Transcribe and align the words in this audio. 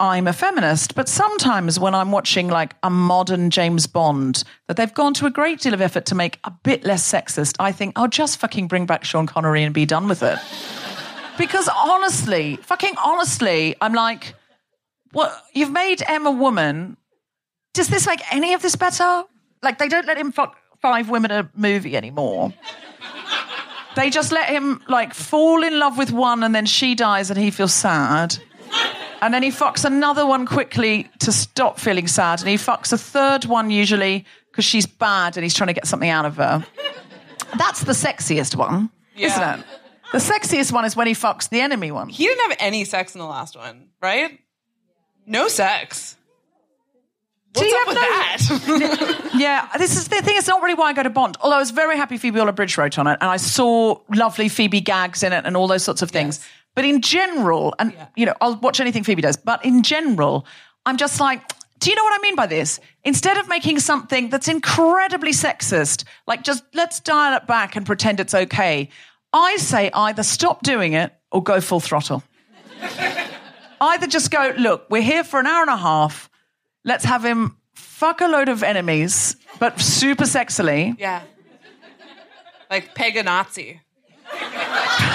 I'm 0.00 0.26
a 0.26 0.32
feminist, 0.32 0.94
but 0.94 1.10
sometimes 1.10 1.78
when 1.78 1.94
I'm 1.94 2.10
watching 2.10 2.48
like 2.48 2.74
a 2.82 2.88
modern 2.88 3.50
James 3.50 3.86
Bond 3.86 4.44
that 4.66 4.78
they've 4.78 4.92
gone 4.94 5.12
to 5.14 5.26
a 5.26 5.30
great 5.30 5.60
deal 5.60 5.74
of 5.74 5.82
effort 5.82 6.06
to 6.06 6.14
make 6.14 6.38
a 6.44 6.50
bit 6.50 6.84
less 6.84 7.06
sexist, 7.06 7.56
I 7.60 7.70
think 7.70 7.92
I'll 7.98 8.08
just 8.08 8.38
fucking 8.38 8.66
bring 8.66 8.86
back 8.86 9.04
Sean 9.04 9.26
Connery 9.26 9.62
and 9.62 9.74
be 9.74 9.84
done 9.84 10.08
with 10.08 10.22
it. 10.22 10.38
because 11.38 11.68
honestly, 11.68 12.56
fucking 12.56 12.94
honestly, 13.04 13.76
I'm 13.82 13.92
like, 13.92 14.34
what 15.12 15.32
you've 15.52 15.70
made 15.70 16.02
M 16.08 16.26
a 16.26 16.30
woman. 16.30 16.96
Does 17.74 17.88
this 17.88 18.06
make 18.06 18.20
any 18.32 18.54
of 18.54 18.62
this 18.62 18.76
better? 18.76 19.24
Like 19.62 19.78
they 19.78 19.88
don't 19.88 20.06
let 20.06 20.16
him 20.16 20.32
fuck 20.32 20.56
five 20.80 21.10
women 21.10 21.30
a 21.30 21.50
movie 21.54 21.94
anymore. 21.94 22.54
They 23.96 24.08
just 24.08 24.32
let 24.32 24.48
him 24.48 24.82
like 24.88 25.12
fall 25.12 25.62
in 25.62 25.78
love 25.78 25.98
with 25.98 26.10
one 26.10 26.42
and 26.42 26.54
then 26.54 26.64
she 26.64 26.94
dies 26.94 27.30
and 27.30 27.38
he 27.38 27.50
feels 27.50 27.74
sad. 27.74 28.38
And 29.22 29.34
then 29.34 29.42
he 29.42 29.50
fucks 29.50 29.84
another 29.84 30.24
one 30.26 30.46
quickly 30.46 31.10
to 31.20 31.30
stop 31.32 31.78
feeling 31.78 32.06
sad. 32.06 32.40
And 32.40 32.48
he 32.48 32.56
fucks 32.56 32.92
a 32.92 32.98
third 32.98 33.44
one 33.44 33.70
usually 33.70 34.24
because 34.50 34.64
she's 34.64 34.86
bad 34.86 35.36
and 35.36 35.44
he's 35.44 35.54
trying 35.54 35.68
to 35.68 35.74
get 35.74 35.86
something 35.86 36.08
out 36.08 36.24
of 36.24 36.36
her. 36.36 36.64
That's 37.58 37.84
the 37.84 37.92
sexiest 37.92 38.56
one, 38.56 38.90
Yeah. 39.14 39.26
isn't 39.28 39.60
it? 39.60 39.66
The 40.12 40.18
sexiest 40.18 40.72
one 40.72 40.84
is 40.84 40.96
when 40.96 41.06
he 41.06 41.12
fucks 41.14 41.48
the 41.48 41.60
enemy 41.60 41.90
one. 41.90 42.08
He 42.08 42.26
didn't 42.26 42.48
have 42.50 42.56
any 42.60 42.84
sex 42.84 43.14
in 43.14 43.18
the 43.20 43.26
last 43.26 43.56
one, 43.56 43.88
right? 44.02 44.38
No 45.26 45.48
sex. 45.48 46.16
What's 47.54 47.68
you 47.68 47.76
up 47.80 47.88
with 47.88 47.96
that? 47.96 49.16
Yeah, 49.34 49.68
this 49.78 49.96
is 49.96 50.06
the 50.08 50.16
thing. 50.22 50.36
It's 50.36 50.46
not 50.48 50.60
really 50.62 50.74
why 50.74 50.90
I 50.90 50.92
go 50.92 51.02
to 51.02 51.08
Bond. 51.10 51.36
Although 51.40 51.56
I 51.56 51.60
was 51.60 51.70
very 51.70 51.96
happy 51.96 52.18
Phoebe 52.18 52.38
Waller-Bridge 52.38 52.76
wrote 52.76 52.98
on 52.98 53.06
it, 53.06 53.16
and 53.20 53.30
I 53.30 53.38
saw 53.38 53.98
lovely 54.14 54.48
Phoebe 54.50 54.80
gags 54.82 55.22
in 55.22 55.32
it 55.32 55.46
and 55.46 55.56
all 55.56 55.66
those 55.66 55.82
sorts 55.82 56.02
of 56.02 56.10
things. 56.10 56.40
But 56.74 56.84
in 56.84 57.02
general, 57.02 57.74
and 57.78 57.94
you 58.16 58.26
know, 58.26 58.34
I'll 58.40 58.56
watch 58.56 58.80
anything 58.80 59.04
Phoebe 59.04 59.22
does. 59.22 59.36
But 59.36 59.64
in 59.64 59.82
general, 59.82 60.46
I'm 60.86 60.96
just 60.96 61.20
like, 61.20 61.42
do 61.80 61.90
you 61.90 61.96
know 61.96 62.04
what 62.04 62.18
I 62.18 62.22
mean 62.22 62.36
by 62.36 62.46
this? 62.46 62.78
Instead 63.04 63.38
of 63.38 63.48
making 63.48 63.80
something 63.80 64.28
that's 64.28 64.48
incredibly 64.48 65.32
sexist, 65.32 66.04
like 66.26 66.42
just 66.42 66.62
let's 66.74 67.00
dial 67.00 67.36
it 67.36 67.46
back 67.46 67.74
and 67.74 67.86
pretend 67.86 68.20
it's 68.20 68.34
okay, 68.34 68.88
I 69.32 69.56
say 69.56 69.90
either 69.92 70.22
stop 70.22 70.62
doing 70.62 70.92
it 70.92 71.12
or 71.32 71.42
go 71.42 71.60
full 71.60 71.80
throttle. 71.80 72.22
either 73.80 74.06
just 74.06 74.30
go, 74.30 74.52
look, 74.58 74.86
we're 74.90 75.02
here 75.02 75.24
for 75.24 75.40
an 75.40 75.46
hour 75.46 75.62
and 75.62 75.70
a 75.70 75.76
half. 75.76 76.28
Let's 76.84 77.04
have 77.04 77.24
him 77.24 77.56
fuck 77.74 78.20
a 78.20 78.26
load 78.26 78.48
of 78.48 78.62
enemies, 78.62 79.36
but 79.58 79.80
super 79.80 80.24
sexily. 80.24 80.96
yeah. 80.98 81.22
Like 82.70 82.94
peg 82.94 83.16
a 83.16 83.22
Nazi. 83.22 83.80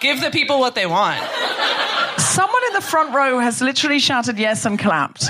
Give 0.00 0.20
the 0.20 0.30
people 0.30 0.58
what 0.58 0.74
they 0.74 0.86
want. 0.86 1.18
Someone 2.18 2.62
in 2.68 2.72
the 2.74 2.80
front 2.80 3.14
row 3.14 3.38
has 3.38 3.60
literally 3.60 3.98
shouted 3.98 4.38
yes 4.38 4.64
and 4.64 4.78
clapped. 4.78 5.26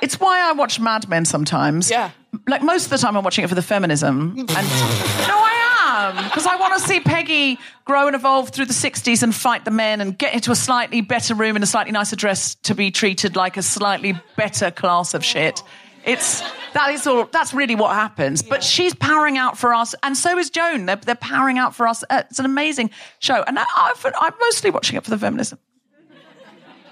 It's 0.00 0.20
why 0.20 0.40
I 0.46 0.52
watch 0.52 0.78
Mad 0.80 1.08
Men 1.08 1.24
sometimes. 1.24 1.90
Yeah. 1.90 2.10
Like 2.46 2.62
most 2.62 2.84
of 2.84 2.90
the 2.90 2.98
time, 2.98 3.16
I'm 3.16 3.24
watching 3.24 3.44
it 3.44 3.48
for 3.48 3.54
the 3.54 3.62
feminism. 3.62 4.34
And 4.38 4.48
no, 4.48 4.54
I 4.54 6.12
am 6.16 6.24
because 6.24 6.46
I 6.46 6.56
want 6.56 6.74
to 6.74 6.80
see 6.80 7.00
Peggy 7.00 7.58
grow 7.84 8.06
and 8.06 8.14
evolve 8.14 8.50
through 8.50 8.66
the 8.66 8.74
'60s 8.74 9.22
and 9.22 9.34
fight 9.34 9.64
the 9.64 9.70
men 9.70 10.00
and 10.00 10.16
get 10.18 10.34
into 10.34 10.50
a 10.50 10.56
slightly 10.56 11.00
better 11.00 11.34
room 11.34 11.56
in 11.56 11.62
a 11.62 11.66
slightly 11.66 11.92
nicer 11.92 12.16
dress 12.16 12.54
to 12.64 12.74
be 12.74 12.90
treated 12.90 13.34
like 13.36 13.56
a 13.56 13.62
slightly 13.62 14.18
better 14.36 14.70
class 14.70 15.14
of 15.14 15.24
shit. 15.24 15.62
It's 16.04 16.42
that 16.74 16.90
is 16.90 17.06
all. 17.06 17.26
That's 17.32 17.54
really 17.54 17.74
what 17.74 17.94
happens. 17.94 18.42
But 18.42 18.62
she's 18.62 18.94
powering 18.94 19.38
out 19.38 19.56
for 19.56 19.72
us, 19.72 19.94
and 20.02 20.16
so 20.16 20.38
is 20.38 20.50
Joan. 20.50 20.86
They're, 20.86 20.96
they're 20.96 21.14
powering 21.14 21.58
out 21.58 21.74
for 21.74 21.86
us. 21.86 22.04
Uh, 22.10 22.24
It's 22.30 22.38
an 22.38 22.44
amazing 22.44 22.90
show, 23.20 23.42
and 23.46 23.58
I, 23.58 23.64
I've, 23.76 24.06
I'm 24.20 24.34
mostly 24.40 24.70
watching 24.70 24.96
it 24.96 25.04
for 25.04 25.10
the 25.10 25.18
feminism. 25.18 25.58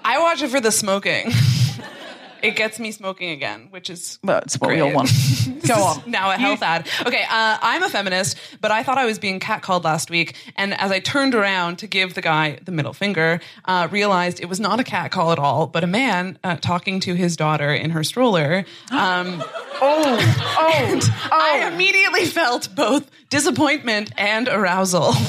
I 0.05 0.19
watch 0.19 0.41
it 0.41 0.49
for 0.49 0.59
the 0.59 0.71
smoking. 0.71 1.31
it 2.43 2.55
gets 2.55 2.77
me 2.79 2.91
smoking 2.91 3.31
again, 3.31 3.67
which 3.71 3.89
is 3.89 4.19
Well, 4.23 4.39
it's 4.39 4.59
what 4.59 4.69
we 4.69 4.75
great. 4.77 4.81
all 4.89 4.93
want. 4.93 5.09
Go 5.67 5.75
on. 5.75 6.03
now 6.05 6.29
a 6.29 6.35
health 6.35 6.61
ad. 6.61 6.87
Okay, 7.05 7.23
uh, 7.23 7.57
I'm 7.61 7.81
a 7.83 7.89
feminist, 7.89 8.37
but 8.61 8.69
I 8.69 8.83
thought 8.83 8.97
I 8.97 9.05
was 9.05 9.17
being 9.17 9.39
catcalled 9.39 9.83
last 9.85 10.09
week, 10.11 10.35
and 10.57 10.73
as 10.79 10.91
I 10.91 10.99
turned 10.99 11.33
around 11.33 11.77
to 11.79 11.87
give 11.87 12.13
the 12.15 12.21
guy 12.21 12.59
the 12.63 12.71
middle 12.71 12.93
finger, 12.93 13.39
uh, 13.65 13.87
realized 13.89 14.41
it 14.41 14.49
was 14.49 14.59
not 14.59 14.79
a 14.79 14.83
catcall 14.83 15.31
at 15.31 15.39
all, 15.39 15.65
but 15.67 15.83
a 15.83 15.87
man 15.87 16.37
uh, 16.43 16.57
talking 16.57 16.99
to 17.01 17.13
his 17.15 17.35
daughter 17.37 17.73
in 17.73 17.91
her 17.91 18.03
stroller. 18.03 18.65
Um, 18.91 19.41
Oh, 19.85 20.17
oh, 20.59 21.29
I 21.31 21.69
immediately 21.73 22.25
felt 22.25 22.73
both 22.75 23.09
disappointment 23.29 24.11
and 24.17 24.47
arousal. 24.47 25.13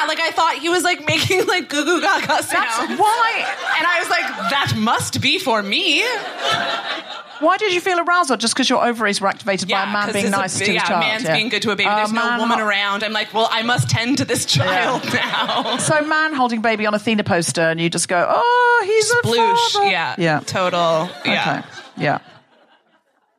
Yeah, 0.00 0.06
like 0.08 0.20
I 0.20 0.30
thought 0.30 0.54
he 0.54 0.68
was 0.68 0.82
like 0.82 1.06
making 1.06 1.46
like 1.46 1.68
goo 1.68 1.84
goo 1.84 2.00
gaga 2.00 2.42
sounds. 2.42 2.98
why. 2.98 3.54
And 3.78 3.86
I 3.86 3.98
was 4.00 4.08
like, 4.10 4.26
that 4.50 4.72
must 4.76 5.20
be 5.20 5.38
for 5.38 5.62
me. 5.62 6.02
Why 7.40 7.56
did 7.58 7.74
you 7.74 7.80
feel 7.80 7.98
arousal? 8.00 8.36
Just 8.36 8.54
because 8.54 8.70
your 8.70 8.84
ovaries 8.84 9.20
were 9.20 9.26
activated 9.28 9.68
by 9.68 9.82
a 9.82 9.86
man 9.86 10.04
'cause 10.04 10.12
being 10.14 10.26
it's 10.26 10.34
a- 10.34 10.38
nice 10.38 10.58
to 10.58 10.72
yeah, 10.72 10.80
the 10.82 10.88
child? 10.88 11.00
man's 11.00 11.24
being 11.28 11.48
good 11.48 11.62
to 11.62 11.70
a 11.72 11.76
baby. 11.76 11.90
There's 11.90 12.12
no 12.12 12.22
man 12.24 12.38
woman 12.40 12.58
ho- 12.58 12.64
around. 12.66 13.02
I'm 13.02 13.12
like, 13.12 13.34
well, 13.34 13.48
I 13.50 13.62
must 13.62 13.90
tend 13.90 14.18
to 14.18 14.24
this 14.24 14.44
child 14.46 15.02
now. 15.12 15.76
So 15.78 16.00
man 16.02 16.32
holding 16.34 16.62
baby 16.62 16.86
on 16.86 16.94
a 16.94 16.96
Athena 16.96 17.24
poster, 17.24 17.60
and 17.62 17.80
you 17.80 17.90
just 17.90 18.08
go, 18.08 18.24
"Oh, 18.28 18.82
he's 18.86 19.10
a 19.10 19.22
father." 19.36 19.90
Yeah. 19.90 20.14
yeah, 20.16 20.40
Total. 20.46 21.10
Yeah. 21.24 21.62
Okay. 21.62 22.02
yeah. 22.04 22.18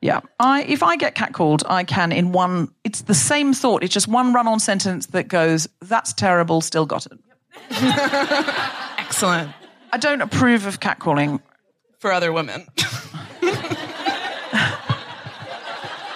Yeah. 0.02 0.22
I 0.40 0.64
if 0.64 0.84
I 0.84 0.96
get 0.98 1.16
catcalled, 1.16 1.64
I 1.68 1.84
can 1.84 2.12
in 2.12 2.32
one 2.32 2.70
it's 2.84 3.02
the 3.02 3.14
same 3.14 3.54
thought. 3.54 3.84
It's 3.84 3.94
just 3.94 4.08
one 4.08 4.34
run 4.34 4.48
on 4.48 4.60
sentence 4.60 5.08
that 5.08 5.28
goes, 5.28 5.68
That's 5.82 6.14
terrible, 6.14 6.62
still 6.62 6.86
got 6.86 7.06
it. 7.08 7.18
Excellent. 9.00 9.52
I 9.92 9.98
don't 9.98 10.22
approve 10.22 10.66
of 10.66 10.80
catcalling. 10.80 11.42
For 12.00 12.12
other 12.12 12.32
women. 12.34 12.68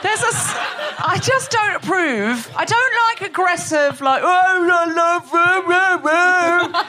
There's 0.02 0.22
a 0.24 0.28
s- 0.28 0.56
I 1.02 1.18
just 1.22 1.52
don't 1.52 1.76
approve. 1.76 2.50
I 2.56 2.64
don't 2.66 2.94
like 3.08 3.22
aggressive, 3.30 4.00
like, 4.02 4.22
oh, 4.24 4.70
I 4.72 4.86
love 4.94 5.30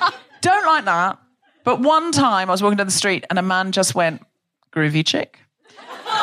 you." 0.05 0.11
Don't 0.43 0.67
like 0.67 0.85
that. 0.85 1.19
But 1.65 1.81
one 1.81 2.13
time 2.13 2.49
I 2.49 2.53
was 2.53 2.63
walking 2.63 2.77
down 2.79 2.87
the 2.87 2.93
street 2.93 3.25
and 3.29 3.39
a 3.39 3.43
man 3.43 3.73
just 3.73 3.95
went, 3.95 4.23
groovy 4.73 5.05
chick. 5.07 5.39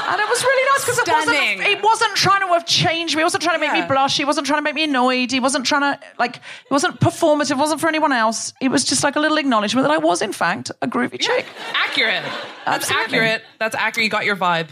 And 0.10 0.22
it 0.22 0.30
was 0.30 0.42
really 0.42 0.70
nice 0.72 0.86
because 0.86 0.98
it 1.00 1.08
wasn't, 1.10 1.68
it 1.68 1.84
wasn't 1.84 2.16
trying 2.16 2.40
to 2.42 2.48
have 2.48 2.66
changed 2.66 3.16
me. 3.16 3.20
He 3.20 3.24
wasn't 3.26 3.44
trying 3.44 3.56
to 3.56 3.60
make 3.60 3.74
Yeah. 3.76 3.82
me 3.82 3.88
blush. 3.88 4.16
He 4.16 4.24
wasn't 4.24 4.48
trying 4.48 4.60
to 4.60 4.62
make 4.64 4.74
me 4.76 4.86
annoyed. 4.86 5.32
He 5.32 5.40
wasn't 5.42 5.66
trying 5.66 5.82
to, 5.82 6.00
like, 6.18 6.38
it 6.38 6.72
wasn't 6.72 7.00
performative. 7.02 7.52
It 7.52 7.58
wasn't 7.58 7.82
for 7.82 7.90
anyone 7.90 8.14
else. 8.14 8.54
It 8.62 8.70
was 8.70 8.86
just 8.86 9.04
like 9.04 9.18
a 9.18 9.20
little 9.20 9.38
acknowledgement 9.38 9.86
that 9.86 9.94
I 9.94 9.98
was, 9.98 10.22
in 10.22 10.32
fact, 10.32 10.72
a 10.82 10.88
groovy 10.88 11.20
chick. 11.20 11.46
accurate. 11.76 12.24
That's 12.66 12.90
Absolutely. 12.90 13.04
accurate. 13.20 13.44
That's 13.60 13.76
accurate. 13.76 14.04
You 14.06 14.10
got 14.10 14.24
your 14.26 14.38
vibe. 14.38 14.70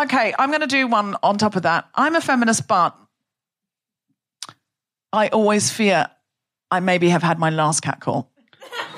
Okay, 0.00 0.34
I'm 0.38 0.50
going 0.50 0.60
to 0.60 0.66
do 0.66 0.86
one 0.86 1.16
on 1.22 1.38
top 1.38 1.56
of 1.56 1.62
that. 1.62 1.88
I'm 1.94 2.14
a 2.14 2.20
feminist, 2.20 2.68
but 2.68 2.94
I 5.12 5.28
always 5.28 5.70
fear 5.70 6.06
I 6.70 6.80
maybe 6.80 7.08
have 7.08 7.22
had 7.22 7.38
my 7.38 7.50
last 7.50 7.80
catcall. 7.80 8.30
and 8.62 8.66
then 8.68 8.68
when 8.68 8.97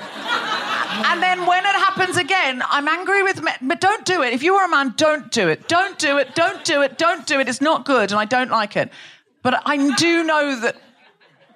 happens 1.95 2.17
again, 2.17 2.63
I'm 2.69 2.87
angry 2.87 3.23
with 3.23 3.41
men. 3.41 3.55
But 3.61 3.81
don't 3.81 4.05
do 4.05 4.21
it. 4.21 4.33
If 4.33 4.43
you 4.43 4.55
are 4.55 4.65
a 4.65 4.69
man, 4.69 4.93
don't 4.95 5.31
do 5.31 5.49
it. 5.49 5.67
Don't 5.67 5.97
do 5.99 6.17
it. 6.17 6.35
Don't 6.35 6.63
do 6.63 6.81
it. 6.81 6.97
Don't 6.97 7.25
do 7.27 7.39
it. 7.39 7.49
It's 7.49 7.61
not 7.61 7.85
good, 7.85 8.11
and 8.11 8.19
I 8.19 8.25
don't 8.25 8.49
like 8.49 8.75
it. 8.77 8.91
But 9.41 9.61
I 9.65 9.95
do 9.95 10.23
know 10.23 10.59
that 10.59 10.75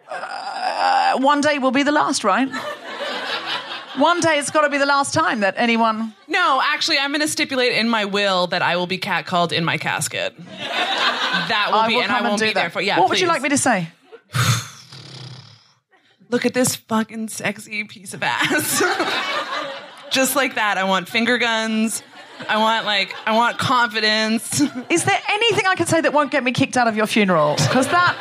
uh, 0.09 1.19
one 1.19 1.41
day 1.41 1.59
will 1.59 1.71
be 1.71 1.83
the 1.83 1.91
last, 1.91 2.23
right? 2.23 2.49
One 3.97 4.19
day 4.19 4.39
it's 4.39 4.51
got 4.51 4.61
to 4.63 4.69
be 4.69 4.77
the 4.77 4.85
last 4.85 5.13
time 5.13 5.39
that 5.39 5.53
anyone. 5.57 6.13
No, 6.27 6.61
actually, 6.61 6.97
I'm 6.99 7.11
going 7.11 7.21
to 7.21 7.27
stipulate 7.27 7.71
in 7.71 7.87
my 7.87 8.03
will 8.05 8.47
that 8.47 8.61
I 8.61 8.75
will 8.75 8.87
be 8.87 8.97
catcalled 8.97 9.53
in 9.53 9.63
my 9.63 9.77
casket. 9.77 10.35
That 10.37 11.67
will 11.71 11.79
I 11.79 11.87
be, 11.87 11.95
will 11.95 12.03
and 12.03 12.11
I 12.11 12.21
won't 12.21 12.39
do 12.39 12.47
be 12.47 12.53
that. 12.53 12.59
there 12.59 12.69
for. 12.69 12.81
Yeah. 12.81 12.99
what 12.99 13.09
would 13.09 13.19
you 13.21 13.27
like 13.27 13.41
me 13.41 13.49
to 13.49 13.57
say? 13.57 13.87
Look 16.29 16.45
at 16.45 16.53
this 16.53 16.75
fucking 16.75 17.29
sexy 17.29 17.83
piece 17.85 18.13
of 18.13 18.23
ass. 18.23 18.81
Just 20.15 20.33
like 20.33 20.55
that. 20.55 20.77
I 20.77 20.85
want 20.85 21.09
finger 21.09 21.37
guns. 21.37 22.01
I 22.47 22.57
want 22.57 22.85
like 22.85 23.13
I 23.25 23.35
want 23.35 23.57
confidence. 23.57 24.61
Is 24.89 25.03
there 25.03 25.19
anything 25.29 25.65
I 25.67 25.75
can 25.75 25.87
say 25.87 25.99
that 25.99 26.13
won't 26.13 26.31
get 26.31 26.41
me 26.41 26.53
kicked 26.53 26.77
out 26.77 26.87
of 26.87 26.95
your 26.95 27.05
funeral? 27.05 27.55
Because 27.57 27.87
that. 27.89 28.15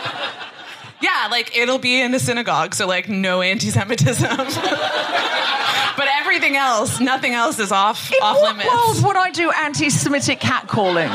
Yeah, 1.00 1.29
like 1.31 1.56
it'll 1.56 1.79
be 1.79 2.00
in 2.00 2.12
a 2.12 2.19
synagogue, 2.19 2.75
so 2.75 2.88
like 2.88 3.08
no 3.08 3.43
anti-Semitism. 3.43 4.37
but 4.37 6.08
everything 6.19 6.56
else, 6.56 6.99
nothing 6.99 7.32
else 7.32 7.61
is 7.61 7.70
off 7.70 8.11
In 8.12 8.19
off 8.23 8.38
what 8.38 8.56
limits. 8.56 8.75
world 8.75 9.05
would 9.05 9.17
I 9.17 9.31
do 9.31 9.52
anti-Semitic 9.52 10.40
catcalling? 10.40 11.11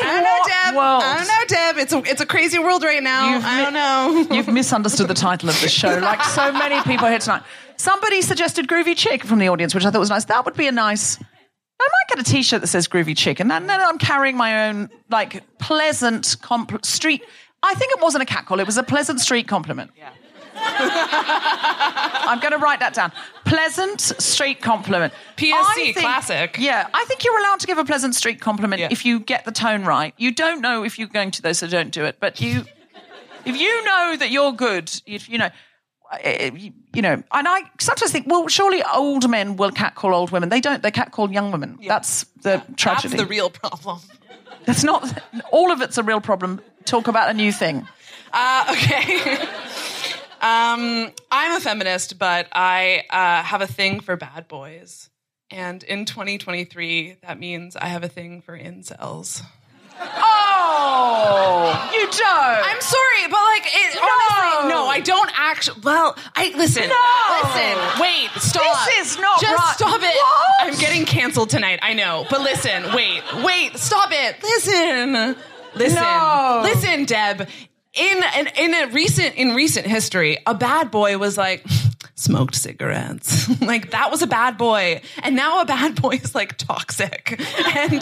In 0.00 0.06
I 0.06 0.12
don't 0.12 0.24
know, 0.24 0.44
Deb. 0.46 0.74
world? 0.76 1.02
I 1.04 1.16
don't 1.18 1.26
know, 1.28 1.44
Deb. 1.48 1.78
It's 1.78 1.92
a 1.92 1.98
it's 2.10 2.20
a 2.20 2.26
crazy 2.26 2.58
world 2.58 2.82
right 2.84 3.02
now. 3.02 3.34
You've 3.34 3.44
I 3.44 3.56
mi- 3.58 3.64
don't 3.64 3.72
know. 3.72 4.26
You've 4.36 4.48
misunderstood 4.48 5.08
the 5.08 5.14
title 5.14 5.48
of 5.48 5.60
the 5.60 5.68
show, 5.68 5.98
like 5.98 6.22
so 6.24 6.52
many 6.52 6.80
people 6.82 7.06
here 7.08 7.18
tonight. 7.18 7.42
Somebody 7.76 8.22
suggested 8.22 8.66
Groovy 8.68 8.96
Chick 8.96 9.24
from 9.24 9.38
the 9.38 9.48
audience, 9.48 9.74
which 9.74 9.84
I 9.84 9.90
thought 9.90 10.00
was 10.00 10.10
nice. 10.10 10.24
That 10.26 10.44
would 10.44 10.54
be 10.54 10.66
a 10.66 10.72
nice. 10.72 11.18
I 11.80 11.84
might 11.86 12.16
get 12.16 12.26
a 12.26 12.30
T-shirt 12.30 12.60
that 12.60 12.66
says 12.66 12.88
Groovy 12.88 13.16
Chick, 13.16 13.38
and 13.38 13.48
then, 13.48 13.68
then 13.68 13.80
I'm 13.80 13.98
carrying 13.98 14.36
my 14.36 14.68
own 14.68 14.90
like 15.10 15.44
pleasant 15.58 16.24
compl- 16.42 16.84
street. 16.84 17.22
I 17.62 17.74
think 17.74 17.92
it 17.92 18.00
wasn't 18.02 18.22
a 18.22 18.26
catcall; 18.26 18.58
it 18.60 18.66
was 18.66 18.76
a 18.78 18.82
pleasant 18.82 19.20
street 19.20 19.46
compliment. 19.46 19.92
Yeah. 19.96 20.10
I'm 22.28 22.40
going 22.40 22.52
to 22.52 22.58
write 22.58 22.80
that 22.80 22.94
down. 22.94 23.12
Pleasant 23.44 24.00
street 24.00 24.60
compliment. 24.60 25.12
PSC, 25.36 25.74
think- 25.74 25.96
classic. 25.98 26.56
Yeah, 26.58 26.88
I 26.92 27.04
think 27.06 27.24
you're 27.24 27.38
allowed 27.38 27.60
to 27.60 27.66
give 27.66 27.78
a 27.78 27.84
pleasant 27.84 28.14
street 28.14 28.40
compliment 28.40 28.80
Yeah. 28.80 28.88
if 28.90 29.04
you 29.04 29.20
get 29.20 29.44
the 29.44 29.52
tone 29.52 29.84
right. 29.84 30.14
You 30.18 30.32
don't 30.32 30.60
know 30.60 30.84
if 30.84 30.98
you're 30.98 31.08
going 31.08 31.30
to, 31.32 31.42
though, 31.42 31.52
so 31.52 31.66
don't 31.66 31.90
do 31.90 32.04
it. 32.04 32.16
But 32.20 32.40
you, 32.40 32.64
if 33.44 33.58
you 33.58 33.84
know 33.84 34.16
that 34.18 34.30
you're 34.30 34.52
good, 34.52 34.90
if 35.06 35.28
you 35.28 35.38
know, 35.38 35.48
eh, 36.20 36.50
you 36.94 37.02
know, 37.02 37.22
and 37.32 37.48
I 37.48 37.62
sometimes 37.80 38.12
think, 38.12 38.26
well, 38.26 38.48
surely 38.48 38.82
old 38.94 39.28
men 39.28 39.56
will 39.56 39.70
catcall 39.70 40.14
old 40.14 40.30
women. 40.30 40.48
They 40.48 40.60
don't. 40.60 40.82
They 40.82 40.90
catcall 40.90 41.30
young 41.30 41.50
women. 41.50 41.78
That's 41.86 42.24
the 42.42 42.62
tragedy. 42.76 43.16
That's 43.16 43.22
the 43.22 43.28
real 43.28 43.50
problem. 43.50 44.00
That's 44.66 44.84
not. 44.84 45.22
All 45.50 45.70
of 45.72 45.80
it's 45.80 45.96
a 45.98 46.02
real 46.02 46.20
problem. 46.20 46.60
Talk 46.84 47.08
about 47.08 47.30
a 47.30 47.34
new 47.34 47.52
thing. 47.52 47.86
Uh, 48.32 48.66
okay. 48.72 49.38
um, 50.40 51.12
I'm 51.30 51.56
a 51.56 51.60
feminist, 51.60 52.18
but 52.18 52.48
I 52.52 53.04
uh, 53.10 53.42
have 53.42 53.60
a 53.60 53.66
thing 53.66 54.00
for 54.00 54.16
bad 54.16 54.48
boys. 54.48 55.10
And 55.50 55.82
in 55.82 56.04
2023, 56.04 57.16
that 57.22 57.38
means 57.38 57.74
I 57.74 57.86
have 57.86 58.04
a 58.04 58.08
thing 58.08 58.42
for 58.42 58.58
incels. 58.58 59.42
Oh, 60.00 61.90
you 61.92 62.00
don't. 62.00 62.22
I'm 62.22 62.80
sorry, 62.80 63.26
but 63.28 63.40
like, 63.42 63.66
it, 63.66 63.98
honestly, 63.98 64.68
no, 64.68 64.86
I 64.86 65.00
don't 65.00 65.30
actually. 65.36 65.80
Well, 65.82 66.16
I 66.36 66.52
listen. 66.56 66.88
No. 66.88 66.94
listen. 67.42 68.00
Wait, 68.00 68.30
stop. 68.40 68.86
This 68.86 69.12
is 69.12 69.18
not 69.18 69.40
Just 69.40 69.58
right. 69.58 69.74
stop 69.74 70.00
it. 70.00 70.14
What? 70.14 70.72
I'm 70.72 70.78
getting 70.78 71.04
canceled 71.04 71.50
tonight. 71.50 71.80
I 71.82 71.94
know, 71.94 72.26
but 72.30 72.42
listen. 72.42 72.94
Wait, 72.94 73.22
wait. 73.42 73.76
Stop 73.76 74.10
it. 74.12 74.42
Listen. 74.42 75.36
Listen. 75.74 76.02
No. 76.02 76.60
Listen, 76.62 77.04
Deb. 77.04 77.48
In, 77.98 78.22
in 78.38 78.46
in 78.56 78.74
a 78.74 78.86
recent 78.92 79.34
in 79.36 79.54
recent 79.54 79.86
history, 79.86 80.38
a 80.46 80.54
bad 80.54 80.90
boy 80.90 81.18
was 81.18 81.36
like 81.36 81.64
smoked 82.14 82.54
cigarettes. 82.54 83.60
like 83.60 83.90
that 83.90 84.10
was 84.10 84.22
a 84.22 84.26
bad 84.26 84.56
boy. 84.58 85.00
And 85.22 85.34
now 85.36 85.60
a 85.60 85.64
bad 85.64 85.94
boy 86.02 86.20
is 86.22 86.34
like 86.34 86.56
toxic. 86.56 87.40
And 87.76 87.92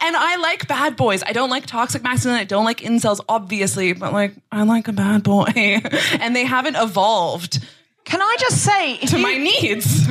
and 0.00 0.16
I 0.16 0.36
like 0.36 0.68
bad 0.68 0.96
boys. 0.96 1.22
I 1.24 1.32
don't 1.32 1.50
like 1.50 1.66
toxic 1.66 2.02
masculinity. 2.02 2.42
I 2.42 2.44
don't 2.44 2.64
like 2.64 2.80
incels, 2.80 3.20
obviously, 3.28 3.92
but 3.92 4.12
like 4.12 4.34
I 4.52 4.62
like 4.64 4.88
a 4.88 4.92
bad 4.92 5.22
boy. 5.22 5.52
and 6.20 6.34
they 6.36 6.44
haven't 6.44 6.76
evolved 6.76 7.64
Can 8.04 8.20
I 8.20 8.36
just 8.38 8.62
say, 8.62 8.98
to 8.98 9.16
you, 9.16 9.22
my 9.22 9.36
needs. 9.36 10.06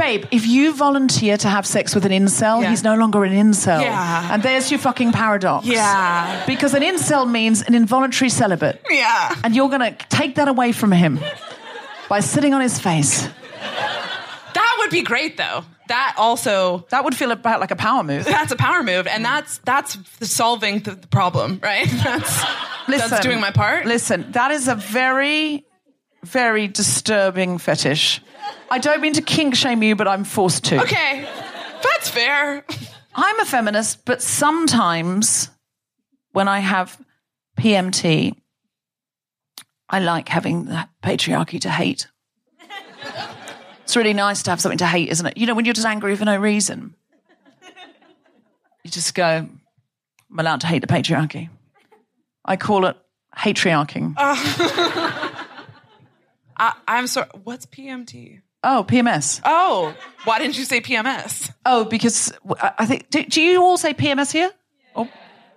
Babe, 0.00 0.24
if 0.30 0.46
you 0.46 0.72
volunteer 0.74 1.36
to 1.36 1.48
have 1.48 1.64
sex 1.66 1.94
with 1.94 2.04
an 2.06 2.12
incel, 2.12 2.62
Yeah. 2.62 2.70
he's 2.70 2.82
no 2.82 2.94
longer 2.96 3.24
an 3.24 3.32
incel. 3.32 3.80
Yeah. 3.82 4.32
And 4.32 4.42
there's 4.42 4.70
your 4.70 4.80
fucking 4.80 5.12
paradox. 5.12 5.66
Yeah. 5.66 6.44
Because 6.46 6.74
an 6.74 6.82
incel 6.82 7.30
means 7.30 7.62
an 7.62 7.74
involuntary 7.74 8.30
celibate. 8.30 8.80
yeah. 8.90 9.34
And 9.44 9.54
you're 9.54 9.68
going 9.68 9.86
to 9.94 9.96
take 10.08 10.34
that 10.36 10.48
away 10.48 10.72
from 10.72 10.92
him 10.92 11.20
by 12.08 12.20
sitting 12.20 12.54
on 12.54 12.60
his 12.60 12.78
face. 12.78 13.28
That 14.54 14.76
would 14.80 14.90
be 14.90 15.02
great 15.02 15.36
though. 15.36 15.64
That 15.88 16.14
also 16.18 16.84
That 16.90 17.04
would 17.04 17.16
feel 17.16 17.30
about 17.32 17.60
like 17.60 17.70
a 17.72 17.76
power 17.76 18.02
move. 18.02 18.24
that's 18.24 18.52
a 18.52 18.56
power 18.56 18.82
move 18.82 19.06
and 19.06 19.24
that's 19.24 19.58
that's 19.64 19.98
solving 20.22 20.80
the, 20.80 20.96
problem, 21.10 21.58
right? 21.62 21.86
That's 22.04 22.44
Listen, 22.88 23.10
that's 23.10 23.22
doing 23.26 23.40
my 23.40 23.50
part. 23.52 23.86
Listen, 23.86 24.32
that 24.32 24.50
is 24.50 24.66
a 24.66 24.74
very, 24.74 25.64
very 26.24 26.68
disturbing 26.68 27.58
fetish. 27.58 28.20
I 28.70 28.78
don't 28.78 29.00
mean 29.00 29.14
to 29.14 29.22
kink 29.22 29.54
shame 29.54 29.82
you, 29.82 29.96
but 29.96 30.06
I'm 30.06 30.24
forced 30.24 30.64
to. 30.66 30.80
Okay. 30.82 31.28
That's 31.82 32.08
fair. 32.08 32.64
I'm 33.14 33.40
a 33.40 33.44
feminist, 33.44 34.04
but 34.04 34.22
sometimes 34.22 35.50
when 36.32 36.48
I 36.48 36.60
have 36.60 37.00
PMT, 37.58 38.34
I 39.88 39.98
like 39.98 40.28
having 40.28 40.66
the 40.66 40.88
patriarchy 41.02 41.60
to 41.62 41.70
hate. 41.70 42.06
It's 43.82 43.96
really 43.96 44.12
nice 44.12 44.44
to 44.44 44.50
have 44.50 44.60
something 44.60 44.78
to 44.78 44.86
hate, 44.86 45.08
isn't 45.08 45.26
it? 45.26 45.36
You 45.36 45.46
know, 45.46 45.54
when 45.54 45.64
you're 45.64 45.74
just 45.74 45.86
angry 45.86 46.14
for 46.14 46.24
no 46.24 46.36
reason, 46.36 46.94
you 48.84 48.90
just 48.90 49.16
go, 49.16 49.48
I'm 50.30 50.38
allowed 50.38 50.60
to 50.60 50.68
hate 50.68 50.78
the 50.80 50.86
patriarchy. 50.86 51.48
I 52.44 52.56
call 52.56 52.86
it 52.86 52.96
hatriarching. 53.36 54.14
Oh. 54.16 55.26
I, 56.60 56.74
I'm 56.86 57.06
sorry. 57.06 57.28
What's 57.44 57.66
PMT? 57.66 58.42
oh, 58.62 58.84
PMS. 58.86 59.40
Oh, 59.44 59.94
why 60.24 60.38
didn't 60.38 60.58
you 60.58 60.64
say 60.64 60.80
PMS? 60.82 61.50
Oh, 61.64 61.84
because 61.86 62.32
I 62.60 62.72
I 62.80 62.86
think, 62.86 63.08
do, 63.10 63.24
do 63.24 63.40
you 63.40 63.62
all 63.62 63.78
say 63.78 63.94
PMS 63.94 64.30
here? 64.32 64.50
Oh, 64.94 65.08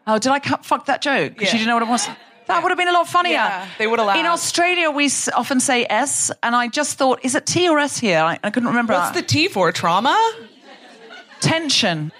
oh 0.08 0.18
did 0.20 0.32
I 0.32 0.40
cut, 0.40 0.66
fuck 0.66 0.86
that 0.86 1.02
joke? 1.02 1.34
Because 1.34 1.50
Yeah. 1.50 1.54
you 1.54 1.60
didn't 1.60 1.68
know 1.68 1.76
what 1.76 1.84
it 1.84 1.90
was. 1.90 2.08
That 2.48 2.62
would 2.64 2.70
have 2.70 2.78
been 2.78 2.88
a 2.88 2.94
lot 2.94 3.08
funnier. 3.08 3.34
Yeah, 3.34 3.68
they 3.78 3.88
would 3.88 4.00
have 4.00 4.08
laughed. 4.08 4.20
In 4.20 4.26
Australia, 4.26 4.92
we 4.92 5.06
s- 5.06 5.30
often 5.30 5.60
say 5.62 5.86
S, 5.90 6.30
and 6.42 6.56
I 6.56 6.68
just 6.68 6.98
thought, 6.98 7.20
is 7.24 7.36
it 7.36 7.46
T 7.46 7.68
or 7.70 7.80
S 7.80 7.98
here? 8.00 8.20
I, 8.20 8.38
I 8.44 8.50
couldn't 8.50 8.68
remember. 8.70 8.94
What's 8.94 9.16
the 9.16 9.22
T 9.22 9.48
for? 9.50 9.72
Trauma? 9.72 10.16
tension? 11.42 12.12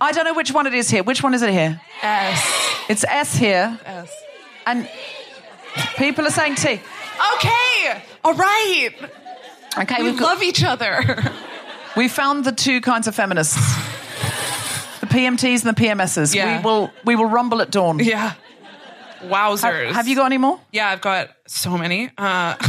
I 0.00 0.12
don't 0.12 0.24
know 0.24 0.34
which 0.34 0.52
one 0.52 0.66
it 0.66 0.74
is 0.74 0.88
here. 0.90 1.02
Which 1.02 1.22
one 1.22 1.34
is 1.34 1.42
it 1.42 1.50
here? 1.50 1.80
S. 2.02 2.84
It's 2.88 3.04
S 3.04 3.36
here, 3.36 3.78
S. 3.84 4.10
and 4.66 4.88
people 5.96 6.26
are 6.26 6.30
saying 6.30 6.54
T. 6.56 6.80
Okay. 7.34 8.02
All 8.24 8.34
right. 8.34 8.90
Okay, 9.78 10.02
We 10.02 10.12
love 10.12 10.42
each 10.42 10.64
other. 10.64 11.02
we 11.96 12.08
found 12.08 12.44
the 12.44 12.52
two 12.52 12.80
kinds 12.80 13.06
of 13.06 13.14
feminists. 13.14 13.56
The 15.00 15.06
PMTs 15.06 15.64
and 15.64 15.76
the 15.76 15.80
PMSs. 15.80 16.34
Yeah. 16.34 16.58
We 16.58 16.64
will 16.64 16.90
we 17.04 17.16
will 17.16 17.26
rumble 17.26 17.60
at 17.62 17.70
dawn. 17.70 17.98
Yeah. 17.98 18.34
Have, 19.20 19.30
Wowzers. 19.30 19.92
have 19.92 20.06
you 20.06 20.14
got 20.16 20.26
any 20.26 20.38
more? 20.38 20.60
Yeah, 20.72 20.88
I've 20.88 21.00
got 21.00 21.30
so 21.46 21.76
many. 21.76 22.10
Uh, 22.16 22.54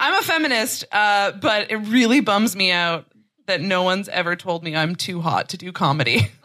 I'm 0.00 0.18
a 0.18 0.22
feminist, 0.22 0.84
uh, 0.92 1.32
but 1.32 1.70
it 1.70 1.76
really 1.76 2.20
bums 2.20 2.54
me 2.54 2.70
out 2.70 3.06
that 3.46 3.60
no 3.62 3.82
one's 3.82 4.08
ever 4.08 4.36
told 4.36 4.62
me 4.62 4.76
I'm 4.76 4.94
too 4.96 5.20
hot 5.20 5.48
to 5.50 5.56
do 5.56 5.72
comedy. 5.72 6.30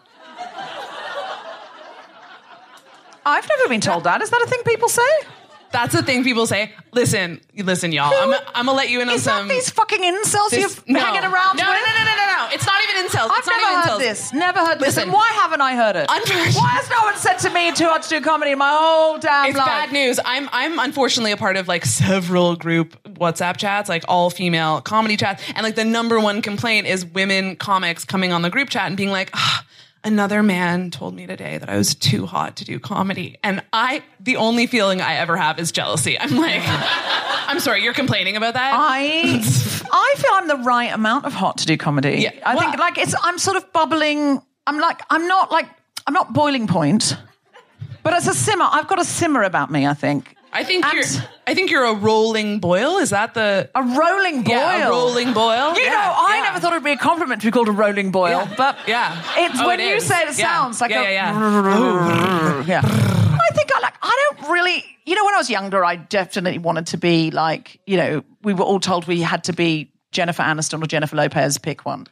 I've 3.25 3.47
never 3.47 3.69
been 3.69 3.81
told 3.81 4.03
that. 4.05 4.21
Is 4.21 4.29
that 4.29 4.41
a 4.41 4.47
thing 4.47 4.61
people 4.65 4.89
say? 4.89 5.01
That's 5.71 5.93
the 5.93 6.01
thing 6.01 6.23
people 6.23 6.47
say. 6.47 6.71
Listen, 6.93 7.41
listen, 7.55 7.91
y'all. 7.91 8.11
I'm, 8.11 8.33
I'm 8.55 8.65
gonna 8.65 8.75
let 8.75 8.89
you 8.89 9.01
in 9.01 9.09
on 9.09 9.13
Is 9.15 9.23
some. 9.23 9.47
that 9.47 9.53
these 9.53 9.69
fucking 9.69 9.99
incels 10.01 10.49
this- 10.49 10.81
you're 10.87 10.97
hanging 10.99 11.21
around 11.21 11.57
no, 11.57 11.69
with? 11.69 11.79
No, 11.85 11.93
no, 11.93 12.03
no, 12.05 12.15
no, 12.15 12.25
no. 12.25 12.47
It's 12.51 12.65
not 12.65 12.81
even 12.89 13.05
incels. 13.05 13.29
I've 13.29 13.37
it's 13.37 13.47
not 13.47 13.61
never 13.61 13.71
even 13.73 13.81
heard 13.83 13.89
incels. 13.91 13.99
this. 13.99 14.33
Never 14.33 14.59
heard 14.65 14.79
this. 14.79 14.87
Listen. 14.87 15.03
And 15.03 15.13
why 15.13 15.27
haven't 15.33 15.61
I 15.61 15.75
heard 15.75 15.95
it? 15.95 16.07
Unfortunately- 16.09 16.53
why 16.59 16.69
has 16.69 16.89
no 16.89 17.01
one 17.03 17.15
said 17.17 17.37
to 17.47 17.51
me 17.51 17.71
too 17.71 17.85
hard 17.85 18.01
to 18.01 18.09
do 18.09 18.19
comedy 18.19 18.49
in 18.51 18.57
my 18.57 18.71
whole 18.71 19.19
damn 19.19 19.45
It's 19.49 19.57
life? 19.59 19.67
bad 19.67 19.91
news. 19.91 20.19
I'm 20.25 20.49
I'm 20.51 20.79
unfortunately 20.79 21.33
a 21.33 21.37
part 21.37 21.55
of 21.55 21.67
like 21.67 21.85
several 21.85 22.55
group 22.55 22.97
WhatsApp 23.03 23.57
chats, 23.57 23.89
like 23.89 24.03
all 24.07 24.31
female 24.31 24.81
comedy 24.81 25.17
chats, 25.17 25.43
and 25.53 25.63
like 25.63 25.75
the 25.75 25.85
number 25.85 26.19
one 26.19 26.41
complaint 26.41 26.87
is 26.87 27.05
women 27.05 27.55
comics 27.57 28.05
coming 28.05 28.33
on 28.33 28.41
the 28.41 28.49
group 28.49 28.69
chat 28.69 28.87
and 28.87 28.97
being 28.97 29.11
like, 29.11 29.29
ah, 29.35 29.63
another 30.03 30.43
man 30.43 30.91
told 30.91 31.13
me 31.13 31.27
today 31.27 31.57
that 31.57 31.69
I 31.69 31.77
was 31.77 31.95
too 31.95 32.25
hot 32.25 32.57
to 32.57 32.65
do 32.65 32.79
comedy, 32.79 33.37
and 33.43 33.63
I 33.73 34.03
the 34.19 34.37
only 34.37 34.67
feeling 34.67 35.01
I 35.01 35.15
ever 35.15 35.37
have 35.37 35.59
is 35.59 35.71
jealousy. 35.71 36.19
I'm 36.19 36.35
like, 36.35 36.61
I'm 36.65 37.59
sorry, 37.59 37.83
you're 37.83 37.93
complaining 37.93 38.35
about 38.35 38.53
that. 38.53 38.73
I 38.75 39.41
I 39.91 40.13
feel 40.17 40.31
I'm 40.33 40.47
the 40.47 40.63
right 40.63 40.93
amount 40.93 41.25
of 41.25 41.33
hot 41.33 41.57
to 41.59 41.65
do 41.65 41.77
comedy. 41.77 42.21
Yeah. 42.21 42.31
I 42.45 42.57
think 42.57 42.77
like 42.77 42.97
it's 42.97 43.15
I'm 43.21 43.37
sort 43.37 43.57
of 43.57 43.71
bubbling. 43.73 44.41
I'm 44.67 44.79
like 44.79 45.01
I'm 45.09 45.27
not 45.27 45.51
like 45.51 45.67
I'm 46.07 46.13
not 46.13 46.33
boiling 46.33 46.67
point, 46.67 47.17
but 48.03 48.13
it's 48.13 48.27
a 48.27 48.33
simmer. 48.33 48.67
I've 48.69 48.87
got 48.87 48.99
a 48.99 49.05
simmer 49.05 49.43
about 49.43 49.71
me. 49.71 49.85
I 49.85 49.93
think 49.93 50.35
I 50.51 50.63
think 50.63 50.83
And- 50.85 50.93
you're 50.93 51.05
I 51.47 51.53
think 51.53 51.71
you're 51.71 51.85
a 51.85 51.93
rolling 51.93 52.59
boil. 52.59 52.97
Is 52.97 53.09
that 53.11 53.33
the 53.33 53.69
a 53.75 53.81
rolling 53.83 54.43
boil. 54.43 54.55
yeah 54.55 54.87
a 54.87 54.89
rolling 54.89 55.33
boil? 55.33 55.73
You 55.75 55.81
Yeah, 55.83 55.91
know, 55.91 56.13
I 56.17 56.35
yeah. 56.37 56.43
never 56.43 56.59
thought 56.59 56.73
it'd 56.73 56.83
be 56.83 56.91
a 56.91 56.97
compliment 56.97 57.41
to 57.41 57.47
be 57.47 57.51
called 57.51 57.67
a 57.69 57.71
rolling 57.71 58.11
boil, 58.11 58.47
but 58.57 58.77
Yeah. 58.87 59.15
it's 59.37 59.59
Oh, 59.59 59.67
when 59.67 59.79
it 59.79 59.89
you 59.89 59.95
is. 59.95 60.05
say 60.05 60.21
it, 60.23 60.29
it 60.29 60.35
sounds 60.35 60.81
like 60.81 60.91
Yeah, 60.91 61.01
a 61.01 61.13
yeah, 61.13 62.63
yeah. 62.67 62.81
I 62.83 63.49
think 63.55 63.71
I 63.75 63.79
like. 63.79 63.93
I 64.01 64.29
don't 64.39 64.51
really. 64.51 64.83
You 65.05 65.15
know, 65.15 65.25
when 65.25 65.33
I 65.33 65.37
was 65.37 65.49
younger, 65.49 65.83
I 65.83 65.95
definitely 65.95 66.59
wanted 66.59 66.87
to 66.87 66.97
be 66.97 67.31
like. 67.31 67.79
You 67.87 67.97
know, 67.97 68.23
we 68.43 68.53
were 68.53 68.63
all 68.65 68.79
told 68.79 69.07
we 69.07 69.21
had 69.21 69.43
to 69.45 69.53
be 69.53 69.91
Jennifer 70.11 70.43
Aniston 70.43 70.83
or 70.83 70.87
Jennifer 70.87 71.15
Lopez. 71.15 71.57
Pick 71.57 71.85
one. 71.85 72.05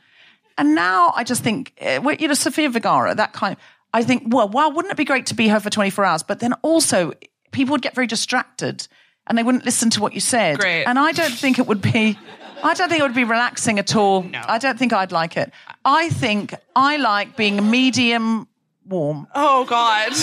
And 0.58 0.74
now 0.74 1.14
I 1.16 1.24
just 1.24 1.44
think, 1.44 1.74
uh, 1.80 2.02
you 2.20 2.28
know, 2.28 2.34
Sofia 2.34 2.70
Vergara, 2.70 3.14
that 3.14 3.34
kind. 3.34 3.54
Of, 3.56 3.60
I 3.94 4.04
think, 4.04 4.24
well, 4.28 4.50
wow, 4.50 4.70
wouldn't 4.70 4.92
it 4.92 4.98
be 4.98 5.06
great 5.06 5.28
to 5.28 5.36
be 5.36 5.48
her 5.50 5.60
for 5.60 5.70
24 5.70 6.04
hours? 6.04 6.24
But 6.24 6.40
then 6.40 6.54
also, 6.64 7.14
people 7.52 7.74
would 7.74 7.82
get 7.82 7.96
very 7.96 8.08
distracted 8.08 8.88
and 9.28 9.38
they 9.38 9.44
wouldn't 9.44 9.66
listen 9.66 9.90
to 9.92 10.02
what 10.02 10.14
you 10.14 10.20
said. 10.20 10.60
Great. 10.60 10.86
And 10.86 10.98
I 10.98 11.12
don't 11.12 11.34
think 11.34 11.60
it 11.60 11.68
would 11.68 11.82
be. 11.82 12.18
I 12.64 12.74
don't 12.74 12.90
think 12.90 13.00
it 13.00 13.04
would 13.04 13.14
be 13.14 13.24
relaxing 13.24 13.78
at 13.78 13.96
all. 13.96 14.24
No. 14.24 14.42
I 14.46 14.58
don't 14.58 14.80
think 14.80 14.94
I'd 14.94 15.12
like 15.12 15.38
it. 15.38 15.52
I 15.86 16.10
think 16.10 16.56
I 16.76 16.98
like 16.98 17.38
being 17.38 17.70
medium 17.70 18.48
warm. 18.86 19.28
Oh 19.36 19.66
God. 19.66 20.14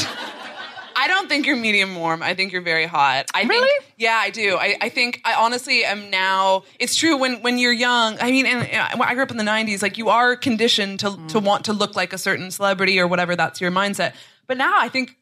I 0.96 1.08
don't 1.08 1.28
think 1.28 1.46
you're 1.46 1.56
medium 1.56 1.96
warm. 1.96 2.22
I 2.22 2.34
think 2.34 2.52
you're 2.52 2.62
very 2.62 2.86
hot. 2.86 3.26
I 3.34 3.42
Really? 3.42 3.68
Think, 3.68 3.94
yeah, 3.98 4.16
I 4.16 4.30
do. 4.30 4.56
I, 4.56 4.76
I 4.80 4.88
think 4.88 5.20
I 5.24 5.34
honestly 5.34 5.84
am 5.84 6.10
now. 6.10 6.64
It's 6.78 6.94
true 6.96 7.16
when 7.16 7.42
when 7.42 7.58
you're 7.58 7.72
young. 7.72 8.16
I 8.20 8.30
mean, 8.30 8.46
and, 8.46 8.98
when 8.98 9.08
I 9.08 9.14
grew 9.14 9.22
up 9.22 9.30
in 9.30 9.36
the 9.36 9.44
'90s. 9.44 9.82
Like 9.82 9.98
you 9.98 10.08
are 10.08 10.36
conditioned 10.36 11.00
to 11.00 11.10
to 11.10 11.40
mm. 11.40 11.42
want 11.42 11.64
to 11.66 11.72
look 11.72 11.96
like 11.96 12.12
a 12.12 12.18
certain 12.18 12.50
celebrity 12.50 12.98
or 12.98 13.06
whatever. 13.06 13.34
That's 13.36 13.60
your 13.60 13.70
mindset. 13.70 14.14
But 14.46 14.56
now 14.56 14.74
I 14.78 14.88
think. 14.88 15.16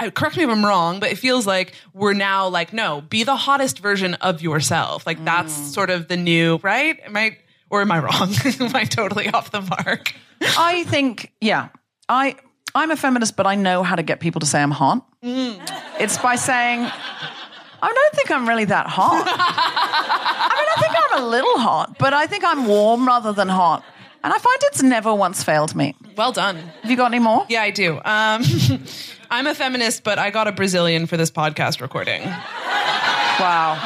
I, 0.00 0.10
correct 0.10 0.36
me 0.36 0.44
if 0.44 0.50
I'm 0.50 0.64
wrong, 0.64 1.00
but 1.00 1.10
it 1.10 1.18
feels 1.18 1.46
like 1.46 1.74
we're 1.92 2.14
now 2.14 2.48
like, 2.48 2.72
no, 2.72 3.00
be 3.02 3.24
the 3.24 3.36
hottest 3.36 3.78
version 3.80 4.14
of 4.14 4.42
yourself. 4.42 5.06
Like 5.06 5.24
that's 5.24 5.52
sort 5.52 5.90
of 5.90 6.08
the 6.08 6.16
new, 6.16 6.58
right? 6.62 6.98
Am 7.04 7.16
I, 7.16 7.38
or 7.70 7.82
am 7.82 7.92
I 7.92 8.00
wrong? 8.00 8.32
am 8.60 8.74
I 8.74 8.84
totally 8.84 9.28
off 9.28 9.50
the 9.50 9.60
mark? 9.60 10.14
I 10.40 10.84
think, 10.84 11.32
yeah, 11.40 11.68
I 12.08 12.36
I'm 12.76 12.90
a 12.90 12.96
feminist, 12.96 13.36
but 13.36 13.46
I 13.46 13.54
know 13.54 13.82
how 13.82 13.96
to 13.96 14.02
get 14.02 14.20
people 14.20 14.40
to 14.40 14.46
say 14.46 14.62
I'm 14.62 14.70
hot. 14.70 15.06
Mm. 15.22 15.58
It's 15.98 16.18
by 16.18 16.36
saying, 16.36 16.80
I 16.80 17.92
don't 17.92 18.14
think 18.14 18.30
I'm 18.30 18.46
really 18.46 18.66
that 18.66 18.86
hot. 18.86 19.24
I 19.26 20.56
mean, 20.56 20.68
I 20.76 20.80
think 20.82 20.94
I'm 20.94 21.22
a 21.22 21.26
little 21.26 21.58
hot, 21.58 21.96
but 21.98 22.12
I 22.12 22.26
think 22.26 22.44
I'm 22.44 22.66
warm 22.66 23.06
rather 23.06 23.32
than 23.32 23.48
hot. 23.48 23.82
And 24.26 24.34
I 24.34 24.38
find 24.38 24.58
it's 24.62 24.82
never 24.82 25.14
once 25.14 25.44
failed 25.44 25.76
me. 25.76 25.94
Well 26.16 26.32
done. 26.32 26.56
Have 26.56 26.90
you 26.90 26.96
got 26.96 27.12
any 27.12 27.20
more? 27.20 27.46
Yeah, 27.48 27.62
I 27.62 27.70
do. 27.70 28.00
Um, 28.04 28.42
I'm 29.30 29.46
a 29.46 29.54
feminist, 29.54 30.02
but 30.02 30.18
I 30.18 30.30
got 30.30 30.48
a 30.48 30.52
Brazilian 30.52 31.06
for 31.06 31.16
this 31.16 31.30
podcast 31.30 31.80
recording. 31.80 32.22
Wow. 32.22 33.76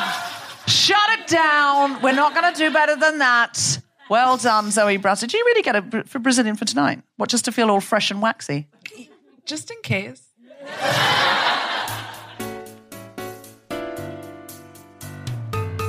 Shut 0.67 0.97
it 1.19 1.27
down. 1.27 2.01
We're 2.01 2.15
not 2.15 2.35
going 2.35 2.51
to 2.55 2.59
do 2.59 2.73
better 2.73 2.97
than 2.97 3.19
that. 3.19 3.83
Well 4.09 4.39
done, 4.39 4.71
Zoe 4.71 4.97
Brown. 4.97 5.17
Did 5.17 5.35
you 5.35 5.43
really 5.45 5.61
get 5.61 5.77
a 5.77 6.05
for 6.05 6.19
Brazilian 6.21 6.57
for 6.57 6.65
tonight? 6.65 7.03
What, 7.19 7.29
just 7.29 7.45
to 7.45 7.53
feel 7.53 7.71
all 7.71 7.83
fresh 7.83 8.11
and 8.11 8.23
waxy? 8.23 8.67
Just 9.45 9.71
in 9.71 9.77
case. 9.83 10.23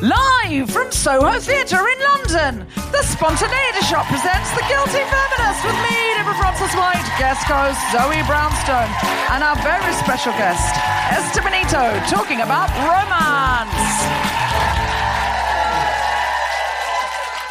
Live 0.02 0.72
from 0.72 0.92
Soho 0.92 1.40
Theatre 1.40 1.78
in 1.78 2.00
London, 2.02 2.66
the 2.90 3.04
Spontaneity 3.04 3.86
Shop 3.86 4.08
presents 4.08 4.50
The 4.58 4.66
Guilty 4.66 4.98
Feminist 4.98 5.62
with 5.62 5.78
me, 5.78 5.94
Deborah 6.18 6.34
Frances-White, 6.42 7.06
guest 7.22 7.46
host 7.46 7.78
Zoe 7.94 8.26
Brownstone, 8.26 8.90
and 9.30 9.44
our 9.46 9.54
very 9.62 9.94
special 10.02 10.34
guest, 10.42 10.74
Esther 11.14 11.44
Manito, 11.44 11.94
talking 12.10 12.42
about 12.42 12.74
romance. 12.82 13.78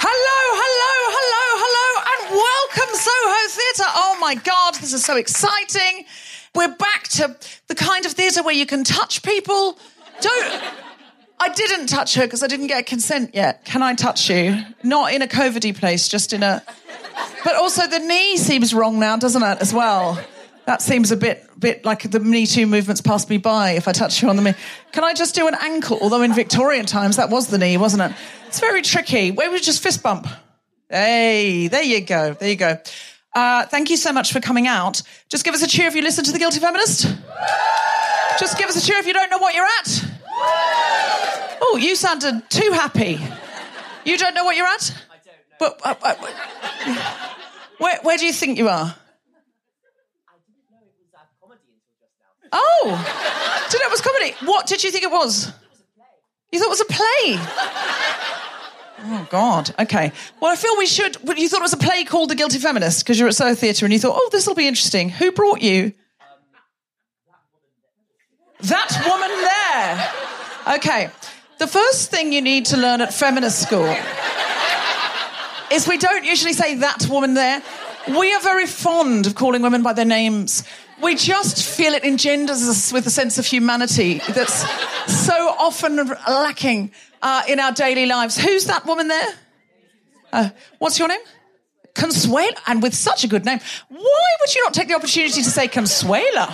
Hello, 0.03 0.41
hello, 0.59 0.95
hello, 1.15 1.47
hello, 1.63 1.89
and 2.11 2.21
welcome 2.35 2.91
Soho 2.99 3.41
Theatre. 3.47 3.91
Oh 3.95 4.19
my 4.21 4.35
God, 4.35 4.75
this 4.75 4.93
is 4.93 5.05
so 5.05 5.15
exciting. 5.17 6.05
We're 6.57 6.75
back 6.75 7.05
to 7.11 7.37
the 7.69 7.77
kind 7.77 8.05
of 8.07 8.11
theatre 8.11 8.43
where 8.43 8.57
you 8.57 8.67
can 8.67 8.83
touch 8.83 9.23
people. 9.23 9.79
Don't. 10.21 10.90
I 11.43 11.49
didn't 11.49 11.87
touch 11.87 12.15
her 12.17 12.23
because 12.25 12.43
I 12.43 12.47
didn't 12.47 12.67
get 12.67 12.85
consent 12.85 13.35
yet. 13.35 13.65
Can 13.65 13.83
I 13.83 13.95
touch 13.95 14.29
you? 14.29 14.63
Not 14.83 15.15
in 15.15 15.23
a 15.23 15.27
COVIDy 15.27 15.75
place, 15.75 16.07
just 16.07 16.35
in 16.35 16.43
a. 16.43 16.63
But 17.43 17.57
also 17.57 17.87
the 17.87 17.99
knee 17.99 18.37
seems 18.37 18.75
wrong 18.75 18.99
now, 18.99 19.17
doesn't 19.17 19.43
it? 19.43 19.59
As 19.61 19.73
well. 19.73 20.23
That 20.67 20.83
seems 20.83 21.11
a 21.11 21.17
bit, 21.17 21.49
bit 21.59 21.85
like 21.87 22.09
the 22.11 22.21
Me 22.21 22.47
Too 22.47 22.67
movement's 22.67 23.01
passed 23.01 23.31
me 23.31 23.39
by. 23.39 23.71
If 23.71 23.89
I 23.89 23.93
touch 23.93 24.23
you 24.23 24.29
on 24.29 24.37
the 24.37 24.43
knee, 24.43 24.55
can 24.93 25.03
I 25.03 25.15
just 25.15 25.35
do 25.35 25.49
an 25.49 25.57
ankle? 25.61 25.99
Although 26.03 26.23
in 26.23 26.35
Victorian 26.35 26.85
times 26.85 27.17
that 27.17 27.31
was 27.31 27.49
the 27.49 27.57
knee, 27.57 27.79
wasn't 27.79 28.03
it? 28.03 28.17
It's 28.47 28.61
very 28.61 28.83
tricky. 28.83 29.31
Where 29.31 29.51
we 29.51 29.61
just 29.61 29.83
fist 29.83 30.03
bump. 30.03 30.27
Hey, 30.91 31.69
there 31.69 31.83
you 31.83 32.03
go. 32.03 32.35
There 32.35 32.51
you 32.51 32.57
go. 32.57 32.77
Uh, 33.35 33.65
thank 33.67 33.89
you 33.89 33.97
so 33.97 34.13
much 34.13 34.33
for 34.33 34.41
coming 34.41 34.67
out. 34.67 35.03
Just 35.31 35.45
give 35.45 35.55
us 35.55 35.63
a 35.63 35.67
cheer 35.67 35.87
if 35.87 35.95
you 35.95 36.03
listen 36.03 36.25
to 36.25 36.33
the 36.33 36.39
Guilty 36.39 36.61
Feminist. 36.61 37.07
Just 38.39 38.59
give 38.59 38.69
us 38.69 38.77
a 38.77 38.87
cheer 38.87 38.99
if 38.99 39.07
you 39.07 39.15
don't 39.15 39.31
know 39.31 39.39
what 39.39 39.55
you're 39.55 39.67
at. 39.81 40.10
Oh, 41.63 41.79
you 41.81 41.95
sounded 41.95 42.49
too 42.51 42.71
happy. 42.73 43.21
You 44.05 44.17
don't 44.19 44.35
know 44.35 44.45
what 44.45 44.57
you're 44.57 44.67
at? 44.67 44.95
I 45.11 45.17
don't 45.25 45.27
know. 45.27 45.57
But, 45.59 45.81
uh, 45.85 45.95
uh, 46.03 46.15
where, 47.79 47.99
where 48.03 48.19
do 48.19 48.27
you 48.27 48.33
think 48.33 48.59
you 48.59 48.69
are? 48.69 48.95
I 48.95 50.35
didn't 50.47 50.71
know 50.71 50.79
it 50.81 50.91
was 50.99 51.21
comedy 51.41 51.61
until 51.69 51.97
just 52.01 52.15
now. 52.19 52.51
Oh, 52.53 53.65
did 53.65 53.73
you 53.75 53.79
know 53.81 53.87
it 53.87 53.91
was 53.91 54.01
comedy? 54.01 54.35
What 54.51 54.67
did 54.67 54.83
you 54.83 54.91
think 54.91 55.05
it 55.05 55.11
was? 55.11 55.53
You 56.53 56.59
thought 56.59 56.67
it 56.67 56.71
was 56.71 56.81
a 56.81 56.85
play? 56.87 57.39
Oh 59.03 59.27
God. 59.31 59.75
Okay. 59.79 60.13
Well, 60.41 60.51
I 60.51 60.57
feel 60.57 60.77
we 60.77 60.87
should. 60.87 61.17
You 61.37 61.49
thought 61.49 61.61
it 61.61 61.63
was 61.63 61.73
a 61.73 61.79
play 61.79 62.05
called 62.05 62.29
The 62.31 62.35
Guilty 62.35 62.59
Feminist 62.59 63.05
because 63.05 63.19
you're 63.19 63.29
at 63.29 63.35
Soho 63.35 63.55
Theatre 63.55 63.87
and 63.87 63.93
you 63.93 63.99
thought, 63.99 64.15
oh, 64.15 64.29
this 64.33 64.47
will 64.47 64.55
be 64.55 64.67
interesting. 64.67 65.09
Who 65.09 65.33
brought 65.33 65.63
you? 65.63 65.93
That 68.63 69.03
woman 69.07 69.31
there. 69.41 70.30
Okay. 70.67 71.11
The 71.59 71.67
first 71.67 72.11
thing 72.11 72.33
you 72.33 72.41
need 72.41 72.67
to 72.67 72.77
learn 72.77 73.01
at 73.01 73.13
feminist 73.13 73.61
school 73.61 73.95
is 75.71 75.87
we 75.87 75.99
don't 75.99 76.25
usually 76.25 76.53
say 76.53 76.77
that 76.77 77.07
woman 77.09 77.35
there. 77.35 77.63
We 78.09 78.33
are 78.33 78.41
very 78.41 78.67
fond 78.67 79.27
of 79.27 79.35
calling 79.35 79.63
women 79.63 79.83
by 79.83 79.93
their 79.93 80.05
names. 80.05 80.65
We 81.03 81.15
just 81.15 81.65
feel 81.65 81.95
it 81.95 82.05
engenders 82.05 82.67
us 82.69 82.93
with 82.93 83.07
a 83.07 83.11
sense 83.11 83.39
of 83.39 83.47
humanity 83.47 84.21
that's 84.29 84.65
so 85.07 85.55
often 85.59 85.97
lacking 86.29 86.93
uh, 87.23 87.43
in 87.49 87.61
our 87.61 87.73
daily 87.73 88.07
lives. 88.07 88.39
Who's 88.39 88.67
that 88.67 88.87
woman 88.87 89.09
there? 89.09 89.29
Uh, 90.33 90.51
what's 90.79 90.99
your 90.99 91.09
name? 91.09 91.21
Consuela. 91.95 92.57
And 92.67 92.83
with 92.83 92.95
such 92.95 93.25
a 93.25 93.29
good 93.29 93.45
name, 93.45 93.61
why 93.89 94.29
would 94.41 94.55
you 94.55 94.65
not 94.65 94.75
take 94.75 94.89
the 94.89 94.95
opportunity 94.95 95.43
to 95.43 95.51
say 95.51 95.69
Consuela? 95.69 96.49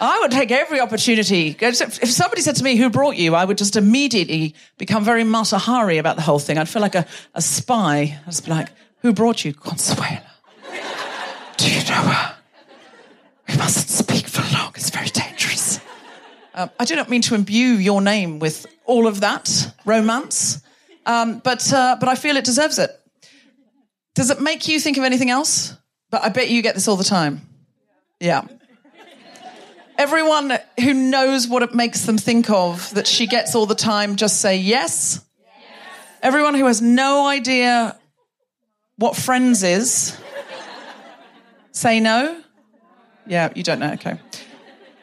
I 0.00 0.18
would 0.20 0.30
take 0.30 0.50
every 0.50 0.80
opportunity. 0.80 1.56
If 1.58 2.10
somebody 2.10 2.42
said 2.42 2.56
to 2.56 2.64
me, 2.64 2.76
Who 2.76 2.90
brought 2.90 3.16
you? 3.16 3.34
I 3.34 3.44
would 3.44 3.58
just 3.58 3.76
immediately 3.76 4.54
become 4.78 5.04
very 5.04 5.24
Mata 5.24 5.58
Hari 5.58 5.98
about 5.98 6.16
the 6.16 6.22
whole 6.22 6.38
thing. 6.38 6.58
I'd 6.58 6.68
feel 6.68 6.82
like 6.82 6.94
a, 6.94 7.06
a 7.34 7.42
spy. 7.42 8.18
I'd 8.20 8.26
just 8.26 8.44
be 8.44 8.50
like, 8.50 8.68
Who 9.02 9.12
brought 9.12 9.44
you? 9.44 9.54
Consuela. 9.54 10.22
Do 11.56 11.70
you 11.70 11.80
know 11.84 11.94
her? 11.94 12.36
We 13.48 13.56
mustn't 13.56 13.88
speak 13.88 14.26
for 14.26 14.42
long. 14.56 14.72
It's 14.74 14.90
very 14.90 15.08
dangerous. 15.08 15.80
Um, 16.54 16.70
I 16.80 16.84
do 16.84 16.96
not 16.96 17.10
mean 17.10 17.22
to 17.22 17.34
imbue 17.34 17.74
your 17.74 18.00
name 18.00 18.38
with 18.38 18.66
all 18.86 19.06
of 19.06 19.20
that 19.20 19.72
romance, 19.84 20.62
um, 21.04 21.38
but, 21.38 21.70
uh, 21.72 21.96
but 22.00 22.08
I 22.08 22.14
feel 22.14 22.36
it 22.36 22.44
deserves 22.44 22.78
it. 22.78 22.90
Does 24.14 24.30
it 24.30 24.40
make 24.40 24.66
you 24.66 24.80
think 24.80 24.96
of 24.96 25.04
anything 25.04 25.30
else? 25.30 25.74
But 26.10 26.24
I 26.24 26.30
bet 26.30 26.48
you 26.48 26.62
get 26.62 26.74
this 26.74 26.88
all 26.88 26.96
the 26.96 27.04
time. 27.04 27.42
Yeah. 28.20 28.46
Everyone 29.98 30.58
who 30.78 30.92
knows 30.92 31.48
what 31.48 31.62
it 31.62 31.74
makes 31.74 32.02
them 32.02 32.18
think 32.18 32.50
of 32.50 32.92
that 32.94 33.06
she 33.06 33.26
gets 33.26 33.54
all 33.54 33.66
the 33.66 33.74
time, 33.74 34.16
just 34.16 34.40
say 34.40 34.56
yes. 34.56 35.24
yes. 35.42 35.54
Everyone 36.22 36.54
who 36.54 36.66
has 36.66 36.82
no 36.82 37.26
idea 37.26 37.96
what 38.96 39.16
friends 39.16 39.62
is, 39.62 40.18
say 41.72 42.00
no. 42.00 42.42
Yeah, 43.26 43.52
you 43.54 43.62
don't 43.62 43.80
know. 43.80 43.92
Okay. 43.92 44.18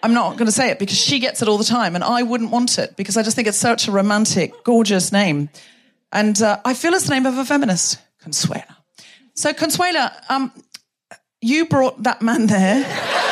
I'm 0.03 0.13
not 0.13 0.33
going 0.33 0.47
to 0.47 0.51
say 0.51 0.69
it 0.69 0.79
because 0.79 0.97
she 0.97 1.19
gets 1.19 1.41
it 1.41 1.47
all 1.47 1.57
the 1.57 1.63
time, 1.63 1.95
and 1.95 2.03
I 2.03 2.23
wouldn't 2.23 2.51
want 2.51 2.77
it 2.77 2.95
because 2.95 3.17
I 3.17 3.23
just 3.23 3.35
think 3.35 3.47
it's 3.47 3.57
such 3.57 3.87
a 3.87 3.91
romantic, 3.91 4.63
gorgeous 4.63 5.11
name. 5.11 5.49
And 6.11 6.39
uh, 6.41 6.59
I 6.65 6.73
feel 6.73 6.93
it's 6.93 7.05
the 7.05 7.13
name 7.13 7.25
of 7.25 7.37
a 7.37 7.45
feminist, 7.45 7.99
Consuela. 8.23 8.75
So, 9.33 9.53
Consuela, 9.53 10.13
um, 10.29 10.51
you 11.41 11.65
brought 11.65 12.03
that 12.03 12.21
man 12.21 12.47
there. 12.47 13.19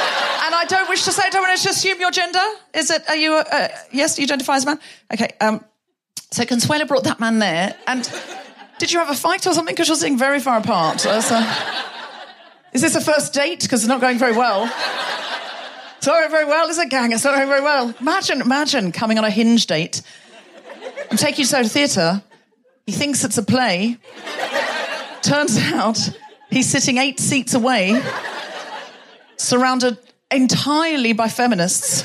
I 0.62 0.66
don't 0.66 0.88
wish 0.88 1.06
to 1.06 1.12
say, 1.12 1.24
I 1.26 1.30
don't 1.32 1.42
want 1.42 1.60
to 1.60 1.70
assume 1.70 2.00
your 2.00 2.12
gender. 2.12 2.40
Is 2.76 2.92
it, 2.92 3.10
are 3.10 3.16
you, 3.16 3.34
uh, 3.34 3.68
yes, 3.92 4.20
you 4.20 4.26
identify 4.26 4.58
as 4.58 4.64
a 4.64 4.68
man? 4.68 4.80
Okay. 5.12 5.30
Um, 5.42 5.66
so 6.30 6.44
Consuela 6.44 6.88
brought 6.88 7.06
that 7.06 7.20
man 7.20 7.40
there. 7.40 7.76
And 7.88 8.08
did 8.78 8.92
you 8.92 9.00
have 9.00 9.10
a 9.10 9.16
fight 9.16 9.48
or 9.48 9.54
something? 9.54 9.74
Because 9.74 9.88
you're 9.88 9.98
sitting 9.98 10.20
very 10.20 10.40
far 10.40 10.60
apart. 10.60 11.04
Uh, 11.04 11.20
so, 11.20 11.36
is 12.74 12.82
this 12.84 12.96
a 12.96 13.02
first 13.02 13.34
date? 13.34 13.62
Because 13.62 13.82
it's 13.82 13.90
not 13.90 14.02
going 14.02 14.20
very 14.20 14.38
well. 14.38 14.66
It's 15.98 16.06
not 16.06 16.20
going 16.20 16.30
very 16.30 16.46
well, 16.46 16.70
is 16.70 16.78
it, 16.78 16.92
gang? 16.92 17.12
It's 17.12 17.24
not 17.24 17.36
going 17.36 17.48
very 17.48 17.62
well. 17.62 17.96
Imagine, 18.00 18.42
imagine 18.42 18.92
coming 18.92 19.18
on 19.18 19.24
a 19.24 19.32
hinge 19.32 19.66
date 19.66 20.04
I'm 21.10 21.18
taking 21.18 21.44
you 21.44 21.48
to 21.48 21.64
the 21.64 21.70
theatre. 21.70 22.22
He 22.86 22.92
thinks 22.92 23.24
it's 23.24 23.38
a 23.38 23.44
play. 23.44 23.98
Turns 25.24 25.58
out 25.74 26.12
he's 26.52 26.70
sitting 26.70 26.98
eight 26.98 27.20
seats 27.20 27.56
away, 27.56 28.02
surrounded 29.38 29.98
entirely 30.32 31.14
by 31.14 31.28
feminists. 31.28 32.04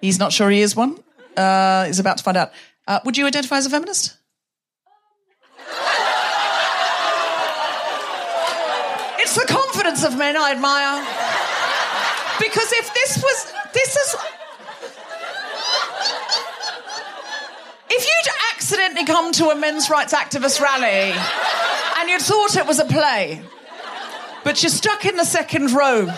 He's 0.00 0.18
not 0.18 0.32
sure 0.32 0.50
he 0.50 0.60
is 0.60 0.76
one. 0.76 0.98
Uh, 1.36 1.84
he's 1.86 1.98
about 1.98 2.18
to 2.18 2.24
find 2.24 2.36
out. 2.36 2.52
Uh, 2.86 3.00
would 3.04 3.16
you 3.16 3.26
identify 3.26 3.56
as 3.56 3.66
a 3.66 3.70
feminist? 3.70 4.16
it's 9.18 9.34
the 9.34 9.46
confidence 9.48 10.04
of 10.04 10.16
men 10.16 10.36
I 10.36 10.52
admire. 10.52 11.04
Because 12.38 12.72
if 12.72 12.94
this 12.94 13.22
was, 13.22 13.52
this 13.72 13.96
is. 13.96 14.16
If 17.88 18.04
you'd 18.04 18.34
accidentally 18.52 19.06
come 19.06 19.32
to 19.32 19.48
a 19.50 19.56
men's 19.56 19.88
rights 19.88 20.12
activist 20.14 20.60
rally 20.60 21.12
and 21.98 22.10
you'd 22.10 22.20
thought 22.20 22.56
it 22.56 22.66
was 22.66 22.78
a 22.78 22.84
play, 22.84 23.42
but 24.44 24.62
you're 24.62 24.70
stuck 24.70 25.06
in 25.06 25.16
the 25.16 25.24
second 25.24 25.72
row 25.72 26.12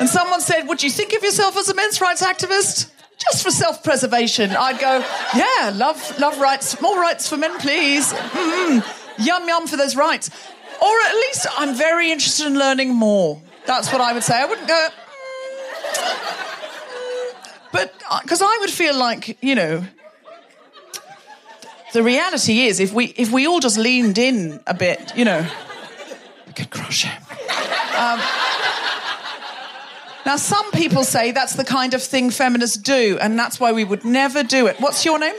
and 0.00 0.08
someone 0.08 0.40
said, 0.40 0.68
Would 0.68 0.82
you 0.82 0.90
think 0.90 1.12
of 1.12 1.22
yourself 1.22 1.56
as 1.56 1.68
a 1.68 1.74
men's 1.74 2.00
rights 2.00 2.22
activist? 2.22 2.90
Just 3.18 3.42
for 3.42 3.50
self 3.50 3.82
preservation. 3.84 4.50
I'd 4.50 4.78
go, 4.78 5.04
Yeah, 5.34 5.70
love, 5.74 6.18
love 6.18 6.38
rights, 6.40 6.80
more 6.80 7.00
rights 7.00 7.28
for 7.28 7.36
men, 7.36 7.58
please. 7.58 8.12
Mm-hmm. 8.12 9.22
Yum, 9.22 9.48
yum 9.48 9.66
for 9.66 9.76
those 9.76 9.96
rights. 9.96 10.30
Or 10.82 11.00
at 11.08 11.14
least 11.14 11.46
I'm 11.56 11.74
very 11.74 12.10
interested 12.10 12.46
in 12.46 12.58
learning 12.58 12.94
more. 12.94 13.40
That's 13.66 13.92
what 13.92 14.00
I 14.00 14.12
would 14.12 14.24
say. 14.24 14.34
I 14.40 14.44
wouldn't 14.44 14.68
go, 14.68 14.88
mm. 15.94 17.34
but 17.72 17.94
because 18.22 18.42
uh, 18.42 18.46
I 18.46 18.58
would 18.60 18.70
feel 18.70 18.94
like, 18.96 19.38
you 19.42 19.54
know, 19.54 19.84
the 21.94 22.02
reality 22.02 22.62
is 22.62 22.80
if 22.80 22.92
we 22.92 23.06
if 23.16 23.32
we 23.32 23.46
all 23.46 23.60
just 23.60 23.78
leaned 23.78 24.18
in 24.18 24.60
a 24.66 24.74
bit, 24.74 25.16
you 25.16 25.24
know, 25.24 25.46
we 26.46 26.52
could 26.52 26.68
crush 26.68 27.04
him. 27.04 27.22
Um, 27.96 28.20
now, 30.26 30.36
some 30.36 30.70
people 30.72 31.04
say 31.04 31.32
that's 31.32 31.54
the 31.54 31.64
kind 31.64 31.92
of 31.92 32.02
thing 32.02 32.30
feminists 32.30 32.78
do, 32.78 33.18
and 33.20 33.38
that's 33.38 33.60
why 33.60 33.72
we 33.72 33.84
would 33.84 34.04
never 34.04 34.42
do 34.42 34.66
it. 34.66 34.80
What's 34.80 35.04
your 35.04 35.18
name? 35.18 35.34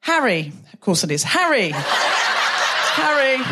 Harry. 0.00 0.42
Harry. 0.42 0.52
Of 0.72 0.80
course 0.80 1.02
it 1.02 1.10
is. 1.10 1.24
Harry. 1.24 1.70
Harry. 1.70 3.42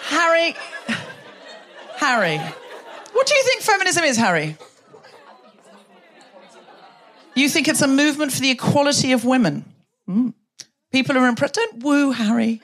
Harry. 0.00 0.56
Harry. 1.96 2.38
What 3.12 3.26
do 3.26 3.34
you 3.34 3.42
think 3.44 3.62
feminism 3.62 4.04
is, 4.04 4.16
Harry? 4.16 4.56
You 7.36 7.48
think 7.48 7.68
it's 7.68 7.82
a 7.82 7.88
movement 7.88 8.32
for 8.32 8.40
the 8.40 8.50
equality 8.50 9.12
of 9.12 9.24
women? 9.24 9.64
Mm. 10.08 10.34
People 10.90 11.16
are 11.16 11.28
impressed. 11.28 11.54
Don't 11.54 11.84
woo 11.84 12.10
Harry 12.10 12.60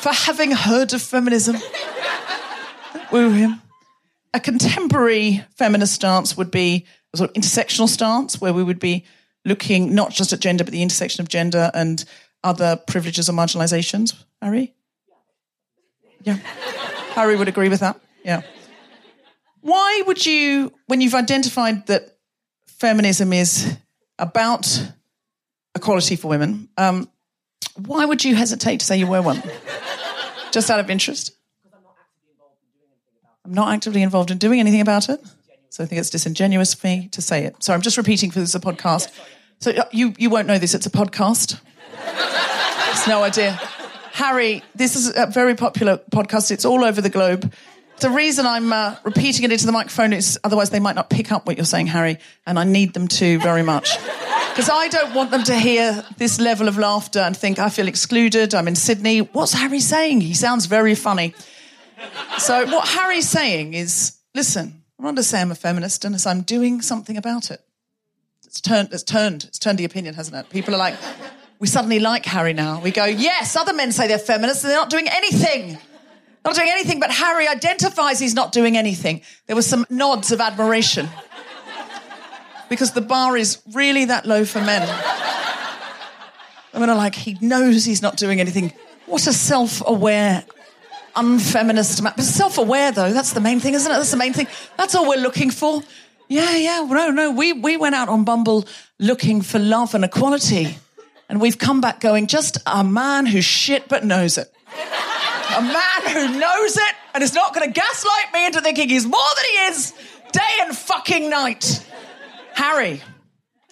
for 0.00 0.12
having 0.12 0.50
heard 0.50 0.92
of 0.92 1.00
feminism. 1.00 1.56
Don't 2.92 3.12
woo 3.12 3.30
him 3.30 3.60
a 4.34 4.40
contemporary 4.40 5.44
feminist 5.56 5.94
stance 5.94 6.36
would 6.36 6.50
be 6.50 6.86
a 7.14 7.16
sort 7.16 7.30
of 7.30 7.36
intersectional 7.36 7.88
stance 7.88 8.40
where 8.40 8.52
we 8.52 8.64
would 8.64 8.80
be 8.80 9.04
looking 9.44 9.94
not 9.94 10.10
just 10.10 10.32
at 10.32 10.40
gender, 10.40 10.64
but 10.64 10.72
the 10.72 10.82
intersection 10.82 11.22
of 11.22 11.28
gender 11.28 11.70
and 11.72 12.04
other 12.42 12.76
privileges 12.88 13.28
or 13.28 13.32
marginalizations. 13.32 14.14
Harry? 14.42 14.74
Yeah. 16.22 16.38
Harry 17.14 17.36
would 17.36 17.48
agree 17.48 17.68
with 17.68 17.80
that. 17.80 18.00
Yeah. 18.24 18.42
Why 19.60 20.02
would 20.06 20.26
you, 20.26 20.72
when 20.86 21.00
you've 21.00 21.14
identified 21.14 21.86
that 21.86 22.18
feminism 22.66 23.32
is 23.32 23.76
about 24.18 24.92
equality 25.76 26.16
for 26.16 26.28
women, 26.28 26.68
um, 26.76 27.08
why 27.76 28.04
would 28.04 28.24
you 28.24 28.34
hesitate 28.34 28.80
to 28.80 28.86
say 28.86 28.96
you 28.96 29.06
were 29.06 29.22
one? 29.22 29.42
Just 30.50 30.70
out 30.70 30.80
of 30.80 30.90
interest? 30.90 31.32
I'm 33.44 33.52
not 33.52 33.72
actively 33.74 34.02
involved 34.02 34.30
in 34.30 34.38
doing 34.38 34.58
anything 34.58 34.80
about 34.80 35.08
it. 35.08 35.20
So 35.68 35.82
I 35.82 35.86
think 35.86 36.00
it's 36.00 36.10
disingenuous 36.10 36.72
for 36.72 36.86
me 36.86 37.08
to 37.08 37.20
say 37.20 37.44
it. 37.44 37.62
So 37.62 37.74
I'm 37.74 37.82
just 37.82 37.96
repeating 37.96 38.30
for 38.30 38.40
this 38.40 38.54
a 38.54 38.60
podcast. 38.60 39.10
So 39.60 39.70
uh, 39.72 39.84
you, 39.92 40.14
you 40.16 40.30
won't 40.30 40.46
know 40.46 40.58
this, 40.58 40.74
it's 40.74 40.86
a 40.86 40.90
podcast. 40.90 41.60
it's 42.90 43.06
no 43.06 43.22
idea. 43.22 43.52
Harry, 44.12 44.62
this 44.74 44.96
is 44.96 45.14
a 45.14 45.26
very 45.26 45.54
popular 45.54 45.98
podcast. 46.10 46.52
It's 46.52 46.64
all 46.64 46.84
over 46.84 47.00
the 47.00 47.10
globe. 47.10 47.52
The 47.98 48.10
reason 48.10 48.46
I'm 48.46 48.72
uh, 48.72 48.96
repeating 49.04 49.44
it 49.44 49.52
into 49.52 49.66
the 49.66 49.72
microphone 49.72 50.12
is 50.12 50.38
otherwise 50.42 50.70
they 50.70 50.80
might 50.80 50.94
not 50.94 51.10
pick 51.10 51.30
up 51.30 51.46
what 51.46 51.56
you're 51.56 51.66
saying, 51.66 51.88
Harry, 51.88 52.18
and 52.46 52.58
I 52.58 52.64
need 52.64 52.94
them 52.94 53.08
to 53.08 53.38
very 53.40 53.62
much. 53.62 53.96
Because 54.54 54.70
I 54.70 54.86
don't 54.86 55.14
want 55.14 55.32
them 55.32 55.42
to 55.42 55.58
hear 55.58 56.04
this 56.16 56.38
level 56.38 56.68
of 56.68 56.78
laughter 56.78 57.18
and 57.18 57.36
think 57.36 57.58
I 57.58 57.68
feel 57.68 57.88
excluded. 57.88 58.54
I'm 58.54 58.68
in 58.68 58.76
Sydney. 58.76 59.18
What's 59.18 59.52
Harry 59.52 59.80
saying? 59.80 60.20
He 60.20 60.32
sounds 60.32 60.66
very 60.66 60.94
funny. 60.94 61.34
So 62.38 62.66
what 62.66 62.88
Harry's 62.88 63.28
saying 63.28 63.74
is, 63.74 64.16
listen, 64.34 64.82
I'm 64.98 65.04
not 65.04 65.16
to 65.16 65.22
say 65.22 65.40
I'm 65.40 65.50
a 65.50 65.54
feminist 65.54 66.04
unless 66.04 66.26
I'm 66.26 66.42
doing 66.42 66.82
something 66.82 67.16
about 67.16 67.50
it. 67.50 67.60
It's 68.44 68.60
turned, 68.60 68.92
it's 68.92 69.02
turned, 69.02 69.44
it's 69.44 69.58
turned 69.58 69.78
the 69.78 69.84
opinion, 69.84 70.14
hasn't 70.14 70.36
it? 70.36 70.50
People 70.50 70.74
are 70.74 70.78
like, 70.78 70.94
we 71.58 71.66
suddenly 71.66 71.98
like 71.98 72.24
Harry 72.26 72.52
now. 72.52 72.80
We 72.80 72.90
go, 72.90 73.04
yes, 73.04 73.56
other 73.56 73.72
men 73.72 73.92
say 73.92 74.06
they're 74.06 74.18
feminists 74.18 74.64
and 74.64 74.70
they're 74.70 74.78
not 74.78 74.90
doing 74.90 75.08
anything. 75.08 75.78
Not 76.44 76.54
doing 76.54 76.68
anything, 76.70 77.00
but 77.00 77.10
Harry 77.10 77.48
identifies 77.48 78.20
he's 78.20 78.34
not 78.34 78.52
doing 78.52 78.76
anything. 78.76 79.22
There 79.46 79.56
were 79.56 79.62
some 79.62 79.86
nods 79.88 80.30
of 80.30 80.40
admiration. 80.40 81.08
Because 82.68 82.92
the 82.92 83.00
bar 83.00 83.36
is 83.36 83.62
really 83.72 84.04
that 84.06 84.26
low 84.26 84.44
for 84.44 84.60
men. 84.60 84.86
Women 86.72 86.90
are 86.90 86.96
like, 86.96 87.14
he 87.14 87.38
knows 87.40 87.84
he's 87.84 88.02
not 88.02 88.16
doing 88.16 88.40
anything. 88.40 88.72
What 89.06 89.26
a 89.26 89.32
self 89.32 89.82
aware 89.86 90.44
unfeminist. 91.16 92.02
But 92.02 92.20
self 92.20 92.58
aware, 92.58 92.92
though, 92.92 93.12
that's 93.12 93.32
the 93.32 93.40
main 93.40 93.60
thing, 93.60 93.74
isn't 93.74 93.90
it? 93.90 93.94
That's 93.94 94.10
the 94.10 94.16
main 94.16 94.32
thing. 94.32 94.46
That's 94.76 94.94
all 94.94 95.08
we're 95.08 95.20
looking 95.20 95.50
for. 95.50 95.82
Yeah, 96.28 96.56
yeah. 96.56 96.86
No, 96.88 97.10
no. 97.10 97.30
We, 97.30 97.52
we 97.52 97.76
went 97.76 97.94
out 97.94 98.08
on 98.08 98.24
Bumble 98.24 98.66
looking 98.98 99.42
for 99.42 99.58
love 99.58 99.94
and 99.94 100.04
equality. 100.04 100.78
And 101.28 101.40
we've 101.40 101.58
come 101.58 101.80
back 101.80 102.00
going, 102.00 102.26
just 102.26 102.58
a 102.66 102.84
man 102.84 103.26
who's 103.26 103.44
shit 103.44 103.88
but 103.88 104.04
knows 104.04 104.38
it. 104.38 104.52
a 105.56 105.62
man 105.62 106.02
who 106.08 106.38
knows 106.38 106.76
it 106.76 106.94
and 107.14 107.22
is 107.22 107.34
not 107.34 107.54
going 107.54 107.66
to 107.66 107.72
gaslight 107.72 108.32
me 108.32 108.46
into 108.46 108.60
thinking 108.60 108.88
he's 108.88 109.06
more 109.06 109.20
than 109.36 109.44
he 109.44 109.56
is 109.74 109.92
day 110.32 110.58
and 110.62 110.76
fucking 110.76 111.30
night. 111.30 111.84
Harry, 112.54 113.00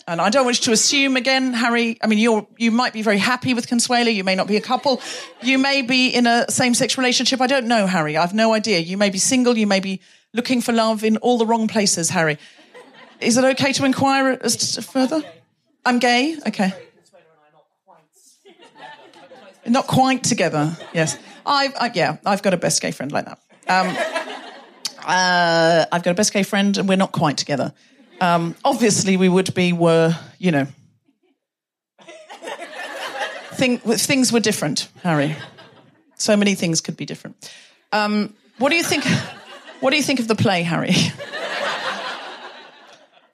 And 0.08 0.20
I 0.20 0.30
don't 0.30 0.46
wish 0.46 0.60
to 0.60 0.72
assume 0.72 1.16
again, 1.16 1.52
Harry. 1.52 1.96
I 2.02 2.06
mean, 2.08 2.18
you're 2.18 2.46
you 2.58 2.70
might 2.70 2.92
be 2.92 3.02
very 3.02 3.18
happy 3.18 3.54
with 3.54 3.68
Consuela. 3.68 4.12
You 4.12 4.24
may 4.24 4.34
not 4.34 4.48
be 4.48 4.56
a 4.56 4.60
couple. 4.60 5.00
You 5.42 5.58
may 5.58 5.82
be 5.82 6.08
in 6.08 6.26
a 6.26 6.50
same-sex 6.50 6.98
relationship. 6.98 7.40
I 7.40 7.46
don't 7.46 7.66
know, 7.66 7.86
Harry. 7.86 8.16
I've 8.16 8.34
no 8.34 8.52
idea. 8.52 8.80
You 8.80 8.96
may 8.96 9.10
be 9.10 9.18
single. 9.18 9.56
You 9.56 9.66
may 9.66 9.80
be 9.80 10.00
looking 10.34 10.60
for 10.60 10.72
love 10.72 11.04
in 11.04 11.18
all 11.18 11.38
the 11.38 11.46
wrong 11.46 11.68
places, 11.68 12.10
Harry. 12.10 12.38
Is 13.20 13.36
it 13.36 13.44
okay 13.44 13.72
to 13.74 13.84
inquire 13.84 14.36
as 14.42 14.74
to 14.74 14.82
further? 14.82 15.22
I'm 15.86 16.00
gay. 16.00 16.36
Okay. 16.48 16.72
Not 19.64 19.86
quite 19.86 20.24
together. 20.24 20.76
Yes. 20.92 21.16
I've 21.46 21.74
I, 21.78 21.92
yeah. 21.94 22.16
I've 22.26 22.42
got 22.42 22.54
a 22.54 22.56
best 22.56 22.82
gay 22.82 22.90
friend 22.90 23.12
like 23.12 23.26
that. 23.26 23.38
Um, 23.68 23.96
uh, 25.06 25.84
I've 25.92 26.02
got 26.02 26.10
a 26.10 26.14
best 26.14 26.32
gay 26.32 26.42
friend, 26.42 26.76
and 26.76 26.88
we're 26.88 26.96
not 26.96 27.12
quite 27.12 27.36
together. 27.36 27.72
Um, 28.22 28.54
obviously, 28.64 29.16
we 29.16 29.28
would 29.28 29.52
be 29.52 29.72
were 29.72 30.16
you 30.38 30.52
know. 30.52 30.68
Think, 33.54 33.82
things 33.82 34.32
were 34.32 34.40
different, 34.40 34.88
Harry. 35.02 35.36
So 36.16 36.36
many 36.36 36.54
things 36.54 36.80
could 36.80 36.96
be 36.96 37.04
different. 37.04 37.52
Um, 37.90 38.34
what 38.58 38.70
do 38.70 38.76
you 38.76 38.84
think? 38.84 39.04
What 39.80 39.90
do 39.90 39.96
you 39.96 40.04
think 40.04 40.20
of 40.20 40.28
the 40.28 40.36
play, 40.36 40.62
Harry? 40.62 40.90
I 40.94 40.94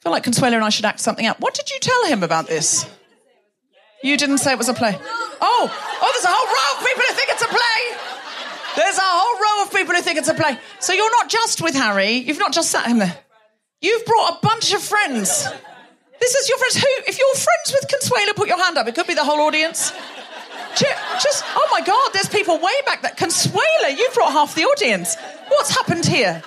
feel 0.00 0.10
like 0.10 0.24
Consuela 0.24 0.54
and 0.54 0.64
I 0.64 0.70
should 0.70 0.86
act 0.86 1.00
something 1.00 1.26
out. 1.26 1.38
What 1.38 1.52
did 1.54 1.70
you 1.70 1.78
tell 1.80 2.06
him 2.06 2.22
about 2.22 2.46
this? 2.46 2.86
You 4.02 4.16
didn't 4.16 4.38
say 4.38 4.52
it 4.52 4.58
was 4.58 4.70
a 4.70 4.74
play. 4.74 4.96
Oh, 4.96 5.98
oh, 6.00 6.10
there's 6.14 6.24
a 6.24 6.28
whole 6.30 6.46
row 6.46 6.78
of 6.78 6.86
people 6.86 7.02
who 7.06 7.14
think 7.14 7.30
it's 7.30 7.42
a 7.42 7.48
play. 7.48 7.80
There's 8.76 8.96
a 8.96 9.02
whole 9.02 9.38
row 9.38 9.64
of 9.66 9.72
people 9.72 9.94
who 9.94 10.00
think 10.00 10.18
it's 10.18 10.28
a 10.28 10.34
play. 10.34 10.58
So 10.80 10.94
you're 10.94 11.10
not 11.10 11.28
just 11.28 11.60
with 11.60 11.74
Harry. 11.74 12.12
You've 12.12 12.38
not 12.38 12.54
just 12.54 12.70
sat 12.70 12.86
him 12.86 12.98
there. 12.98 13.16
You've 13.80 14.04
brought 14.04 14.38
a 14.38 14.46
bunch 14.46 14.72
of 14.72 14.82
friends. 14.82 15.46
This 16.20 16.34
is 16.34 16.48
your 16.48 16.58
friends. 16.58 16.76
Who? 16.76 16.88
If 17.06 17.18
you're 17.18 17.34
friends 17.34 17.72
with 17.72 17.88
Consuela, 17.88 18.34
put 18.34 18.48
your 18.48 18.58
hand 18.58 18.76
up. 18.76 18.88
It 18.88 18.94
could 18.94 19.06
be 19.06 19.14
the 19.14 19.24
whole 19.24 19.40
audience. 19.40 19.92
Just, 20.76 21.44
oh 21.46 21.68
my 21.72 21.80
God, 21.80 22.10
there's 22.12 22.28
people 22.28 22.58
way 22.58 22.72
back 22.86 23.02
there. 23.02 23.12
Consuela, 23.12 23.96
you've 23.96 24.14
brought 24.14 24.32
half 24.32 24.54
the 24.54 24.62
audience. 24.62 25.16
What's 25.48 25.70
happened 25.70 26.06
here? 26.06 26.42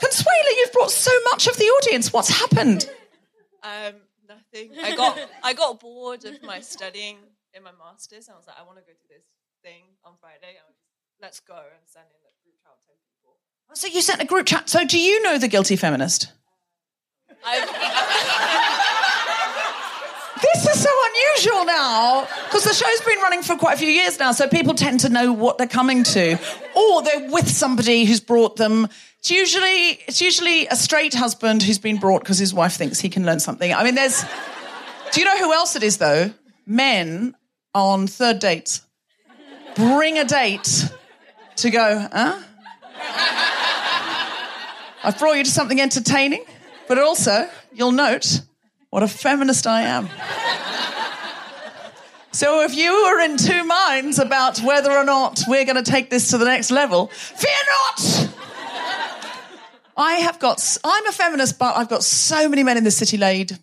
Consuela, 0.00 0.50
you've 0.56 0.72
brought 0.72 0.90
so 0.90 1.10
much 1.30 1.46
of 1.46 1.56
the 1.56 1.64
audience. 1.64 2.12
What's 2.12 2.28
happened? 2.30 2.88
Um, 3.62 3.94
nothing. 4.28 4.72
I 4.82 4.94
got 4.94 5.18
I 5.42 5.52
got 5.52 5.80
bored 5.80 6.24
of 6.24 6.42
my 6.42 6.60
studying 6.60 7.16
in 7.52 7.62
my 7.62 7.72
masters, 7.72 8.28
and 8.28 8.34
I 8.34 8.38
was 8.38 8.46
like, 8.46 8.56
I 8.58 8.62
want 8.62 8.78
to 8.78 8.84
go 8.84 8.92
to 8.92 9.08
this 9.08 9.24
thing 9.62 9.82
on 10.04 10.14
Friday. 10.20 10.56
Let's 11.20 11.40
go 11.40 11.56
and 11.56 11.82
send 11.84 12.06
in 12.14 12.20
group 12.44 12.56
chat 12.62 12.78
ten 12.86 12.96
people. 13.04 13.36
So 13.74 13.86
you 13.86 14.00
sent 14.00 14.20
a 14.20 14.24
group 14.24 14.46
chat. 14.46 14.68
So 14.68 14.84
do 14.84 14.98
you 14.98 15.22
know 15.22 15.38
the 15.38 15.48
guilty 15.48 15.76
feminist? 15.76 16.32
this 20.42 20.66
is 20.66 20.82
so 20.82 20.90
unusual 20.90 21.64
now 21.64 22.26
because 22.44 22.64
the 22.64 22.74
show's 22.74 23.00
been 23.02 23.20
running 23.20 23.42
for 23.42 23.56
quite 23.56 23.74
a 23.74 23.78
few 23.78 23.88
years 23.88 24.18
now, 24.18 24.32
so 24.32 24.48
people 24.48 24.74
tend 24.74 25.00
to 25.00 25.08
know 25.08 25.32
what 25.32 25.58
they're 25.58 25.68
coming 25.68 26.02
to, 26.02 26.38
or 26.74 27.02
they're 27.02 27.30
with 27.30 27.48
somebody 27.48 28.04
who's 28.04 28.20
brought 28.20 28.56
them. 28.56 28.88
It's 29.20 29.30
usually 29.30 30.00
it's 30.06 30.20
usually 30.20 30.66
a 30.66 30.76
straight 30.76 31.14
husband 31.14 31.62
who's 31.62 31.78
been 31.78 31.98
brought 31.98 32.22
because 32.22 32.38
his 32.38 32.52
wife 32.52 32.74
thinks 32.74 32.98
he 32.98 33.08
can 33.08 33.24
learn 33.24 33.40
something. 33.40 33.72
I 33.72 33.84
mean, 33.84 33.94
there's. 33.94 34.24
Do 35.12 35.20
you 35.20 35.26
know 35.26 35.38
who 35.38 35.52
else 35.52 35.76
it 35.76 35.82
is 35.82 35.98
though? 35.98 36.32
Men 36.66 37.34
on 37.74 38.06
third 38.06 38.40
dates 38.40 38.82
bring 39.74 40.18
a 40.18 40.24
date 40.24 40.90
to 41.56 41.70
go. 41.70 42.08
Huh? 42.12 42.42
I've 45.02 45.18
brought 45.18 45.34
you 45.34 45.44
to 45.44 45.50
something 45.50 45.80
entertaining, 45.80 46.44
but 46.86 46.98
also 46.98 47.48
you'll 47.72 47.92
note 47.92 48.40
what 48.90 49.02
a 49.02 49.08
feminist 49.08 49.66
I 49.66 49.82
am. 49.82 50.08
So 52.32 52.62
if 52.62 52.76
you 52.76 52.90
are 52.90 53.20
in 53.20 53.36
two 53.36 53.64
minds 53.64 54.18
about 54.18 54.58
whether 54.60 54.92
or 54.92 55.04
not 55.04 55.42
we're 55.48 55.64
going 55.64 55.82
to 55.82 55.90
take 55.90 56.10
this 56.10 56.30
to 56.30 56.38
the 56.38 56.44
next 56.44 56.70
level, 56.70 57.08
fear 57.08 57.50
not! 57.66 58.28
I 59.96 60.14
have 60.14 60.38
got, 60.38 60.78
I'm 60.84 61.06
a 61.06 61.12
feminist, 61.12 61.58
but 61.58 61.76
I've 61.76 61.88
got 61.88 62.04
so 62.04 62.48
many 62.48 62.62
men 62.62 62.76
in 62.76 62.84
this 62.84 62.96
city 62.96 63.16
laid. 63.16 63.58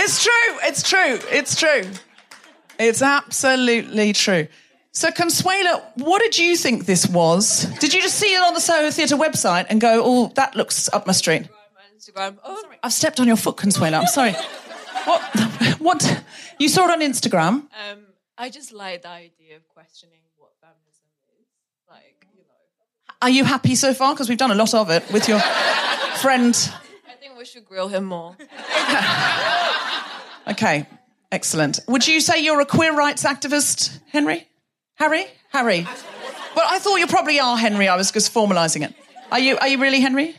It's 0.00 0.22
true, 0.22 0.58
it's 0.62 0.82
true, 0.82 1.18
it's 1.30 1.56
true. 1.56 1.82
It's 2.78 3.02
absolutely 3.02 4.12
true. 4.12 4.48
So, 4.98 5.10
Consuela, 5.12 5.80
what 5.94 6.20
did 6.20 6.36
you 6.36 6.56
think 6.56 6.86
this 6.86 7.08
was? 7.08 7.66
Did 7.78 7.94
you 7.94 8.02
just 8.02 8.16
see 8.16 8.34
it 8.34 8.42
on 8.42 8.52
the 8.52 8.60
Soho 8.60 8.90
Theatre 8.90 9.14
website 9.14 9.66
and 9.68 9.80
go, 9.80 10.02
oh, 10.04 10.32
that 10.34 10.56
looks 10.56 10.92
up 10.92 11.06
my 11.06 11.12
street? 11.12 11.48
Instagram. 11.96 12.36
Oh, 12.42 12.60
sorry. 12.62 12.78
I've 12.82 12.92
stepped 12.92 13.20
on 13.20 13.28
your 13.28 13.36
foot, 13.36 13.56
Consuela. 13.56 14.00
I'm 14.00 14.08
sorry. 14.08 14.32
what? 15.04 15.22
What? 15.78 16.24
You 16.58 16.68
saw 16.68 16.88
it 16.88 16.90
on 16.90 17.00
Instagram? 17.00 17.68
Um, 17.88 18.06
I 18.36 18.50
just 18.50 18.72
like 18.72 19.02
the 19.02 19.10
idea 19.10 19.54
of 19.54 19.68
questioning 19.68 20.18
what 20.36 20.50
feminism 20.60 21.06
is. 21.38 21.46
Like, 21.88 22.26
you 22.34 22.40
know. 22.40 23.14
Are 23.22 23.30
you 23.30 23.44
happy 23.44 23.76
so 23.76 23.94
far? 23.94 24.14
Because 24.14 24.28
we've 24.28 24.36
done 24.36 24.50
a 24.50 24.56
lot 24.56 24.74
of 24.74 24.90
it 24.90 25.08
with 25.12 25.28
your 25.28 25.38
friend. 26.20 26.56
I 27.08 27.14
think 27.20 27.38
we 27.38 27.44
should 27.44 27.66
grill 27.66 27.86
him 27.86 28.02
more. 28.02 28.36
Okay, 30.48 30.86
excellent. 31.30 31.78
Would 31.86 32.08
you 32.08 32.20
say 32.22 32.42
you're 32.42 32.62
a 32.62 32.64
queer 32.64 32.96
rights 32.96 33.22
activist, 33.24 34.00
Henry? 34.08 34.48
Harry? 34.98 35.26
Harry. 35.50 35.86
But 36.54 36.64
I 36.66 36.78
thought 36.80 36.96
you 36.96 37.06
probably 37.06 37.38
are 37.38 37.56
Henry. 37.56 37.88
I 37.88 37.96
was 37.96 38.10
just 38.10 38.34
formalising 38.34 38.84
it. 38.84 38.94
Are 39.30 39.38
you? 39.38 39.56
Are 39.58 39.68
you 39.68 39.78
really 39.80 40.00
Henry? 40.00 40.34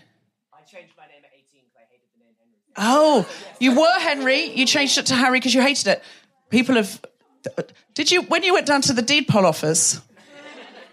I 0.54 0.62
changed 0.66 0.94
my 0.98 1.06
name 1.08 1.22
at 1.24 1.32
18 1.34 1.62
because 1.64 1.78
I 1.78 1.86
hated 1.90 2.10
the 2.14 2.20
name 2.20 2.34
Henry. 2.38 2.58
Oh, 2.78 3.26
you 3.60 3.74
were 3.80 4.00
Henry. 4.00 4.52
You 4.54 4.66
changed 4.66 4.98
it 4.98 5.06
to 5.08 5.16
Harry 5.16 5.40
because 5.40 5.54
you 5.54 5.62
hated 5.62 5.88
it. 5.88 6.04
People 6.50 6.76
have. 6.76 7.02
Did 7.94 8.12
you 8.12 8.24
when 8.24 8.44
you 8.44 8.54
went 8.54 8.68
down 8.68 8.82
to 8.82 8.92
the 8.92 9.02
deed 9.02 9.30
poll 9.30 9.46
office 9.46 10.02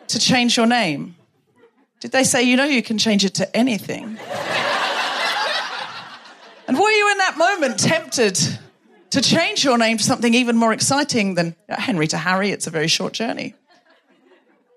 to 0.08 0.18
change 0.20 0.56
your 0.56 0.66
name? 0.66 1.16
Did 2.00 2.12
they 2.12 2.22
say 2.22 2.42
you 2.44 2.56
know 2.56 2.66
you 2.66 2.82
can 2.82 2.98
change 2.98 3.24
it 3.24 3.34
to 3.34 3.56
anything? 3.56 4.04
and 6.68 6.78
were 6.78 6.90
you 6.90 7.10
in 7.10 7.18
that 7.18 7.36
moment 7.36 7.80
tempted 7.80 8.38
to 9.16 9.22
change 9.22 9.64
your 9.64 9.78
name 9.78 9.96
to 9.96 10.04
something 10.04 10.34
even 10.34 10.56
more 10.56 10.74
exciting 10.74 11.36
than 11.36 11.56
uh, 11.70 11.80
Henry 11.80 12.06
to 12.08 12.18
Harry? 12.18 12.50
It's 12.50 12.66
a 12.66 12.70
very 12.70 12.86
short 12.86 13.14
journey. 13.14 13.54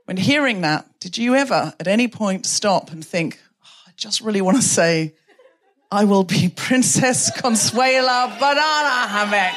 When 0.06 0.15
hearing 0.15 0.62
that, 0.62 0.88
did 1.02 1.17
you 1.17 1.36
ever 1.36 1.73
at 1.78 1.88
any 1.88 2.08
point 2.08 2.45
stop 2.45 2.89
and 2.91 3.06
think, 3.06 3.38
oh, 3.65 3.67
I 3.88 3.91
just 3.97 4.21
really 4.21 4.39
want 4.39 4.56
to 4.56 4.63
say, 4.63 5.13
I 5.91 6.06
will 6.06 6.23
be 6.23 6.47
Princess 6.56 7.30
Consuela 7.38 8.39
Banana 8.39 9.08
Hammock? 9.10 9.56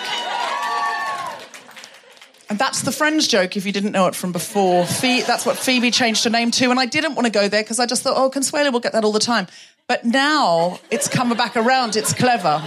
And 2.51 2.59
that's 2.59 2.83
the 2.83 2.93
Friends 2.93 3.29
joke, 3.29 3.57
if 3.57 3.65
you 3.65 3.71
didn't 3.71 3.93
know 3.93 4.09
it 4.09 4.17
from 4.17 4.33
before. 4.33 4.85
That's 4.85 5.47
what 5.47 5.57
Phoebe 5.57 5.93
changed 5.93 6.25
her 6.25 6.31
name 6.31 6.51
to. 6.51 6.71
And 6.71 6.81
I 6.81 6.87
didn't 6.87 7.15
want 7.15 7.27
to 7.27 7.33
go 7.33 7.49
there 7.49 7.63
because 7.63 7.79
I 7.79 7.87
just 7.87 8.03
thought, 8.03 8.17
oh, 8.17 8.31
Consuela 8.31 8.73
will 8.73 8.81
get 8.81 8.95
that 8.95 9.05
all 9.05 9.13
the 9.13 9.21
time. 9.21 9.47
But 9.87 10.05
now 10.05 10.81
it's 10.91 11.07
come 11.07 11.31
back 11.37 11.57
around. 11.57 11.95
It's 11.95 12.13
clever. 12.13 12.61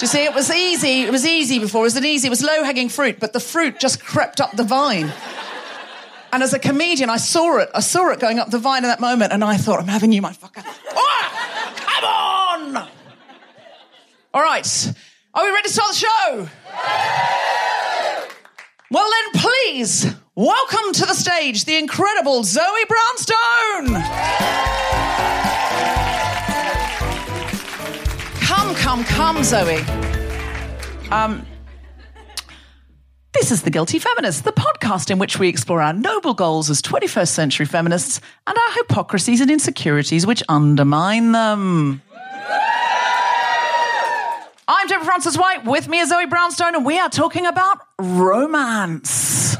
You 0.00 0.06
see? 0.06 0.24
It 0.24 0.34
was 0.34 0.50
easy. 0.50 1.02
It 1.02 1.10
was 1.10 1.26
easy 1.26 1.58
before. 1.58 1.82
It 1.82 1.84
was 1.84 1.96
an 1.96 2.06
easy. 2.06 2.28
It 2.28 2.30
was 2.30 2.42
low 2.42 2.64
hanging 2.64 2.88
fruit, 2.88 3.20
but 3.20 3.32
the 3.32 3.40
fruit 3.40 3.78
just 3.78 4.02
crept 4.02 4.40
up 4.40 4.52
the 4.52 4.64
vine. 4.64 5.12
And 6.32 6.42
as 6.42 6.54
a 6.54 6.58
comedian, 6.58 7.10
I 7.10 7.16
saw 7.16 7.58
it. 7.58 7.68
I 7.74 7.80
saw 7.80 8.10
it 8.10 8.20
going 8.20 8.38
up 8.38 8.50
the 8.50 8.58
vine 8.58 8.84
in 8.84 8.88
that 8.88 9.00
moment, 9.00 9.32
and 9.32 9.44
I 9.44 9.56
thought, 9.56 9.80
I'm 9.80 9.88
having 9.88 10.12
you, 10.12 10.22
my 10.22 10.32
fucker. 10.32 10.64
Oh, 10.94 11.72
come 11.76 12.04
on! 12.04 12.88
All 14.32 14.42
right. 14.42 14.94
Are 15.34 15.44
we 15.44 15.50
ready 15.50 15.68
to 15.68 15.74
start 15.74 15.90
the 15.90 15.96
show? 15.96 16.48
Well, 18.90 19.10
then, 19.10 19.42
please 19.42 20.14
welcome 20.34 20.92
to 20.94 21.06
the 21.06 21.14
stage 21.14 21.64
the 21.64 21.76
incredible 21.76 22.42
Zoe 22.44 22.84
Brownstone. 22.88 24.02
Come, 28.90 29.04
come, 29.04 29.44
Zoe. 29.44 29.76
Um, 31.12 31.46
this 33.32 33.52
is 33.52 33.62
The 33.62 33.70
Guilty 33.70 34.00
Feminist, 34.00 34.42
the 34.42 34.50
podcast 34.50 35.12
in 35.12 35.20
which 35.20 35.38
we 35.38 35.48
explore 35.48 35.80
our 35.80 35.92
noble 35.92 36.34
goals 36.34 36.68
as 36.68 36.82
21st 36.82 37.28
century 37.28 37.66
feminists 37.66 38.20
and 38.48 38.58
our 38.58 38.74
hypocrisies 38.74 39.40
and 39.40 39.48
insecurities 39.48 40.26
which 40.26 40.42
undermine 40.48 41.30
them. 41.30 42.02
I'm 44.66 44.88
Deborah 44.88 45.04
Frances-White. 45.04 45.66
With 45.66 45.86
me 45.86 46.00
is 46.00 46.08
Zoe 46.08 46.26
Brownstone, 46.26 46.74
and 46.74 46.84
we 46.84 46.98
are 46.98 47.08
talking 47.08 47.46
about 47.46 47.78
romance. 48.00 49.56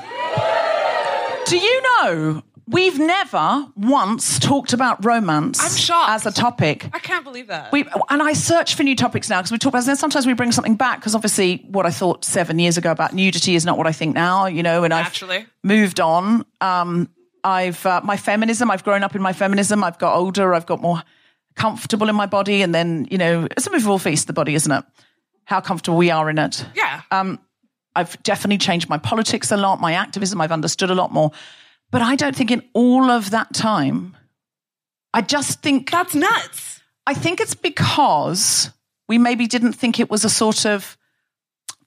Do 1.47 1.57
you 1.57 1.83
know 1.83 2.43
we've 2.71 2.99
never 2.99 3.67
once 3.77 4.39
talked 4.39 4.73
about 4.73 5.05
romance 5.05 5.61
I'm 5.63 5.77
shocked. 5.77 6.11
as 6.11 6.27
a 6.27 6.33
topic? 6.33 6.89
I 6.93 6.99
can't 6.99 7.25
believe 7.25 7.49
that. 7.49 7.73
We, 7.73 7.85
and 8.09 8.23
I 8.23 8.33
search 8.33 8.75
for 8.75 8.83
new 8.83 8.97
topics 8.97 9.29
now 9.29 9.39
because 9.41 9.53
we 9.53 9.59
talk 9.59 9.71
about. 9.71 9.87
And 9.87 9.99
sometimes 9.99 10.27
we 10.27 10.35
bring 10.35 10.53
something 10.53 10.77
back 10.77 11.01
because 11.01 11.15
obviously 11.15 11.65
what 11.69 11.87
I 11.87 11.91
thought 11.91 12.25
seven 12.25 12.59
years 12.59 12.77
ago 12.77 12.91
about 12.91 13.13
nudity 13.13 13.55
is 13.55 13.65
not 13.65 13.77
what 13.77 13.87
I 13.87 13.93
think 13.93 14.15
now. 14.15 14.47
You 14.47 14.63
know, 14.63 14.85
and 14.85 14.91
Naturally. 14.91 15.39
I've 15.39 15.47
moved 15.63 16.01
on. 16.01 16.45
Um, 16.61 17.11
I've 17.43 17.85
uh, 17.87 18.01
my 18.05 18.17
feminism. 18.17 18.71
I've 18.71 18.85
grown 18.85 19.03
up 19.03 19.15
in 19.15 19.23
my 19.23 19.33
feminism. 19.33 19.83
I've 19.83 19.99
got 19.99 20.15
older. 20.15 20.55
I've 20.55 20.67
got 20.67 20.81
more 20.81 21.03
comfortable 21.57 22.09
in 22.09 22.15
my 22.15 22.27
body, 22.27 22.63
and 22.63 22.75
then 22.75 23.09
you 23.11 23.19
know, 23.19 23.47
it's 23.51 23.67
a 23.67 23.71
movable 23.71 23.99
feast, 23.99 24.27
the 24.27 24.33
body, 24.33 24.55
isn't 24.55 24.71
it? 24.71 24.85
How 25.45 25.61
comfortable 25.61 25.99
we 25.99 26.11
are 26.11 26.31
in 26.31 26.39
it. 26.39 26.65
Yeah. 26.75 27.03
Um, 27.11 27.39
I've 27.97 28.23
definitely 28.23 28.59
changed 28.59 28.89
my 28.89 28.99
politics 28.99 29.51
a 29.51 29.57
lot, 29.57 29.81
my 29.81 29.95
activism. 29.95 30.41
I've 30.41 30.53
understood 30.53 30.91
a 30.91 30.95
lot 30.95 31.13
more, 31.13 31.33
but 31.91 32.03
I 32.03 32.17
don't 32.17 32.37
think 32.37 32.51
in 32.51 32.63
all 32.73 33.11
of 33.11 33.31
that 33.31 33.53
time, 33.55 34.17
I 35.13 35.23
just 35.23 35.63
think 35.63 35.91
That's 35.91 36.15
nuts. 36.15 36.81
I 37.07 37.15
think 37.15 37.41
it's 37.41 37.55
because 37.55 38.71
we 39.09 39.19
maybe 39.19 39.47
didn't 39.47 39.73
think 39.73 39.99
it 39.99 40.09
was 40.11 40.25
a 40.25 40.31
sort 40.31 40.65
of 40.65 40.97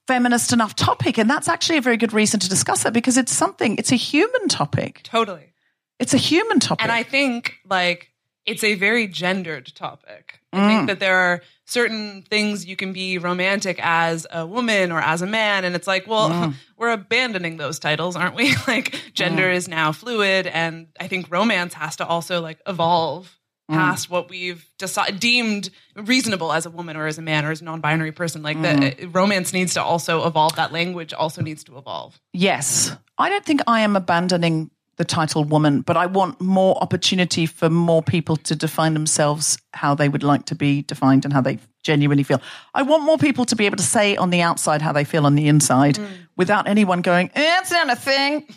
feminist 0.07 0.51
enough 0.51 0.75
topic. 0.75 1.17
And 1.17 1.29
that's 1.29 1.47
actually 1.47 1.77
a 1.77 1.81
very 1.81 1.97
good 1.97 2.13
reason 2.13 2.39
to 2.41 2.49
discuss 2.49 2.85
it 2.85 2.93
because 2.93 3.17
it's 3.17 3.31
something, 3.31 3.77
it's 3.77 3.91
a 3.91 3.95
human 3.95 4.49
topic. 4.49 5.01
Totally. 5.03 5.53
It's 5.99 6.13
a 6.13 6.17
human 6.17 6.59
topic. 6.59 6.83
And 6.83 6.91
I 6.91 7.03
think 7.03 7.55
like 7.69 8.11
it's 8.45 8.63
a 8.63 8.75
very 8.75 9.07
gendered 9.07 9.73
topic. 9.73 10.41
I 10.53 10.57
Mm. 10.57 10.67
think 10.67 10.87
that 10.87 10.99
there 10.99 11.17
are 11.17 11.41
certain 11.65 12.21
things 12.29 12.65
you 12.65 12.75
can 12.75 12.93
be 12.93 13.17
romantic 13.17 13.79
as 13.81 14.27
a 14.31 14.45
woman 14.45 14.91
or 14.91 14.99
as 15.01 15.21
a 15.21 15.25
man. 15.27 15.65
And 15.65 15.75
it's 15.75 15.87
like, 15.87 16.05
well, 16.07 16.29
Mm. 16.29 16.53
we're 16.77 16.91
abandoning 16.91 17.57
those 17.57 17.79
titles, 17.79 18.15
aren't 18.15 18.35
we? 18.35 18.53
like 18.67 18.95
gender 19.13 19.49
is 19.49 19.67
now 19.67 19.91
fluid. 19.91 20.45
And 20.47 20.87
I 20.99 21.07
think 21.07 21.27
romance 21.31 21.73
has 21.73 21.95
to 21.97 22.05
also 22.05 22.41
like 22.41 22.59
evolve 22.67 23.37
Mm. 23.71 23.75
past 23.75 24.09
what 24.09 24.29
we've 24.29 24.65
decided 24.77 25.21
deemed 25.21 25.69
reasonable 25.95 26.51
as 26.51 26.65
a 26.65 26.69
woman 26.69 26.97
or 26.97 27.07
as 27.07 27.17
a 27.17 27.21
man 27.21 27.45
or 27.45 27.51
as 27.51 27.61
a 27.61 27.63
non-binary 27.63 28.11
person. 28.11 28.43
Like 28.43 28.57
Mm. 28.57 28.97
the 28.99 29.05
romance 29.07 29.53
needs 29.53 29.73
to 29.75 29.81
also 29.81 30.27
evolve. 30.27 30.57
That 30.57 30.73
language 30.73 31.13
also 31.13 31.41
needs 31.41 31.63
to 31.63 31.77
evolve. 31.77 32.19
yes, 32.33 32.91
I 33.17 33.29
don't 33.29 33.45
think 33.45 33.61
I 33.65 33.79
am 33.79 33.95
abandoning 33.95 34.69
the 34.97 35.05
title 35.05 35.43
woman, 35.43 35.81
but 35.81 35.97
I 35.97 36.05
want 36.05 36.39
more 36.39 36.75
opportunity 36.81 37.45
for 37.45 37.69
more 37.69 38.03
people 38.03 38.35
to 38.37 38.55
define 38.55 38.93
themselves 38.93 39.57
how 39.73 39.95
they 39.95 40.07
would 40.07 40.23
like 40.23 40.45
to 40.45 40.55
be 40.55 40.83
defined 40.83 41.25
and 41.25 41.33
how 41.33 41.41
they 41.41 41.57
genuinely 41.83 42.23
feel. 42.23 42.41
I 42.73 42.83
want 42.83 43.03
more 43.03 43.17
people 43.17 43.45
to 43.45 43.55
be 43.55 43.65
able 43.65 43.77
to 43.77 43.83
say 43.83 44.15
on 44.15 44.29
the 44.29 44.41
outside 44.41 44.81
how 44.81 44.91
they 44.91 45.03
feel 45.03 45.25
on 45.25 45.35
the 45.35 45.47
inside 45.47 45.99
without 46.37 46.67
anyone 46.67 47.01
going, 47.01 47.29
eh, 47.35 47.59
it's 47.59 47.71
not 47.71 47.91
a 47.91 47.95
thing. 47.95 48.47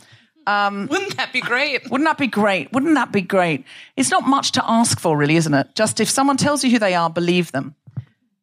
Wouldn't 0.47 1.17
that 1.17 1.33
be 1.33 1.41
great? 1.41 1.83
Wouldn't 1.91 2.07
that 2.07 2.19
be 2.19 2.29
great? 2.29 2.73
Wouldn't 2.73 2.95
that 2.95 3.13
be 3.13 3.23
great? 3.23 3.65
It's 3.97 4.11
not 4.11 4.27
much 4.27 4.53
to 4.53 4.71
ask 4.71 5.01
for, 5.01 5.17
really, 5.17 5.37
isn't 5.37 5.55
it? 5.55 5.75
Just 5.75 6.01
if 6.01 6.09
someone 6.09 6.37
tells 6.37 6.63
you 6.63 6.71
who 6.71 6.79
they 6.79 6.95
are, 6.95 7.11
believe 7.11 7.51
them. 7.53 7.75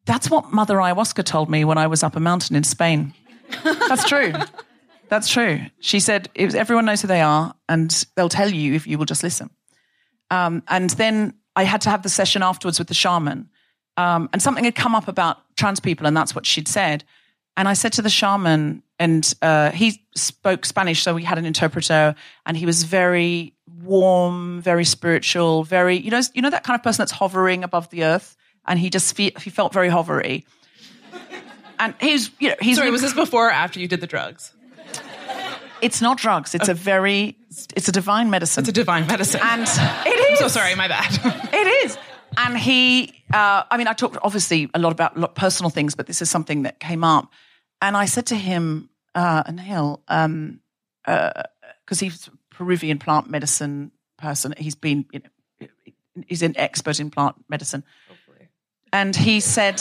That's 0.04 0.28
what 0.28 0.52
Mother 0.52 0.76
Ayahuasca 0.76 1.24
told 1.24 1.48
me 1.48 1.64
when 1.64 1.78
I 1.78 1.86
was 1.86 2.02
up 2.02 2.14
a 2.14 2.20
mountain 2.20 2.56
in 2.56 2.64
Spain. 2.64 3.14
That's 3.62 4.04
true. 4.06 4.34
That's 5.08 5.28
true. 5.28 5.60
She 5.80 6.00
said 6.00 6.28
it 6.34 6.44
was, 6.46 6.54
everyone 6.54 6.84
knows 6.84 7.02
who 7.02 7.08
they 7.08 7.20
are, 7.20 7.54
and 7.68 7.90
they'll 8.16 8.28
tell 8.28 8.50
you 8.50 8.74
if 8.74 8.86
you 8.86 8.98
will 8.98 9.04
just 9.04 9.22
listen. 9.22 9.50
Um, 10.30 10.62
and 10.68 10.90
then 10.90 11.34
I 11.54 11.64
had 11.64 11.82
to 11.82 11.90
have 11.90 12.02
the 12.02 12.08
session 12.08 12.42
afterwards 12.42 12.78
with 12.78 12.88
the 12.88 12.94
shaman, 12.94 13.48
um, 13.96 14.28
and 14.32 14.42
something 14.42 14.64
had 14.64 14.74
come 14.74 14.94
up 14.94 15.08
about 15.08 15.38
trans 15.56 15.80
people, 15.80 16.06
and 16.06 16.16
that's 16.16 16.34
what 16.34 16.46
she'd 16.46 16.68
said. 16.68 17.04
And 17.56 17.68
I 17.68 17.74
said 17.74 17.92
to 17.94 18.02
the 18.02 18.10
shaman, 18.10 18.82
and 18.98 19.32
uh, 19.42 19.70
he 19.70 20.04
spoke 20.16 20.64
Spanish, 20.64 21.02
so 21.02 21.14
we 21.14 21.22
had 21.22 21.38
an 21.38 21.44
interpreter, 21.44 22.14
and 22.46 22.56
he 22.56 22.66
was 22.66 22.82
very 22.82 23.54
warm, 23.82 24.60
very 24.60 24.84
spiritual, 24.84 25.64
very 25.64 25.96
you 25.96 26.10
know 26.10 26.22
you 26.34 26.42
know 26.42 26.50
that 26.50 26.64
kind 26.64 26.78
of 26.78 26.82
person 26.82 27.02
that's 27.02 27.12
hovering 27.12 27.62
above 27.62 27.90
the 27.90 28.04
earth, 28.04 28.36
and 28.66 28.78
he 28.78 28.90
just 28.90 29.14
fe- 29.14 29.34
he 29.40 29.50
felt 29.50 29.72
very 29.72 29.88
hovery. 29.88 30.44
And 31.78 31.94
he's 32.00 32.30
you 32.38 32.48
know 32.48 32.56
he's 32.60 32.76
Sorry, 32.76 32.90
was 32.90 33.02
this 33.02 33.14
before 33.14 33.48
or 33.48 33.52
after 33.52 33.80
you 33.80 33.88
did 33.88 34.00
the 34.00 34.06
drugs? 34.06 34.53
It's 35.84 36.00
not 36.00 36.18
drugs, 36.18 36.54
it's 36.54 36.68
a 36.68 36.74
very 36.74 37.36
it's 37.76 37.88
a 37.88 37.92
divine 37.92 38.30
medicine, 38.30 38.62
It's 38.62 38.68
a 38.68 38.72
divine 38.72 39.06
medicine. 39.06 39.40
and 39.42 39.62
it 40.06 40.30
I'm 40.30 40.36
so 40.36 40.48
sorry, 40.48 40.74
my 40.74 40.88
bad. 40.88 41.10
It 41.52 41.86
is. 41.86 41.98
And 42.36 42.58
he, 42.58 43.12
uh, 43.32 43.62
I 43.70 43.76
mean, 43.76 43.86
I 43.86 43.92
talked 43.92 44.16
obviously 44.22 44.68
a 44.74 44.78
lot 44.78 44.90
about 44.92 45.16
a 45.16 45.20
lot 45.20 45.34
personal 45.36 45.70
things, 45.70 45.94
but 45.94 46.06
this 46.06 46.20
is 46.20 46.28
something 46.28 46.64
that 46.64 46.80
came 46.80 47.04
up. 47.04 47.30
And 47.80 47.96
I 47.96 48.06
said 48.06 48.26
to 48.26 48.34
him, 48.34 48.88
uh, 49.14 49.44
Neil, 49.52 50.02
um, 50.08 50.60
because 51.04 52.00
he's 52.00 52.26
a 52.26 52.30
Peruvian 52.50 52.98
plant 52.98 53.30
medicine 53.30 53.92
person, 54.18 54.54
he's 54.58 54.74
been, 54.74 55.06
you 55.12 55.20
know, 55.20 55.68
he's 56.26 56.42
an 56.42 56.54
expert 56.56 56.98
in 56.98 57.10
plant 57.10 57.36
medicine. 57.48 57.84
Hopefully. 58.08 58.48
And 58.92 59.14
he 59.14 59.38
said, 59.38 59.80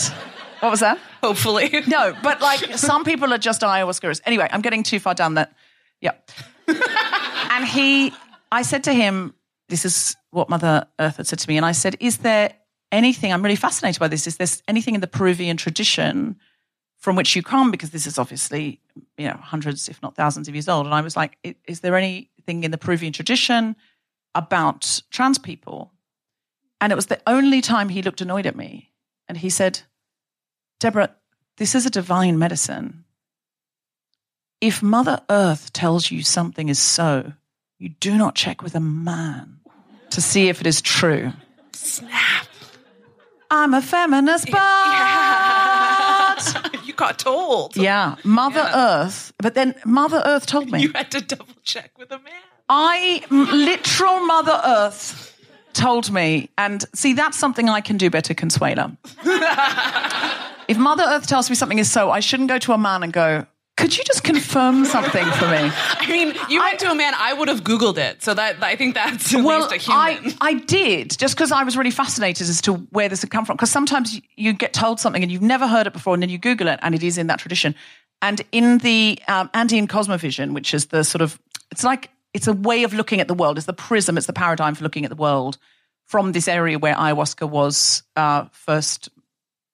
what 0.60 0.70
was 0.70 0.82
that? 0.82 1.00
Hopefully. 1.24 1.84
No, 1.88 2.16
but 2.22 2.40
like 2.40 2.78
some 2.78 3.04
people 3.04 3.34
are 3.34 3.40
just 3.40 3.62
ayahuasca. 3.62 4.22
Anyway, 4.26 4.48
I'm 4.52 4.62
getting 4.62 4.84
too 4.84 5.00
far 5.00 5.16
down 5.16 5.34
that. 5.36 5.54
Yeah. 6.04 6.12
and 6.68 7.66
he, 7.66 8.12
I 8.52 8.62
said 8.62 8.84
to 8.84 8.94
him, 8.94 9.34
this 9.70 9.86
is 9.86 10.16
what 10.32 10.50
Mother 10.50 10.86
Earth 11.00 11.18
had 11.18 11.28
said 11.28 11.40
to 11.40 11.50
me. 11.50 11.56
And 11.58 11.66
I 11.66 11.72
said, 11.72 11.96
is 12.00 12.18
there 12.18 12.54
anything, 12.92 13.32
I'm 13.32 13.42
really 13.42 13.56
fascinated 13.56 14.00
by 14.00 14.10
this, 14.10 14.28
is 14.28 14.38
there 14.38 14.48
anything 14.68 14.96
in 14.96 15.02
the 15.02 15.08
Peruvian 15.08 15.56
tradition 15.58 16.36
from 17.00 17.16
which 17.16 17.36
you 17.36 17.42
come? 17.42 17.72
Because 17.72 17.92
this 17.92 18.06
is 18.06 18.20
obviously, 18.20 18.82
you 19.18 19.28
know, 19.28 19.38
hundreds, 19.42 19.88
if 19.88 20.02
not 20.04 20.16
thousands 20.16 20.48
of 20.48 20.56
years 20.56 20.68
old. 20.68 20.86
And 20.86 20.94
I 20.94 21.02
was 21.02 21.16
like, 21.16 21.38
is 21.66 21.80
there 21.80 21.96
anything 21.96 22.66
in 22.66 22.72
the 22.72 22.78
Peruvian 22.78 23.14
tradition 23.14 23.76
about 24.36 25.02
trans 25.10 25.40
people? 25.40 25.94
And 26.82 26.92
it 26.92 26.96
was 26.96 27.06
the 27.06 27.22
only 27.26 27.62
time 27.62 27.88
he 27.88 28.02
looked 28.02 28.20
annoyed 28.20 28.46
at 28.46 28.58
me. 28.58 28.92
And 29.30 29.38
he 29.38 29.50
said, 29.50 29.82
Deborah, 30.82 31.16
this 31.58 31.76
is 31.76 31.86
a 31.86 31.90
divine 31.90 32.38
medicine. 32.38 33.03
If 34.64 34.82
Mother 34.82 35.20
Earth 35.30 35.74
tells 35.74 36.10
you 36.10 36.24
something 36.24 36.70
is 36.70 36.80
so, 36.80 37.34
you 37.80 37.90
do 37.90 38.18
not 38.18 38.34
check 38.34 38.62
with 38.62 38.76
a 38.76 38.80
man 38.80 39.60
to 40.12 40.22
see 40.22 40.48
if 40.48 40.62
it 40.62 40.68
is 40.68 40.82
true. 40.82 41.34
Snap. 41.74 42.48
I'm 43.52 43.74
a 43.74 43.82
feminist, 43.82 44.50
but 44.50 44.60
you 46.86 46.94
got 46.94 47.20
told. 47.20 47.76
yeah, 47.76 48.16
Mother 48.24 48.62
Yeah. 48.62 49.02
Earth. 49.04 49.34
But 49.38 49.54
then 49.54 49.76
Mother 49.84 50.24
Earth 50.26 50.46
told 50.46 50.72
me. 50.72 50.80
You 50.82 50.94
had 50.96 51.12
to 51.12 51.20
double 51.20 51.48
check 51.64 51.98
with 51.98 52.10
a 52.12 52.20
man. 52.20 52.32
I, 52.70 53.22
literal 53.30 54.26
Mother 54.26 54.62
Earth 54.64 55.38
told 55.74 56.10
me, 56.10 56.50
and 56.58 56.86
see, 56.96 57.12
that's 57.12 57.38
something 57.38 57.68
I 57.68 57.82
can 57.82 57.98
do 57.98 58.10
better, 58.10 58.34
Consuela. 58.34 58.96
if 60.70 60.78
Mother 60.78 61.04
Earth 61.06 61.28
tells 61.28 61.50
me 61.50 61.58
something 61.58 61.80
is 61.80 61.92
so, 61.92 62.12
I 62.12 62.22
shouldn't 62.22 62.48
go 62.48 62.60
to 62.60 62.72
a 62.72 62.78
man 62.78 63.04
and 63.04 63.12
go, 63.12 63.46
could 63.76 63.98
you 63.98 64.04
just 64.04 64.24
confirm 64.24 64.86
something 64.86 65.26
for 65.32 65.48
me? 65.48 65.58
I 65.72 66.08
mean, 66.08 66.34
you 66.50 66.60
went 66.60 66.80
to 66.80 66.92
a 66.92 66.96
man. 66.96 67.14
I 67.18 67.34
would 67.34 67.48
have 67.48 67.64
Googled 67.64 67.98
it, 67.98 68.22
so 68.22 68.34
that 68.34 68.64
I 68.64 68.76
think 68.76 68.94
that's 68.94 69.34
at 69.34 69.44
well, 69.44 69.62
least 69.62 69.74
a 69.74 69.78
human. 69.78 70.34
I, 70.40 70.50
I 70.50 70.54
did, 70.54 71.18
just 71.18 71.36
because 71.36 71.52
I 71.52 71.64
was 71.64 71.76
really 71.76 71.92
fascinated 71.92 72.48
as 72.48 72.62
to 72.62 72.74
where 72.74 73.10
this 73.10 73.22
had 73.22 73.32
come 73.32 73.46
from. 73.46 73.56
Because 73.56 73.72
sometimes 73.72 74.16
you, 74.16 74.22
you 74.36 74.54
get 74.54 74.74
told 74.74 75.00
something 75.00 75.24
and 75.24 75.32
you've 75.32 75.42
never 75.42 75.68
heard 75.68 75.88
it 75.88 75.94
before, 75.94 76.14
and 76.14 76.22
then 76.22 76.30
you 76.30 76.38
Google 76.38 76.68
it, 76.68 76.80
and 76.84 76.94
it 76.94 77.04
is 77.04 77.18
in 77.18 77.28
that 77.28 77.40
tradition. 77.40 77.74
And 78.22 78.42
in 78.52 78.78
the 78.78 79.20
um, 79.28 79.50
Andean 79.54 79.88
cosmovision, 79.88 80.54
which 80.54 80.74
is 80.74 80.86
the 80.88 81.04
sort 81.04 81.22
of, 81.22 81.40
it's 81.72 81.84
like, 81.84 82.10
it's 82.34 82.48
a 82.48 82.54
way 82.54 82.84
of 82.84 82.94
looking 82.94 83.20
at 83.22 83.28
the 83.28 83.34
world, 83.34 83.58
it's 83.58 83.66
the 83.66 83.74
prism, 83.74 84.18
it's 84.18 84.28
the 84.28 84.34
paradigm 84.34 84.76
for 84.76 84.84
looking 84.84 85.04
at 85.04 85.10
the 85.10 85.16
world 85.16 85.58
from 86.06 86.32
this 86.32 86.48
area 86.48 86.78
where 86.78 86.96
ayahuasca 86.96 87.50
was 87.50 88.04
uh, 88.16 88.46
first 88.52 89.10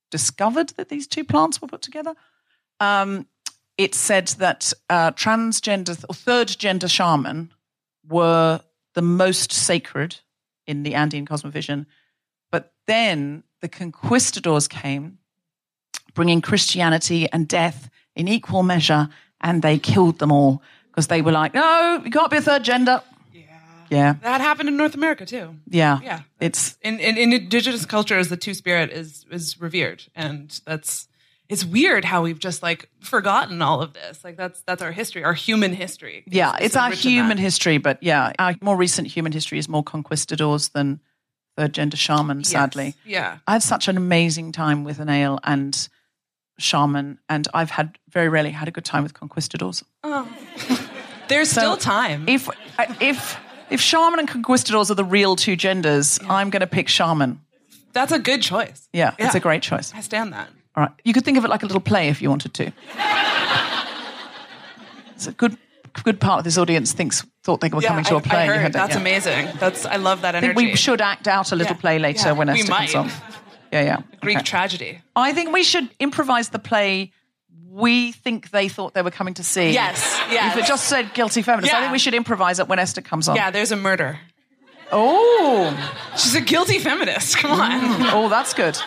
discovered 0.09 0.69
that 0.77 0.89
these 0.89 1.07
two 1.07 1.23
plants 1.23 1.61
were 1.61 1.67
put 1.67 1.81
together. 1.81 2.15
Um, 2.79 3.27
it 3.79 3.95
said 3.95 4.27
that 4.39 4.73
uh, 4.89 5.11
transgender 5.11 6.03
or 6.09 6.13
third 6.13 6.49
gender 6.59 6.89
shaman 6.89 7.49
were 8.07 8.59
the 8.93 9.01
most 9.01 9.53
sacred 9.53 10.17
in 10.67 10.83
the 10.83 10.95
Andean 10.95 11.25
cosmovision. 11.25 11.85
But 12.51 12.73
then 12.87 13.43
the 13.61 13.69
conquistadors 13.69 14.67
came, 14.67 15.19
bringing 16.13 16.41
Christianity 16.41 17.29
and 17.31 17.47
death 17.47 17.89
in 18.15 18.27
equal 18.27 18.63
measure, 18.63 19.07
and 19.39 19.61
they 19.61 19.79
killed 19.79 20.19
them 20.19 20.31
all 20.31 20.61
because 20.91 21.07
they 21.07 21.21
were 21.21 21.31
like, 21.31 21.53
no, 21.53 22.01
you 22.03 22.11
can't 22.11 22.29
be 22.29 22.37
a 22.37 22.41
third 22.41 22.63
gender. 22.63 23.01
yeah. 23.33 23.45
Yeah, 23.89 24.13
That 24.21 24.41
happened 24.41 24.69
in 24.69 24.77
North 24.77 24.93
America 24.93 25.25
too. 25.25 25.55
yeah, 25.67 25.99
Yeah. 26.03 26.21
It's 26.39 26.77
In, 26.81 26.99
in, 26.99 27.17
in 27.17 27.33
indigenous 27.33 27.85
cultures, 27.85 28.27
the 28.27 28.37
two 28.37 28.53
spirit 28.53 28.91
is 28.91 29.25
is 29.31 29.59
revered, 29.61 30.03
and 30.13 30.61
that's 30.65 31.07
it's 31.49 31.65
weird 31.65 32.05
how 32.05 32.21
we've 32.21 32.39
just 32.39 32.61
like 32.63 32.89
forgotten 33.01 33.61
all 33.61 33.81
of 33.81 33.93
this. 33.93 34.23
Like 34.23 34.37
that's 34.37 34.61
that's 34.61 34.81
our 34.81 34.91
history, 34.91 35.23
our 35.23 35.33
human 35.33 35.73
history. 35.73 36.23
yeah, 36.27 36.49
It's- 36.55 36.65
it's 36.67 36.75
our 36.75 36.91
human 36.91 37.37
history, 37.37 37.77
but 37.79 37.97
yeah, 38.01 38.33
our 38.39 38.55
more 38.61 38.77
recent 38.77 39.07
human 39.07 39.31
history 39.31 39.57
is 39.57 39.67
more 39.67 39.83
conquistadors 39.83 40.69
than 40.69 40.99
third 41.57 41.73
gender 41.73 41.97
shaman. 41.97 42.39
Yes. 42.39 42.49
Sadly, 42.49 42.93
Yeah. 43.05 43.37
I 43.47 43.53
had 43.53 43.63
such 43.63 43.87
an 43.87 43.97
amazing 43.97 44.51
time 44.53 44.83
with 44.83 44.99
an 44.99 45.09
Andean 45.09 45.73
shaman, 46.57 47.19
and 47.29 47.47
I've 47.53 47.71
had 47.71 47.97
very 48.09 48.29
rarely 48.29 48.51
had 48.51 48.67
a 48.67 48.71
good 48.71 48.85
time 48.85 49.03
with 49.03 49.13
conquistadors. 49.13 49.83
Oh. 50.03 50.27
There's 51.29 51.49
So 51.49 51.61
still 51.61 51.77
time. 51.77 52.27
If 52.27 52.49
if 53.01 53.37
if 53.69 53.79
shaman 53.81 54.19
and 54.19 54.27
conquistadors 54.27 54.89
are 54.91 54.95
the 54.95 55.03
real 55.05 55.35
two 55.35 55.55
genders, 55.55 56.19
I'm 56.29 56.49
going 56.49 56.61
to 56.61 56.67
pick 56.67 56.87
shaman. 56.89 57.41
that's 57.93 58.11
a 58.11 58.19
good 58.19 58.41
choice. 58.41 58.87
Yeah, 58.93 59.13
it's 59.19 59.35
a 59.35 59.39
great 59.39 59.61
choice. 59.61 59.93
I 59.95 60.01
stand 60.01 60.33
that. 60.33 60.49
All 60.79 60.85
right, 60.85 60.93
you 61.03 61.11
could 61.11 61.25
think 61.25 61.37
of 61.37 61.43
it 61.43 61.49
like 61.49 61.61
a 61.61 61.65
little 61.65 61.81
play 61.81 62.07
if 62.07 62.21
you 62.21 62.29
wanted 62.29 62.53
to. 62.53 62.71
it's 65.13 65.27
a 65.27 65.33
good 65.33 65.57
good 66.03 66.21
part 66.21 66.37
of 66.39 66.43
this 66.45 66.57
audience 66.57 66.93
thinks 66.93 67.25
thought 67.43 67.59
they 67.59 67.67
were 67.67 67.81
coming 67.81 68.05
to 68.05 68.15
I- 68.15 68.17
a 68.17 68.21
play. 68.21 68.49
I 68.49 68.57
heard. 68.57 68.71
That's 68.71 68.93
yeah. 68.95 69.01
amazing. 69.01 69.47
That's 69.59 69.85
I 69.85 69.97
love 69.97 70.21
that 70.21 70.35
I 70.35 70.37
energy. 70.37 70.55
think 70.55 70.71
we 70.71 70.75
should 70.77 71.01
act 71.01 71.27
out 71.27 71.51
a 71.51 71.57
little 71.57 71.75
Yeah. 71.75 71.81
play 71.81 71.99
later 71.99 72.29
Yeah, 72.29 72.31
when 72.31 72.47
Esther 72.47 72.71
comes 72.71 72.95
on. 72.95 73.11
Yeah, 73.73 73.81
yeah. 73.81 73.97
Greek 74.21 74.37
Okay. 74.37 74.45
tragedy. 74.45 75.01
I 75.17 75.33
think 75.33 75.51
we 75.51 75.63
should 75.63 75.89
improvise 75.99 76.47
the 76.49 76.59
play 76.59 77.11
we 77.69 78.13
think 78.13 78.51
they 78.51 78.69
thought 78.69 78.93
they 78.93 79.01
were 79.01 79.11
coming 79.11 79.33
to 79.33 79.43
see. 79.43 79.71
Yes, 79.71 80.17
yes. 80.31 80.55
If 80.55 80.63
it 80.63 80.67
just 80.67 80.85
said 80.85 81.13
guilty 81.13 81.41
feminist, 81.41 81.73
I 81.73 81.81
think 81.81 81.91
we 81.91 81.99
should 81.99 82.13
improvise 82.15 82.59
it 82.59 82.69
when 82.69 82.79
Esther 82.79 83.01
comes 83.01 83.27
on. 83.27 83.35
Yeah, 83.35 83.51
there's 83.51 83.73
a 83.73 83.75
murder. 83.75 84.19
Oh, 84.93 85.75
She's 86.17 86.35
a 86.35 86.41
guilty 86.41 86.79
feminist. 86.79 87.37
Come 87.37 87.51
on. 87.59 87.71
Mm. 87.81 88.09
oh, 88.13 88.29
that's 88.29 88.53
good. 88.53 88.77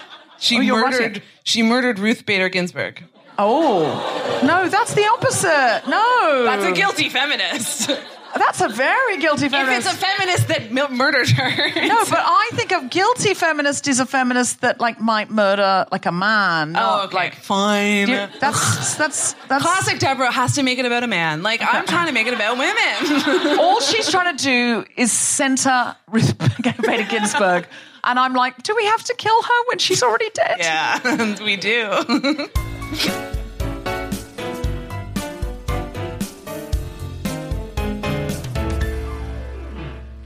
She 0.43 0.59
Oh, 0.59 0.61
you're 0.61 0.81
murdered. 0.91 1.13
right. 1.19 1.23
She 1.45 1.63
murdered 1.63 1.99
Ruth 1.99 2.27
Bader 2.27 2.49
Ginsburg. 2.49 3.05
Oh, 3.39 4.41
no, 4.45 4.69
that's 4.69 4.93
the 4.95 5.07
opposite. 5.07 5.83
No, 5.89 6.45
That's 6.45 6.65
a 6.67 6.73
guilty 6.73 7.09
feminist. 7.09 7.91
That's 8.35 8.63
a 8.63 8.69
very 8.71 9.19
guilty 9.19 9.51
feminist. 9.51 9.87
If 9.87 9.93
it's 9.93 10.03
a 10.03 10.07
feminist 10.07 10.49
that 10.49 10.73
mil- 10.73 10.89
murdered 10.89 11.29
her. 11.29 11.87
no, 11.87 11.99
but 12.09 12.19
I 12.19 12.49
think 12.55 12.73
a 12.73 12.83
guilty 12.89 13.35
feminist 13.35 13.87
is 13.89 14.01
a 14.01 14.07
feminist 14.07 14.63
that 14.63 14.81
like 14.81 14.99
might 14.99 15.29
murder 15.31 15.85
like 15.93 16.07
a 16.07 16.13
man. 16.13 16.71
oh, 16.71 16.81
not, 16.81 17.05
okay, 17.07 17.15
Like 17.17 17.35
fine. 17.35 18.09
you- 18.09 18.27
that's 18.41 18.95
that's 18.97 19.35
that's 19.49 19.63
Classic 19.63 19.99
Deborah 19.99 20.33
has 20.33 20.55
to 20.55 20.63
make 20.63 20.79
it 20.79 20.87
about 20.87 21.03
a 21.03 21.07
man. 21.09 21.43
Like 21.43 21.61
I'm 21.63 21.85
trying 21.87 22.07
to 22.07 22.13
make 22.15 22.27
it 22.27 22.33
about 22.33 22.57
women. 22.57 23.59
all 23.59 23.81
she's 23.83 24.11
trying 24.15 24.35
to 24.35 24.43
do 24.43 24.85
is 24.97 25.13
center 25.13 25.95
Ruth 26.11 26.35
Bader 26.83 27.05
Ginsburg, 27.11 27.67
and 28.05 28.19
I'm 28.19 28.35
like, 28.35 28.63
do 28.63 28.75
we 28.75 28.85
have 28.87 29.05
to 29.05 29.15
kill 29.15 29.43
her 29.43 29.65
when 29.69 29.79
she's 29.79 30.03
already 30.03 30.31
dead? 30.35 30.57
yeah, 30.59 31.37
we 31.45 31.57
do. 31.57 32.49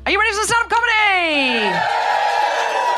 Are 0.04 0.12
you 0.12 0.18
ready 0.20 0.30
for 0.30 0.36
some 0.36 0.46
stand-up 0.46 0.70
comedy? 0.70 1.76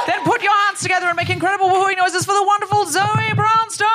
then 0.06 0.24
put 0.24 0.42
your 0.42 0.52
hands 0.66 0.80
together 0.82 1.06
and 1.06 1.16
make 1.16 1.30
incredible 1.30 1.66
woohooing 1.68 1.96
noises 1.96 2.24
for 2.24 2.32
the 2.32 2.42
wonderful 2.44 2.84
Zoe 2.86 3.34
Brownstone. 3.34 3.88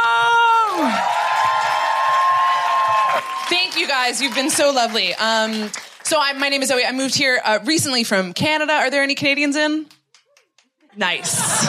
Thank 3.49 3.77
you 3.77 3.87
guys. 3.87 4.21
You've 4.21 4.35
been 4.35 4.49
so 4.49 4.71
lovely. 4.71 5.13
Um, 5.15 5.69
so 6.03 6.19
I, 6.19 6.33
my 6.33 6.49
name 6.49 6.61
is 6.61 6.69
Zoe. 6.69 6.83
I 6.85 6.91
moved 6.91 7.15
here 7.15 7.39
uh, 7.43 7.59
recently 7.65 8.03
from 8.03 8.33
Canada. 8.33 8.73
Are 8.73 8.89
there 8.89 9.03
any 9.03 9.15
Canadians 9.15 9.55
in? 9.55 9.85
Nice. 10.95 11.65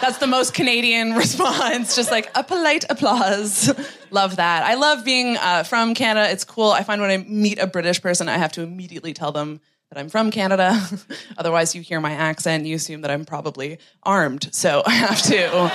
That's 0.00 0.18
the 0.18 0.26
most 0.26 0.54
Canadian 0.54 1.12
response. 1.16 1.96
Just 1.96 2.10
like 2.10 2.30
a 2.34 2.44
polite 2.44 2.84
applause. 2.90 3.72
love 4.10 4.36
that. 4.36 4.64
I 4.64 4.74
love 4.74 5.04
being 5.04 5.36
uh, 5.36 5.62
from 5.62 5.94
Canada. 5.94 6.30
It's 6.30 6.44
cool. 6.44 6.70
I 6.70 6.82
find 6.82 7.00
when 7.00 7.10
I 7.10 7.18
meet 7.18 7.58
a 7.58 7.66
British 7.66 8.02
person, 8.02 8.28
I 8.28 8.36
have 8.36 8.52
to 8.52 8.62
immediately 8.62 9.12
tell 9.12 9.32
them 9.32 9.60
that 9.90 9.98
I'm 9.98 10.08
from 10.08 10.30
Canada. 10.30 10.78
Otherwise, 11.38 11.74
you 11.74 11.80
hear 11.82 12.00
my 12.00 12.12
accent, 12.12 12.66
you 12.66 12.76
assume 12.76 13.00
that 13.02 13.10
I'm 13.10 13.24
probably 13.24 13.78
armed. 14.02 14.52
So 14.52 14.82
I 14.86 14.92
have 14.92 15.22
to 15.22 15.72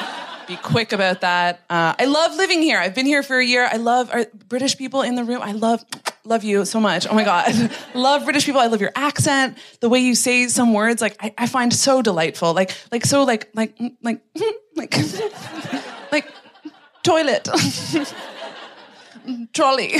be 0.48 0.58
quick 0.58 0.92
about 0.92 1.22
that. 1.22 1.62
Uh, 1.70 1.94
I 1.98 2.06
love 2.06 2.36
living 2.36 2.62
here. 2.62 2.80
I've 2.80 2.96
been 2.96 3.06
here 3.06 3.24
for 3.24 3.38
a 3.38 3.46
year. 3.46 3.68
I 3.72 3.78
love 3.78 4.12
British 4.48 4.78
people 4.78 5.02
in 5.02 5.16
the 5.16 5.24
room. 5.24 5.42
I 5.42 5.54
love 5.54 5.84
love 6.24 6.44
you 6.44 6.66
so 6.66 6.80
much. 6.80 7.08
Oh 7.08 7.16
my 7.16 7.24
god, 7.24 7.72
love 7.94 8.24
British 8.24 8.46
people. 8.46 8.62
I 8.62 8.68
love 8.68 8.82
your 8.82 8.92
accent, 8.96 9.58
the 9.80 9.90
way 9.90 10.00
you 10.00 10.16
say 10.16 10.48
some 10.48 10.74
words. 10.74 11.02
Like 11.02 11.16
I, 11.20 11.34
I 11.38 11.48
find 11.48 11.74
so 11.74 12.02
delightful. 12.02 12.54
Like 12.54 12.72
like 12.92 13.06
so 13.06 13.24
like 13.24 13.50
like 13.54 13.78
like 14.02 14.22
like 14.76 14.96
like 16.12 16.28
toilet, 17.04 17.48
trolley, 19.54 19.94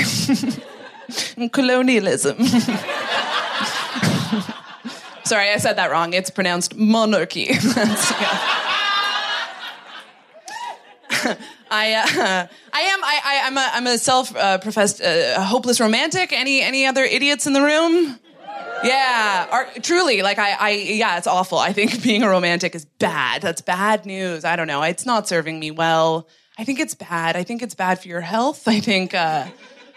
colonialism. 1.52 2.44
Sorry, 5.24 5.50
I 5.50 5.58
said 5.58 5.74
that 5.74 5.90
wrong. 5.92 6.12
It's 6.12 6.30
pronounced 6.30 6.74
monarchy. 6.74 7.50
I, 11.70 11.94
uh, 11.94 12.46
I 12.72 12.80
am. 12.80 13.04
I, 13.04 13.20
I, 13.24 13.40
I'm 13.44 13.56
a. 13.56 13.70
I'm 13.72 13.86
a 13.86 13.98
self-professed 13.98 15.00
uh, 15.00 15.42
hopeless 15.42 15.80
romantic. 15.80 16.32
Any, 16.32 16.62
any 16.62 16.86
other 16.86 17.04
idiots 17.04 17.46
in 17.46 17.52
the 17.52 17.62
room? 17.62 18.18
Yeah, 18.82 19.46
Are, 19.50 19.68
truly. 19.82 20.22
Like 20.22 20.38
I, 20.38 20.52
I, 20.52 20.70
yeah, 20.70 21.18
it's 21.18 21.26
awful. 21.26 21.58
I 21.58 21.72
think 21.72 22.02
being 22.02 22.22
a 22.22 22.28
romantic 22.28 22.74
is 22.74 22.84
bad. 22.84 23.42
That's 23.42 23.60
bad 23.60 24.06
news. 24.06 24.44
I 24.44 24.56
don't 24.56 24.66
know. 24.66 24.82
It's 24.82 25.06
not 25.06 25.28
serving 25.28 25.58
me 25.58 25.70
well. 25.70 26.28
I 26.58 26.64
think 26.64 26.80
it's 26.80 26.94
bad. 26.94 27.36
I 27.36 27.44
think 27.44 27.62
it's 27.62 27.74
bad 27.74 28.00
for 28.00 28.08
your 28.08 28.20
health. 28.20 28.66
I 28.66 28.80
think. 28.80 29.14
Uh, 29.14 29.46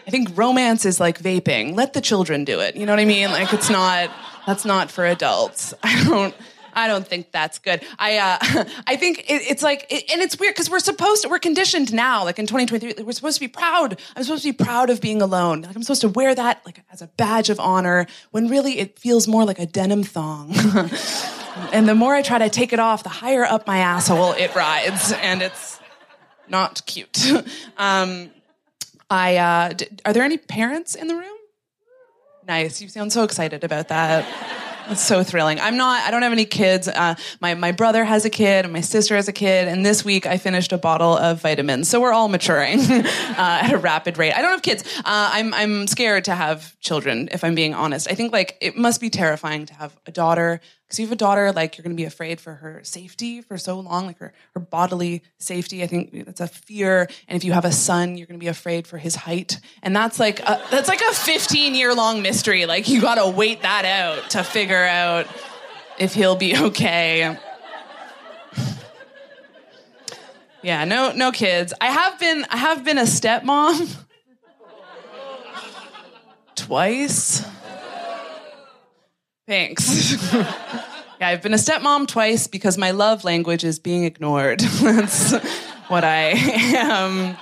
I 0.06 0.12
think 0.12 0.38
romance 0.38 0.84
is 0.86 1.00
like 1.00 1.18
vaping. 1.20 1.76
Let 1.76 1.94
the 1.94 2.02
children 2.02 2.44
do 2.44 2.60
it. 2.60 2.76
You 2.76 2.86
know 2.86 2.92
what 2.92 3.00
I 3.00 3.06
mean? 3.06 3.32
Like 3.32 3.54
it's 3.54 3.70
not. 3.70 4.12
That's 4.46 4.66
not 4.66 4.92
for 4.92 5.06
adults. 5.06 5.74
I 5.84 6.04
don't. 6.04 6.36
I 6.74 6.88
don't 6.88 7.08
think 7.08 7.32
that's 7.32 7.60
good. 7.60 7.84
I 7.98 8.18
uh, 8.18 8.38
I 8.88 8.96
think 8.96 9.20
it, 9.20 9.42
it's 9.50 9.64
like, 9.64 9.86
it, 9.90 10.12
and 10.12 10.22
it's 10.22 10.40
weird 10.40 10.54
because 10.54 10.70
we're 10.70 10.80
supposed 10.80 11.24
to, 11.24 11.30
we're 11.30 11.40
conditioned 11.40 11.94
now, 11.94 12.24
like 12.24 12.40
in 12.40 12.48
2023, 12.48 13.04
we're 13.04 13.12
supposed 13.12 13.36
to 13.36 13.40
be 13.40 13.48
proud. 13.48 14.00
I'm 14.16 14.24
supposed 14.24 14.44
to 14.44 14.54
be 14.54 14.64
proud 14.64 14.90
of 14.90 15.02
being 15.02 15.22
alone. 15.22 15.62
Like 15.62 15.76
I'm 15.76 15.84
supposed 15.84 16.02
to 16.02 16.10
wear 16.10 16.34
that 16.36 16.62
like 16.66 16.84
as 16.92 17.02
a 17.02 17.08
badge 17.08 17.50
of 17.50 17.60
honor 17.60 18.08
when 18.32 18.48
really 18.48 18.80
it 18.80 19.00
feels 19.00 19.28
more 19.28 19.46
like 19.46 19.60
a 19.60 19.66
denim 19.66 20.04
thong. 20.04 20.54
and 21.74 21.88
the 21.88 21.96
more 21.96 22.16
I 22.16 22.22
try 22.22 22.40
to 22.40 22.50
take 22.50 22.74
it 22.74 22.80
off, 22.80 23.04
the 23.04 23.10
higher 23.10 23.44
up 23.44 23.68
my 23.68 23.80
asshole 23.80 24.34
it 24.34 24.56
rides, 24.56 25.12
and 25.12 25.42
it's 25.42 25.80
not 26.48 26.86
cute. 26.86 27.20
um, 27.78 28.30
I 29.10 29.38
uh, 29.38 29.74
d- 29.74 29.88
are 30.06 30.14
there 30.14 30.24
any 30.24 30.38
parents 30.38 30.96
in 30.96 31.08
the 31.08 31.16
room? 31.16 31.38
Nice. 32.48 32.82
You 32.82 32.90
sound 32.90 33.14
so 33.14 33.24
excited 33.24 33.64
about 33.64 33.88
that. 33.88 34.28
It's 34.90 35.02
so 35.02 35.24
thrilling. 35.24 35.60
I'm 35.60 35.78
not. 35.78 36.04
I 36.04 36.12
don't 36.12 36.22
have 36.22 36.32
any 36.32 36.46
kids. 36.46 36.88
Uh, 36.88 37.16
my 37.42 37.54
my 37.56 37.72
brother 37.72 38.04
has 38.04 38.26
a 38.26 38.30
kid, 38.30 38.66
and 38.66 38.74
my 38.74 38.82
sister 38.82 39.16
has 39.16 39.28
a 39.28 39.34
kid. 39.34 39.68
And 39.68 39.86
this 39.86 40.04
week 40.04 40.26
I 40.26 40.38
finished 40.38 40.72
a 40.72 40.78
bottle 40.78 41.18
of 41.18 41.42
vitamins, 41.42 41.90
so 41.90 42.02
we're 42.02 42.12
all 42.12 42.28
maturing 42.28 42.80
uh, 42.92 43.06
at 43.38 43.72
a 43.72 43.78
rapid 43.78 44.18
rate. 44.18 44.34
I 44.34 44.42
don't 44.42 44.52
have 44.52 44.62
kids. 44.62 44.84
Uh, 45.00 45.02
I'm 45.06 45.54
I'm 45.54 45.88
scared 45.88 46.26
to 46.26 46.36
have 46.36 46.78
children. 46.80 47.30
If 47.32 47.44
I'm 47.44 47.56
being 47.56 47.74
honest, 47.74 48.10
I 48.10 48.16
think 48.16 48.34
like 48.34 48.58
it 48.62 48.76
must 48.78 49.00
be 49.00 49.10
terrifying 49.10 49.66
to 49.68 49.74
have 49.74 49.98
a 50.06 50.12
daughter 50.12 50.62
because 50.94 51.00
you 51.00 51.08
have 51.08 51.14
a 51.14 51.16
daughter. 51.16 51.52
Like 51.52 51.76
you're 51.76 51.84
going 51.84 51.96
to 51.96 52.00
be 52.00 52.06
afraid 52.06 52.40
for 52.40 52.54
her 52.54 52.82
safety 52.84 53.42
for 53.42 53.58
so 53.58 53.80
long, 53.80 54.06
like 54.06 54.20
her 54.20 54.32
her 54.54 54.60
bodily 54.60 55.24
safety. 55.40 55.82
I 55.82 55.88
think 55.88 56.26
that's 56.26 56.40
a 56.40 56.48
fear. 56.48 57.08
And 57.28 57.36
if 57.36 57.44
you 57.44 57.52
have 57.52 57.66
a 57.66 57.72
son, 57.72 58.16
you're 58.16 58.28
going 58.28 58.40
to 58.40 58.44
be 58.44 58.48
afraid 58.48 58.86
for 58.86 59.00
his 59.00 59.16
height. 59.16 59.60
And 59.82 59.96
that's 59.96 60.20
like 60.20 60.40
a, 60.42 60.62
that's 60.70 60.88
like 60.88 61.02
a 61.02 61.12
15 61.12 61.74
year 61.74 61.96
long 61.96 62.22
mystery. 62.22 62.68
Like 62.68 62.88
you 62.90 63.02
got 63.02 63.16
to 63.16 63.28
wait 63.28 63.64
that 63.64 63.86
out 63.86 64.30
to 64.32 64.44
figure 64.44 64.84
out 64.84 65.26
if 65.98 66.14
he'll 66.14 66.36
be 66.36 66.56
okay. 66.56 67.38
Yeah, 70.66 70.86
no 70.86 71.12
no 71.12 71.34
kids. 71.34 71.74
I 71.82 71.88
have 71.88 72.18
been 72.22 72.46
I 72.50 72.56
have 72.56 72.86
been 72.86 72.98
a 72.98 73.02
stepmom 73.02 73.98
twice. 76.56 77.46
Thanks. 79.48 80.34
yeah, 80.34 80.48
I've 81.22 81.42
been 81.42 81.54
a 81.54 81.58
stepmom 81.58 82.08
twice 82.08 82.48
because 82.48 82.78
my 82.78 82.92
love 82.92 83.24
language 83.24 83.64
is 83.64 83.80
being 83.80 84.06
ignored. 84.06 84.60
That's 84.82 85.34
what 85.88 86.04
I 86.04 86.34
am. 86.76 87.38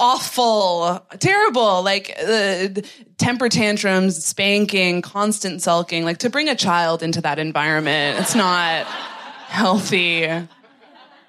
Awful, 0.00 1.04
terrible, 1.18 1.82
like 1.82 2.16
uh, 2.24 2.68
temper 3.16 3.48
tantrums, 3.48 4.24
spanking, 4.24 5.02
constant 5.02 5.60
sulking. 5.60 6.04
Like 6.04 6.18
to 6.18 6.30
bring 6.30 6.48
a 6.48 6.54
child 6.54 7.02
into 7.02 7.20
that 7.22 7.40
environment, 7.40 8.20
it's 8.20 8.36
not 8.36 8.86
healthy 9.48 10.48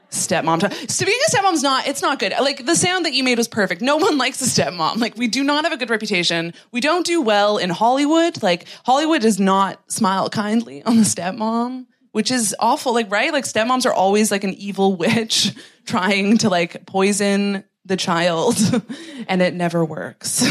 stepmom. 0.09 0.89
So 0.89 1.05
being 1.05 1.19
a 1.27 1.31
stepmom's 1.31 1.63
not, 1.63 1.87
it's 1.87 2.01
not 2.01 2.19
good. 2.19 2.33
Like 2.39 2.65
the 2.65 2.75
sound 2.75 3.05
that 3.05 3.13
you 3.13 3.23
made 3.23 3.37
was 3.37 3.47
perfect. 3.47 3.81
No 3.81 3.97
one 3.97 4.17
likes 4.17 4.41
a 4.41 4.45
stepmom. 4.45 4.97
Like 4.97 5.17
we 5.17 5.27
do 5.27 5.43
not 5.43 5.63
have 5.63 5.73
a 5.73 5.77
good 5.77 5.89
reputation. 5.89 6.53
We 6.71 6.81
don't 6.81 7.05
do 7.05 7.21
well 7.21 7.57
in 7.57 7.69
Hollywood. 7.69 8.41
Like 8.41 8.67
Hollywood 8.85 9.21
does 9.21 9.39
not 9.39 9.91
smile 9.91 10.29
kindly 10.29 10.83
on 10.83 10.97
the 10.97 11.03
stepmom, 11.03 11.85
which 12.11 12.31
is 12.31 12.55
awful. 12.59 12.93
Like, 12.93 13.11
right? 13.11 13.31
Like 13.31 13.45
stepmoms 13.45 13.85
are 13.85 13.93
always 13.93 14.31
like 14.31 14.43
an 14.43 14.53
evil 14.55 14.95
witch 14.95 15.55
trying 15.85 16.37
to 16.39 16.49
like 16.49 16.85
poison 16.85 17.63
the 17.85 17.97
child 17.97 18.57
and 19.27 19.41
it 19.41 19.53
never 19.53 19.83
works. 19.83 20.43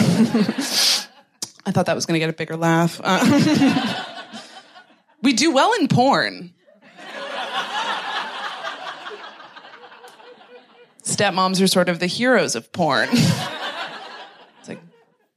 I 1.67 1.71
thought 1.71 1.87
that 1.87 1.95
was 1.95 2.07
going 2.07 2.15
to 2.15 2.19
get 2.19 2.31
a 2.31 2.33
bigger 2.33 2.57
laugh. 2.57 3.01
Uh, 3.05 4.05
we 5.23 5.35
do 5.35 5.53
well 5.53 5.75
in 5.75 5.89
porn. 5.89 6.55
Stepmoms 11.09 11.63
are 11.63 11.67
sort 11.67 11.89
of 11.89 11.99
the 11.99 12.07
heroes 12.07 12.55
of 12.55 12.71
porn. 12.73 13.09
it's 13.13 14.69
like 14.69 14.81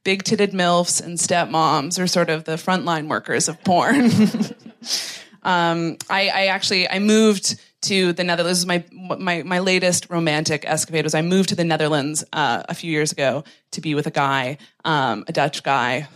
big 0.04 0.22
titted 0.22 0.52
MILFs 0.52 1.02
and 1.02 1.18
stepmoms 1.18 1.98
are 2.02 2.06
sort 2.06 2.30
of 2.30 2.44
the 2.44 2.52
frontline 2.52 3.08
workers 3.08 3.48
of 3.48 3.62
porn. 3.64 4.04
um, 5.42 5.96
I, 6.10 6.28
I 6.28 6.46
actually 6.46 6.88
I 6.88 6.98
moved 6.98 7.60
to 7.82 8.12
the 8.12 8.22
Netherlands. 8.22 8.58
This 8.58 8.58
is 8.60 8.66
my 8.66 9.16
my 9.18 9.42
my 9.42 9.58
latest 9.58 10.06
romantic 10.08 10.64
escapade 10.64 11.04
was 11.04 11.14
I 11.14 11.22
moved 11.22 11.48
to 11.48 11.56
the 11.56 11.64
Netherlands 11.64 12.24
uh, 12.32 12.62
a 12.68 12.74
few 12.74 12.90
years 12.90 13.12
ago 13.12 13.44
to 13.72 13.80
be 13.80 13.94
with 13.94 14.06
a 14.06 14.10
guy, 14.10 14.58
um, 14.84 15.24
a 15.26 15.32
Dutch 15.32 15.62
guy. 15.62 16.06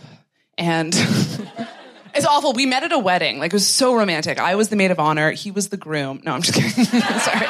and 0.57 0.93
it's 2.15 2.25
awful. 2.25 2.53
We 2.53 2.65
met 2.65 2.83
at 2.83 2.91
a 2.91 2.99
wedding. 2.99 3.39
Like 3.39 3.51
it 3.51 3.55
was 3.55 3.67
so 3.67 3.95
romantic. 3.95 4.39
I 4.39 4.55
was 4.55 4.69
the 4.69 4.75
maid 4.75 4.91
of 4.91 4.99
honor. 4.99 5.31
He 5.31 5.51
was 5.51 5.69
the 5.69 5.77
groom. 5.77 6.21
No, 6.23 6.33
I'm 6.33 6.41
just 6.41 6.53
kidding. 6.53 6.85
Sorry, 6.85 7.47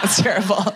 that's 0.02 0.22
terrible. 0.22 0.74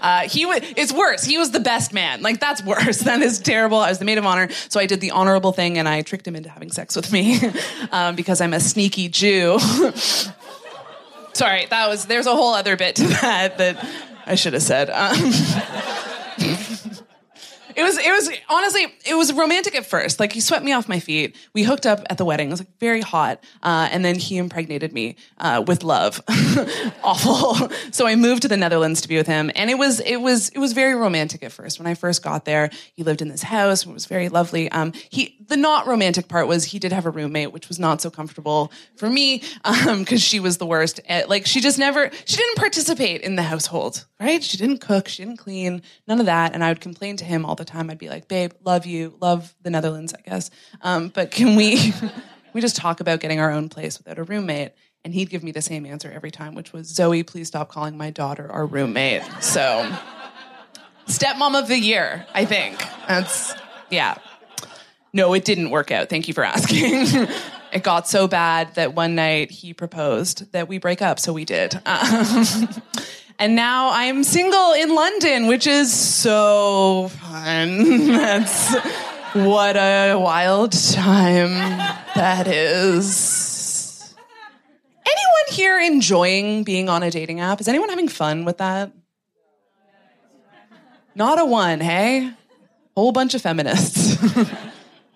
Uh, 0.00 0.28
he 0.28 0.46
was. 0.46 0.60
It's 0.76 0.92
worse. 0.92 1.24
He 1.24 1.38
was 1.38 1.50
the 1.50 1.60
best 1.60 1.92
man. 1.92 2.22
Like 2.22 2.38
that's 2.38 2.62
worse. 2.64 3.00
That 3.10 3.22
is 3.22 3.40
terrible. 3.40 3.78
I 3.78 3.88
was 3.88 3.98
the 3.98 4.04
maid 4.04 4.18
of 4.18 4.26
honor, 4.26 4.50
so 4.68 4.78
I 4.78 4.86
did 4.86 5.00
the 5.00 5.10
honorable 5.10 5.50
thing, 5.50 5.78
and 5.78 5.88
I 5.88 6.02
tricked 6.02 6.28
him 6.28 6.36
into 6.36 6.48
having 6.48 6.70
sex 6.70 6.94
with 6.94 7.10
me 7.12 7.40
um, 7.92 8.14
because 8.14 8.40
I'm 8.40 8.54
a 8.54 8.60
sneaky 8.60 9.08
Jew. 9.08 9.58
Sorry, 11.32 11.66
that 11.66 11.88
was. 11.88 12.06
There's 12.06 12.26
a 12.26 12.34
whole 12.36 12.54
other 12.54 12.76
bit 12.76 12.96
to 12.96 13.08
that 13.08 13.58
that 13.58 13.84
I 14.26 14.36
should 14.36 14.52
have 14.52 14.62
said. 14.62 14.90
Um, 14.90 15.32
It 17.80 17.82
was, 17.82 17.96
it 17.96 18.10
was 18.10 18.30
honestly, 18.50 18.94
it 19.06 19.14
was 19.14 19.32
romantic 19.32 19.74
at 19.74 19.86
first. 19.86 20.20
Like 20.20 20.32
he 20.32 20.40
swept 20.40 20.62
me 20.62 20.72
off 20.72 20.86
my 20.86 21.00
feet. 21.00 21.34
We 21.54 21.62
hooked 21.62 21.86
up 21.86 22.04
at 22.10 22.18
the 22.18 22.26
wedding. 22.26 22.48
It 22.48 22.50
was 22.50 22.60
like 22.60 22.78
very 22.78 23.00
hot. 23.00 23.42
Uh, 23.62 23.88
and 23.90 24.04
then 24.04 24.16
he 24.16 24.36
impregnated 24.36 24.92
me 24.92 25.16
uh, 25.38 25.64
with 25.66 25.82
love. 25.82 26.20
Awful. 27.02 27.70
So 27.90 28.06
I 28.06 28.16
moved 28.16 28.42
to 28.42 28.48
the 28.48 28.58
Netherlands 28.58 29.00
to 29.00 29.08
be 29.08 29.16
with 29.16 29.26
him, 29.26 29.50
and 29.54 29.70
it 29.70 29.78
was, 29.78 30.00
it 30.00 30.18
was, 30.18 30.50
it 30.50 30.58
was 30.58 30.74
very 30.74 30.94
romantic 30.94 31.42
at 31.42 31.52
first. 31.52 31.78
When 31.78 31.86
I 31.86 31.94
first 31.94 32.22
got 32.22 32.44
there, 32.44 32.68
he 32.94 33.02
lived 33.02 33.22
in 33.22 33.28
this 33.28 33.42
house. 33.42 33.86
It 33.86 33.92
was 33.92 34.04
very 34.04 34.28
lovely. 34.28 34.70
Um, 34.70 34.92
he, 35.08 35.38
the 35.48 35.56
not 35.56 35.86
romantic 35.86 36.28
part 36.28 36.48
was 36.48 36.64
he 36.64 36.78
did 36.78 36.92
have 36.92 37.06
a 37.06 37.10
roommate, 37.10 37.50
which 37.50 37.68
was 37.68 37.78
not 37.78 38.02
so 38.02 38.10
comfortable 38.10 38.70
for 38.96 39.08
me 39.08 39.38
because 39.64 39.86
um, 39.88 40.04
she 40.18 40.38
was 40.38 40.58
the 40.58 40.66
worst. 40.66 41.00
At, 41.08 41.30
like 41.30 41.46
she 41.46 41.62
just 41.62 41.78
never, 41.78 42.10
she 42.26 42.36
didn't 42.36 42.56
participate 42.56 43.22
in 43.22 43.36
the 43.36 43.42
household, 43.42 44.04
right? 44.20 44.42
She 44.44 44.58
didn't 44.58 44.78
cook, 44.78 45.08
she 45.08 45.24
didn't 45.24 45.38
clean, 45.38 45.82
none 46.06 46.20
of 46.20 46.26
that. 46.26 46.52
And 46.54 46.62
I 46.62 46.68
would 46.68 46.80
complain 46.80 47.16
to 47.16 47.24
him 47.24 47.46
all 47.46 47.54
the 47.54 47.64
time. 47.64 47.69
I'd 47.74 47.98
be 47.98 48.08
like, 48.08 48.28
babe, 48.28 48.52
love 48.64 48.86
you, 48.86 49.16
love 49.20 49.54
the 49.62 49.70
Netherlands, 49.70 50.14
I 50.14 50.20
guess. 50.28 50.50
Um, 50.82 51.08
but 51.08 51.30
can 51.30 51.56
we, 51.56 51.92
we 52.52 52.60
just 52.60 52.76
talk 52.76 53.00
about 53.00 53.20
getting 53.20 53.40
our 53.40 53.50
own 53.50 53.68
place 53.68 53.98
without 53.98 54.18
a 54.18 54.24
roommate? 54.24 54.72
And 55.04 55.14
he'd 55.14 55.30
give 55.30 55.42
me 55.42 55.50
the 55.50 55.62
same 55.62 55.86
answer 55.86 56.10
every 56.10 56.30
time, 56.30 56.54
which 56.54 56.72
was, 56.72 56.86
Zoe, 56.88 57.22
please 57.22 57.48
stop 57.48 57.70
calling 57.70 57.96
my 57.96 58.10
daughter 58.10 58.50
our 58.52 58.66
roommate. 58.66 59.22
So, 59.40 59.90
stepmom 61.06 61.58
of 61.58 61.68
the 61.68 61.78
year, 61.78 62.26
I 62.34 62.44
think. 62.44 62.78
That's, 63.08 63.54
yeah. 63.90 64.16
No, 65.12 65.32
it 65.32 65.44
didn't 65.44 65.70
work 65.70 65.90
out. 65.90 66.08
Thank 66.08 66.28
you 66.28 66.34
for 66.34 66.44
asking. 66.44 66.82
it 67.72 67.82
got 67.82 68.08
so 68.08 68.28
bad 68.28 68.74
that 68.74 68.94
one 68.94 69.14
night 69.14 69.50
he 69.50 69.72
proposed 69.72 70.52
that 70.52 70.68
we 70.68 70.78
break 70.78 71.02
up, 71.02 71.18
so 71.18 71.32
we 71.32 71.44
did. 71.44 71.80
Um, 71.86 72.68
and 73.40 73.56
now 73.56 73.90
I'm 73.90 74.22
single 74.22 74.74
in 74.74 74.94
London, 74.94 75.46
which 75.46 75.66
is 75.66 75.92
so 75.92 77.08
fun. 77.08 78.06
That's 78.06 78.74
what 79.32 79.76
a 79.76 80.14
wild 80.16 80.72
time 80.72 81.78
that 82.14 82.46
is. 82.46 84.14
Anyone 85.06 85.46
here 85.50 85.80
enjoying 85.80 86.64
being 86.64 86.90
on 86.90 87.02
a 87.02 87.10
dating 87.10 87.40
app? 87.40 87.62
Is 87.62 87.68
anyone 87.68 87.88
having 87.88 88.08
fun 88.08 88.44
with 88.44 88.58
that? 88.58 88.92
Not 91.14 91.40
a 91.40 91.46
one, 91.46 91.80
hey? 91.80 92.30
Whole 92.94 93.12
bunch 93.12 93.34
of 93.34 93.40
feminists. 93.40 94.18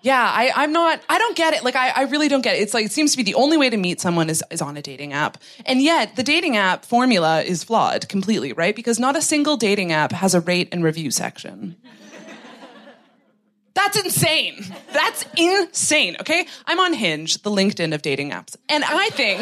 Yeah, 0.05 0.21
I, 0.21 0.51
I'm 0.55 0.71
not, 0.71 1.01
I 1.09 1.17
don't 1.17 1.35
get 1.35 1.55
it. 1.55 1.63
Like, 1.63 1.75
I, 1.75 1.89
I 1.89 2.01
really 2.03 2.27
don't 2.27 2.43
get 2.43 2.55
it. 2.55 2.59
It's 2.59 2.75
like, 2.75 2.85
it 2.85 2.91
seems 2.91 3.09
to 3.13 3.17
be 3.17 3.23
the 3.23 3.33
only 3.33 3.57
way 3.57 3.71
to 3.71 3.77
meet 3.77 3.99
someone 3.99 4.29
is, 4.29 4.43
is 4.51 4.61
on 4.61 4.77
a 4.77 4.81
dating 4.83 5.13
app. 5.13 5.39
And 5.65 5.81
yet, 5.81 6.15
the 6.15 6.21
dating 6.21 6.57
app 6.57 6.85
formula 6.85 7.41
is 7.41 7.63
flawed 7.63 8.07
completely, 8.07 8.53
right? 8.53 8.75
Because 8.75 8.99
not 8.99 9.15
a 9.15 9.21
single 9.21 9.57
dating 9.57 9.91
app 9.91 10.11
has 10.11 10.35
a 10.35 10.41
rate 10.41 10.69
and 10.71 10.83
review 10.83 11.09
section. 11.09 11.75
That's 13.73 13.97
insane. 13.97 14.63
That's 14.93 15.25
insane, 15.37 16.17
okay? 16.19 16.45
I'm 16.67 16.79
on 16.79 16.93
Hinge, 16.93 17.41
the 17.41 17.49
LinkedIn 17.49 17.95
of 17.95 18.03
dating 18.03 18.29
apps. 18.29 18.55
And 18.69 18.83
I 18.83 19.09
think. 19.09 19.39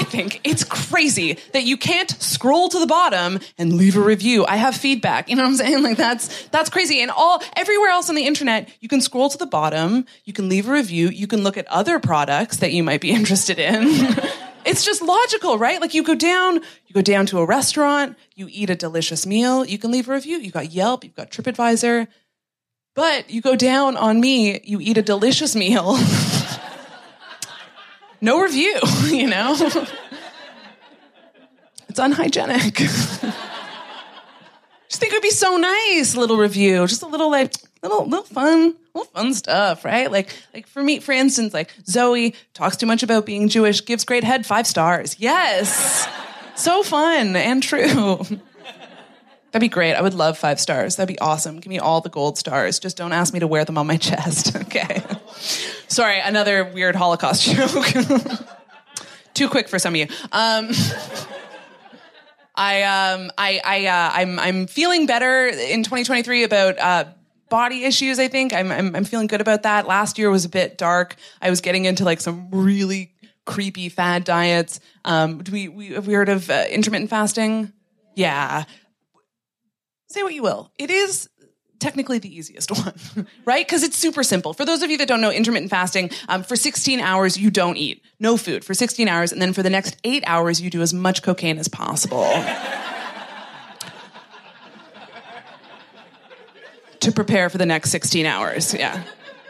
I 0.00 0.04
think 0.04 0.40
it's 0.44 0.64
crazy 0.64 1.36
that 1.52 1.64
you 1.64 1.76
can't 1.76 2.10
scroll 2.22 2.70
to 2.70 2.78
the 2.78 2.86
bottom 2.86 3.38
and 3.58 3.74
leave 3.74 3.98
a 3.98 4.00
review. 4.00 4.46
I 4.46 4.56
have 4.56 4.74
feedback. 4.74 5.28
You 5.28 5.36
know 5.36 5.42
what 5.42 5.50
I'm 5.50 5.56
saying? 5.56 5.82
Like 5.90 5.96
that's 5.96 6.46
that's 6.48 6.70
crazy. 6.70 7.00
And 7.00 7.10
all 7.10 7.42
everywhere 7.56 7.90
else 7.90 8.08
on 8.08 8.14
the 8.14 8.24
internet, 8.26 8.68
you 8.80 8.88
can 8.88 9.00
scroll 9.00 9.28
to 9.28 9.38
the 9.38 9.46
bottom, 9.46 10.04
you 10.24 10.32
can 10.32 10.48
leave 10.48 10.68
a 10.68 10.72
review, 10.72 11.08
you 11.08 11.26
can 11.26 11.42
look 11.42 11.56
at 11.56 11.66
other 11.66 11.98
products 11.98 12.58
that 12.58 12.72
you 12.72 12.82
might 12.82 13.00
be 13.00 13.10
interested 13.18 13.58
in. 13.58 13.84
it's 14.64 14.84
just 14.84 15.02
logical, 15.02 15.58
right? 15.58 15.80
Like 15.80 15.94
you 15.94 16.02
go 16.02 16.14
down, 16.14 16.56
you 16.86 16.94
go 16.94 17.02
down 17.02 17.26
to 17.26 17.38
a 17.38 17.44
restaurant, 17.44 18.16
you 18.34 18.48
eat 18.50 18.70
a 18.70 18.74
delicious 18.74 19.26
meal, 19.26 19.64
you 19.64 19.78
can 19.78 19.90
leave 19.90 20.08
a 20.08 20.12
review. 20.12 20.38
You 20.38 20.50
got 20.50 20.72
Yelp, 20.72 21.04
you've 21.04 21.16
got 21.16 21.30
TripAdvisor. 21.30 22.08
But 22.94 23.30
you 23.30 23.40
go 23.40 23.56
down 23.56 23.96
on 23.96 24.20
me, 24.20 24.60
you 24.64 24.80
eat 24.80 24.96
a 24.98 25.02
delicious 25.02 25.54
meal. 25.54 25.96
No 28.20 28.40
review, 28.40 28.78
you 29.06 29.28
know? 29.28 29.54
it's 31.88 31.98
unhygienic. 31.98 32.74
Just 34.88 35.00
think 35.00 35.12
it 35.12 35.16
would 35.16 35.22
be 35.22 35.30
so 35.30 35.56
nice, 35.56 36.16
little 36.16 36.36
review, 36.36 36.86
just 36.86 37.02
a 37.02 37.06
little 37.06 37.30
like 37.30 37.54
little 37.82 38.06
little 38.06 38.24
fun, 38.24 38.74
little 38.92 39.10
fun 39.12 39.32
stuff, 39.34 39.84
right? 39.84 40.10
Like 40.10 40.30
like 40.52 40.66
for 40.66 40.82
me, 40.82 40.98
for 40.98 41.12
instance, 41.12 41.54
like 41.54 41.72
Zoe 41.86 42.34
talks 42.54 42.76
too 42.76 42.86
much 42.86 43.02
about 43.04 43.24
being 43.24 43.48
Jewish, 43.48 43.84
gives 43.84 44.04
great 44.04 44.24
head, 44.24 44.44
five 44.44 44.66
stars. 44.66 45.14
Yes. 45.18 46.08
so 46.56 46.82
fun 46.82 47.36
and 47.36 47.62
true. 47.62 48.20
That'd 49.52 49.60
be 49.60 49.68
great. 49.68 49.94
I 49.94 50.02
would 50.02 50.14
love 50.14 50.38
five 50.38 50.60
stars. 50.60 50.96
That'd 50.96 51.12
be 51.12 51.18
awesome. 51.18 51.58
Give 51.58 51.70
me 51.70 51.80
all 51.80 52.00
the 52.00 52.08
gold 52.08 52.38
stars. 52.38 52.78
Just 52.78 52.96
don't 52.96 53.12
ask 53.12 53.34
me 53.34 53.40
to 53.40 53.48
wear 53.48 53.64
them 53.64 53.78
on 53.78 53.86
my 53.86 53.96
chest. 53.98 54.54
Okay. 54.54 55.02
Sorry, 55.88 56.20
another 56.20 56.64
weird 56.64 56.94
Holocaust 56.94 57.44
joke. 57.44 57.86
Too 59.34 59.48
quick 59.48 59.68
for 59.68 59.78
some 59.78 59.94
of 59.94 59.98
you. 59.98 60.06
Um, 60.30 60.70
I, 62.54 62.82
um, 62.82 63.30
I, 63.38 63.60
I, 63.64 63.86
uh, 63.86 64.10
I'm, 64.14 64.38
I'm 64.38 64.66
feeling 64.66 65.06
better 65.06 65.46
in 65.46 65.82
2023 65.82 66.44
about 66.44 66.78
uh, 66.78 67.04
body 67.48 67.84
issues. 67.84 68.18
I 68.18 68.28
think 68.28 68.52
I'm, 68.52 68.70
I'm, 68.70 68.94
I'm 68.94 69.04
feeling 69.04 69.26
good 69.26 69.40
about 69.40 69.64
that. 69.64 69.86
Last 69.86 70.18
year 70.18 70.30
was 70.30 70.44
a 70.44 70.48
bit 70.48 70.78
dark. 70.78 71.16
I 71.42 71.50
was 71.50 71.60
getting 71.60 71.86
into 71.86 72.04
like 72.04 72.20
some 72.20 72.50
really 72.50 73.14
creepy 73.46 73.88
fad 73.88 74.24
diets. 74.24 74.78
Um, 75.04 75.42
do 75.42 75.50
we, 75.50 75.68
we 75.68 75.88
have 75.88 76.06
we 76.06 76.14
heard 76.14 76.28
of 76.28 76.50
uh, 76.50 76.66
intermittent 76.70 77.10
fasting? 77.10 77.72
Yeah. 78.14 78.64
Say 80.10 80.22
what 80.24 80.34
you 80.34 80.42
will. 80.42 80.72
It 80.76 80.90
is 80.90 81.30
technically 81.78 82.18
the 82.18 82.36
easiest 82.36 82.70
one, 82.76 83.28
right? 83.44 83.64
Because 83.64 83.84
it's 83.84 83.96
super 83.96 84.24
simple. 84.24 84.52
For 84.52 84.64
those 84.64 84.82
of 84.82 84.90
you 84.90 84.98
that 84.98 85.06
don't 85.06 85.20
know 85.20 85.30
intermittent 85.30 85.70
fasting, 85.70 86.10
um, 86.28 86.42
for 86.42 86.56
16 86.56 86.98
hours, 86.98 87.38
you 87.38 87.48
don't 87.48 87.76
eat, 87.76 88.02
no 88.18 88.36
food 88.36 88.64
for 88.64 88.74
16 88.74 89.06
hours. 89.06 89.30
And 89.30 89.40
then 89.40 89.52
for 89.52 89.62
the 89.62 89.70
next 89.70 89.96
eight 90.02 90.24
hours, 90.26 90.60
you 90.60 90.68
do 90.68 90.82
as 90.82 90.92
much 90.92 91.22
cocaine 91.22 91.58
as 91.58 91.68
possible. 91.68 92.24
to 96.98 97.12
prepare 97.12 97.48
for 97.48 97.58
the 97.58 97.66
next 97.66 97.90
16 97.90 98.26
hours. 98.26 98.74
Yeah. 98.74 99.04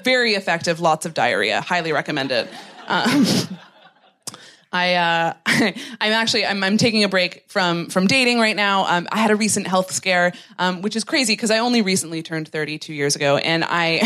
Very 0.04 0.34
effective, 0.34 0.78
lots 0.78 1.06
of 1.06 1.14
diarrhea. 1.14 1.62
Highly 1.62 1.92
recommend 1.92 2.32
it. 2.32 2.48
Um, 2.86 3.24
I, 4.72 4.94
uh, 4.94 5.34
I'm 5.46 6.12
actually, 6.12 6.46
I'm, 6.46 6.62
I'm, 6.62 6.76
taking 6.76 7.02
a 7.02 7.08
break 7.08 7.44
from, 7.48 7.88
from 7.90 8.06
dating 8.06 8.38
right 8.38 8.54
now. 8.54 8.86
Um, 8.86 9.08
I 9.10 9.18
had 9.18 9.30
a 9.30 9.36
recent 9.36 9.66
health 9.66 9.90
scare, 9.90 10.32
um, 10.58 10.82
which 10.82 10.94
is 10.94 11.02
crazy 11.02 11.32
because 11.32 11.50
I 11.50 11.58
only 11.58 11.82
recently 11.82 12.22
turned 12.22 12.48
30 12.48 12.78
two 12.78 12.94
years 12.94 13.16
ago 13.16 13.36
and 13.36 13.64
I, 13.64 14.00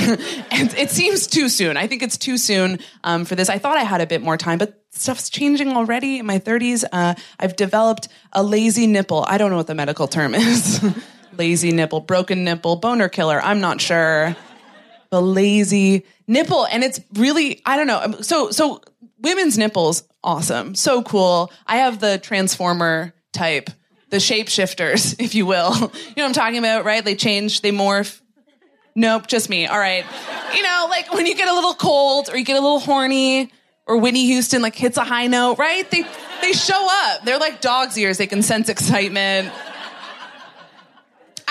and 0.50 0.72
it 0.74 0.90
seems 0.90 1.26
too 1.26 1.48
soon. 1.50 1.76
I 1.76 1.86
think 1.86 2.02
it's 2.02 2.16
too 2.16 2.38
soon, 2.38 2.78
um, 3.04 3.26
for 3.26 3.34
this. 3.34 3.50
I 3.50 3.58
thought 3.58 3.76
I 3.76 3.82
had 3.82 4.00
a 4.00 4.06
bit 4.06 4.22
more 4.22 4.38
time, 4.38 4.58
but 4.58 4.82
stuff's 4.90 5.28
changing 5.28 5.76
already 5.76 6.18
in 6.18 6.26
my 6.26 6.38
30s. 6.38 6.84
Uh, 6.90 7.14
I've 7.38 7.56
developed 7.56 8.08
a 8.32 8.42
lazy 8.42 8.86
nipple. 8.86 9.24
I 9.28 9.36
don't 9.36 9.50
know 9.50 9.56
what 9.56 9.66
the 9.66 9.74
medical 9.74 10.08
term 10.08 10.34
is. 10.34 10.82
lazy 11.36 11.72
nipple, 11.72 12.00
broken 12.00 12.42
nipple, 12.44 12.76
boner 12.76 13.08
killer. 13.10 13.40
I'm 13.42 13.60
not 13.60 13.82
sure. 13.82 14.34
The 15.10 15.20
lazy 15.20 16.04
nipple. 16.26 16.66
And 16.66 16.82
it's 16.82 17.00
really, 17.14 17.60
I 17.66 17.76
don't 17.76 17.86
know. 17.86 18.20
So, 18.22 18.50
so 18.50 18.80
women's 19.24 19.58
nipples, 19.58 20.04
awesome. 20.22 20.74
So 20.74 21.02
cool. 21.02 21.50
I 21.66 21.78
have 21.78 21.98
the 21.98 22.18
transformer 22.18 23.12
type, 23.32 23.70
the 24.10 24.18
shapeshifters, 24.18 25.16
if 25.20 25.34
you 25.34 25.46
will. 25.46 25.74
You 25.74 25.80
know 25.80 25.88
what 25.88 26.24
I'm 26.24 26.32
talking 26.32 26.58
about, 26.58 26.84
right? 26.84 27.04
They 27.04 27.16
change, 27.16 27.62
they 27.62 27.72
morph. 27.72 28.20
Nope, 28.94 29.26
just 29.26 29.50
me. 29.50 29.66
All 29.66 29.78
right. 29.78 30.04
You 30.54 30.62
know, 30.62 30.86
like 30.88 31.12
when 31.12 31.26
you 31.26 31.34
get 31.34 31.48
a 31.48 31.54
little 31.54 31.74
cold 31.74 32.28
or 32.30 32.36
you 32.36 32.44
get 32.44 32.56
a 32.56 32.60
little 32.60 32.78
horny 32.78 33.50
or 33.86 33.98
Whitney 33.98 34.26
Houston 34.26 34.62
like 34.62 34.76
hits 34.76 34.96
a 34.96 35.04
high 35.04 35.26
note, 35.26 35.58
right? 35.58 35.90
They 35.90 36.04
they 36.40 36.52
show 36.52 36.86
up. 36.88 37.24
They're 37.24 37.38
like 37.38 37.60
dog's 37.60 37.98
ears. 37.98 38.18
They 38.18 38.28
can 38.28 38.42
sense 38.42 38.68
excitement. 38.68 39.52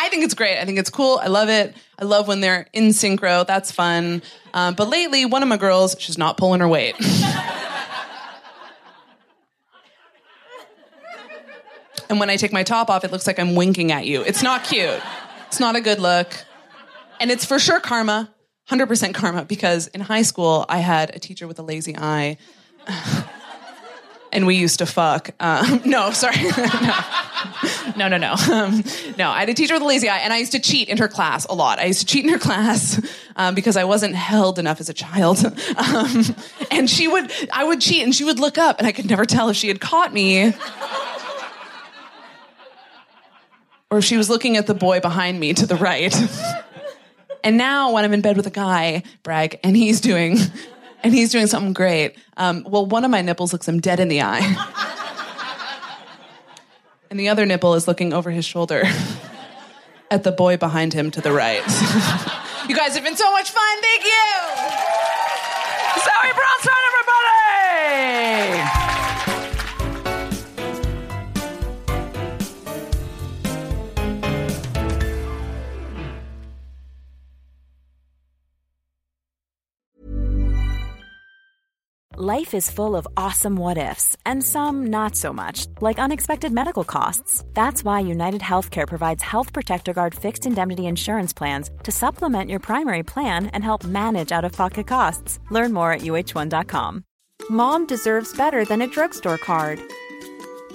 I 0.04 0.10
think 0.10 0.26
it's 0.26 0.34
great. 0.34 0.60
I 0.60 0.66
think 0.66 0.78
it's 0.78 0.90
cool. 0.90 1.18
I 1.24 1.28
love 1.28 1.48
it. 1.48 1.74
I 1.98 2.04
love 2.04 2.28
when 2.28 2.42
they're 2.42 2.68
in 2.74 2.90
synchro. 2.90 3.48
That's 3.48 3.72
fun. 3.72 4.22
Um, 4.54 4.74
but 4.76 4.90
lately, 4.90 5.24
one 5.24 5.42
of 5.42 5.48
my 5.48 5.56
girls, 5.56 5.96
she's 5.98 6.18
not 6.18 6.36
pulling 6.36 6.60
her 6.60 6.68
weight. 6.68 6.96
and 12.10 12.20
when 12.20 12.30
I 12.30 12.36
take 12.36 12.52
my 12.52 12.64
top 12.64 12.90
off, 12.90 13.06
it 13.06 13.14
looks 13.14 13.26
like 13.26 13.40
I'm 13.40 13.56
winking 13.56 13.94
at 13.94 14.06
you. 14.06 14.24
It's 14.24 14.44
not 14.44 14.66
cute. 14.66 15.02
It's 15.48 15.62
not 15.62 15.78
a 15.78 15.82
good 15.82 16.02
look. 16.02 16.34
And 17.22 17.32
it's 17.32 17.46
for 17.46 17.58
sure 17.58 17.80
karma. 17.80 18.30
100% 18.70 19.14
karma 19.14 19.46
because 19.46 19.88
in 19.88 20.02
high 20.02 20.24
school 20.24 20.66
I 20.68 20.80
had 20.80 21.16
a 21.16 21.20
teacher 21.20 21.48
with 21.48 21.60
a 21.60 21.64
lazy 21.64 21.96
eye. 21.98 22.36
and 24.34 24.48
we 24.48 24.56
used 24.56 24.80
to 24.80 24.86
fuck. 24.86 25.30
Um, 25.40 25.82
no, 25.86 26.12
sorry. 26.12 26.36
no, 27.96 28.08
no, 28.08 28.18
no. 28.18 28.18
No. 28.18 28.36
Um, 28.64 28.84
no, 29.18 29.30
I 29.30 29.42
had 29.42 29.50
a 29.50 29.54
teacher 29.54 29.74
with 29.74 29.84
a 29.84 29.86
lazy 29.86 30.08
eye, 30.08 30.20
and 30.20 30.32
I 30.32 30.38
used 30.38 30.54
to 30.54 30.60
cheat 30.60 30.88
in 30.88 30.98
her 30.98 31.08
class 31.08 31.46
a 31.46 31.54
lot. 31.54 31.80
I 31.80 31.86
used 31.86 32.02
to 32.02 32.06
cheat 32.06 32.24
in 32.24 32.32
her 32.32 32.40
class 32.40 33.02
um, 33.36 33.56
because 33.56 33.76
I 33.76 33.84
wasn't 33.84 34.16
held 34.16 34.58
enough 34.58 34.80
as 34.80 34.90
a 34.90 34.94
child. 34.94 35.44
Um, 35.44 36.24
and 36.72 36.90
she 36.90 37.08
would, 37.08 37.32
I 37.52 37.66
would 37.66 37.82
cheat, 37.82 38.04
and 38.04 38.16
she 38.16 38.24
would 38.24 38.40
look 38.40 38.58
up, 38.58 38.78
and 38.80 38.88
I 38.88 38.92
could 38.92 39.10
never 39.10 39.26
tell 39.26 39.50
if 39.50 39.58
she 39.58 39.68
had 39.68 39.82
caught 39.82 40.14
me. 40.14 40.54
Or 43.90 43.98
if 43.98 44.06
she 44.06 44.18
was 44.18 44.30
looking 44.30 44.56
at 44.56 44.66
the 44.66 44.74
boy 44.74 45.02
behind 45.02 45.40
me 45.40 45.54
to 45.54 45.66
the 45.66 45.76
right. 45.76 46.16
And 47.44 47.58
now 47.58 47.92
when 47.92 48.06
I'm 48.06 48.14
in 48.14 48.22
bed 48.22 48.38
with 48.38 48.48
a 48.48 48.52
guy, 48.52 49.04
brag, 49.24 49.60
and 49.64 49.76
he's 49.76 50.00
doing, 50.00 50.38
and 51.04 51.14
he's 51.14 51.32
doing 51.32 51.48
something 51.48 51.74
great. 51.74 52.16
Um, 52.38 52.66
well, 52.68 52.86
one 52.86 53.04
of 53.04 53.12
my 53.12 53.22
nipples 53.22 53.52
looks 53.54 53.68
him 53.68 53.80
dead 53.80 54.00
in 54.00 54.08
the 54.08 54.22
eye, 54.22 54.40
and 57.10 57.20
the 57.20 57.30
other 57.30 57.46
nipple 57.46 57.74
is 57.76 57.88
looking 57.88 58.14
over 58.14 58.32
his 58.32 58.46
shoulder 58.46 58.84
at 60.12 60.24
the 60.24 60.32
boy 60.32 60.58
behind 60.58 60.94
him 60.94 61.12
to 61.12 61.22
the 61.22 61.32
right. 61.32 61.62
you 62.70 62.76
guys 62.76 62.96
have 62.96 63.04
been 63.04 63.18
so 63.18 63.32
much 63.32 63.52
fun. 63.52 63.82
Thank 63.82 64.06
you. 64.06 64.12
Zoe 66.00 66.34
Brownstone, 66.34 66.74
everybody! 66.88 68.83
Life 82.16 82.54
is 82.54 82.70
full 82.70 82.96
of 82.96 83.08
awesome 83.18 83.56
what 83.56 83.80
ifs, 83.80 84.16
and 84.24 84.44
some 84.44 84.86
not 84.92 85.16
so 85.16 85.34
much, 85.34 85.66
like 85.82 85.98
unexpected 85.98 86.52
medical 86.52 86.84
costs. 86.84 87.44
That's 87.56 87.84
why 87.84 88.02
United 88.02 88.42
Healthcare 88.42 88.88
provides 88.88 89.24
Health 89.24 89.52
Protector 89.52 89.94
Guard 89.94 90.14
fixed 90.14 90.46
indemnity 90.46 90.86
insurance 90.86 91.34
plans 91.34 91.72
to 91.82 91.92
supplement 91.92 92.52
your 92.52 92.60
primary 92.60 93.02
plan 93.02 93.48
and 93.48 93.64
help 93.64 93.84
manage 93.84 94.32
out 94.32 94.46
of 94.46 94.52
pocket 94.52 94.86
costs. 94.86 95.40
Learn 95.50 95.74
more 95.74 95.92
at 95.92 96.02
uh1.com. 96.02 97.04
Mom 97.50 97.88
deserves 97.88 98.38
better 98.38 98.64
than 98.64 98.84
a 98.84 98.88
drugstore 98.88 99.40
card. 99.40 99.80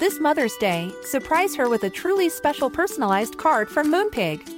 This 0.01 0.19
Mother's 0.19 0.57
Day, 0.57 0.91
surprise 1.05 1.55
her 1.55 1.69
with 1.69 1.85
a 1.85 1.91
truly 1.91 2.31
special 2.31 2.69
personalized 2.69 3.39
card 3.39 3.69
from 3.69 3.93
Moonpig. 3.93 4.58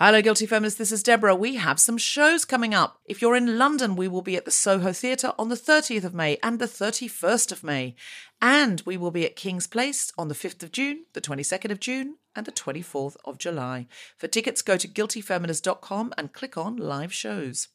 Hello, 0.00 0.22
Guilty 0.22 0.46
Feminists. 0.46 0.78
This 0.78 0.92
is 0.92 1.02
Deborah. 1.02 1.34
We 1.34 1.56
have 1.56 1.80
some 1.80 1.98
shows 1.98 2.44
coming 2.44 2.72
up. 2.72 3.00
If 3.04 3.20
you're 3.20 3.34
in 3.34 3.58
London, 3.58 3.96
we 3.96 4.06
will 4.06 4.22
be 4.22 4.36
at 4.36 4.44
the 4.44 4.52
Soho 4.52 4.92
Theatre 4.92 5.32
on 5.36 5.48
the 5.48 5.56
30th 5.56 6.04
of 6.04 6.14
May 6.14 6.38
and 6.40 6.60
the 6.60 6.66
31st 6.66 7.50
of 7.50 7.64
May. 7.64 7.96
And 8.40 8.80
we 8.86 8.96
will 8.96 9.10
be 9.10 9.26
at 9.26 9.34
King's 9.34 9.66
Place 9.66 10.12
on 10.16 10.28
the 10.28 10.36
5th 10.36 10.62
of 10.62 10.70
June, 10.70 11.06
the 11.14 11.20
22nd 11.20 11.72
of 11.72 11.80
June, 11.80 12.14
and 12.36 12.46
the 12.46 12.52
24th 12.52 13.16
of 13.24 13.38
July. 13.38 13.88
For 14.16 14.28
tickets, 14.28 14.62
go 14.62 14.76
to 14.76 14.86
guiltyfeminist.com 14.86 16.14
and 16.16 16.32
click 16.32 16.56
on 16.56 16.76
live 16.76 17.12
shows. 17.12 17.66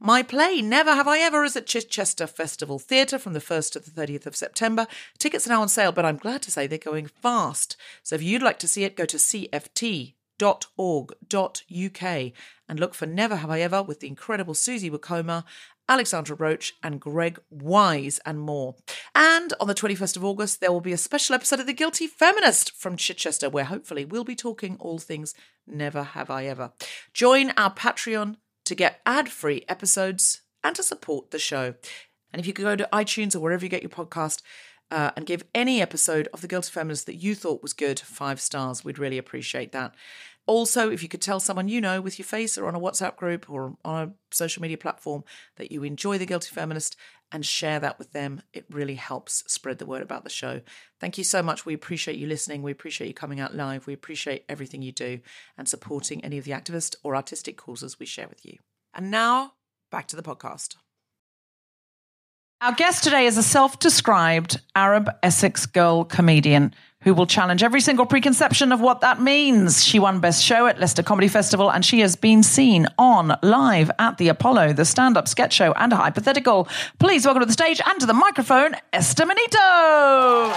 My 0.00 0.22
play, 0.22 0.62
Never 0.62 0.94
Have 0.94 1.08
I 1.08 1.18
Ever, 1.18 1.44
is 1.44 1.56
at 1.56 1.66
Chichester 1.66 2.26
Festival 2.26 2.78
Theatre 2.78 3.18
from 3.18 3.34
the 3.34 3.38
1st 3.38 3.72
to 3.72 3.80
the 3.80 3.90
30th 3.90 4.24
of 4.24 4.34
September. 4.34 4.86
Tickets 5.18 5.46
are 5.46 5.50
now 5.50 5.60
on 5.60 5.68
sale, 5.68 5.92
but 5.92 6.06
I'm 6.06 6.16
glad 6.16 6.40
to 6.40 6.50
say 6.50 6.66
they're 6.66 6.78
going 6.78 7.08
fast. 7.08 7.76
So 8.02 8.14
if 8.14 8.22
you'd 8.22 8.40
like 8.40 8.58
to 8.60 8.68
see 8.68 8.84
it, 8.84 8.96
go 8.96 9.04
to 9.04 9.18
CFT 9.18 10.14
www.org.uk 10.38 12.32
and 12.68 12.80
look 12.80 12.94
for 12.94 13.06
Never 13.06 13.36
Have 13.36 13.50
I 13.50 13.60
Ever 13.60 13.82
with 13.82 14.00
the 14.00 14.08
incredible 14.08 14.54
Susie 14.54 14.90
Wokoma, 14.90 15.44
Alexandra 15.88 16.34
Roach, 16.36 16.74
and 16.82 17.00
Greg 17.00 17.38
Wise, 17.48 18.18
and 18.26 18.40
more. 18.40 18.74
And 19.14 19.52
on 19.60 19.68
the 19.68 19.74
21st 19.74 20.16
of 20.16 20.24
August, 20.24 20.60
there 20.60 20.72
will 20.72 20.80
be 20.80 20.92
a 20.92 20.98
special 20.98 21.34
episode 21.34 21.60
of 21.60 21.66
The 21.66 21.72
Guilty 21.72 22.06
Feminist 22.06 22.72
from 22.72 22.96
Chichester, 22.96 23.48
where 23.48 23.64
hopefully 23.64 24.04
we'll 24.04 24.24
be 24.24 24.34
talking 24.34 24.76
all 24.80 24.98
things 24.98 25.34
Never 25.66 26.02
Have 26.02 26.30
I 26.30 26.46
Ever. 26.46 26.72
Join 27.12 27.50
our 27.56 27.72
Patreon 27.72 28.36
to 28.64 28.74
get 28.74 29.00
ad 29.06 29.28
free 29.28 29.64
episodes 29.68 30.42
and 30.64 30.74
to 30.74 30.82
support 30.82 31.30
the 31.30 31.38
show. 31.38 31.74
And 32.32 32.40
if 32.40 32.46
you 32.46 32.52
go 32.52 32.74
to 32.74 32.88
iTunes 32.92 33.36
or 33.36 33.40
wherever 33.40 33.64
you 33.64 33.70
get 33.70 33.82
your 33.82 33.90
podcast, 33.90 34.42
uh, 34.90 35.10
and 35.16 35.26
give 35.26 35.44
any 35.54 35.82
episode 35.82 36.28
of 36.32 36.40
The 36.40 36.48
Guilty 36.48 36.70
Feminist 36.70 37.06
that 37.06 37.16
you 37.16 37.34
thought 37.34 37.62
was 37.62 37.72
good 37.72 37.98
five 38.00 38.40
stars. 38.40 38.84
We'd 38.84 38.98
really 38.98 39.18
appreciate 39.18 39.72
that. 39.72 39.94
Also, 40.46 40.90
if 40.90 41.02
you 41.02 41.08
could 41.08 41.20
tell 41.20 41.40
someone 41.40 41.68
you 41.68 41.80
know 41.80 42.00
with 42.00 42.18
your 42.18 42.26
face 42.26 42.56
or 42.56 42.68
on 42.68 42.76
a 42.76 42.80
WhatsApp 42.80 43.16
group 43.16 43.50
or 43.50 43.76
on 43.84 44.02
a 44.08 44.34
social 44.34 44.62
media 44.62 44.78
platform 44.78 45.24
that 45.56 45.72
you 45.72 45.82
enjoy 45.82 46.18
The 46.18 46.26
Guilty 46.26 46.50
Feminist 46.50 46.96
and 47.32 47.44
share 47.44 47.80
that 47.80 47.98
with 47.98 48.12
them, 48.12 48.42
it 48.52 48.64
really 48.70 48.94
helps 48.94 49.42
spread 49.52 49.78
the 49.78 49.86
word 49.86 50.02
about 50.02 50.22
the 50.22 50.30
show. 50.30 50.60
Thank 51.00 51.18
you 51.18 51.24
so 51.24 51.42
much. 51.42 51.66
We 51.66 51.74
appreciate 51.74 52.16
you 52.16 52.28
listening. 52.28 52.62
We 52.62 52.70
appreciate 52.70 53.08
you 53.08 53.14
coming 53.14 53.40
out 53.40 53.56
live. 53.56 53.88
We 53.88 53.92
appreciate 53.92 54.44
everything 54.48 54.82
you 54.82 54.92
do 54.92 55.18
and 55.58 55.68
supporting 55.68 56.24
any 56.24 56.38
of 56.38 56.44
the 56.44 56.52
activist 56.52 56.94
or 57.02 57.16
artistic 57.16 57.56
causes 57.56 57.98
we 57.98 58.06
share 58.06 58.28
with 58.28 58.46
you. 58.46 58.58
And 58.94 59.10
now, 59.10 59.54
back 59.90 60.06
to 60.08 60.16
the 60.16 60.22
podcast. 60.22 60.76
Our 62.62 62.72
guest 62.72 63.04
today 63.04 63.26
is 63.26 63.36
a 63.36 63.42
self 63.42 63.78
described 63.80 64.62
Arab 64.74 65.10
Essex 65.22 65.66
girl 65.66 66.04
comedian 66.04 66.74
who 67.02 67.12
will 67.12 67.26
challenge 67.26 67.62
every 67.62 67.82
single 67.82 68.06
preconception 68.06 68.72
of 68.72 68.80
what 68.80 69.02
that 69.02 69.20
means. 69.20 69.84
She 69.84 69.98
won 69.98 70.20
Best 70.20 70.42
Show 70.42 70.66
at 70.66 70.80
Leicester 70.80 71.02
Comedy 71.02 71.28
Festival 71.28 71.70
and 71.70 71.84
she 71.84 72.00
has 72.00 72.16
been 72.16 72.42
seen 72.42 72.86
on 72.96 73.36
live 73.42 73.90
at 73.98 74.16
the 74.16 74.28
Apollo, 74.28 74.72
the 74.72 74.86
stand 74.86 75.18
up 75.18 75.28
sketch 75.28 75.52
show, 75.52 75.72
and 75.72 75.92
a 75.92 75.96
hypothetical. 75.96 76.66
Please 76.98 77.26
welcome 77.26 77.42
to 77.42 77.46
the 77.46 77.52
stage 77.52 77.78
and 77.84 78.00
to 78.00 78.06
the 78.06 78.14
microphone, 78.14 78.74
Esther 78.90 79.26
Manito. 79.26 80.54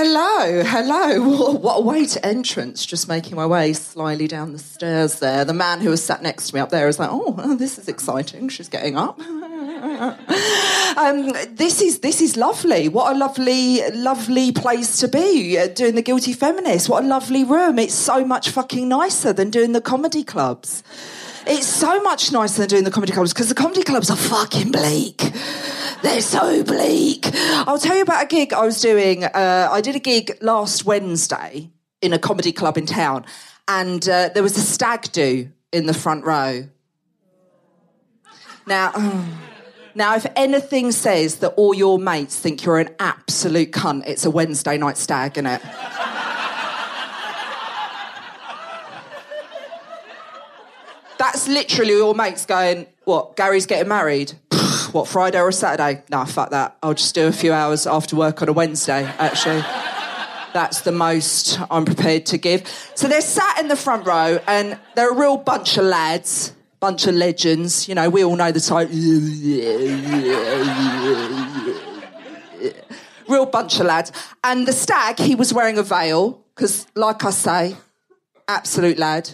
Hello, 0.00 0.62
hello. 0.62 1.52
What 1.58 1.78
a 1.78 1.80
way 1.80 2.06
to 2.06 2.24
entrance. 2.24 2.86
Just 2.86 3.08
making 3.08 3.34
my 3.34 3.46
way 3.46 3.72
slyly 3.72 4.28
down 4.28 4.52
the 4.52 4.60
stairs 4.60 5.18
there. 5.18 5.44
The 5.44 5.52
man 5.52 5.80
who 5.80 5.90
was 5.90 6.04
sat 6.04 6.22
next 6.22 6.50
to 6.50 6.54
me 6.54 6.60
up 6.60 6.70
there 6.70 6.86
is 6.86 7.00
like, 7.00 7.08
oh, 7.10 7.56
this 7.56 7.78
is 7.78 7.88
exciting. 7.88 8.48
She's 8.48 8.68
getting 8.68 8.96
up. 8.96 9.18
um, 10.96 11.32
this 11.50 11.82
is 11.82 11.98
this 11.98 12.20
is 12.20 12.36
lovely. 12.36 12.88
What 12.88 13.16
a 13.16 13.18
lovely, 13.18 13.80
lovely 13.90 14.52
place 14.52 15.00
to 15.00 15.08
be 15.08 15.58
uh, 15.58 15.66
doing 15.66 15.96
the 15.96 16.02
Guilty 16.02 16.32
Feminist. 16.32 16.88
What 16.88 17.02
a 17.02 17.06
lovely 17.08 17.42
room. 17.42 17.80
It's 17.80 17.92
so 17.92 18.24
much 18.24 18.50
fucking 18.50 18.88
nicer 18.88 19.32
than 19.32 19.50
doing 19.50 19.72
the 19.72 19.80
comedy 19.80 20.22
clubs. 20.22 20.84
It's 21.44 21.66
so 21.66 22.00
much 22.02 22.30
nicer 22.30 22.60
than 22.62 22.68
doing 22.68 22.84
the 22.84 22.92
comedy 22.92 23.12
clubs 23.12 23.32
because 23.32 23.48
the 23.48 23.56
comedy 23.56 23.82
clubs 23.82 24.10
are 24.10 24.16
fucking 24.16 24.70
bleak. 24.70 25.32
They're 26.02 26.20
so 26.20 26.62
bleak. 26.62 27.28
I'll 27.34 27.78
tell 27.78 27.96
you 27.96 28.02
about 28.02 28.22
a 28.22 28.26
gig 28.26 28.52
I 28.52 28.64
was 28.64 28.80
doing. 28.80 29.24
Uh, 29.24 29.68
I 29.70 29.80
did 29.80 29.96
a 29.96 30.00
gig 30.00 30.38
last 30.40 30.84
Wednesday 30.84 31.70
in 32.00 32.12
a 32.12 32.18
comedy 32.18 32.52
club 32.52 32.78
in 32.78 32.86
town, 32.86 33.26
and 33.66 34.08
uh, 34.08 34.30
there 34.32 34.42
was 34.42 34.56
a 34.56 34.60
stag 34.60 35.10
do 35.10 35.50
in 35.72 35.86
the 35.86 35.94
front 35.94 36.24
row. 36.24 36.68
Now, 38.66 38.92
now, 39.96 40.14
if 40.14 40.26
anything 40.36 40.92
says 40.92 41.36
that 41.36 41.48
all 41.56 41.74
your 41.74 41.98
mates 41.98 42.38
think 42.38 42.64
you're 42.64 42.78
an 42.78 42.90
absolute 43.00 43.72
cunt, 43.72 44.06
it's 44.06 44.24
a 44.24 44.30
Wednesday 44.30 44.78
night 44.78 44.98
stag, 44.98 45.36
isn't 45.36 45.46
it? 45.46 45.62
That's 51.18 51.48
literally 51.48 52.00
all 52.00 52.14
mates 52.14 52.46
going, 52.46 52.86
what, 53.04 53.34
Gary's 53.34 53.66
getting 53.66 53.88
married? 53.88 54.34
What, 54.92 55.08
Friday 55.08 55.40
or 55.40 55.52
Saturday? 55.52 56.02
Nah, 56.10 56.24
fuck 56.24 56.50
that. 56.50 56.76
I'll 56.82 56.94
just 56.94 57.14
do 57.14 57.26
a 57.26 57.32
few 57.32 57.52
hours 57.52 57.86
after 57.86 58.16
work 58.16 58.42
on 58.42 58.48
a 58.48 58.52
Wednesday, 58.52 59.04
actually. 59.18 59.60
That's 60.52 60.80
the 60.80 60.92
most 60.92 61.58
I'm 61.70 61.84
prepared 61.84 62.26
to 62.26 62.38
give. 62.38 62.66
So 62.94 63.08
they're 63.08 63.20
sat 63.20 63.58
in 63.60 63.68
the 63.68 63.76
front 63.76 64.06
row 64.06 64.40
and 64.46 64.78
they're 64.94 65.10
a 65.10 65.14
real 65.14 65.36
bunch 65.36 65.76
of 65.76 65.84
lads, 65.84 66.52
bunch 66.80 67.06
of 67.06 67.14
legends. 67.14 67.88
You 67.88 67.94
know, 67.94 68.08
we 68.08 68.24
all 68.24 68.36
know 68.36 68.50
the 68.50 68.60
type. 68.60 68.88
real 73.28 73.46
bunch 73.46 73.78
of 73.78 73.86
lads. 73.86 74.12
And 74.42 74.66
the 74.66 74.72
stag, 74.72 75.18
he 75.18 75.34
was 75.34 75.52
wearing 75.52 75.78
a 75.78 75.82
veil 75.82 76.42
because, 76.54 76.86
like 76.94 77.24
I 77.24 77.30
say, 77.30 77.76
absolute 78.48 78.98
lad, 78.98 79.30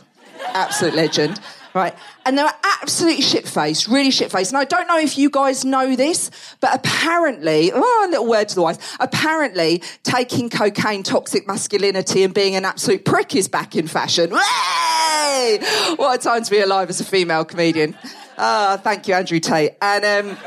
absolute 0.49 0.95
legend. 0.95 1.41
Right. 1.75 1.93
And 2.25 2.39
they 2.39 2.45
were 2.45 2.53
absolutely 2.81 3.23
shit 3.23 3.49
faced, 3.49 3.89
really 3.89 4.13
shit 4.13 4.31
faced. 4.31 4.53
And 4.53 4.59
I 4.59 4.65
don't 4.65 4.87
know 4.87 4.99
if 4.99 5.19
you 5.19 5.29
guys 5.29 5.65
know 5.65 5.97
this, 5.97 6.31
but 6.61 6.73
apparently, 6.73 7.73
oh, 7.75 8.07
a 8.07 8.11
little 8.11 8.29
word 8.29 8.49
to 8.51 8.55
the 8.55 8.63
wise, 8.63 8.79
apparently 9.01 9.83
taking 10.05 10.51
cocaine, 10.51 11.03
toxic 11.03 11.49
masculinity, 11.49 12.23
and 12.23 12.33
being 12.33 12.55
an 12.55 12.65
absolute 12.65 13.05
prick 13.05 13.35
is 13.35 13.49
back 13.49 13.75
in 13.75 13.89
fashion. 13.89 14.31
Way! 14.31 15.59
What 15.97 16.21
a 16.21 16.23
time 16.23 16.45
to 16.45 16.51
be 16.51 16.61
alive 16.61 16.91
as 16.91 17.01
a 17.01 17.05
female 17.05 17.45
comedian. 17.45 17.97
Ah, 18.39 18.81
thank 18.81 19.09
you, 19.09 19.15
Andrew 19.15 19.41
Tate. 19.41 19.73
And, 19.83 20.05
um, 20.05 20.39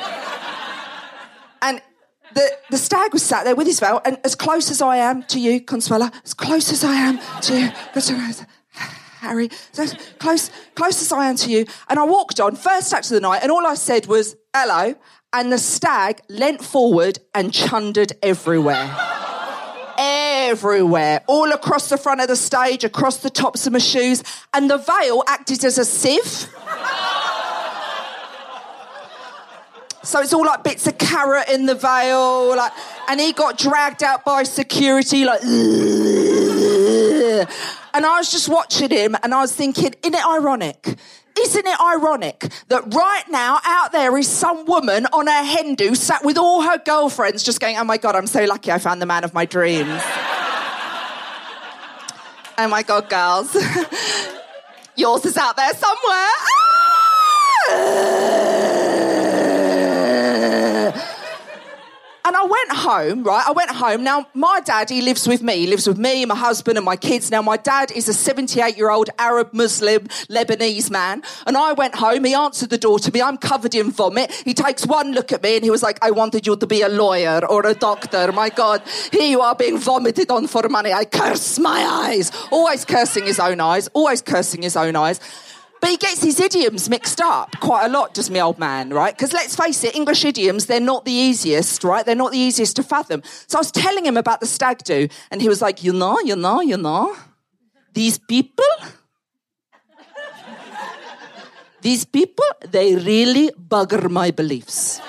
and 1.61 1.82
the, 2.36 2.51
the 2.71 2.78
stag 2.78 3.11
was 3.11 3.23
sat 3.23 3.43
there 3.43 3.55
with 3.55 3.67
his 3.67 3.82
veil, 3.82 3.99
and 4.05 4.17
as 4.23 4.34
close 4.34 4.71
as 4.71 4.82
I 4.82 4.97
am 4.97 5.23
to 5.23 5.41
you, 5.41 5.59
Consuela, 5.59 6.09
as 6.23 6.34
close 6.34 6.71
as 6.71 6.86
I 6.86 6.95
am 6.95 7.19
to 7.41 7.59
you, 7.59 7.67
Consuela, 7.93 8.45
Harry, 9.28 9.49
close, 10.19 10.51
close 10.75 11.01
as 11.01 11.11
I 11.11 11.30
am 11.30 11.36
to 11.38 11.49
you. 11.51 11.65
And 11.89 11.99
I 11.99 12.03
walked 12.03 12.39
on, 12.39 12.55
first 12.55 12.93
act 12.93 13.05
of 13.05 13.11
the 13.11 13.21
night, 13.21 13.43
and 13.43 13.51
all 13.51 13.65
I 13.65 13.75
said 13.75 14.07
was, 14.07 14.36
hello. 14.55 14.95
And 15.34 15.51
the 15.51 15.57
stag 15.57 16.21
leant 16.30 16.63
forward 16.63 17.19
and 17.36 17.53
chundered 17.53 18.13
everywhere. 18.23 18.89
everywhere. 19.97 21.23
All 21.28 21.51
across 21.51 21.89
the 21.89 21.97
front 21.97 22.21
of 22.21 22.28
the 22.28 22.36
stage, 22.36 22.84
across 22.84 23.17
the 23.17 23.30
tops 23.30 23.67
of 23.67 23.73
my 23.73 23.80
shoes. 23.80 24.23
And 24.53 24.69
the 24.69 24.78
veil 24.78 25.23
acted 25.28 25.65
as 25.65 25.78
a 25.78 25.86
sieve. 25.86 26.47
So 30.03 30.21
it's 30.21 30.32
all 30.32 30.45
like 30.45 30.63
bits 30.63 30.88
of 30.88 30.97
carrot 30.97 31.49
in 31.49 31.65
the 31.65 31.75
veil, 31.75 32.55
like, 32.55 32.71
and 33.09 33.19
he 33.19 33.34
got 33.34 33.57
dragged 33.57 34.01
out 34.03 34.23
by 34.23 34.43
security, 34.43 35.25
like, 35.25 35.41
and 37.93 38.05
I 38.05 38.17
was 38.17 38.31
just 38.31 38.49
watching 38.49 38.89
him, 38.89 39.15
and 39.23 39.33
I 39.33 39.41
was 39.41 39.53
thinking, 39.53 39.93
isn't 40.03 40.15
it 40.15 40.25
ironic? 40.25 40.97
Isn't 41.39 41.67
it 41.67 41.79
ironic 41.79 42.51
that 42.69 42.93
right 42.93 43.23
now 43.29 43.59
out 43.63 43.91
there 43.91 44.17
is 44.17 44.27
some 44.27 44.65
woman 44.65 45.05
on 45.07 45.27
a 45.27 45.43
hen 45.43 45.75
do 45.75 45.93
sat 45.93 46.23
with 46.23 46.35
all 46.38 46.63
her 46.63 46.79
girlfriends 46.79 47.43
just 47.43 47.59
going, 47.59 47.77
oh 47.77 47.83
my 47.83 47.97
God, 47.97 48.15
I'm 48.15 48.25
so 48.25 48.43
lucky 48.45 48.71
I 48.71 48.79
found 48.79 49.01
the 49.01 49.05
man 49.05 49.23
of 49.23 49.35
my 49.35 49.45
dreams. 49.45 49.88
oh 52.57 52.67
my 52.67 52.81
God, 52.81 53.07
girls. 53.07 53.55
Yours 54.95 55.25
is 55.25 55.38
out 55.38 55.55
there 55.55 55.73
somewhere. 55.75 56.33
Ah! 57.69 58.83
And 62.28 62.36
I 62.36 62.43
went 62.43 62.71
home, 62.73 63.23
right? 63.23 63.47
I 63.47 63.53
went 63.53 63.71
home. 63.71 64.03
Now, 64.03 64.28
my 64.34 64.59
dad, 64.59 64.89
he 64.89 65.01
lives 65.01 65.30
with 65.30 65.41
me. 65.41 65.59
He 65.59 65.67
lives 65.67 65.88
with 65.88 65.97
me, 65.97 66.25
my 66.25 66.36
husband, 66.36 66.78
and 66.78 66.84
my 66.84 66.97
kids. 66.97 67.32
Now, 67.32 67.41
my 67.41 67.55
dad 67.55 67.89
is 67.89 68.09
a 68.09 68.13
78 68.13 68.75
year 68.75 68.89
old 68.89 69.09
Arab 69.17 69.53
Muslim 69.53 70.01
Lebanese 70.28 70.91
man. 70.91 71.23
And 71.45 71.55
I 71.55 71.71
went 71.71 71.95
home. 71.95 72.25
He 72.25 72.34
answered 72.34 72.69
the 72.69 72.78
door 72.78 72.99
to 72.99 73.13
me. 73.13 73.21
I'm 73.21 73.38
covered 73.38 73.73
in 73.73 73.91
vomit. 73.91 74.30
He 74.43 74.53
takes 74.53 74.86
one 74.86 75.13
look 75.13 75.32
at 75.32 75.41
me 75.41 75.55
and 75.55 75.63
he 75.63 75.69
was 75.69 75.82
like, 75.82 75.99
I 76.01 76.11
wanted 76.11 76.45
you 76.45 76.57
to 76.57 76.67
be 76.67 76.82
a 76.82 76.89
lawyer 76.89 77.45
or 77.49 77.65
a 77.65 77.73
doctor. 77.73 78.34
My 78.34 78.49
God, 78.49 78.82
here 79.09 79.30
you 79.30 79.39
are 79.39 79.55
being 79.55 79.78
vomited 79.78 80.30
on 80.30 80.47
for 80.47 80.67
money. 80.67 80.91
I 80.91 81.05
curse 81.05 81.57
my 81.59 81.80
eyes. 81.80 82.30
Always 82.51 82.84
cursing 82.84 83.23
his 83.23 83.39
own 83.39 83.61
eyes. 83.61 83.88
Always 83.93 84.21
cursing 84.21 84.63
his 84.63 84.75
own 84.75 84.97
eyes. 84.97 85.21
But 85.80 85.91
he 85.91 85.97
gets 85.97 86.23
his 86.23 86.39
idioms 86.39 86.89
mixed 86.89 87.21
up 87.21 87.59
quite 87.59 87.86
a 87.86 87.89
lot, 87.89 88.13
does 88.13 88.30
my 88.30 88.39
old 88.39 88.57
man, 88.57 88.89
right? 88.89 89.15
Because 89.15 89.34
let's 89.34 89.55
face 89.55 89.84
it, 89.84 89.95
English 89.95 90.25
idioms, 90.25 90.65
they're 90.65 90.80
not 90.80 91.05
the 91.05 91.11
easiest, 91.11 91.84
right? 91.84 92.05
They're 92.05 92.15
not 92.15 92.32
the 92.32 92.39
easiest 92.39 92.75
to 92.78 92.84
fathom. 92.84 93.21
So 93.47 93.57
I 93.57 93.61
was 93.61 93.71
telling 93.71 94.05
him 94.05 94.17
about 94.17 94.39
the 94.39 94.47
stag 94.47 94.80
do, 94.84 95.07
and 95.30 95.41
he 95.41 95.47
was 95.47 95.61
like, 95.61 95.84
you 95.84 95.93
know, 95.93 96.19
you 96.19 96.36
know, 96.36 96.61
you 96.61 96.78
know, 96.78 97.15
these 97.93 98.17
people, 98.17 98.65
these 101.82 102.05
people, 102.05 102.45
they 102.69 102.95
really 102.95 103.51
bugger 103.51 104.09
my 104.09 104.32
beliefs. 104.32 104.99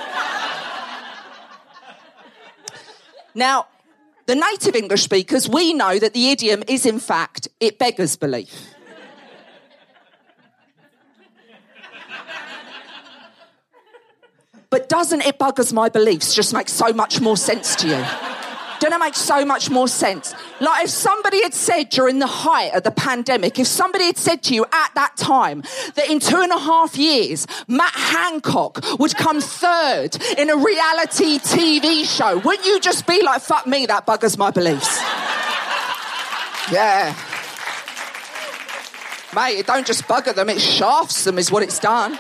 now, 3.35 3.67
the 4.27 4.35
native 4.35 4.77
English 4.77 5.03
speakers, 5.03 5.49
we 5.49 5.73
know 5.73 5.99
that 5.99 6.13
the 6.13 6.31
idiom 6.31 6.63
is, 6.69 6.85
in 6.85 6.99
fact, 6.99 7.49
it 7.61 7.79
beggars 7.79 8.17
belief. 8.17 8.75
But 14.71 14.89
doesn't 14.89 15.23
it 15.23 15.39
buggers 15.39 15.73
my 15.73 15.89
beliefs 15.89 16.35
just 16.35 16.53
make 16.53 16.69
so 16.69 16.93
much 16.93 17.21
more 17.21 17.37
sense 17.37 17.75
to 17.77 17.89
you? 17.89 18.05
Don't 18.81 18.93
it 18.93 18.99
make 18.99 19.15
so 19.15 19.45
much 19.45 19.71
more 19.71 19.89
sense? 19.89 20.35
Like 20.61 20.85
if 20.85 20.91
somebody 20.91 21.43
had 21.43 21.55
said 21.55 21.89
during 21.89 22.21
the 22.21 22.27
height 22.27 22.75
of 22.75 22.85
the 22.85 22.91
pandemic, 22.91 23.59
if 23.59 23.67
somebody 23.67 24.05
had 24.05 24.17
said 24.17 24.43
to 24.45 24.55
you 24.55 24.65
at 24.71 24.95
that 24.95 25.17
time 25.17 25.63
that 25.97 26.09
in 26.09 26.21
two 26.21 26.41
and 26.41 26.53
a 26.53 26.59
half 26.59 26.97
years, 26.97 27.47
Matt 27.67 27.95
Hancock 27.95 28.85
would 29.01 29.17
come 29.17 29.41
third 29.41 30.17
in 30.39 30.51
a 30.51 30.57
reality 30.57 31.39
TV 31.39 32.05
show, 32.05 32.39
wouldn't 32.39 32.67
you 32.67 32.79
just 32.79 33.07
be 33.07 33.23
like, 33.23 33.41
fuck 33.43 33.67
me, 33.67 33.87
that 33.87 34.07
buggers 34.07 34.39
my 34.39 34.51
beliefs? 34.51 34.99
Yeah. 36.71 37.17
Mate, 39.35 39.59
it 39.59 39.67
don't 39.67 39.87
just 39.87 40.05
bugger 40.05 40.35
them, 40.35 40.49
it 40.49 40.61
shafts 40.61 41.25
them, 41.25 41.39
is 41.39 41.51
what 41.51 41.63
it's 41.63 41.79
done. 41.79 42.19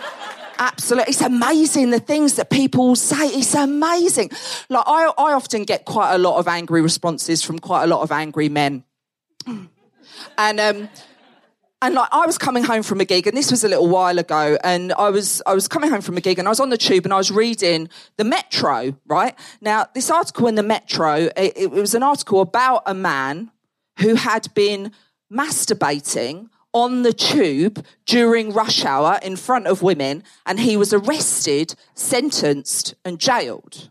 Absolutely. 0.58 1.10
It's 1.10 1.20
amazing 1.20 1.90
the 1.90 2.00
things 2.00 2.34
that 2.34 2.50
people 2.50 2.96
say. 2.96 3.28
It's 3.28 3.54
amazing. 3.54 4.30
Like, 4.68 4.84
I, 4.86 5.12
I 5.16 5.32
often 5.32 5.64
get 5.64 5.84
quite 5.84 6.14
a 6.14 6.18
lot 6.18 6.38
of 6.38 6.48
angry 6.48 6.82
responses 6.82 7.42
from 7.42 7.58
quite 7.58 7.84
a 7.84 7.86
lot 7.86 8.02
of 8.02 8.10
angry 8.12 8.48
men. 8.48 8.84
And, 10.36 10.58
um, 10.58 10.88
and 11.80 11.94
like 11.94 12.08
I 12.10 12.26
was 12.26 12.38
coming 12.38 12.64
home 12.64 12.82
from 12.82 13.00
a 13.00 13.04
gig, 13.04 13.26
and 13.28 13.36
this 13.36 13.52
was 13.52 13.62
a 13.62 13.68
little 13.68 13.88
while 13.88 14.18
ago, 14.18 14.58
and 14.64 14.92
I 14.94 15.10
was 15.10 15.40
I 15.46 15.54
was 15.54 15.68
coming 15.68 15.90
home 15.90 16.00
from 16.00 16.16
a 16.16 16.20
gig, 16.20 16.38
and 16.38 16.48
I 16.48 16.50
was 16.50 16.58
on 16.58 16.70
the 16.70 16.76
tube, 16.76 17.04
and 17.04 17.12
I 17.12 17.16
was 17.16 17.30
reading 17.30 17.88
the 18.16 18.24
Metro. 18.24 18.96
Right 19.06 19.34
now, 19.60 19.86
this 19.94 20.10
article 20.10 20.48
in 20.48 20.56
the 20.56 20.62
Metro, 20.64 21.30
it, 21.36 21.52
it 21.56 21.70
was 21.70 21.94
an 21.94 22.02
article 22.02 22.40
about 22.40 22.82
a 22.86 22.94
man 22.94 23.52
who 24.00 24.16
had 24.16 24.52
been 24.54 24.92
masturbating 25.32 26.48
on 26.78 27.02
the 27.02 27.12
tube 27.12 27.84
during 28.06 28.52
rush 28.52 28.84
hour 28.84 29.18
in 29.22 29.36
front 29.36 29.66
of 29.66 29.82
women, 29.82 30.22
and 30.46 30.60
he 30.60 30.76
was 30.76 30.92
arrested, 30.92 31.74
sentenced, 31.94 32.94
and 33.04 33.18
jailed. 33.18 33.90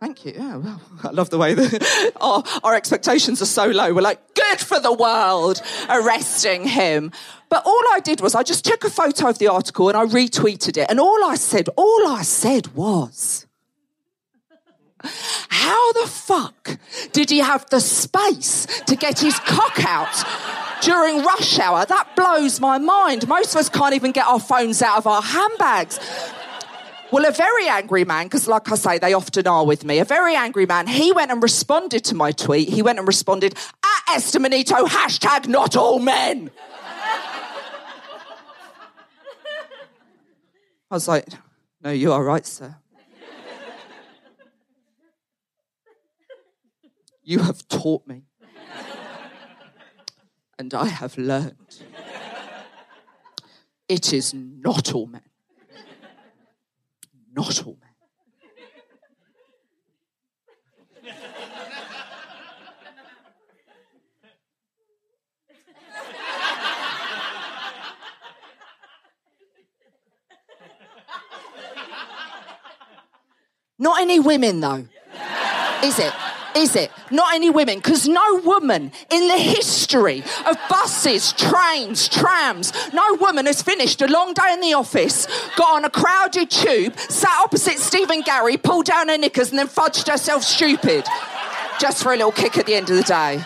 Thank 0.00 0.24
you. 0.24 0.32
Yeah, 0.34 0.56
well, 0.56 0.80
I 1.04 1.10
love 1.10 1.30
the 1.30 1.38
way 1.38 1.54
that 1.54 2.12
our, 2.20 2.42
our 2.62 2.74
expectations 2.74 3.42
are 3.42 3.46
so 3.46 3.66
low. 3.66 3.92
We're 3.92 4.00
like, 4.00 4.34
good 4.34 4.60
for 4.60 4.80
the 4.80 4.92
world, 4.92 5.62
arresting 5.88 6.66
him. 6.66 7.12
But 7.48 7.66
all 7.66 7.82
I 7.92 8.00
did 8.00 8.20
was 8.20 8.34
I 8.34 8.42
just 8.42 8.64
took 8.64 8.84
a 8.84 8.90
photo 8.90 9.28
of 9.28 9.38
the 9.38 9.48
article 9.48 9.88
and 9.88 9.96
I 9.96 10.04
retweeted 10.06 10.76
it. 10.76 10.86
And 10.88 11.00
all 11.00 11.24
I 11.24 11.34
said, 11.34 11.68
all 11.76 12.06
I 12.06 12.22
said 12.22 12.68
was, 12.68 13.46
how 15.48 15.92
the 15.92 16.06
fuck 16.06 16.78
did 17.12 17.30
he 17.30 17.38
have 17.38 17.68
the 17.70 17.80
space 17.80 18.66
to 18.86 18.96
get 18.96 19.18
his 19.18 19.38
cock 19.40 19.84
out 19.84 20.24
during 20.82 21.22
rush 21.22 21.58
hour? 21.58 21.84
That 21.86 22.14
blows 22.16 22.60
my 22.60 22.78
mind. 22.78 23.28
Most 23.28 23.54
of 23.54 23.60
us 23.60 23.68
can't 23.68 23.94
even 23.94 24.12
get 24.12 24.26
our 24.26 24.40
phones 24.40 24.82
out 24.82 24.98
of 24.98 25.06
our 25.06 25.22
handbags. 25.22 25.98
Well, 27.10 27.26
a 27.26 27.32
very 27.32 27.68
angry 27.68 28.04
man, 28.04 28.26
because 28.26 28.46
like 28.46 28.70
I 28.70 28.76
say, 28.76 28.98
they 28.98 29.14
often 29.14 29.46
are 29.46 29.66
with 29.66 29.84
me, 29.84 29.98
a 29.98 30.04
very 30.04 30.36
angry 30.36 30.66
man, 30.66 30.86
he 30.86 31.10
went 31.12 31.32
and 31.32 31.42
responded 31.42 32.04
to 32.04 32.14
my 32.14 32.30
tweet. 32.30 32.68
He 32.68 32.82
went 32.82 32.98
and 32.98 33.08
responded, 33.08 33.54
at 33.84 34.16
Esther 34.16 34.38
Manito, 34.38 34.86
hashtag 34.86 35.48
not 35.48 35.76
all 35.76 35.98
men. 35.98 36.50
I 40.90 40.94
was 40.94 41.08
like, 41.08 41.26
no, 41.82 41.90
you 41.90 42.12
are 42.12 42.22
right, 42.22 42.46
sir. 42.46 42.76
You 47.30 47.38
have 47.38 47.68
taught 47.68 48.08
me, 48.08 48.24
and 50.58 50.74
I 50.74 50.86
have 50.86 51.16
learned. 51.16 51.54
It 53.88 54.12
is 54.12 54.34
not 54.34 54.92
all 54.92 55.06
men. 55.06 55.22
Not 57.32 57.64
all 57.64 57.78
men. 57.80 57.90
Not 73.78 74.00
any 74.00 74.18
women, 74.18 74.58
though. 74.58 74.88
Is 75.84 76.00
it? 76.00 76.12
Is 76.56 76.74
it? 76.74 76.90
Not 77.10 77.34
any 77.34 77.50
women, 77.50 77.78
because 77.78 78.08
no 78.08 78.40
woman 78.44 78.92
in 79.10 79.28
the 79.28 79.38
history 79.38 80.22
of 80.46 80.56
buses, 80.68 81.32
trains, 81.32 82.08
trams, 82.08 82.72
no 82.92 83.14
woman 83.20 83.46
has 83.46 83.62
finished 83.62 84.00
a 84.02 84.06
long 84.06 84.32
day 84.32 84.52
in 84.52 84.60
the 84.60 84.74
office, 84.74 85.26
got 85.56 85.76
on 85.76 85.84
a 85.84 85.90
crowded 85.90 86.50
tube, 86.50 86.96
sat 86.98 87.36
opposite 87.42 87.78
Stephen 87.78 88.20
Gary, 88.22 88.56
pulled 88.56 88.86
down 88.86 89.08
her 89.08 89.18
knickers, 89.18 89.50
and 89.50 89.58
then 89.58 89.68
fudged 89.68 90.08
herself 90.08 90.42
stupid 90.42 91.04
just 91.80 92.02
for 92.02 92.12
a 92.12 92.16
little 92.16 92.32
kick 92.32 92.58
at 92.58 92.66
the 92.66 92.74
end 92.74 92.90
of 92.90 92.96
the 92.96 93.02
day. 93.02 93.42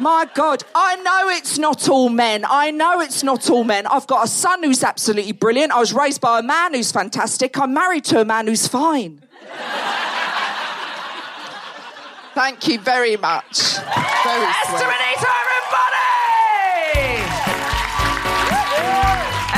My 0.00 0.28
God, 0.32 0.62
I 0.76 0.94
know 0.96 1.28
it's 1.28 1.58
not 1.58 1.88
all 1.88 2.08
men. 2.08 2.44
I 2.48 2.70
know 2.70 3.00
it's 3.00 3.24
not 3.24 3.50
all 3.50 3.64
men. 3.64 3.84
I've 3.88 4.06
got 4.06 4.24
a 4.24 4.28
son 4.28 4.62
who's 4.62 4.84
absolutely 4.84 5.32
brilliant. 5.32 5.72
I 5.72 5.80
was 5.80 5.92
raised 5.92 6.20
by 6.20 6.38
a 6.38 6.42
man 6.42 6.72
who's 6.72 6.92
fantastic. 6.92 7.58
I'm 7.58 7.74
married 7.74 8.04
to 8.06 8.20
a 8.20 8.24
man 8.24 8.46
who's 8.46 8.68
fine. 8.68 9.22
Thank 12.38 12.68
you 12.68 12.78
very 12.78 13.16
much. 13.16 13.78
Very 13.78 14.44
Esther 14.46 14.78
sweet. 14.78 14.86
Manito, 14.86 15.26
everybody! 15.42 15.98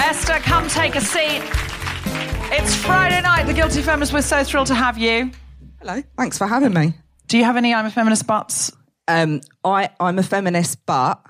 Esther, 0.09 0.39
come 0.41 0.66
take 0.66 0.97
a 0.97 1.03
seat. 1.03 1.43
It's 2.51 2.74
Friday 2.74 3.20
night, 3.20 3.45
The 3.45 3.53
Guilty 3.53 3.83
Feminists, 3.83 4.14
We're 4.14 4.22
so 4.22 4.43
thrilled 4.45 4.68
to 4.68 4.74
have 4.74 4.97
you. 4.97 5.31
Hello, 5.81 6.03
thanks 6.16 6.39
for 6.39 6.47
having 6.47 6.72
me. 6.72 6.95
Do 7.26 7.37
you 7.37 7.45
have 7.45 7.59
any 7.59 7.74
I'm 7.74 7.85
a 7.85 7.91
Feminist 7.91 8.26
buts? 8.26 8.72
Um, 9.07 9.43
I, 9.62 9.91
I'm 10.01 10.18
a 10.18 10.22
feminist, 10.22 10.87
but 10.87 11.22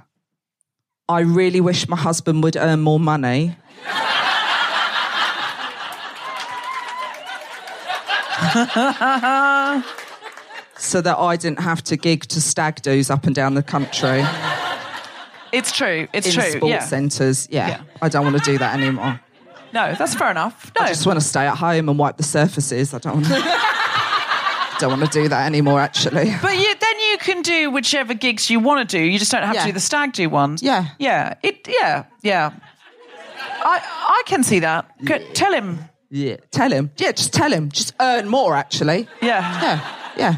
I 1.09 1.23
really 1.23 1.61
wish 1.61 1.89
my 1.89 1.97
husband 1.97 2.45
would 2.45 2.57
earn 2.57 2.79
more 2.79 3.01
money. 3.01 3.57
so 10.81 11.01
that 11.01 11.19
I 11.19 11.37
didn't 11.37 11.61
have 11.61 11.83
to 11.85 11.97
gig 11.97 12.23
to 12.27 12.41
stag 12.41 12.83
do's 12.83 13.11
up 13.11 13.27
and 13.27 13.35
down 13.35 13.55
the 13.55 13.63
country 13.63 14.25
It's 15.53 15.73
true. 15.73 16.07
It's 16.13 16.29
in 16.29 16.33
true. 16.33 16.51
sports 16.53 16.65
yeah. 16.71 16.79
centres. 16.85 17.49
Yeah, 17.51 17.69
Yeah. 17.69 17.83
I 18.01 18.09
don't 18.09 18.25
want 18.25 18.39
to 18.43 18.51
do 18.53 18.57
that 18.59 18.75
anymore. 18.79 19.21
No, 19.73 19.95
that's 19.99 20.15
fair 20.15 20.31
enough. 20.31 20.71
No. 20.79 20.85
I 20.85 20.89
just 20.89 21.07
want 21.07 21.19
to 21.21 21.25
stay 21.25 21.47
at 21.47 21.57
home 21.57 21.89
and 21.89 21.99
wipe 21.99 22.17
the 22.17 22.23
surfaces. 22.23 22.93
I 22.95 22.99
don't 22.99 23.15
want 23.15 23.27
to. 23.27 23.35
don't 24.81 24.99
want 24.99 25.13
to 25.13 25.23
do 25.23 25.29
that 25.29 25.47
anymore. 25.47 25.79
Actually, 25.81 26.33
But 26.43 26.57
you, 26.57 26.75
then 26.75 26.99
you 27.11 27.19
can 27.19 27.43
do 27.43 27.71
whichever 27.71 28.15
gigs 28.15 28.49
you 28.49 28.59
want 28.61 28.89
to 28.89 28.97
do. 28.99 29.03
You 29.05 29.19
just 29.19 29.31
don't 29.33 29.43
have 29.43 29.55
Yeah. 29.55 29.63
to 29.63 29.67
do 29.69 29.73
the 29.73 29.81
stag 29.81 30.13
do 30.13 30.29
ones. 30.29 30.63
Yeah. 30.63 30.87
Yeah. 30.99 31.35
It. 31.43 31.67
Yeah. 31.69 32.05
Yeah. 32.23 32.51
I 33.63 33.81
I 34.19 34.23
can 34.27 34.43
see 34.43 34.61
that. 34.61 34.91
Good. 35.05 35.35
Tell 35.35 35.53
him. 35.53 35.79
yeah. 36.11 36.37
Tell 36.51 36.71
him. 36.73 36.91
Yeah, 36.97 37.13
just 37.13 37.33
tell 37.33 37.53
him. 37.53 37.71
Just 37.71 37.93
earn 38.01 38.29
more. 38.29 38.55
Actually. 38.57 39.09
Yeah. 39.21 39.63
Yeah, 39.63 39.81
yeah. 40.17 40.37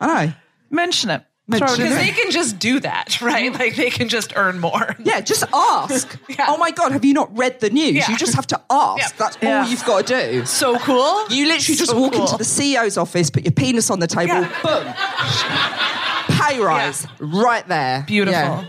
I 0.00 0.26
know. 0.26 0.32
Mention 0.70 1.10
it. 1.10 1.22
Mention 1.48 1.66
Throw 1.66 1.74
it 1.74 1.80
in 1.80 1.86
it. 1.86 1.90
Because 1.90 2.06
they 2.06 2.22
can 2.22 2.30
just 2.30 2.58
do 2.60 2.78
that, 2.80 3.20
right? 3.22 3.52
Like 3.52 3.74
they 3.74 3.90
can 3.90 4.08
just 4.08 4.32
earn 4.36 4.60
more. 4.60 4.94
Yeah, 5.02 5.20
just 5.20 5.44
ask. 5.52 6.16
Yeah. 6.28 6.46
Oh 6.48 6.56
my 6.58 6.70
God, 6.70 6.92
have 6.92 7.04
you 7.04 7.12
not 7.12 7.36
read 7.36 7.58
the 7.60 7.70
news? 7.70 7.92
Yeah. 7.94 8.08
You 8.10 8.16
just 8.16 8.34
have 8.36 8.46
to 8.48 8.60
ask. 8.70 8.98
Yeah. 9.02 9.08
That's 9.18 9.38
Yeah. 9.42 9.62
all 9.62 9.68
you've 9.68 9.84
got 9.84 10.06
to 10.06 10.30
do. 10.32 10.44
So 10.46 10.78
cool. 10.78 11.26
You 11.28 11.46
literally 11.48 11.76
just 11.76 11.90
So 11.90 12.00
walk 12.00 12.12
cool. 12.12 12.22
into 12.22 12.36
the 12.36 12.44
CEO's 12.44 12.96
office, 12.96 13.30
put 13.30 13.42
your 13.44 13.50
penis 13.52 13.90
on 13.90 13.98
the 13.98 14.06
table, 14.06 14.34
Yeah. 14.34 14.62
boom. 14.62 16.36
Pay 16.38 16.60
rise 16.60 17.06
right 17.18 17.66
there. 17.66 18.04
Beautiful. 18.06 18.32
Yeah. 18.40 18.64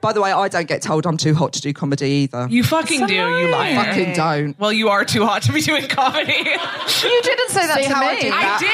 By 0.00 0.12
the 0.14 0.20
way, 0.22 0.32
I 0.32 0.48
don't 0.48 0.66
get 0.66 0.80
told 0.82 1.06
I'm 1.06 1.16
too 1.18 1.34
hot 1.34 1.52
to 1.54 1.60
do 1.60 1.72
comedy 1.74 2.06
either. 2.24 2.46
You 2.50 2.64
fucking 2.64 3.06
do, 3.06 3.14
you 3.14 3.48
liar. 3.50 3.74
fucking 3.84 4.14
don't. 4.14 4.58
Well, 4.58 4.72
you 4.72 4.88
are 4.88 5.04
too 5.04 5.26
hot 5.26 5.42
to 5.42 5.52
be 5.52 5.60
doing 5.60 5.86
comedy. 5.88 6.32
You 6.32 7.20
didn't 7.22 7.50
say 7.50 7.66
that 7.66 7.76
See 7.76 7.84
to 7.88 7.94
how 7.94 8.02
I 8.08 8.14
me. 8.14 8.20
did 8.22 8.32
I 8.34 8.58
did. 8.58 8.70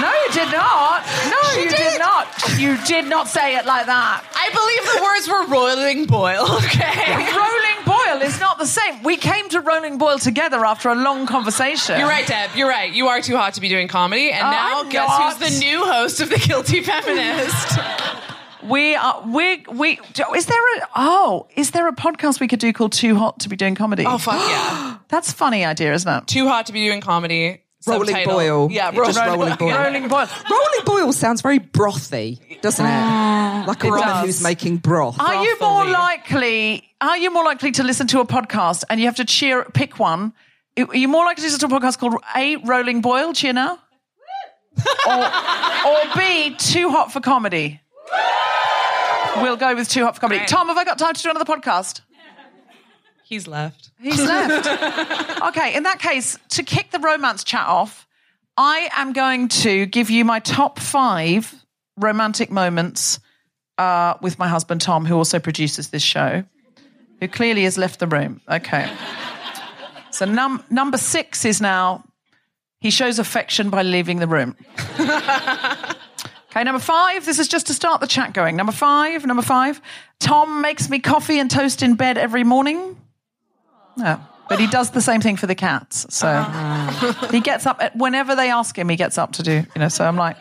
No, 0.00 0.12
you 0.12 0.32
did 0.32 0.52
not. 0.52 1.04
No, 1.30 1.42
She 1.54 1.62
you 1.64 1.68
did. 1.70 1.76
did. 1.76 1.98
not. 1.98 2.58
You 2.58 2.76
did 2.86 3.06
not 3.06 3.28
say 3.28 3.56
it 3.56 3.66
like 3.66 3.86
that. 3.86 4.24
I 4.34 4.48
believe 4.50 4.84
the 4.94 5.02
words 5.02 5.28
were 5.28 5.46
roiling 5.56 6.06
boil, 6.06 6.44
okay? 6.64 7.14
Rolling 7.36 7.84
boil 7.84 8.26
is 8.26 8.38
not 8.40 8.58
the 8.58 8.66
same. 8.66 9.02
We 9.02 9.16
came 9.16 9.48
to 9.50 9.60
rolling 9.60 9.98
boil 9.98 10.18
together 10.18 10.64
after 10.64 10.88
a 10.88 10.94
long 10.94 11.26
conversation. 11.26 11.98
You're 11.98 12.08
right, 12.08 12.26
Deb. 12.26 12.50
You're 12.54 12.68
right. 12.68 12.92
You 12.92 13.08
are 13.08 13.20
too 13.20 13.36
hot 13.36 13.54
to 13.54 13.60
be 13.60 13.68
doing 13.68 13.88
comedy. 13.88 14.30
And 14.30 14.42
now, 14.42 14.80
I'm 14.82 14.88
guess 14.88 15.08
not. 15.08 15.36
who's 15.38 15.52
the 15.52 15.58
new 15.64 15.84
host 15.84 16.20
of 16.20 16.30
The 16.30 16.38
Guilty 16.38 16.82
Feminist? 16.82 17.78
We 18.64 18.96
are. 18.96 19.22
We 19.26 19.64
we. 19.72 20.00
Is 20.36 20.46
there 20.46 20.76
a? 20.78 20.88
Oh, 20.96 21.46
is 21.54 21.70
there 21.70 21.86
a 21.88 21.92
podcast 21.94 22.40
we 22.40 22.48
could 22.48 22.58
do 22.58 22.72
called 22.72 22.92
"Too 22.92 23.14
Hot 23.14 23.38
to 23.40 23.48
Be 23.48 23.56
Doing 23.56 23.74
Comedy"? 23.76 24.04
oh, 24.06 24.18
fuck 24.18 24.34
yeah. 24.48 24.98
that's 25.08 25.30
a 25.32 25.34
funny 25.34 25.64
idea, 25.64 25.94
isn't 25.94 26.12
it? 26.12 26.26
Too 26.26 26.46
hot 26.48 26.66
to 26.66 26.72
be 26.72 26.84
doing 26.84 27.00
comedy. 27.00 27.62
Rolling 27.86 28.06
Subtitle. 28.08 28.34
boil. 28.34 28.68
Yeah, 28.72 28.90
Just 28.90 29.18
rolling, 29.18 29.38
rolling 29.40 29.56
boil. 29.56 29.70
Rolling 29.78 30.08
boil. 30.08 30.26
Rolling 30.50 30.84
boil 30.84 31.12
sounds 31.12 31.42
very 31.42 31.60
brothy, 31.60 32.60
doesn't 32.60 32.84
it? 32.84 32.88
Ah, 32.90 33.64
like 33.68 33.84
a 33.84 33.86
It 33.86 33.90
woman 33.90 34.06
does. 34.08 34.26
who's 34.26 34.42
making 34.42 34.78
broth. 34.78 35.18
Are 35.20 35.44
you 35.44 35.56
more 35.60 35.84
likely? 35.86 36.82
Are 37.00 37.16
you 37.16 37.30
more 37.32 37.44
likely 37.44 37.70
to 37.72 37.84
listen 37.84 38.06
to 38.08 38.20
a 38.20 38.26
podcast 38.26 38.82
and 38.90 38.98
you 38.98 39.06
have 39.06 39.16
to 39.16 39.24
cheer? 39.24 39.64
Pick 39.74 39.98
one. 40.00 40.32
Are 40.76 40.96
you 40.96 41.06
more 41.08 41.24
likely 41.24 41.42
to 41.42 41.46
listen 41.52 41.68
to 41.68 41.74
a 41.76 41.80
podcast 41.80 41.98
called 41.98 42.16
A 42.36 42.56
Rolling 42.56 43.00
Boil? 43.00 43.32
Cheer 43.32 43.52
now. 43.52 43.78
or, 45.08 45.24
or 45.86 45.98
B 46.16 46.54
Too 46.56 46.88
Hot 46.90 47.12
for 47.12 47.20
Comedy. 47.20 47.80
We'll 49.36 49.56
go 49.56 49.74
with 49.76 49.88
Too 49.88 50.04
Hot 50.04 50.14
for 50.16 50.20
Comedy. 50.20 50.40
Right. 50.40 50.48
Tom, 50.48 50.66
have 50.68 50.76
I 50.76 50.84
got 50.84 50.98
time 50.98 51.14
to 51.14 51.22
do 51.22 51.30
another 51.30 51.44
podcast? 51.44 52.00
He's 53.28 53.46
left. 53.46 53.90
He's 54.00 54.18
left. 54.18 55.42
okay, 55.48 55.76
in 55.76 55.82
that 55.82 55.98
case, 55.98 56.38
to 56.50 56.62
kick 56.62 56.90
the 56.92 56.98
romance 56.98 57.44
chat 57.44 57.66
off, 57.66 58.06
I 58.56 58.88
am 58.94 59.12
going 59.12 59.48
to 59.48 59.84
give 59.84 60.08
you 60.08 60.24
my 60.24 60.38
top 60.38 60.78
five 60.78 61.54
romantic 61.98 62.50
moments 62.50 63.20
uh, 63.76 64.14
with 64.22 64.38
my 64.38 64.48
husband 64.48 64.80
Tom, 64.80 65.04
who 65.04 65.14
also 65.14 65.38
produces 65.38 65.90
this 65.90 66.02
show, 66.02 66.42
who 67.20 67.28
clearly 67.28 67.64
has 67.64 67.76
left 67.76 67.98
the 68.00 68.06
room. 68.06 68.40
Okay. 68.48 68.90
So 70.10 70.24
num- 70.24 70.64
number 70.70 70.96
six 70.96 71.44
is 71.44 71.60
now 71.60 72.04
he 72.80 72.90
shows 72.90 73.18
affection 73.18 73.68
by 73.68 73.82
leaving 73.82 74.20
the 74.20 74.26
room. 74.26 74.56
Okay, 76.50 76.64
number 76.64 76.80
five. 76.80 77.26
This 77.26 77.38
is 77.38 77.46
just 77.46 77.66
to 77.66 77.74
start 77.74 78.00
the 78.00 78.06
chat 78.06 78.32
going. 78.32 78.56
Number 78.56 78.72
five. 78.72 79.26
Number 79.26 79.42
five. 79.42 79.82
Tom 80.18 80.62
makes 80.62 80.88
me 80.88 80.98
coffee 80.98 81.38
and 81.38 81.50
toast 81.50 81.82
in 81.82 81.94
bed 81.94 82.16
every 82.16 82.42
morning. 82.42 82.96
No, 83.98 84.20
but 84.48 84.60
he 84.60 84.66
does 84.66 84.90
the 84.90 85.00
same 85.00 85.20
thing 85.20 85.36
for 85.36 85.46
the 85.46 85.54
cats. 85.54 86.06
So 86.14 86.26
ah. 86.28 87.28
he 87.30 87.40
gets 87.40 87.66
up 87.66 87.94
whenever 87.94 88.34
they 88.34 88.50
ask 88.50 88.78
him. 88.78 88.88
He 88.88 88.96
gets 88.96 89.18
up 89.18 89.32
to 89.32 89.42
do. 89.42 89.64
You 89.74 89.80
know. 89.80 89.88
So 89.88 90.04
I'm 90.04 90.16
like, 90.16 90.36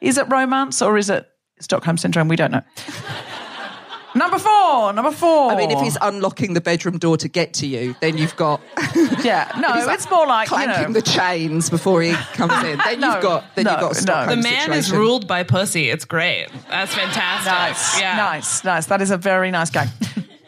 is 0.00 0.18
it 0.18 0.28
romance 0.28 0.80
or 0.80 0.96
is 0.96 1.10
it 1.10 1.28
Stockholm 1.60 1.98
syndrome? 1.98 2.28
We 2.28 2.36
don't 2.36 2.52
know. 2.52 2.62
number 4.14 4.38
four. 4.38 4.92
Number 4.92 5.10
four. 5.10 5.50
I 5.50 5.56
mean, 5.56 5.70
if 5.70 5.80
he's 5.80 5.96
unlocking 6.00 6.54
the 6.54 6.60
bedroom 6.60 6.98
door 6.98 7.16
to 7.16 7.28
get 7.28 7.54
to 7.54 7.66
you, 7.66 7.96
then 8.00 8.16
you've 8.16 8.36
got 8.36 8.60
yeah, 9.24 9.50
no, 9.60 9.68
like, 9.68 9.94
it's 9.94 10.10
more 10.10 10.26
like 10.26 10.48
you 10.48 10.56
clanking 10.56 10.92
know, 10.92 10.92
the 10.92 11.02
chains 11.02 11.70
before 11.70 12.02
he 12.02 12.12
comes 12.12 12.52
in. 12.64 12.78
Then 12.78 13.00
No, 13.00 13.14
you've 13.14 13.22
got 13.22 13.44
then 13.54 13.64
no, 13.64 13.72
you've 13.72 13.80
got 13.80 14.02
a 14.02 14.04
no. 14.04 14.36
The 14.36 14.42
man 14.42 14.72
is 14.72 14.92
ruled 14.92 15.26
by 15.26 15.42
pussy. 15.42 15.90
It's 15.90 16.04
great. 16.04 16.48
That's 16.68 16.94
fantastic. 16.94 17.52
Nice, 17.52 18.00
Yeah. 18.00 18.16
nice, 18.16 18.64
nice. 18.64 18.86
That 18.86 19.02
is 19.02 19.10
a 19.10 19.16
very 19.16 19.50
nice 19.50 19.70
gag. 19.70 19.88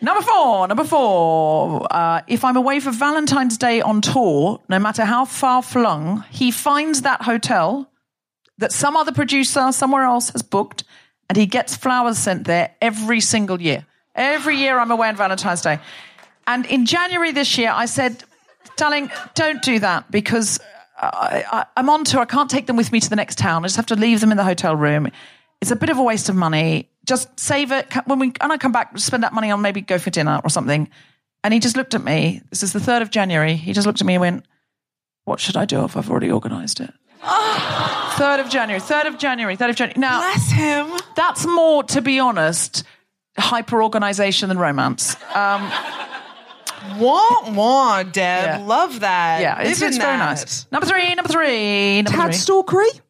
Number 0.03 0.23
four, 0.23 0.69
number 0.69 0.85
four. 0.85 1.87
Uh, 1.91 2.23
if 2.27 2.45
I'm 2.45 2.57
away 2.57 2.81
for 2.81 2.91
Valentine's 2.91 3.59
Day 3.59 3.81
on 3.81 4.01
tour, 4.01 4.61
no 4.69 4.79
matter 4.79 5.05
how 5.05 5.25
far 5.25 5.63
flung, 5.63 6.25
he 6.31 6.51
finds 6.51 7.03
that 7.03 7.23
hotel 7.23 7.91
that 8.59 8.73
some 8.73 8.97
other 8.97 9.13
producer 9.13 9.73
somewhere 9.73 10.05
else 10.05 10.31
has 10.31 10.43
booked, 10.43 10.85
and 11.29 11.37
he 11.37 11.47
gets 11.47 11.77
flowers 11.77 12.19
sent 12.19 12.45
there 12.45 12.75
every 12.83 13.21
single 13.21 13.61
year. 13.61 13.87
Every 14.15 14.57
year 14.57 14.79
I'm 14.79 14.91
away 14.91 15.09
on 15.09 15.17
Valentine's 15.17 15.63
Day. 15.63 15.79
And 16.47 16.67
in 16.67 16.85
January 16.85 17.33
this 17.33 17.57
year, 17.57 17.71
I 17.73 17.87
said, 17.87 18.23
darling, 18.77 19.11
don't 19.35 19.63
do 19.63 19.79
that 19.79 20.11
because 20.11 20.61
I, 20.99 21.65
I'm 21.77 21.89
on 21.89 22.05
tour. 22.05 22.21
I 22.21 22.25
can't 22.27 22.51
take 22.51 22.67
them 22.67 22.77
with 22.77 22.93
me 22.93 23.01
to 23.01 23.09
the 23.09 23.17
next 23.17 23.39
town. 23.39 23.65
I 23.65 23.69
just 23.69 23.77
have 23.77 23.87
to 23.87 23.97
leave 23.97 24.21
them 24.21 24.31
in 24.31 24.37
the 24.37 24.45
hotel 24.45 24.77
room. 24.77 25.09
It's 25.61 25.71
a 25.71 25.77
bit 25.77 25.89
of 25.89 25.99
a 25.99 26.03
waste 26.03 26.29
of 26.29 26.37
money. 26.37 26.90
Just 27.07 27.39
save 27.41 27.73
it. 27.73 27.87
When 28.07 28.19
we 28.19 28.33
and 28.41 28.53
I 28.53 28.59
come 28.59 28.73
back, 28.73 28.97
spend 28.99 29.23
that 29.23 29.33
money 29.33 29.51
on 29.51 29.63
maybe 29.63 29.81
go 29.81 29.99
for 29.99 30.11
dinner 30.11 30.41
or 30.45 30.51
something. 30.51 30.89
And 31.43 31.55
he 31.55 31.61
just 31.61 31.77
looked 31.77 31.95
at 31.95 32.05
me. 32.05 32.43
This 32.51 32.63
is 32.63 32.73
the 32.73 32.81
third 32.81 33.01
of 33.03 33.11
January. 33.11 33.55
He 33.57 33.73
just 33.73 33.87
looked 33.87 34.01
at 34.01 34.07
me 34.07 34.15
and 34.15 34.21
went, 34.21 34.47
"What 35.25 35.41
should 35.41 35.57
I 35.57 35.65
do 35.65 35.85
if 35.85 35.97
I've 35.97 36.11
already 36.11 36.31
organised 36.31 36.81
it?" 36.81 36.93
Third 37.23 38.41
of 38.41 38.51
January. 38.51 38.81
Third 38.81 39.07
of 39.07 39.19
January. 39.19 39.57
Third 39.57 39.71
of 39.71 39.77
January. 39.77 39.99
Now 39.99 40.21
Bless 40.21 40.51
him. 40.51 40.89
that's 41.17 41.47
more, 41.47 41.83
to 41.85 42.03
be 42.03 42.19
honest, 42.19 42.85
hyper 43.39 43.83
organisation 43.83 44.49
than 44.49 44.59
romance. 44.59 45.17
Um, 45.35 45.71
Wah, 46.99 47.51
wah, 47.53 48.03
Deb. 48.03 48.13
Yeah. 48.15 48.65
Love 48.67 49.01
that. 49.01 49.41
yeah, 49.43 49.61
it's, 49.61 49.83
it's 49.83 49.99
very 49.99 50.17
that. 50.17 50.31
nice. 50.31 50.67
Number 50.73 50.87
three. 50.87 51.15
Number 51.15 51.29
three. 51.31 52.01
Number 52.03 52.11
Tad 52.17 52.35
three. 52.35 52.41
stalkery. 52.55 53.01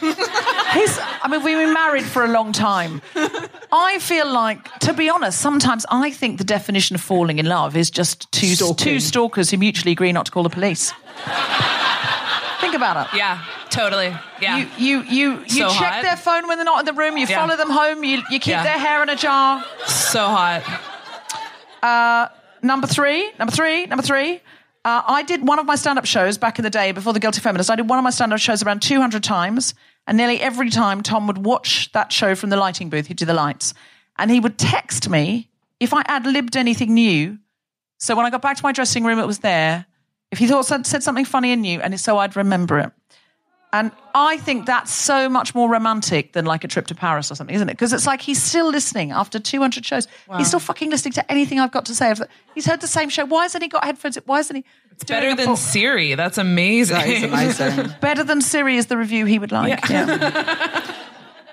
He's, 0.72 0.98
I 1.22 1.28
mean, 1.30 1.42
we've 1.42 1.56
been 1.58 1.72
married 1.72 2.04
for 2.04 2.24
a 2.24 2.28
long 2.28 2.52
time. 2.52 3.00
I 3.72 3.98
feel 4.00 4.30
like, 4.30 4.72
to 4.80 4.92
be 4.92 5.08
honest, 5.08 5.40
sometimes 5.40 5.84
I 5.90 6.10
think 6.10 6.38
the 6.38 6.44
definition 6.44 6.94
of 6.94 7.00
falling 7.00 7.38
in 7.38 7.46
love 7.46 7.76
is 7.76 7.90
just 7.90 8.30
two, 8.32 8.54
Stalking. 8.54 8.76
two 8.76 9.00
stalkers 9.00 9.50
who 9.50 9.56
mutually 9.58 9.92
agree 9.92 10.12
not 10.12 10.26
to 10.26 10.32
call 10.32 10.42
the 10.42 10.50
police. 10.50 10.92
think 12.60 12.74
about 12.74 13.06
it. 13.06 13.16
Yeah, 13.16 13.42
totally. 13.70 14.14
Yeah. 14.40 14.56
You 14.58 14.68
you 14.78 15.02
you 15.02 15.30
you 15.46 15.48
So 15.48 15.68
check 15.70 15.92
hot. 15.94 16.02
their 16.02 16.16
phone 16.16 16.48
when 16.48 16.58
they're 16.58 16.64
not 16.64 16.80
in 16.80 16.86
the 16.86 16.92
room. 16.92 17.16
You 17.16 17.26
Yeah. 17.28 17.40
follow 17.40 17.56
them 17.56 17.70
home. 17.70 18.04
You 18.04 18.18
you 18.30 18.38
keep 18.40 18.48
Yeah. 18.52 18.62
their 18.62 18.78
hair 18.78 19.02
in 19.02 19.08
a 19.08 19.16
jar. 19.16 19.64
so 19.86 20.20
hot. 20.26 20.62
Uh, 21.82 22.28
number 22.62 22.86
three, 22.86 23.30
number 23.38 23.52
three, 23.52 23.86
number 23.86 24.02
three. 24.02 24.40
Uh, 24.84 25.02
I 25.06 25.22
did 25.22 25.46
one 25.46 25.58
of 25.58 25.66
my 25.66 25.74
stand-up 25.74 26.06
shows 26.06 26.38
back 26.38 26.58
in 26.58 26.62
the 26.62 26.70
day 26.70 26.92
before 26.92 27.12
the 27.12 27.20
Guilty 27.20 27.40
Feminist. 27.40 27.70
I 27.70 27.76
did 27.76 27.88
one 27.88 27.98
of 27.98 28.04
my 28.04 28.10
stand-up 28.10 28.38
shows 28.38 28.62
around 28.62 28.80
200 28.80 29.22
times, 29.22 29.74
and 30.06 30.16
nearly 30.16 30.40
every 30.40 30.70
time 30.70 31.02
Tom 31.02 31.26
would 31.26 31.44
watch 31.44 31.90
that 31.92 32.12
show 32.12 32.34
from 32.34 32.50
the 32.50 32.56
lighting 32.56 32.88
booth. 32.88 33.06
He'd 33.06 33.16
do 33.16 33.24
the 33.24 33.34
lights, 33.34 33.74
and 34.18 34.30
he 34.30 34.40
would 34.40 34.58
text 34.58 35.08
me 35.08 35.50
if 35.80 35.92
I 35.92 36.02
ad-libbed 36.06 36.56
anything 36.56 36.94
new. 36.94 37.38
So 37.98 38.14
when 38.16 38.24
I 38.24 38.30
got 38.30 38.42
back 38.42 38.56
to 38.56 38.62
my 38.62 38.72
dressing 38.72 39.04
room, 39.04 39.18
it 39.18 39.26
was 39.26 39.40
there. 39.40 39.86
If 40.30 40.38
he 40.38 40.46
thought 40.46 40.66
said 40.66 41.02
something 41.02 41.24
funny 41.24 41.52
and 41.52 41.62
new, 41.62 41.80
and 41.80 41.98
so 41.98 42.18
I'd 42.18 42.36
remember 42.36 42.78
it. 42.78 42.92
And 43.72 43.92
I 44.14 44.38
think 44.38 44.64
that's 44.64 44.90
so 44.90 45.28
much 45.28 45.54
more 45.54 45.68
romantic 45.68 46.32
than 46.32 46.46
like 46.46 46.64
a 46.64 46.68
trip 46.68 46.86
to 46.86 46.94
Paris 46.94 47.30
or 47.30 47.34
something, 47.34 47.54
isn't 47.54 47.68
it? 47.68 47.72
Because 47.72 47.92
it's 47.92 48.06
like 48.06 48.22
he's 48.22 48.42
still 48.42 48.70
listening 48.70 49.12
after 49.12 49.38
200 49.38 49.84
shows. 49.84 50.08
He's 50.38 50.48
still 50.48 50.60
fucking 50.60 50.88
listening 50.90 51.12
to 51.12 51.30
anything 51.30 51.60
I've 51.60 51.70
got 51.70 51.84
to 51.86 51.94
say. 51.94 52.14
He's 52.54 52.64
heard 52.64 52.80
the 52.80 52.86
same 52.86 53.10
show. 53.10 53.26
Why 53.26 53.42
hasn't 53.42 53.62
he 53.62 53.68
got 53.68 53.84
headphones? 53.84 54.16
Why 54.24 54.38
hasn't 54.38 54.58
he? 54.58 54.64
It's 54.92 55.04
Better 55.04 55.34
than 55.36 55.54
Siri. 55.56 56.14
That's 56.14 56.38
amazing. 56.38 56.96
That 56.96 57.08
is 57.08 57.22
amazing. 57.22 57.94
Better 58.00 58.24
than 58.24 58.40
Siri 58.40 58.76
is 58.76 58.86
the 58.86 58.96
review 58.96 59.26
he 59.26 59.38
would 59.38 59.52
like. 59.52 59.88
Yeah. 59.88 60.94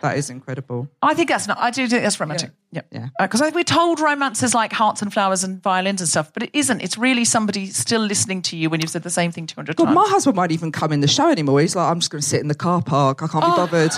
that 0.05 0.17
is 0.17 0.29
incredible. 0.29 0.87
I 1.01 1.13
think 1.15 1.29
that's 1.29 1.47
not. 1.47 1.57
I 1.57 1.71
do 1.71 1.87
think 1.87 2.03
that's 2.03 2.19
romantic. 2.19 2.51
Yeah, 2.71 2.81
Yeah. 2.91 3.07
Uh, 3.19 3.27
because 3.27 3.41
we're 3.53 3.63
told 3.63 3.99
romance 3.99 4.43
is 4.43 4.53
like 4.53 4.71
hearts 4.71 5.01
and 5.01 5.11
flowers 5.11 5.43
and 5.43 5.61
violins 5.61 5.99
and 5.99 6.07
stuff, 6.07 6.31
but 6.31 6.43
it 6.43 6.51
isn't. 6.53 6.81
It's 6.81 6.97
really 6.97 7.25
somebody 7.25 7.67
still 7.67 8.01
listening 8.01 8.41
to 8.43 8.57
you 8.57 8.69
when 8.69 8.81
you've 8.81 8.91
said 8.91 9.03
the 9.03 9.09
same 9.09 9.31
thing 9.31 9.47
200 9.47 9.77
times. 9.77 9.95
my 9.95 10.07
husband 10.07 10.37
won't 10.37 10.51
even 10.51 10.71
come 10.71 10.91
in 10.91 11.01
the 11.01 11.07
show 11.07 11.29
anymore. 11.29 11.59
He's 11.59 11.75
like, 11.75 11.89
I'm 11.89 11.99
just 11.99 12.11
going 12.11 12.21
to 12.21 12.27
sit 12.27 12.41
in 12.41 12.47
the 12.47 12.55
car 12.55 12.81
park. 12.81 13.23
I 13.23 13.27
can't 13.27 13.43
be 13.43 13.51
oh. 13.51 13.55
bothered. 13.55 13.91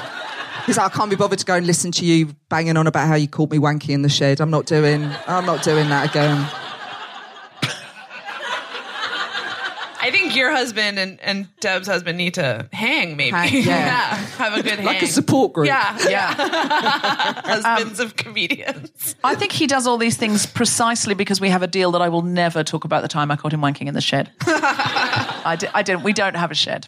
He's 0.66 0.78
like, 0.78 0.93
I 0.93 0.95
can't 0.95 1.10
be 1.10 1.16
bothered 1.16 1.39
to 1.39 1.45
go 1.45 1.55
and 1.55 1.68
listen 1.68 1.91
to 1.93 2.05
you 2.05 2.36
banging 2.49 2.78
on 2.78 2.88
about 2.88 3.08
how 3.08 3.16
you 3.16 3.28
called 3.28 3.51
me 3.51 3.58
wanky 3.58 3.89
in 3.89 4.01
the 4.01 4.10
shed. 4.10 4.39
I'm 4.39 4.51
not 4.51 4.66
doing. 4.66 5.03
I'm 5.28 5.45
not 5.45 5.64
doing 5.64 5.89
that 5.89 6.10
again. 6.10 6.47
I 9.99 10.12
think 10.12 10.27
your 10.38 10.52
husband 10.52 10.98
and, 11.00 11.20
and 11.22 11.48
Deb's 11.60 11.88
husband 11.88 12.18
need 12.18 12.36
to 12.36 12.70
hang, 12.72 13.18
maybe. 13.18 13.32
Hang, 13.36 13.64
yeah. 13.64 14.16
Have 14.38 14.54
a 14.54 14.64
good 14.64 14.84
Like 14.84 14.98
hang. 14.98 15.04
a 15.04 15.08
support 15.12 15.54
group. 15.54 15.68
Yeah. 15.68 15.98
yeah. 16.10 16.34
Husbands 17.46 18.00
of 18.00 18.16
comedians. 18.16 19.16
I 19.24 19.36
think 19.36 19.52
he 19.52 19.68
does 19.68 19.86
all 19.88 19.98
these 19.98 20.16
things 20.18 20.46
precisely 20.46 21.14
because 21.16 21.42
we 21.42 21.50
have 21.50 21.64
a 21.64 21.68
deal 21.68 21.92
that 21.92 22.02
I 22.02 22.10
will 22.10 22.22
never 22.22 22.64
talk 22.64 22.86
about 22.86 23.02
the 23.02 23.08
time 23.08 23.32
I 23.32 23.36
caught 23.36 23.54
him 23.54 23.62
wanking 23.62 23.88
in 23.88 23.94
the 23.94 24.02
shed. 24.02 24.32
I, 24.46 25.58
di- 25.60 25.70
I 25.74 25.84
didn't. 25.84 26.04
We 26.04 26.14
don't 26.14 26.36
have 26.36 26.52
a 26.52 26.56
shed. 26.56 26.88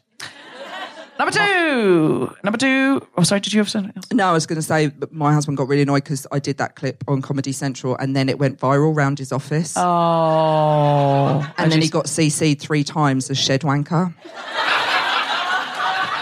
Number 1.19 1.31
two. 1.33 2.33
Number 2.45 2.57
two. 2.57 3.05
Oh, 3.17 3.23
sorry. 3.23 3.41
Did 3.41 3.51
you 3.53 3.59
have 3.59 3.69
something 3.69 3.91
else? 3.95 4.05
No, 4.13 4.29
I 4.29 4.31
was 4.31 4.45
going 4.45 4.55
to 4.55 4.61
say 4.65 4.87
but 4.87 5.11
my 5.13 5.33
husband 5.33 5.57
got 5.57 5.67
really 5.67 5.81
annoyed 5.81 6.03
because 6.05 6.25
I 6.31 6.39
did 6.39 6.57
that 6.59 6.75
clip 6.77 7.03
on 7.09 7.21
Comedy 7.21 7.51
Central 7.51 7.95
and 7.97 8.15
then 8.15 8.29
it 8.29 8.39
went 8.39 8.57
viral 8.57 8.95
round 8.95 9.19
his 9.19 9.31
office. 9.33 9.73
Oh. 9.75 11.53
and 11.57 11.71
then 11.71 11.81
he 11.81 11.89
got 11.89 12.05
CC'd 12.05 12.61
three 12.61 12.83
times 12.85 13.29
as 13.29 13.37
shed 13.37 13.61
wanker. 13.61 14.13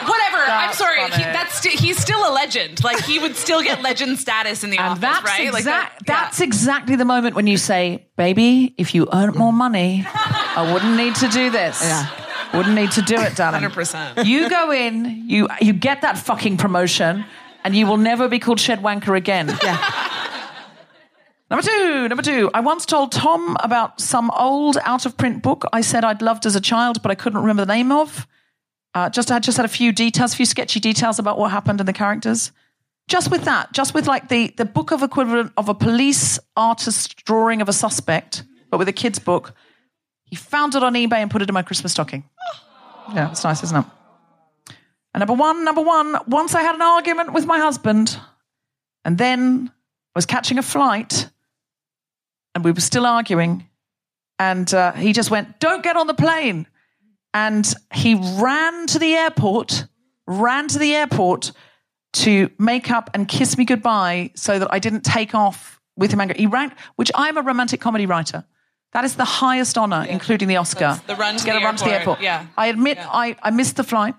Whatever. 0.07 0.37
I'm 0.49 0.73
sorry. 0.73 1.03
He, 1.11 1.21
that's 1.23 1.55
sti- 1.57 1.77
he's 1.77 1.97
still 1.99 2.19
a 2.27 2.33
legend. 2.33 2.83
Like 2.83 3.03
he 3.03 3.19
would 3.19 3.35
still 3.35 3.61
get 3.61 3.81
legend 3.83 4.17
status 4.19 4.63
in 4.63 4.69
the 4.71 4.77
And 4.77 4.87
office, 4.93 5.01
that's, 5.01 5.23
right? 5.25 5.51
Like 5.53 5.59
exact, 5.61 6.05
that- 6.07 6.11
yeah. 6.11 6.21
that's 6.23 6.41
exactly 6.41 6.95
the 6.95 7.05
moment 7.05 7.35
when 7.35 7.45
you 7.47 7.57
say, 7.57 8.07
baby, 8.17 8.73
if 8.77 8.95
you 8.95 9.07
earned 9.13 9.35
more 9.35 9.53
money, 9.53 10.05
I 10.07 10.71
wouldn't 10.73 10.97
need 10.97 11.15
to 11.15 11.27
do 11.27 11.49
this. 11.51 11.81
Yeah. 11.83 12.07
Wouldn't 12.53 12.75
need 12.75 12.91
to 12.91 13.01
do 13.01 13.15
it, 13.15 13.35
darling. 13.35 13.61
100%. 13.61 14.25
You 14.25 14.49
go 14.49 14.71
in, 14.71 15.29
you 15.29 15.47
you 15.61 15.73
get 15.73 16.01
that 16.01 16.17
fucking 16.17 16.57
promotion, 16.57 17.25
and 17.63 17.75
you 17.75 17.85
will 17.85 17.97
never 17.97 18.27
be 18.27 18.39
called 18.39 18.59
Shed 18.59 18.79
Wanker 18.79 19.15
again. 19.17 19.47
Yeah. 19.63 20.13
Number 21.49 21.63
two, 21.63 22.09
number 22.09 22.23
two. 22.23 22.51
I 22.53 22.59
once 22.59 22.85
told 22.85 23.13
Tom 23.13 23.55
about 23.61 24.01
some 24.01 24.29
old 24.31 24.77
out 24.83 25.05
of 25.05 25.15
print 25.15 25.41
book 25.41 25.65
I 25.71 25.79
said 25.79 26.03
I'd 26.03 26.21
loved 26.21 26.45
as 26.45 26.57
a 26.57 26.61
child, 26.61 27.01
but 27.01 27.09
I 27.09 27.15
couldn't 27.15 27.39
remember 27.39 27.63
the 27.65 27.73
name 27.73 27.91
of. 27.91 28.27
Uh, 28.93 29.09
just 29.09 29.31
I 29.31 29.39
just 29.39 29.57
had 29.57 29.65
a 29.65 29.69
few 29.69 29.91
details, 29.91 30.33
a 30.33 30.35
few 30.35 30.45
sketchy 30.45 30.79
details 30.79 31.19
about 31.19 31.37
what 31.37 31.51
happened 31.51 31.79
and 31.79 31.87
the 31.87 31.93
characters. 31.93 32.51
Just 33.07 33.31
with 33.31 33.45
that, 33.45 33.71
just 33.71 33.93
with 33.93 34.07
like 34.07 34.27
the 34.27 34.53
the 34.57 34.65
book 34.65 34.91
of 34.91 35.03
equivalent 35.03 35.53
of 35.55 35.69
a 35.69 35.73
police 35.73 36.37
artist 36.57 37.23
drawing 37.23 37.61
of 37.61 37.69
a 37.69 37.73
suspect, 37.73 38.43
but 38.69 38.77
with 38.77 38.89
a 38.89 38.93
kid's 38.93 39.19
book. 39.19 39.53
He 40.27 40.35
found 40.35 40.75
it 40.75 40.83
on 40.83 40.93
eBay 40.93 41.13
and 41.13 41.31
put 41.31 41.41
it 41.41 41.49
in 41.49 41.53
my 41.53 41.63
Christmas 41.63 41.93
stocking. 41.93 42.23
Yeah, 43.13 43.31
it's 43.31 43.43
nice, 43.43 43.63
isn't 43.63 43.77
it? 43.77 43.85
And 45.13 45.21
number 45.21 45.33
one, 45.33 45.63
number 45.63 45.81
one, 45.81 46.15
once 46.27 46.53
I 46.53 46.61
had 46.61 46.75
an 46.75 46.81
argument 46.81 47.33
with 47.33 47.45
my 47.45 47.57
husband, 47.57 48.19
and 49.05 49.17
then 49.17 49.71
was 50.13 50.25
catching 50.25 50.57
a 50.57 50.63
flight, 50.63 51.29
and 52.53 52.63
we 52.63 52.71
were 52.71 52.81
still 52.81 53.05
arguing, 53.05 53.67
and 54.37 54.71
uh, 54.73 54.91
he 54.91 55.13
just 55.13 55.31
went, 55.31 55.59
Don't 55.59 55.81
get 55.83 55.95
on 55.95 56.07
the 56.07 56.13
plane. 56.13 56.67
And 57.33 57.71
he 57.93 58.15
ran 58.39 58.87
to 58.87 58.99
the 58.99 59.13
airport, 59.13 59.85
ran 60.25 60.67
to 60.69 60.79
the 60.79 60.95
airport 60.95 61.51
to 62.13 62.49
make 62.57 62.89
up 62.89 63.09
and 63.13 63.27
kiss 63.27 63.57
me 63.57 63.65
goodbye 63.65 64.31
so 64.35 64.59
that 64.59 64.73
I 64.73 64.79
didn't 64.79 65.01
take 65.01 65.35
off 65.35 65.79
with 65.95 66.11
him. 66.11 66.29
He 66.35 66.47
ran, 66.47 66.73
which 66.95 67.11
I'm 67.13 67.37
a 67.37 67.41
romantic 67.41 67.79
comedy 67.79 68.05
writer. 68.05 68.43
That 68.97 69.05
is 69.05 69.15
the 69.15 69.25
highest 69.25 69.77
honor, 69.77 70.07
including 70.09 70.47
the 70.47 70.57
Oscar. 70.57 70.99
the 71.05 71.15
run 71.15 71.37
to 71.37 71.45
get 71.45 71.53
the 71.53 71.59
a 71.59 71.63
run 71.63 71.75
to 71.75 71.83
the 71.83 71.91
airport. 71.91 72.17
airport. 72.17 72.21
Yeah. 72.23 72.47
I 72.57 72.65
admit 72.65 72.97
I, 72.99 73.35
I 73.43 73.51
missed 73.51 73.75
the 73.75 73.83
flight. 73.83 74.15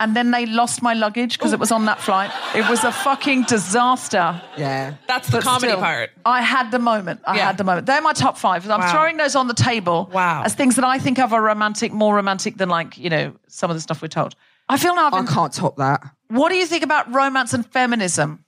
And 0.00 0.14
then 0.14 0.32
they 0.32 0.44
lost 0.44 0.82
my 0.82 0.92
luggage 0.92 1.38
because 1.38 1.54
it 1.54 1.58
was 1.58 1.72
on 1.72 1.86
that 1.86 1.98
flight. 1.98 2.30
It 2.54 2.68
was 2.68 2.84
a 2.84 2.92
fucking 2.92 3.44
disaster. 3.44 4.42
Yeah. 4.58 4.96
That's 5.06 5.28
the 5.28 5.38
But 5.38 5.44
comedy 5.44 5.68
still, 5.68 5.80
part. 5.80 6.10
I 6.26 6.42
had 6.42 6.70
the 6.72 6.78
moment. 6.78 7.22
I 7.26 7.36
Yeah. 7.36 7.46
had 7.46 7.56
the 7.56 7.64
moment. 7.64 7.86
They're 7.86 8.02
my 8.02 8.12
top 8.12 8.36
five. 8.36 8.68
I'm 8.70 8.80
Wow. 8.80 8.92
throwing 8.92 9.16
those 9.16 9.34
on 9.34 9.48
the 9.48 9.54
table 9.54 10.10
Wow. 10.12 10.42
as 10.44 10.52
things 10.54 10.76
that 10.76 10.84
I 10.84 10.98
think 10.98 11.18
of 11.18 11.32
are 11.32 11.40
romantic, 11.40 11.90
more 11.90 12.14
romantic 12.14 12.58
than 12.58 12.68
like, 12.68 12.98
you 12.98 13.08
know, 13.08 13.32
some 13.48 13.70
of 13.70 13.76
the 13.76 13.80
stuff 13.80 14.02
we're 14.02 14.08
told. 14.08 14.34
I 14.68 14.76
feel 14.76 14.94
now 14.94 15.06
I've 15.06 15.14
I 15.14 15.24
can't 15.24 15.54
top 15.54 15.76
that. 15.76 16.02
what 16.28 16.50
do 16.50 16.56
you 16.56 16.66
think 16.66 16.82
about 16.84 17.10
romance 17.14 17.54
and 17.54 17.64
feminism? 17.64 18.44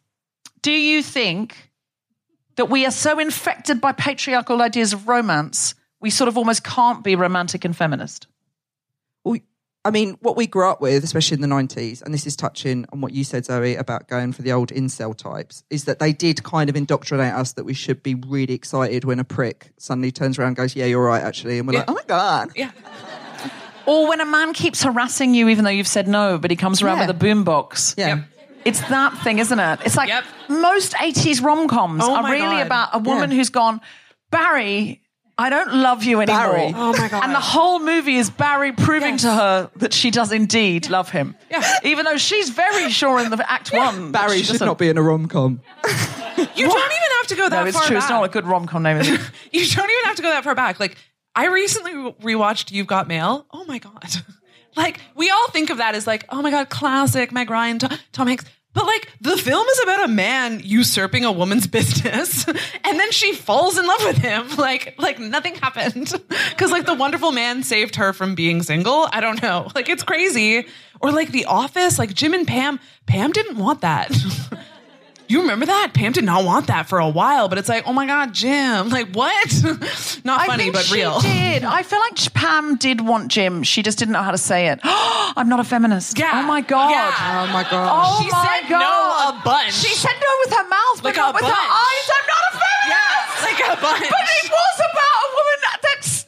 Do 0.60 0.72
you 0.72 1.02
think 1.02 1.65
that 2.56 2.66
we 2.70 2.86
are 2.86 2.90
so 2.90 3.18
infected 3.18 3.80
by 3.80 3.92
patriarchal 3.92 4.62
ideas 4.62 4.92
of 4.92 5.08
romance, 5.08 5.74
we 6.00 6.10
sort 6.10 6.28
of 6.28 6.36
almost 6.38 6.64
can't 6.64 7.02
be 7.04 7.16
romantic 7.16 7.64
and 7.64 7.76
feminist? 7.76 8.26
Well, 9.24 9.38
I 9.84 9.90
mean, 9.90 10.16
what 10.20 10.36
we 10.36 10.46
grew 10.46 10.68
up 10.68 10.80
with, 10.80 11.04
especially 11.04 11.36
in 11.36 11.42
the 11.42 11.46
90s, 11.54 12.02
and 12.02 12.12
this 12.12 12.26
is 12.26 12.34
touching 12.34 12.86
on 12.92 13.00
what 13.00 13.12
you 13.12 13.22
said, 13.24 13.44
Zoe, 13.44 13.76
about 13.76 14.08
going 14.08 14.32
for 14.32 14.42
the 14.42 14.52
old 14.52 14.70
incel 14.70 15.16
types, 15.16 15.62
is 15.70 15.84
that 15.84 16.00
they 16.00 16.12
did 16.12 16.42
kind 16.42 16.68
of 16.68 16.74
indoctrinate 16.76 17.32
us 17.32 17.52
that 17.52 17.64
we 17.64 17.74
should 17.74 18.02
be 18.02 18.14
really 18.14 18.54
excited 18.54 19.04
when 19.04 19.20
a 19.20 19.24
prick 19.24 19.70
suddenly 19.78 20.10
turns 20.10 20.38
around 20.38 20.48
and 20.48 20.56
goes, 20.56 20.74
Yeah, 20.74 20.86
you're 20.86 21.04
right, 21.04 21.22
actually. 21.22 21.58
And 21.58 21.68
we're 21.68 21.74
Yeah. 21.74 21.80
like, 21.80 21.90
Oh 21.90 21.94
my 21.94 22.02
God. 22.06 22.50
Yeah. 22.56 22.70
Or 23.86 24.08
when 24.08 24.20
a 24.20 24.26
man 24.26 24.52
keeps 24.52 24.82
harassing 24.82 25.34
you 25.34 25.48
even 25.48 25.64
though 25.64 25.70
you've 25.70 25.86
said 25.86 26.08
no, 26.08 26.38
but 26.38 26.50
he 26.50 26.56
comes 26.56 26.82
around 26.82 26.98
Yeah. 26.98 27.06
with 27.06 27.22
a 27.22 27.24
boombox. 27.24 27.94
Yeah. 27.96 28.08
Yep. 28.08 28.24
It's 28.66 28.80
that 28.88 29.16
thing, 29.22 29.38
isn't 29.38 29.58
it? 29.58 29.80
It's 29.84 29.96
like 29.96 30.08
Yep. 30.08 30.24
most 30.48 30.94
80s 30.94 31.40
rom 31.42 31.68
coms 31.68 32.02
Oh 32.04 32.14
are 32.16 32.30
really 32.30 32.56
God. 32.58 32.66
about 32.66 32.88
a 32.92 32.98
woman 32.98 33.30
Yeah. 33.30 33.36
who's 33.38 33.50
gone, 33.50 33.80
Barry, 34.30 35.00
I 35.38 35.50
don't 35.50 35.74
love 35.74 36.02
you 36.02 36.20
anymore. 36.20 36.40
Barry. 36.48 36.72
Oh 36.74 36.92
my 36.96 37.08
God. 37.08 37.22
And 37.24 37.34
the 37.34 37.40
whole 37.40 37.78
movie 37.78 38.16
is 38.16 38.30
Barry 38.30 38.72
proving 38.72 39.14
Yes. 39.14 39.22
to 39.22 39.30
her 39.32 39.70
that 39.76 39.92
she 39.92 40.10
does 40.10 40.32
indeed 40.32 40.88
love 40.88 41.10
him. 41.10 41.36
Yeah. 41.50 41.62
Even 41.84 42.06
though 42.06 42.16
she's 42.16 42.48
very 42.48 42.90
sure 42.90 43.20
in 43.20 43.30
the 43.30 43.50
act 43.50 43.70
one. 43.72 44.12
Barry 44.12 44.38
should 44.42 44.52
doesn't. 44.54 44.66
not 44.66 44.78
be 44.78 44.88
in 44.88 44.96
a 44.98 45.02
rom 45.02 45.28
com. 45.28 45.60
You 46.54 46.66
don't 46.66 46.92
even 46.92 47.10
have 47.18 47.26
to 47.28 47.34
go 47.36 47.48
that 47.48 47.50
far 47.50 47.50
back. 47.50 47.64
No, 47.64 47.66
it's 47.68 47.76
far 47.76 47.86
true. 47.86 47.96
back. 47.96 48.02
It's 48.04 48.10
not 48.10 48.24
a 48.24 48.28
good 48.28 48.46
rom 48.46 48.66
com 48.66 48.82
name. 48.82 48.96
Is 48.98 49.08
it? 49.08 49.20
You 49.52 49.66
don't 49.66 49.90
even 49.90 50.04
have 50.04 50.16
to 50.16 50.22
go 50.22 50.30
that 50.30 50.42
far 50.44 50.54
back. 50.54 50.80
Like 50.80 50.96
I 51.34 51.46
recently 51.48 51.92
rewatched 51.92 52.70
You've 52.72 52.86
Got 52.86 53.06
Mail. 53.06 53.46
Oh 53.52 53.64
my 53.66 53.78
god! 53.78 54.02
Like 54.76 55.00
we 55.14 55.30
all 55.30 55.48
think 55.52 55.70
of 55.70 55.78
that 55.78 55.94
as 55.94 56.06
like, 56.06 56.26
oh 56.28 56.42
my 56.42 56.50
god, 56.50 56.68
classic 56.68 57.32
Meg 57.32 57.48
Ryan, 57.48 57.78
Tom, 57.78 57.90
Tom 58.12 58.26
Hanks. 58.26 58.44
But 58.76 58.84
like 58.84 59.08
the 59.22 59.38
film 59.38 59.66
is 59.66 59.80
about 59.84 60.04
a 60.04 60.08
man 60.08 60.60
usurping 60.62 61.24
a 61.24 61.32
woman's 61.32 61.66
business, 61.78 62.46
and 62.46 63.00
then 63.00 63.10
she 63.10 63.32
falls 63.32 63.78
in 63.78 63.86
love 63.86 64.04
with 64.04 64.18
him. 64.18 64.46
Like 64.66 64.94
like 64.98 65.18
nothing 65.18 65.54
happened 65.54 66.12
because 66.50 66.70
like 66.70 66.84
the 66.84 66.94
wonderful 66.94 67.30
man 67.32 67.62
saved 67.62 67.96
her 67.96 68.12
from 68.12 68.34
being 68.34 68.62
single. 68.62 69.08
I 69.12 69.20
don't 69.20 69.40
know. 69.42 69.70
Like 69.74 69.88
it's 69.88 70.02
crazy. 70.02 70.66
Or 71.00 71.10
like 71.10 71.30
The 71.30 71.46
Office, 71.46 71.98
like 71.98 72.12
Jim 72.12 72.34
and 72.34 72.46
Pam. 72.46 72.80
Pam 73.06 73.32
didn't 73.32 73.56
want 73.58 73.80
that. 73.80 74.10
You 75.28 75.40
remember 75.42 75.66
that? 75.66 75.92
Pam 75.94 76.12
did 76.12 76.24
not 76.24 76.44
want 76.44 76.68
that 76.68 76.88
for 76.88 76.98
a 76.98 77.08
while, 77.08 77.48
but 77.48 77.58
it's 77.58 77.68
like, 77.68 77.84
oh 77.86 77.92
my 77.92 78.06
God, 78.06 78.32
Jim. 78.32 78.88
Like, 78.96 79.12
what? 79.12 79.52
not 80.24 80.40
I 80.40 80.46
funny, 80.46 80.64
think 80.64 80.74
but 80.74 80.84
she 80.84 80.94
real. 81.02 81.20
did. 81.20 81.64
I 81.64 81.82
feel 81.82 81.98
like 82.00 82.16
Pam 82.32 82.76
did 82.76 83.00
want 83.00 83.28
Jim. 83.28 83.62
She 83.62 83.82
just 83.82 83.98
didn't 83.98 84.12
know 84.12 84.22
how 84.22 84.30
to 84.30 84.38
say 84.38 84.68
it. 84.68 84.80
I'm 84.84 85.48
not 85.48 85.60
a 85.60 85.64
feminist. 85.64 86.18
Yeah. 86.18 86.30
Oh 86.34 86.42
my 86.46 86.60
god. 86.62 86.90
Yeah. 86.90 87.44
Oh 87.48 87.52
my 87.52 87.62
God. 87.68 87.88
Oh 87.92 88.22
She 88.22 88.30
my 88.30 88.44
said 88.60 88.68
god. 88.70 88.80
no 88.80 88.94
a 89.36 89.42
bunch. 89.44 89.74
She 89.74 89.92
said 89.94 90.14
no 90.16 90.30
with 90.46 90.52
her 90.56 90.68
mouth, 90.68 90.96
but 91.02 91.12
Like 91.12 91.16
not 91.16 91.30
a 91.30 91.34
with 91.34 91.44
her 91.44 91.60
eyes. 91.60 92.06
I'm 92.08 92.26
not 92.30 92.42
a 92.46 92.52
feminist. 92.56 92.88
Yeah, 92.88 93.44
like 93.44 93.60
a 93.66 93.74
bunch. 93.82 94.08
But 94.08 94.24
it 94.44 94.48
was 94.48 94.76
about 94.80 95.16
a 95.26 95.28
woman 95.34 95.58
that 95.66 95.76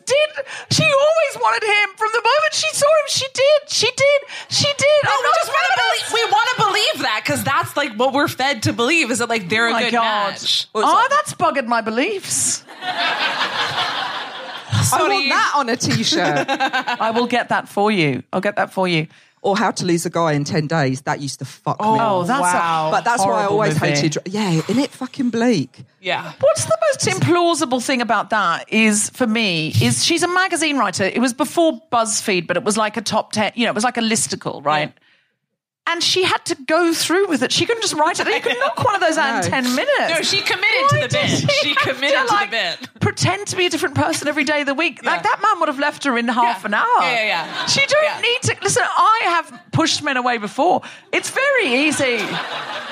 did. 0.08 0.30
She 0.72 0.84
always 0.84 1.34
wanted 1.40 1.64
him 1.68 1.88
from 1.96 2.08
the 2.12 2.22
moment 2.24 2.52
she 2.52 2.68
saw 2.72 2.86
him. 2.88 3.06
She 3.08 3.26
did. 3.34 3.60
She 3.68 3.88
did. 3.92 4.20
She 4.48 4.68
did. 4.76 4.98
No, 5.04 5.12
I'm 5.12 5.20
we 5.22 5.30
just 5.36 5.50
want 5.52 5.64
to 5.68 5.74
feminist. 5.76 6.08
believe. 6.08 6.08
We 6.16 6.22
want 6.32 6.48
to 6.48 6.56
believe 6.64 6.96
that 7.04 7.20
because 7.24 7.44
that's 7.44 7.67
like 7.78 7.94
what 7.94 8.12
we're 8.12 8.28
fed 8.28 8.64
to 8.64 8.72
believe 8.74 9.10
is 9.10 9.18
that 9.20 9.30
like 9.30 9.48
they're 9.48 9.68
Oh 9.68 9.76
a 9.76 9.80
good 9.80 9.92
God. 9.92 10.32
match. 10.32 10.66
Oh, 10.74 11.06
that's 11.10 11.32
buggered 11.34 11.66
my 11.66 11.80
beliefs. 11.80 12.62
I 14.90 14.96
want 15.00 15.28
that 15.28 15.52
on 15.56 15.68
a 15.68 15.76
t-shirt. 15.76 16.46
I 16.48 17.10
will 17.10 17.26
get 17.26 17.48
that 17.50 17.68
for 17.68 17.90
you. 17.90 18.22
I'll 18.32 18.40
get 18.40 18.56
that 18.56 18.72
for 18.72 18.86
you. 18.88 19.06
or 19.42 19.56
How 19.56 19.70
to 19.70 19.84
Lose 19.84 20.06
a 20.06 20.10
Guy 20.10 20.32
in 20.32 20.44
10 20.44 20.66
Days. 20.66 21.02
That 21.02 21.20
used 21.20 21.38
to 21.40 21.44
fuck 21.44 21.78
me. 21.80 21.86
Oh, 21.88 22.24
that's 22.24 22.40
wow. 22.40 22.88
a 22.88 22.90
But 22.90 23.04
that's 23.04 23.24
why 23.24 23.42
I 23.42 23.46
always 23.46 23.74
movie. 23.80 23.92
hated. 23.94 24.16
Yeah, 24.26 24.50
isn't 24.50 24.78
it 24.78 24.90
fucking 24.90 25.30
bleak? 25.30 25.84
Yeah. 26.00 26.32
What's 26.40 26.64
the 26.64 26.76
most 26.88 27.00
implausible 27.06 27.82
thing 27.84 28.00
about 28.02 28.30
that 28.30 28.72
is 28.72 29.10
for 29.10 29.26
me 29.26 29.72
is 29.82 30.04
she's 30.04 30.22
a 30.22 30.28
magazine 30.28 30.78
writer. 30.78 31.04
It 31.04 31.20
was 31.20 31.32
before 31.34 31.80
BuzzFeed, 31.92 32.46
but 32.46 32.56
it 32.56 32.64
was 32.64 32.76
like 32.76 32.96
a 32.96 33.02
top 33.02 33.32
ten. 33.32 33.52
You 33.54 33.64
know, 33.66 33.70
it 33.72 33.74
was 33.74 33.84
like 33.84 33.96
a 33.96 34.02
listicle, 34.02 34.64
right? 34.64 34.92
And 35.90 36.02
she 36.02 36.22
had 36.22 36.44
to 36.44 36.54
go 36.54 36.92
through 36.92 37.28
with 37.28 37.42
it. 37.42 37.50
She 37.50 37.64
couldn't 37.66 37.80
just 37.82 37.94
write 37.94 38.20
it. 38.20 38.26
You 38.28 38.40
could 38.40 38.56
knock 38.60 38.84
one 38.84 38.94
of 38.94 39.00
those 39.00 39.16
out 39.16 39.44
in 39.44 39.50
No. 39.50 39.56
ten 39.56 39.74
minutes. 39.74 40.08
No, 40.14 40.20
she 40.22 40.40
committed 40.42 40.82
Why 40.92 41.00
to 41.00 41.08
the 41.08 41.08
bit. 41.08 41.50
She 41.50 41.68
have 41.70 41.78
committed 41.78 42.18
to 42.20 42.26
the 42.26 42.32
like, 42.32 42.50
bit. 42.50 42.88
Pretend 43.00 43.46
to 43.48 43.56
be 43.56 43.64
a 43.66 43.70
different 43.70 43.94
person 43.94 44.28
every 44.28 44.44
day 44.44 44.60
of 44.60 44.66
the 44.66 44.74
week. 44.74 45.02
Like 45.04 45.22
that 45.22 45.40
man 45.42 45.58
would 45.60 45.68
have 45.68 45.78
left 45.78 46.04
her 46.04 46.18
in 46.18 46.28
half 46.28 46.60
Yeah. 46.60 46.66
an 46.66 46.74
hour. 46.74 46.86
Yeah, 47.00 47.10
yeah, 47.12 47.24
yeah. 47.26 47.66
She 47.66 47.80
don't 47.86 48.04
Yeah. 48.04 48.20
need 48.20 48.42
to 48.42 48.56
listen. 48.62 48.82
I 48.86 49.20
have 49.24 49.60
pushed 49.72 50.02
men 50.02 50.16
away 50.18 50.36
before. 50.38 50.82
It's 51.12 51.30
very 51.30 51.86
easy. 51.86 52.04
It 52.04 52.26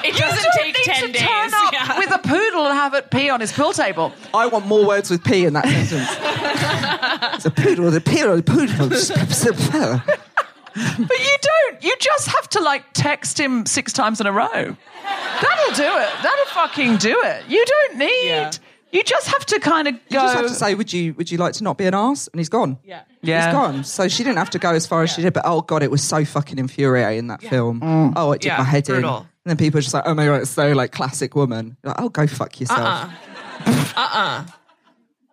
You 0.05 0.13
doesn't 0.13 0.43
don't 0.43 0.53
take 0.57 0.75
need 0.77 0.85
ten 0.85 1.03
to 1.07 1.13
days. 1.13 1.21
turn 1.23 1.55
up 1.55 1.73
Yeah. 1.73 1.99
with 1.99 2.11
a 2.13 2.19
poodle 2.19 2.67
and 2.67 2.75
have 2.75 2.95
it 2.95 3.11
pee 3.11 3.29
on 3.29 3.41
his 3.41 3.53
pool 3.53 3.73
table. 3.75 4.13
I 4.33 4.47
want 4.47 4.67
more 4.67 4.87
words 4.87 5.11
with 5.11 5.23
P 5.23 5.45
in 5.45 5.53
that 5.53 5.65
sentence. 5.65 7.35
it's 7.35 7.45
a 7.45 7.51
poodle, 7.51 7.91
the 7.91 8.01
poodle, 8.01 8.37
the 8.37 8.43
poodle. 8.43 10.01
But 10.77 11.19
you 11.19 11.37
don't. 11.43 11.83
You 11.83 11.95
just 11.99 12.29
have 12.29 12.49
to 12.51 12.61
like 12.61 12.85
text 12.93 13.41
him 13.41 13.65
six 13.67 13.93
times 13.93 14.21
in 14.21 14.27
a 14.27 14.33
row. 14.33 14.47
That'll 14.53 15.75
do 15.75 15.83
it. 15.83 16.11
That'll 16.23 16.47
fucking 16.47 16.99
do 16.99 17.19
it. 17.25 17.45
You 17.49 17.65
don't 17.65 17.99
need. 17.99 18.27
Yeah. 18.27 18.53
You 18.93 19.03
just 19.03 19.29
have 19.29 19.45
to 19.47 19.59
kind 19.59 19.89
of 19.89 19.95
go. 19.95 20.01
You 20.11 20.17
just 20.21 20.35
have 20.37 20.47
to 20.47 20.55
say, 20.55 20.75
would 20.75 20.93
you 20.93 21.15
would 21.15 21.31
you 21.31 21.39
like 21.39 21.55
to 21.55 21.65
not 21.65 21.77
be 21.79 21.87
an 21.87 21.95
ass? 21.95 22.29
And 22.29 22.39
he's 22.41 22.49
gone. 22.49 22.79
Yeah. 22.85 23.03
Yeah. 23.23 23.47
He's 23.47 23.53
gone. 23.53 23.85
So 23.85 24.09
she 24.09 24.23
didn't 24.23 24.39
have 24.39 24.51
to 24.51 24.59
go 24.59 24.73
as 24.73 24.87
far 24.87 25.03
as 25.03 25.13
she 25.13 25.23
did. 25.23 25.33
But 25.33 25.43
oh 25.47 25.63
god, 25.63 25.83
it 25.83 25.91
was 25.91 26.03
so 26.03 26.25
fucking 26.25 26.59
infuriating 26.59 27.27
that 27.29 27.43
film. 27.43 27.81
Mm. 27.81 28.13
Oh, 28.17 28.33
it 28.33 28.43
did 28.43 28.49
Yeah, 28.49 28.59
my 28.59 28.65
head 28.65 28.89
in. 28.89 29.05
And 29.05 29.27
then 29.45 29.57
people 29.57 29.79
are 29.79 29.83
just 29.83 29.95
like, 29.95 30.05
oh 30.07 30.15
my 30.15 30.27
god, 30.27 30.43
it's 30.43 30.51
so 30.51 30.73
like 30.73 30.93
classic 30.93 31.35
woman. 31.35 31.77
Like, 31.83 31.97
oh, 31.99 32.09
go 32.09 32.27
fuck 32.27 32.53
uh-uh. 32.55 32.61
yourself. 32.61 33.97
Uh-uh. 33.97 34.45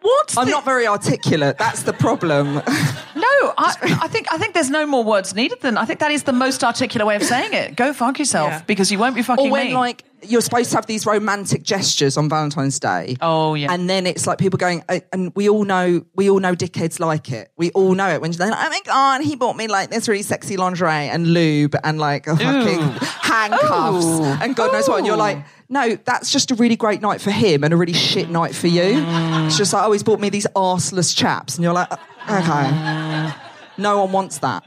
What's 0.01 0.37
I'm 0.37 0.45
the- 0.45 0.51
not 0.51 0.65
very 0.65 0.85
articulate. 0.85 1.57
That's 1.57 1.83
the 1.83 1.93
problem. 1.93 2.61
No, 3.43 3.53
I, 3.57 3.75
I 4.01 4.07
think 4.07 4.27
I 4.31 4.37
think 4.37 4.53
there's 4.53 4.69
no 4.69 4.85
more 4.85 5.03
words 5.03 5.33
needed 5.35 5.61
than 5.61 5.77
I 5.77 5.85
think 5.85 5.99
that 5.99 6.11
is 6.11 6.23
the 6.23 6.33
most 6.33 6.63
articulate 6.63 7.07
way 7.07 7.15
of 7.15 7.23
saying 7.23 7.53
it. 7.53 7.75
Go 7.75 7.93
fuck 7.93 8.19
yourself 8.19 8.49
Yeah. 8.49 8.61
because 8.65 8.91
you 8.91 8.99
won't 8.99 9.15
be 9.15 9.21
fucking 9.21 9.47
or 9.47 9.51
when 9.51 9.67
me. 9.67 9.73
like 9.73 10.03
you're 10.25 10.41
supposed 10.41 10.69
to 10.69 10.77
have 10.77 10.85
these 10.85 11.05
romantic 11.05 11.63
gestures 11.63 12.15
on 12.15 12.29
Valentine's 12.29 12.79
Day. 12.79 13.17
Oh, 13.19 13.55
yeah. 13.55 13.73
And 13.73 13.89
then 13.89 14.07
it's 14.07 14.25
like 14.25 14.37
people 14.37 14.57
going, 14.57 14.81
uh, 14.87 15.01
and 15.11 15.33
we 15.35 15.49
all 15.49 15.65
know, 15.65 16.05
we 16.15 16.29
all 16.29 16.39
know 16.39 16.55
dickheads 16.55 16.97
like 16.99 17.29
it. 17.29 17.51
We 17.57 17.71
all 17.71 17.93
know 17.93 18.07
it 18.07 18.21
when 18.21 18.31
they're 18.31 18.49
like, 18.49 18.65
oh 18.65 18.69
my 18.69 18.79
god, 18.85 19.21
he 19.21 19.35
bought 19.35 19.57
me 19.57 19.67
like 19.67 19.89
this 19.89 20.07
really 20.07 20.21
sexy 20.21 20.55
lingerie 20.55 21.09
and 21.09 21.27
lube 21.27 21.75
and 21.83 21.99
like 21.99 22.27
a 22.27 22.37
fucking 22.37 22.79
handcuffs 23.21 24.05
Ooh. 24.05 24.23
and 24.23 24.55
God 24.55 24.71
knows 24.71 24.87
what. 24.87 24.99
And 24.99 25.07
you're 25.07 25.17
like, 25.17 25.43
no, 25.69 25.95
that's 26.05 26.31
just 26.31 26.51
a 26.51 26.55
really 26.55 26.75
great 26.75 27.01
night 27.01 27.19
for 27.19 27.31
him 27.31 27.63
and 27.63 27.73
a 27.73 27.77
really 27.77 27.93
shit 27.93 28.29
night 28.29 28.55
for 28.55 28.67
you. 28.67 28.81
Mm. 28.81 29.47
It's 29.47 29.57
just 29.57 29.73
like, 29.73 29.83
oh, 29.85 29.91
he's 29.91 30.03
bought 30.03 30.19
me 30.19 30.29
these 30.29 30.47
arseless 30.55 31.15
chaps, 31.15 31.55
and 31.55 31.63
you're 31.63 31.73
like, 31.73 31.89
okay, 32.30 32.69
uh, 32.71 33.32
no 33.78 34.01
one 34.03 34.11
wants 34.11 34.38
that. 34.39 34.63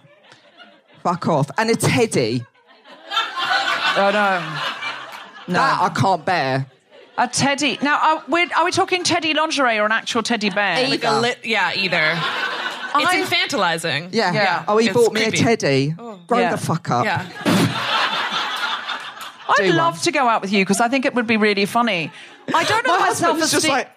Fuck 1.03 1.29
off. 1.29 1.51
And 1.59 1.71
a 1.71 1.77
teddy. 1.77 2.45
oh 3.99 4.11
no, 5.49 5.55
That 5.55 5.79
I 5.81 5.89
can't 6.01 6.25
bear. 6.25 6.67
a 7.17 7.29
teddy. 7.29 7.79
Now, 7.83 7.99
are 7.99 8.25
we, 8.29 8.43
are 8.53 8.65
we 8.65 8.71
talking 8.73 9.05
teddy 9.05 9.33
lingerie 9.33 9.79
or 9.79 9.87
an 9.87 9.93
actual 9.93 10.23
teddy 10.23 10.51
bear? 10.51 10.89
Like 10.89 11.05
a 11.05 11.21
lit. 11.21 11.39
Yeah. 11.45 11.73
Either. 11.75 12.19
It's 12.99 13.07
I- 13.11 13.23
infantilizing. 13.23 14.09
Yeah. 14.13 14.33
Yeah. 14.33 14.65
Oh, 14.69 14.79
he 14.79 14.87
It's 14.89 14.95
bought 14.95 15.13
me 15.13 15.23
creepy. 15.23 15.39
a 15.39 15.43
teddy. 15.43 15.95
Oh. 15.99 16.19
Grow 16.27 16.39
Yeah. 16.41 16.51
the 16.51 16.59
fuck 16.59 16.91
up. 16.91 17.05
Yeah. 17.05 17.27
I'd 19.49 19.75
love 19.75 19.95
one. 19.95 20.03
to 20.03 20.13
go 20.13 20.29
out 20.29 20.43
with 20.43 20.53
you 20.53 20.63
because 20.65 20.81
I 20.81 20.89
think 20.89 21.05
it 21.05 21.15
would 21.15 21.27
be 21.27 21.37
really 21.37 21.67
funny. 21.67 22.11
I 22.53 22.65
don't 22.65 22.85
know 22.87 22.93
My 22.93 22.99
that 22.99 23.01
my 23.01 23.07
husband's 23.07 23.51
self 23.51 23.63
just 23.63 23.69
like, 23.69 23.89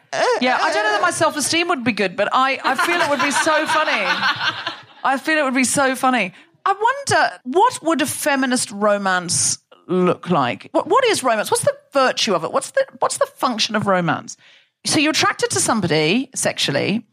yeah, 0.41 0.57
I 0.62 0.74
don't 0.74 0.84
know 0.84 0.91
that 0.91 1.01
my 1.01 1.12
self 1.12 1.36
esteem 1.38 1.68
would 1.70 1.84
be 1.84 1.91
good, 1.91 2.16
but 2.16 2.30
I, 2.32 2.60
I 2.64 2.76
feel 2.76 2.99
it 2.99 3.10
would 3.10 3.22
be 3.22 3.32
so 3.32 3.66
funny. 3.68 4.76
I 5.03 5.18
feel 5.18 5.38
it 5.38 5.43
would 5.43 5.53
be 5.53 5.64
so 5.64 5.95
funny. 5.95 6.34
I 6.66 6.74
wonder 6.74 7.39
what 7.43 7.84
would 7.84 8.01
a 8.01 8.05
feminist 8.05 8.72
romance 8.72 9.60
look 9.88 10.30
like? 10.30 10.70
What, 10.72 10.88
what 10.88 11.03
is 11.05 11.24
romance? 11.24 11.51
What's 11.51 11.64
the 11.64 11.76
virtue 11.93 12.34
of 12.34 12.43
it? 12.43 12.51
What's 12.51 12.72
the 12.72 12.86
what's 12.99 13.18
the 13.18 13.26
function 13.26 13.76
of 13.76 13.88
romance? 13.88 14.38
So 14.86 14.99
you're 14.99 15.12
attracted 15.12 15.49
to 15.51 15.60
somebody 15.60 16.30
sexually, 16.36 17.05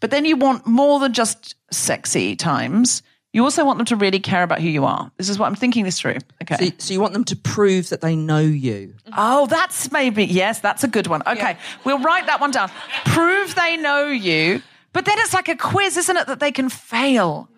but 0.00 0.10
then 0.10 0.24
you 0.24 0.36
want 0.36 0.66
more 0.66 1.00
than 1.00 1.12
just 1.12 1.56
sexy 1.72 2.36
times. 2.36 3.02
You 3.32 3.44
also 3.44 3.64
want 3.64 3.78
them 3.78 3.84
to 3.86 3.96
really 3.96 4.20
care 4.20 4.42
about 4.42 4.60
who 4.60 4.68
you 4.68 4.86
are. 4.86 5.10
This 5.18 5.28
is 5.28 5.38
what 5.38 5.46
I'm 5.46 5.54
thinking 5.54 5.84
this 5.84 6.00
through. 6.00 6.16
Okay. 6.42 6.70
So, 6.70 6.72
so 6.78 6.94
you 6.94 7.00
want 7.00 7.12
them 7.12 7.24
to 7.24 7.36
prove 7.36 7.90
that 7.90 8.00
they 8.00 8.16
know 8.16 8.40
you. 8.40 8.94
Oh, 9.16 9.46
that's 9.46 9.92
maybe, 9.92 10.24
yes, 10.24 10.60
that's 10.60 10.82
a 10.82 10.88
good 10.88 11.06
one. 11.08 11.22
Okay, 11.26 11.58
we'll 11.84 11.98
write 11.98 12.26
that 12.26 12.40
one 12.40 12.50
down. 12.50 12.70
Prove 13.04 13.54
they 13.54 13.76
know 13.76 14.06
you, 14.08 14.62
but 14.94 15.04
then 15.04 15.16
it's 15.18 15.34
like 15.34 15.48
a 15.48 15.56
quiz, 15.56 15.96
isn't 15.98 16.16
it, 16.16 16.26
that 16.26 16.40
they 16.40 16.52
can 16.52 16.70
fail? 16.70 17.48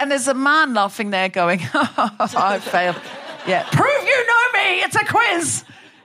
And 0.00 0.10
there's 0.10 0.26
a 0.26 0.34
man 0.34 0.74
laughing 0.74 1.10
there 1.10 1.28
going, 1.28 1.60
oh, 1.74 2.16
I 2.36 2.58
failed. 2.58 2.96
Yeah, 3.46 3.62
prove 3.70 4.04
you 4.04 4.26
know 4.26 4.60
me, 4.60 4.82
it's 4.82 4.96
a 4.96 5.04
quiz. 5.04 5.64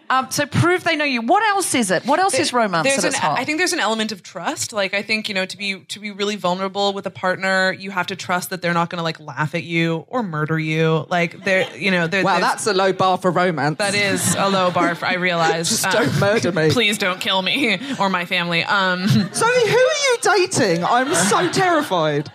Um, 0.10 0.32
so 0.32 0.45
prove 0.45 0.84
they 0.86 0.95
know 0.95 1.03
you. 1.05 1.22
What 1.22 1.43
else 1.43 1.76
is 1.76 1.91
it? 1.91 2.05
What 2.05 2.20
else 2.20 2.34
is 2.39 2.53
romance 2.53 2.88
There's 2.88 2.99
at 2.99 3.03
an, 3.03 3.10
its 3.10 3.18
heart? 3.18 3.39
I 3.39 3.43
think 3.43 3.58
there's 3.58 3.74
an 3.74 3.80
element 3.82 4.12
of 4.14 4.24
trust. 4.24 4.72
Like 4.72 4.93
I 4.93 5.01
think 5.01 5.28
you 5.28 5.36
know 5.36 5.45
to 5.45 5.58
be 5.58 5.80
to 5.82 5.99
be 5.99 6.12
really 6.12 6.38
vulnerable 6.38 6.93
with 6.93 7.05
a 7.05 7.12
partner, 7.12 7.74
you 7.78 7.91
have 7.91 8.08
to 8.08 8.16
trust 8.16 8.49
that 8.51 8.62
they're 8.62 8.74
not 8.74 8.89
going 8.89 8.99
to 8.99 9.03
like 9.03 9.20
laugh 9.20 9.53
at 9.53 9.64
you 9.64 10.05
or 10.08 10.24
murder 10.24 10.58
you. 10.58 11.05
Like 11.10 11.43
they're 11.43 11.76
you 11.76 11.91
know 11.91 12.08
they're, 12.08 12.24
Wow, 12.24 12.39
that's 12.39 12.66
a 12.68 12.74
low 12.74 12.93
bar 12.93 13.18
for 13.18 13.32
romance. 13.32 13.80
that 13.80 13.95
is 13.95 14.34
a 14.36 14.47
low 14.49 14.72
bar. 14.72 14.95
For, 14.95 15.05
I 15.05 15.16
realize. 15.16 15.70
Just 15.70 15.84
don't 15.91 16.20
murder 16.20 16.51
me. 16.53 16.70
Please 16.72 16.97
don't 16.97 17.20
kill 17.20 17.41
me 17.41 17.78
or 17.99 18.10
my 18.10 18.26
family. 18.26 18.64
Um, 18.64 19.08
So 19.10 19.45
who 19.45 19.78
are 19.78 19.99
you 20.08 20.18
dating? 20.22 20.84
I'm 20.86 21.14
so 21.14 21.49
terrified. 21.51 22.32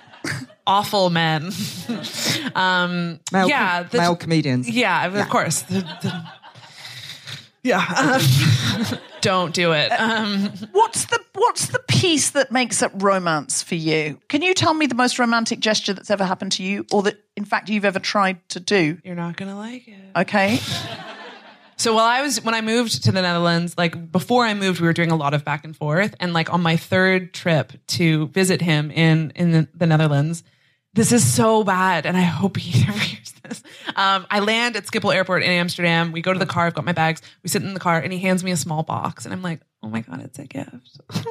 awful 0.67 1.09
men. 1.11 1.51
um, 2.55 3.19
Male, 3.33 3.49
yeah, 3.49 3.83
the- 3.85 3.99
male 3.99 4.17
comedians. 4.17 4.69
Yeah, 4.69 5.07
of 5.07 5.29
course. 5.31 5.63
The- 5.63 5.81
the- 5.81 6.23
yeah, 7.63 8.21
don't 9.21 9.55
do 9.55 9.73
it. 9.73 9.91
Um, 9.91 10.53
what's 10.73 11.05
the 11.07 11.21
what's 11.35 11.69
the 11.69 11.79
piece 11.89 12.31
that 12.31 12.51
makes 12.51 12.83
it 12.83 12.91
romance 12.95 13.63
for 13.63 13.77
you? 13.77 14.19
Can 14.29 14.43
you 14.43 14.55
tell 14.55 14.75
me 14.75 14.87
the 14.87 14.95
most 14.95 15.19
romantic 15.19 15.61
gesture 15.61 15.93
that's 15.93 16.11
ever 16.11 16.25
happened 16.25 16.53
to 16.53 16.63
you, 16.63 16.87
or 16.93 17.03
that 17.03 17.23
in 17.37 17.45
fact 17.45 17.69
you've 17.69 17.85
ever 17.85 17.99
tried 17.99 18.47
to 18.51 18.61
do? 18.61 18.99
you're 19.05 19.15
not 19.15 19.37
gonna 19.37 19.57
like 19.57 19.87
it. 19.89 19.95
Okay. 20.17 20.59
So 21.77 21.95
while 21.95 22.05
I 22.05 22.23
was 22.23 22.41
when 22.45 22.55
I 22.55 22.61
moved 22.61 23.03
to 23.05 23.13
the 23.13 23.23
Netherlands, 23.23 23.75
like 23.77 24.13
before 24.13 24.45
I 24.45 24.55
moved, 24.55 24.81
we 24.81 24.87
were 24.87 24.93
doing 24.93 25.11
a 25.11 25.17
lot 25.17 25.35
of 25.35 25.45
back 25.45 25.65
and 25.65 25.77
forth, 25.77 26.15
and 26.21 26.33
like 26.33 26.53
on 26.53 26.63
my 26.63 26.77
third 26.77 27.35
trip 27.35 27.73
to 27.89 28.29
visit 28.29 28.61
him 28.61 28.91
in 28.93 29.33
in 29.35 29.51
the, 29.51 29.69
the 29.75 29.87
Netherlands, 29.87 30.45
this 30.95 31.13
is 31.13 31.25
so 31.27 31.65
bad, 31.65 32.07
and 32.07 32.17
I 32.17 32.23
hope 32.23 32.57
he 32.57 32.81
never 32.87 32.99
hears 32.99 33.33
this. 33.43 33.63
Um, 33.97 34.27
I 34.31 34.41
land 34.41 34.77
at 34.77 34.85
Schiphol 34.85 35.15
Airport 35.15 35.43
in 35.43 35.51
Amsterdam. 35.51 36.13
We 36.13 36.23
go 36.23 36.33
to 36.33 36.39
the 36.39 36.47
car. 36.47 36.67
I've 36.67 36.75
got 36.75 36.85
my 36.85 36.93
bags. 36.93 37.23
We 37.43 37.49
sit 37.49 37.63
in 37.63 37.75
the 37.75 37.81
car, 37.81 37.99
and 37.99 38.13
he 38.13 38.19
hands 38.19 38.45
me 38.45 38.51
a 38.51 38.57
small 38.57 38.83
box, 38.83 39.25
and 39.25 39.33
I'm 39.33 39.43
like, 39.43 39.61
"Oh 39.83 39.89
my 39.89 40.01
god, 40.01 40.21
it's 40.23 40.39
a 40.39 40.45
gift." 40.47 41.01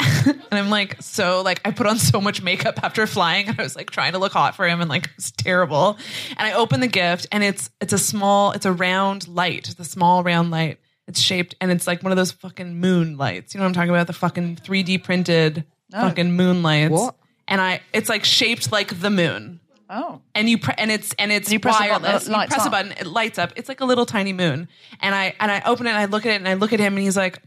and 0.00 0.42
I'm 0.52 0.70
like, 0.70 1.00
so 1.02 1.42
like 1.42 1.60
I 1.64 1.70
put 1.70 1.86
on 1.86 1.98
so 1.98 2.20
much 2.20 2.42
makeup 2.42 2.82
after 2.82 3.06
flying, 3.06 3.48
and 3.48 3.58
I 3.58 3.62
was 3.62 3.76
like 3.76 3.90
trying 3.90 4.12
to 4.12 4.18
look 4.18 4.32
hot 4.32 4.54
for 4.54 4.66
him, 4.66 4.80
and 4.80 4.88
like 4.88 5.06
it 5.06 5.16
was 5.16 5.32
terrible. 5.32 5.98
And 6.36 6.46
I 6.46 6.52
open 6.52 6.80
the 6.80 6.88
gift, 6.88 7.26
and 7.32 7.42
it's 7.42 7.70
it's 7.80 7.92
a 7.92 7.98
small, 7.98 8.52
it's 8.52 8.66
a 8.66 8.72
round 8.72 9.26
light, 9.28 9.68
it's 9.68 9.80
a 9.80 9.84
small 9.84 10.22
round 10.22 10.50
light. 10.50 10.78
It's 11.06 11.20
shaped, 11.20 11.54
and 11.60 11.70
it's 11.70 11.86
like 11.86 12.02
one 12.02 12.12
of 12.12 12.16
those 12.16 12.32
fucking 12.32 12.80
moon 12.80 13.18
lights. 13.18 13.52
You 13.52 13.58
know 13.58 13.64
what 13.64 13.68
I'm 13.68 13.74
talking 13.74 13.90
about? 13.90 14.06
The 14.06 14.14
fucking 14.14 14.56
3D 14.56 15.02
printed 15.02 15.64
fucking 15.92 16.32
moon 16.32 16.62
lights. 16.62 16.92
What? 16.92 17.16
And 17.46 17.60
I, 17.60 17.80
it's 17.92 18.08
like 18.08 18.24
shaped 18.24 18.72
like 18.72 19.00
the 19.00 19.10
moon. 19.10 19.60
Oh. 19.90 20.22
And 20.34 20.48
you 20.48 20.58
pre- 20.58 20.74
and 20.78 20.90
it's 20.90 21.12
and 21.18 21.30
it's 21.30 21.52
You 21.52 21.60
press 21.60 21.76
a 21.76 21.80
button, 21.80 22.02
wireless. 22.02 22.24
it 22.24 22.30
you 22.30 22.32
lights 22.36 22.54
press 22.54 22.62
up. 22.62 22.68
a 22.68 22.70
button, 22.70 22.92
it 22.92 23.06
lights 23.06 23.38
up. 23.38 23.52
It's 23.56 23.68
like 23.68 23.80
a 23.80 23.84
little 23.84 24.06
tiny 24.06 24.32
moon. 24.32 24.68
And 25.00 25.14
I 25.14 25.34
and 25.38 25.50
I 25.52 25.62
open 25.66 25.86
it 25.86 25.90
and 25.90 25.98
I 25.98 26.06
look 26.06 26.24
at 26.24 26.32
it 26.32 26.36
and 26.36 26.48
I 26.48 26.54
look 26.54 26.72
at 26.72 26.80
him 26.80 26.94
and 26.94 27.02
he's 27.02 27.16
like, 27.16 27.42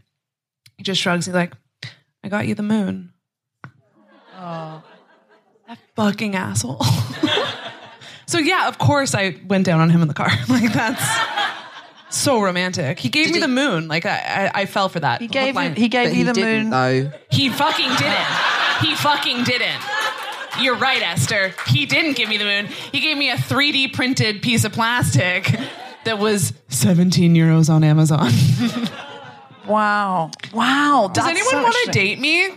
he 0.76 0.84
just 0.84 1.00
shrugs. 1.00 1.26
He's 1.26 1.34
like, 1.34 1.52
I 2.22 2.28
got 2.28 2.46
you 2.46 2.54
the 2.54 2.62
moon. 2.62 3.12
Oh, 4.36 4.82
that 5.66 5.78
fucking 5.96 6.36
asshole. 6.36 6.80
so 8.26 8.38
yeah, 8.38 8.68
of 8.68 8.78
course 8.78 9.14
I 9.16 9.36
went 9.46 9.66
down 9.66 9.80
on 9.80 9.90
him 9.90 10.00
in 10.00 10.08
the 10.08 10.14
car. 10.14 10.30
like 10.48 10.72
that's 10.72 11.04
so 12.10 12.40
romantic. 12.40 13.00
He 13.00 13.08
gave 13.08 13.32
me 13.32 13.40
the 13.40 13.48
moon. 13.48 13.88
Like 13.88 14.06
I, 14.06 14.50
I, 14.54 14.60
I 14.62 14.66
fell 14.66 14.88
for 14.88 15.00
that. 15.00 15.20
He 15.20 15.26
gave 15.26 15.56
Hook, 15.56 15.64
you, 15.64 15.74
he 15.74 15.88
gave 15.88 16.06
But 16.06 16.12
you 16.12 16.18
he 16.18 16.22
the 16.22 16.32
didn't, 16.34 16.70
moon. 16.70 16.70
No, 16.70 17.12
he 17.32 17.48
fucking 17.50 17.88
didn't. 17.96 18.26
He 18.80 18.94
fucking 18.94 19.44
didn't. 19.44 19.80
You're 20.60 20.76
right, 20.76 21.02
Esther. 21.02 21.54
He 21.68 21.86
didn't 21.86 22.16
give 22.16 22.28
me 22.28 22.36
the 22.36 22.44
moon. 22.44 22.66
He 22.92 23.00
gave 23.00 23.16
me 23.16 23.30
a 23.30 23.36
3D 23.36 23.92
printed 23.92 24.42
piece 24.42 24.64
of 24.64 24.72
plastic 24.72 25.52
that 26.04 26.18
was 26.18 26.52
17 26.68 27.34
euros 27.34 27.68
on 27.70 27.84
Amazon. 27.84 28.30
Wow. 29.68 30.30
Wow. 30.54 31.10
Does 31.12 31.26
anyone 31.26 31.62
want 31.62 31.76
to 31.84 31.90
date 31.92 32.18
me? 32.18 32.48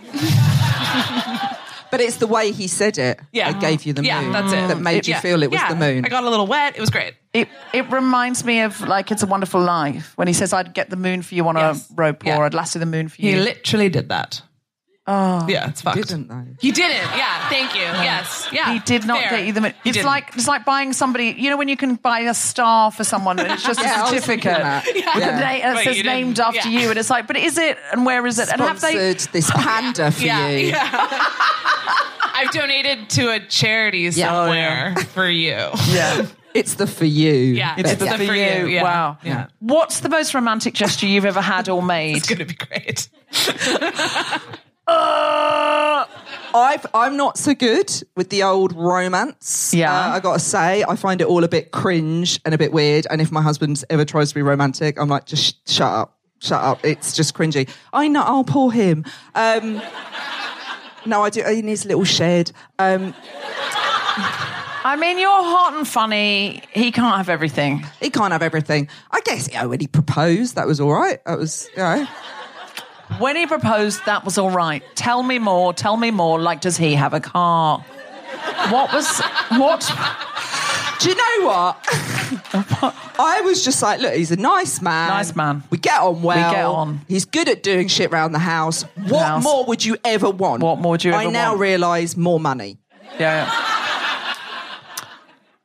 But 1.91 1.99
it's 1.99 2.15
the 2.17 2.27
way 2.27 2.53
he 2.53 2.69
said 2.69 2.97
it 2.97 3.19
Yeah. 3.33 3.49
I 3.49 3.51
gave 3.51 3.83
you 3.83 3.91
the 3.91 4.01
Yeah, 4.01 4.21
moon. 4.21 4.31
that's 4.31 4.53
it. 4.53 4.67
That 4.69 4.79
made 4.79 5.05
you 5.07 5.11
Yeah. 5.15 5.19
feel 5.19 5.43
it 5.43 5.51
was 5.51 5.59
Yeah. 5.59 5.67
the 5.67 5.75
moon. 5.75 6.05
I 6.05 6.07
got 6.07 6.23
a 6.23 6.29
little 6.29 6.47
wet. 6.47 6.77
It 6.77 6.79
was 6.79 6.89
great. 6.89 7.15
It 7.33 7.49
it 7.73 7.91
reminds 7.91 8.45
me 8.45 8.61
of 8.61 8.79
like 8.87 9.11
It's 9.11 9.23
a 9.23 9.27
Wonderful 9.27 9.59
Life 9.59 10.13
when 10.15 10.29
he 10.29 10.33
says 10.33 10.53
I'd 10.53 10.73
get 10.73 10.89
the 10.89 10.95
moon 10.95 11.21
for 11.21 11.35
you 11.35 11.45
on 11.49 11.57
Yes. 11.57 11.89
a 11.91 11.93
rope 11.95 12.25
Yeah. 12.25 12.37
or 12.37 12.45
I'd 12.45 12.53
lasso 12.53 12.79
the 12.79 12.85
moon 12.85 13.09
for 13.09 13.21
you. 13.21 13.31
He 13.35 13.41
literally 13.41 13.89
did 13.89 14.07
that. 14.07 14.41
Oh, 15.11 15.47
Yeah, 15.49 15.69
it's 15.69 15.81
fucked. 15.81 15.97
Didn't 15.97 16.27
though. 16.27 16.45
He 16.59 16.71
didn't. 16.71 17.09
Yeah, 17.17 17.49
thank 17.49 17.75
you. 17.75 17.81
Yes. 17.81 18.47
Yeah. 18.51 18.73
He 18.73 18.79
did 18.79 19.05
not 19.05 19.19
fair. 19.19 19.29
get 19.31 19.45
you 19.47 19.53
the 19.53 19.61
moon. 19.61 19.73
He 19.83 19.89
It's 19.89 19.97
didn't. 19.97 20.07
like 20.07 20.31
it's 20.35 20.47
like 20.47 20.65
buying 20.65 20.93
somebody. 20.93 21.35
You 21.37 21.49
know 21.49 21.57
when 21.57 21.67
you 21.67 21.77
can 21.77 21.95
buy 21.95 22.19
a 22.21 22.33
star 22.33 22.91
for 22.91 23.03
someone 23.03 23.39
and 23.39 23.51
it's 23.51 23.63
just 23.63 23.79
Yeah, 23.83 24.03
I 24.05 24.09
a 24.09 24.13
was 24.13 24.25
thinking 24.25 24.51
certificate 24.51 24.63
that. 24.63 24.85
with 24.85 24.95
Yeah. 25.23 25.37
a 25.37 25.39
name 25.39 25.61
that 25.75 25.83
says 25.83 26.03
named 26.03 26.39
after 26.39 26.69
Yeah. 26.69 26.79
you, 26.81 26.89
and 26.89 26.97
it's 26.99 27.09
like, 27.09 27.27
but 27.27 27.37
is 27.37 27.57
it 27.57 27.77
and 27.91 28.05
where 28.05 28.25
is 28.25 28.39
it? 28.39 28.49
And 28.51 28.61
have 28.61 28.79
they? 28.81 28.91
Sponsored 28.93 29.33
this 29.33 29.51
panda 29.51 30.11
for 30.11 30.23
yeah, 30.23 30.49
you. 30.49 30.67
yeah. 30.69 30.89
I've 32.33 32.51
donated 32.51 33.09
to 33.11 33.29
a 33.33 33.39
charity 33.39 34.07
oh, 34.07 34.11
somewhere 34.11 34.95
for 35.13 35.27
you. 35.29 35.69
Yeah, 35.89 36.25
It's 36.53 36.73
the 36.73 36.85
for 36.87 37.05
you. 37.05 37.31
Yeah, 37.31 37.75
it's 37.77 37.91
It's 37.91 37.99
the 37.99 38.05
the 38.05 38.17
for 38.17 38.25
for 38.25 38.33
you. 38.33 38.41
you, 38.41 38.65
yeah. 38.67 38.83
Wow. 38.83 39.17
Yeah. 39.23 39.47
What's 39.59 40.01
the 40.01 40.09
most 40.09 40.33
romantic 40.33 40.73
gesture 40.73 41.05
you've 41.07 41.23
ever 41.25 41.39
had 41.41 41.69
or 41.69 41.81
made? 41.81 42.17
It's 42.17 42.27
gonna 42.27 42.43
be 42.45 42.55
great. 42.55 43.07
Uh, 44.91 46.05
I've, 46.53 46.85
I'm 46.93 47.15
not 47.15 47.37
so 47.37 47.53
good 47.53 47.91
with 48.15 48.29
the 48.29 48.43
old 48.43 48.75
romance. 48.75 49.73
Yeah. 49.73 49.93
Uh, 49.93 50.09
I 50.15 50.19
got 50.19 50.33
to 50.33 50.39
say, 50.39 50.83
I 50.87 50.95
find 50.95 51.21
it 51.21 51.27
all 51.27 51.43
a 51.43 51.47
bit 51.47 51.71
cringe 51.71 52.39
and 52.43 52.53
a 52.53 52.57
bit 52.57 52.73
weird. 52.73 53.07
And 53.09 53.21
if 53.21 53.31
my 53.31 53.41
husband 53.41 53.83
ever 53.89 54.03
tries 54.03 54.29
to 54.29 54.35
be 54.35 54.41
romantic, 54.41 54.99
I'm 54.99 55.07
like, 55.07 55.25
just 55.25 55.43
sh- 55.69 55.73
shut 55.75 55.91
up, 55.91 56.17
shut 56.39 56.61
up. 56.61 56.83
It's 56.83 57.15
just 57.15 57.33
cringy. 57.33 57.69
I 57.93 58.07
know, 58.09 58.23
I'll 58.23 58.43
pour 58.43 58.71
him. 58.73 59.05
Um, 59.33 59.81
no, 61.05 61.23
I 61.23 61.29
do 61.29 61.41
in 61.41 61.67
his 61.67 61.85
little 61.85 62.03
shed. 62.03 62.51
Um, 62.79 63.13
I 64.83 64.97
mean, 64.99 65.19
you're 65.19 65.29
hot 65.31 65.73
and 65.75 65.87
funny. 65.87 66.63
He 66.73 66.91
can't 66.91 67.15
have 67.15 67.29
everything. 67.29 67.85
he 68.01 68.09
can't 68.09 68.33
have 68.33 68.41
everything. 68.41 68.89
I 69.11 69.21
guess, 69.21 69.47
you 69.47 69.59
know, 69.59 69.69
when 69.69 69.79
he 69.79 69.87
proposed, 69.87 70.55
that 70.55 70.67
was 70.67 70.81
all 70.81 70.91
right. 70.91 71.23
That 71.25 71.37
was, 71.37 71.69
you 71.77 71.83
know. 71.83 72.07
When 73.19 73.35
he 73.35 73.45
proposed, 73.45 74.05
that 74.05 74.25
was 74.25 74.37
all 74.37 74.51
right. 74.51 74.83
Tell 74.95 75.21
me 75.23 75.39
more. 75.39 75.73
Tell 75.73 75.97
me 75.97 76.11
more. 76.11 76.39
Like, 76.39 76.61
does 76.61 76.77
he 76.77 76.95
have 76.95 77.13
a 77.13 77.19
car? 77.19 77.85
What 78.69 78.91
was 78.93 79.21
what? 79.51 79.91
Do 80.99 81.09
you 81.09 81.15
know 81.15 81.47
what? 81.47 81.77
I 83.19 83.41
was 83.43 83.63
just 83.63 83.81
like, 83.81 84.01
look, 84.01 84.13
he's 84.13 84.31
a 84.31 84.35
nice 84.35 84.81
man. 84.81 85.09
Nice 85.09 85.35
man. 85.35 85.63
We 85.69 85.77
get 85.77 85.99
on 85.99 86.21
well. 86.21 86.49
We 86.49 86.55
get 86.55 86.65
on. 86.65 87.01
He's 87.07 87.25
good 87.25 87.49
at 87.49 87.63
doing 87.63 87.87
shit 87.87 88.11
around 88.11 88.33
the 88.33 88.39
house. 88.39 88.83
What 89.07 89.25
House. 89.25 89.43
more 89.43 89.65
would 89.65 89.83
you 89.83 89.97
ever 90.03 90.29
want? 90.29 90.61
What 90.61 90.79
more 90.79 90.97
do 90.97 91.07
you 91.07 91.13
want? 91.13 91.27
I 91.27 91.31
now 91.31 91.55
realise 91.55 92.15
more 92.15 92.39
money. 92.39 92.77
Yeah. 93.19 93.45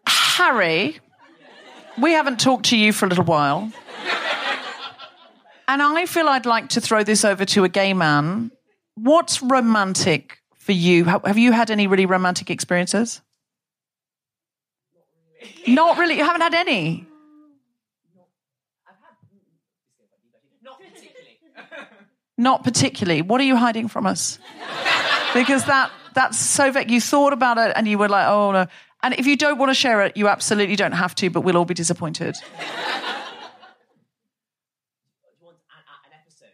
Harry, 0.06 0.98
we 1.98 2.12
haven't 2.12 2.40
talked 2.40 2.66
to 2.66 2.76
you 2.76 2.92
for 2.92 3.06
a 3.06 3.08
little 3.08 3.24
while. 3.24 3.70
And 5.68 5.82
I 5.82 6.06
feel 6.06 6.28
I'd 6.28 6.46
like 6.46 6.70
to 6.70 6.80
throw 6.80 7.02
this 7.02 7.24
over 7.24 7.44
to 7.46 7.64
a 7.64 7.68
gay 7.68 7.92
man. 7.92 8.52
What's 8.94 9.42
romantic 9.42 10.38
for 10.56 10.72
you? 10.72 11.04
Have 11.04 11.38
you 11.38 11.52
had 11.52 11.70
any 11.70 11.86
really 11.86 12.06
romantic 12.06 12.50
experiences? 12.50 13.20
Not 15.66 15.98
really. 15.98 16.16
You 16.16 16.24
haven't 16.24 16.42
had 16.42 16.54
any. 16.54 17.06
Not 20.62 20.78
particularly. 20.80 21.38
Not 22.38 22.64
particularly. 22.64 23.22
What 23.22 23.40
are 23.40 23.44
you 23.44 23.56
hiding 23.56 23.88
from 23.88 24.06
us? 24.06 24.38
Because 25.34 25.64
that 25.66 25.90
that's 26.14 26.38
so 26.38 26.72
vague. 26.72 26.90
You 26.90 27.00
thought 27.00 27.32
about 27.32 27.58
it 27.58 27.72
and 27.76 27.86
you 27.86 27.98
were 27.98 28.08
like, 28.08 28.26
oh 28.28 28.52
no. 28.52 28.66
And 29.02 29.14
if 29.14 29.26
you 29.26 29.36
don't 29.36 29.58
want 29.58 29.70
to 29.70 29.74
share 29.74 30.00
it, 30.02 30.16
you 30.16 30.28
absolutely 30.28 30.76
don't 30.76 30.92
have 30.92 31.14
to, 31.16 31.28
but 31.30 31.42
we'll 31.42 31.56
all 31.56 31.66
be 31.66 31.74
disappointed. 31.74 32.36
You 32.36 32.64
want 35.42 35.56
an, 35.56 35.84
an 36.06 36.18
episode? 36.18 36.48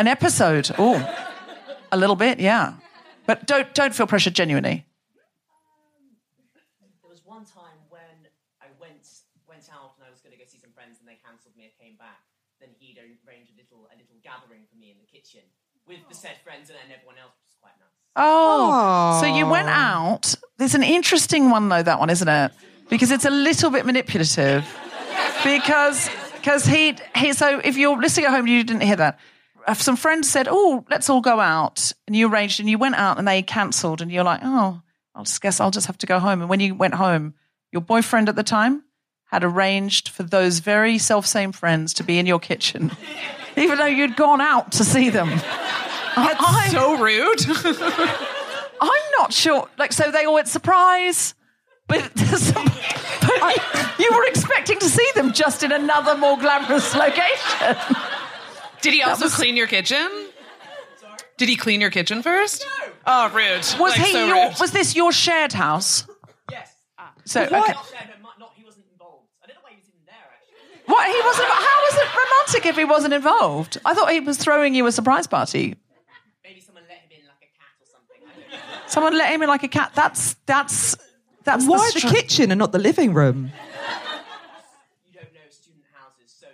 An 0.00 0.08
episode. 0.08 0.70
Oh. 0.78 0.96
A 1.92 1.96
little 1.98 2.16
bit, 2.16 2.40
yeah. 2.40 2.80
But 3.26 3.44
don't 3.44 3.68
don't 3.74 3.94
feel 3.94 4.06
pressured 4.06 4.32
genuinely. 4.32 4.86
There 7.02 7.10
was 7.10 7.20
one 7.22 7.44
time 7.44 7.76
when 7.90 8.00
I 8.64 8.72
went 8.80 9.04
went 9.46 9.68
out 9.68 9.92
and 10.00 10.08
I 10.08 10.10
was 10.10 10.24
going 10.24 10.32
to 10.32 10.38
go 10.40 10.48
see 10.48 10.56
some 10.56 10.72
friends 10.72 10.96
and 11.00 11.06
they 11.06 11.20
cancelled 11.20 11.52
me. 11.54 11.68
I 11.68 11.76
came 11.76 12.00
back. 12.00 12.16
Then 12.64 12.70
he'd 12.78 12.96
arranged 12.96 13.52
a 13.52 13.60
little 13.60 13.92
a 13.92 13.96
little 14.00 14.16
gathering 14.24 14.64
for 14.72 14.78
me 14.80 14.90
in 14.90 14.96
the 14.96 15.04
kitchen 15.04 15.44
with 15.86 16.00
the 16.08 16.14
said 16.14 16.40
friends 16.42 16.70
and 16.70 16.78
then 16.80 16.96
everyone 16.96 17.20
else, 17.20 17.36
which 17.36 17.52
was 17.52 17.60
quite 17.60 17.76
nice. 17.76 17.92
Oh. 18.16 19.20
So 19.20 19.26
you 19.28 19.44
went 19.46 19.68
out. 19.68 20.34
There's 20.56 20.74
an 20.74 20.82
interesting 20.82 21.50
one 21.50 21.68
though, 21.68 21.82
that 21.82 22.00
one, 22.00 22.08
isn't 22.08 22.26
it? 22.26 22.52
Because 22.88 23.10
it's 23.10 23.26
a 23.26 23.30
little 23.30 23.68
bit 23.68 23.84
manipulative. 23.84 24.64
because 25.44 26.08
because 26.40 26.64
he 26.64 26.96
he 27.16 27.34
so 27.34 27.60
if 27.62 27.76
you're 27.76 28.00
listening 28.00 28.24
at 28.24 28.32
home 28.32 28.46
you 28.46 28.64
didn't 28.64 28.80
hear 28.80 28.96
that. 28.96 29.20
Uh, 29.66 29.74
Some 29.74 29.96
friends 29.96 30.30
said, 30.30 30.48
"Oh, 30.50 30.84
let's 30.90 31.10
all 31.10 31.20
go 31.20 31.40
out," 31.40 31.92
and 32.06 32.16
you 32.16 32.28
arranged, 32.32 32.60
and 32.60 32.68
you 32.68 32.78
went 32.78 32.96
out, 32.96 33.18
and 33.18 33.26
they 33.26 33.42
cancelled, 33.42 34.00
and 34.00 34.10
you're 34.10 34.24
like, 34.24 34.40
"Oh, 34.42 34.80
I'll 35.14 35.24
just 35.24 35.40
guess 35.40 35.60
I'll 35.60 35.70
just 35.70 35.86
have 35.86 35.98
to 35.98 36.06
go 36.06 36.18
home." 36.18 36.40
And 36.40 36.50
when 36.50 36.60
you 36.60 36.74
went 36.74 36.94
home, 36.94 37.34
your 37.72 37.82
boyfriend 37.82 38.28
at 38.28 38.36
the 38.36 38.42
time 38.42 38.82
had 39.30 39.44
arranged 39.44 40.08
for 40.08 40.24
those 40.24 40.58
very 40.58 40.98
self 40.98 41.26
same 41.26 41.52
friends 41.52 41.94
to 41.94 42.04
be 42.04 42.18
in 42.18 42.26
your 42.26 42.40
kitchen, 42.40 42.90
even 43.56 43.78
though 43.78 43.86
you'd 43.86 44.16
gone 44.16 44.40
out 44.40 44.72
to 44.72 44.84
see 44.84 45.10
them. 45.10 45.28
That's 46.16 46.72
so 46.72 46.98
rude. 46.98 47.40
I'm 48.80 49.02
not 49.18 49.32
sure. 49.32 49.68
Like, 49.78 49.92
so 49.92 50.10
they 50.10 50.24
all 50.24 50.34
went 50.34 50.48
surprise, 50.48 51.34
but, 51.86 52.18
some, 52.18 52.64
but 53.20 53.94
you 53.98 54.10
were 54.12 54.24
expecting 54.24 54.78
to 54.78 54.88
see 54.88 55.08
them 55.14 55.32
just 55.32 55.62
in 55.62 55.70
another 55.70 56.16
more 56.16 56.36
glamorous 56.38 56.94
location. 56.94 57.76
Did 58.82 58.92
he 58.94 59.02
also 59.02 59.24
was- 59.26 59.34
clean 59.34 59.56
your 59.56 59.66
kitchen? 59.66 60.08
Did 61.36 61.48
he 61.48 61.56
clean 61.56 61.80
your 61.80 61.90
kitchen 61.90 62.22
first? 62.22 62.66
No. 62.86 62.92
Oh, 63.06 63.30
rude. 63.30 63.58
Was 63.58 63.78
Like, 63.78 63.94
he 63.94 64.12
so 64.12 64.26
your? 64.26 64.48
rude. 64.48 64.54
Was 64.60 64.72
this 64.72 64.94
your 64.94 65.10
shared 65.10 65.54
house? 65.54 66.04
Yes. 66.50 66.74
Ah. 66.98 67.12
So 67.24 67.40
okay. 67.42 67.50
Not 67.50 67.64
there, 67.64 67.74
no, 67.74 68.22
not, 68.22 68.38
not, 68.38 68.52
he 68.54 68.62
wasn't 68.62 68.84
involved. 68.92 69.24
I 69.42 69.46
don't 69.46 69.56
know 69.56 69.62
why 69.62 69.70
he 69.70 69.76
was 69.78 69.88
even 69.88 70.04
there 70.04 70.16
actually. 70.34 70.84
What 70.84 71.06
he 71.08 71.20
wasn't? 71.24 71.48
How 71.48 71.80
was 71.88 71.94
it 71.94 72.08
romantic 72.14 72.66
if 72.66 72.76
he 72.76 72.84
wasn't 72.84 73.14
involved? 73.14 73.78
I 73.86 73.94
thought 73.94 74.12
he 74.12 74.20
was 74.20 74.36
throwing 74.36 74.74
you 74.74 74.86
a 74.86 74.92
surprise 74.92 75.26
party. 75.26 75.76
Maybe 76.44 76.60
someone 76.60 76.84
let 76.86 76.98
him 76.98 77.10
in 77.20 77.26
like 77.26 77.40
a 77.40 77.48
cat 77.56 77.72
or 77.80 77.86
something. 77.90 78.20
I 78.28 78.50
don't 78.50 78.50
know. 78.50 78.86
Someone 78.88 79.16
let 79.16 79.32
him 79.32 79.42
in 79.42 79.48
like 79.48 79.62
a 79.62 79.68
cat. 79.68 79.92
That's 79.94 80.34
that's 80.44 80.96
that's 81.44 81.64
Why 81.66 81.90
the 81.94 82.00
str- 82.00 82.08
kitchen 82.08 82.50
and 82.52 82.58
not 82.58 82.72
the 82.72 82.78
living 82.78 83.14
room? 83.14 83.50
You 85.06 85.14
don't 85.14 85.32
know 85.32 85.40
student 85.48 85.84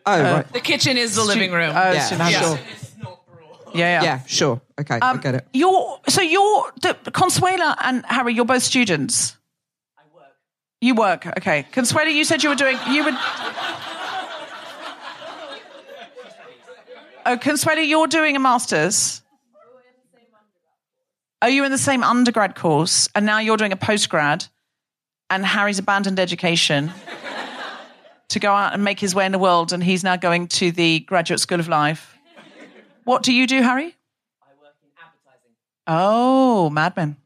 houses, 0.07 0.23
so 0.23 0.27
Oh, 0.27 0.31
uh, 0.33 0.37
right. 0.37 0.53
The 0.53 0.61
kitchen 0.61 0.97
is 0.97 1.15
the 1.15 1.25
living 1.25 1.53
room. 1.53 1.73
Oh, 1.75 1.93
Yeah, 1.93 2.01
student 2.01 2.31
house. 2.31 2.45
sure. 2.45 2.59
it's 2.73 2.97
not 2.99 3.27
broad. 3.27 3.75
Yeah, 3.75 4.01
yeah. 4.01 4.03
Yeah, 4.03 4.23
sure. 4.27 4.61
Okay, 4.81 4.99
I 5.01 5.11
um, 5.11 5.21
get 5.21 5.35
it. 5.35 5.47
You're 5.53 6.01
so 6.09 6.23
you're 6.23 6.73
the, 6.81 6.95
Consuela 7.11 7.77
and 7.83 8.05
Harry. 8.07 8.35
You're 8.35 8.45
both 8.45 8.63
students. 8.63 9.37
I 9.99 10.03
work. 10.15 10.25
You 10.81 10.95
work, 10.95 11.27
okay. 11.39 11.67
Consuela, 11.73 12.13
you 12.13 12.25
said 12.25 12.43
you 12.43 12.51
were 12.51 12.55
doing. 12.55 12.79
You 12.91 13.05
would. 13.05 13.15
Oh, 17.29 17.37
Consuela, 17.37 17.87
you're 17.87 18.07
doing 18.07 18.37
a 18.37 18.39
master's. 18.39 19.23
Are 21.43 21.51
you 21.51 21.65
in 21.65 21.73
the 21.73 21.79
same 21.79 22.03
undergrad 22.03 22.55
course, 22.55 23.09
and 23.15 23.27
now 23.27 23.39
you're 23.41 23.57
doing 23.57 23.73
a 23.73 23.77
postgrad, 23.77 24.49
and 25.29 25.45
Harry's 25.45 25.79
abandoned 25.79 26.19
education 26.19 26.93
to 28.29 28.39
go 28.41 28.53
out 28.53 28.75
and 28.75 28.83
make 28.83 28.99
his 29.01 29.15
way 29.15 29.25
in 29.27 29.33
the 29.33 29.39
world, 29.39 29.73
and 29.73 29.83
he's 29.83 30.03
now 30.03 30.17
going 30.17 30.49
to 30.49 30.73
the 30.73 31.01
Graduate 31.01 31.41
School 31.41 31.61
of 31.61 31.69
Life. 31.69 32.17
What 33.05 33.23
do 33.23 33.33
you 33.33 33.47
do, 33.47 33.63
Harry? 33.63 33.95
I 34.43 34.51
work 34.61 34.75
in 34.83 34.91
advertising. 34.99 35.53
Oh, 35.87 36.71
Mad 36.71 36.97
Men. 36.97 37.17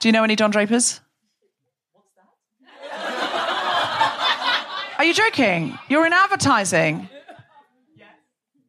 Do 0.00 0.08
you 0.08 0.12
know 0.12 0.22
any 0.22 0.36
Don 0.36 0.52
Drapers? 0.52 1.00
What's 1.92 2.08
that? 2.92 3.34
Are 4.98 5.04
you 5.04 5.12
joking? 5.12 5.76
You're 5.88 6.06
in 6.06 6.12
advertising? 6.12 7.08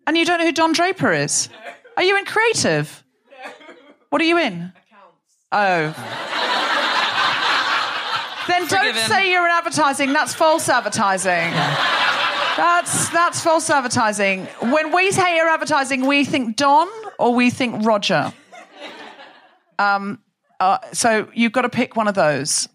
And 0.08 0.18
you 0.18 0.26
don't 0.26 0.40
know 0.40 0.46
who 0.46 0.52
Don 0.52 0.74
Draper 0.74 1.14
is? 1.14 1.50
Are 1.96 2.02
you 2.02 2.18
in 2.18 2.26
creative? 2.26 3.04
No. 3.46 3.52
What 4.10 4.22
are 4.24 4.26
you 4.26 4.40
in? 4.40 4.74
Accounts. 4.74 5.36
Oh. 5.52 5.94
Then 8.50 8.68
don't 8.68 8.96
say 8.96 9.32
you're 9.32 9.46
in 9.46 9.52
advertising. 9.52 10.14
That's 10.14 10.34
false 10.34 10.68
advertising. 10.70 11.52
That's 12.58 13.10
that's 13.10 13.42
false 13.42 13.70
advertising. 13.70 14.46
When 14.62 14.94
we 14.94 15.12
hear 15.12 15.48
advertising, 15.48 16.06
we 16.06 16.26
think 16.26 16.56
Don 16.58 16.88
or 17.18 17.34
we 17.34 17.50
think 17.50 17.86
Roger. 17.86 18.34
Um, 19.78 20.20
uh, 20.60 20.80
so 20.92 21.30
you've 21.34 21.54
got 21.54 21.62
to 21.62 21.70
pick 21.70 21.96
one 21.96 22.08
of 22.08 22.16
those 22.16 22.68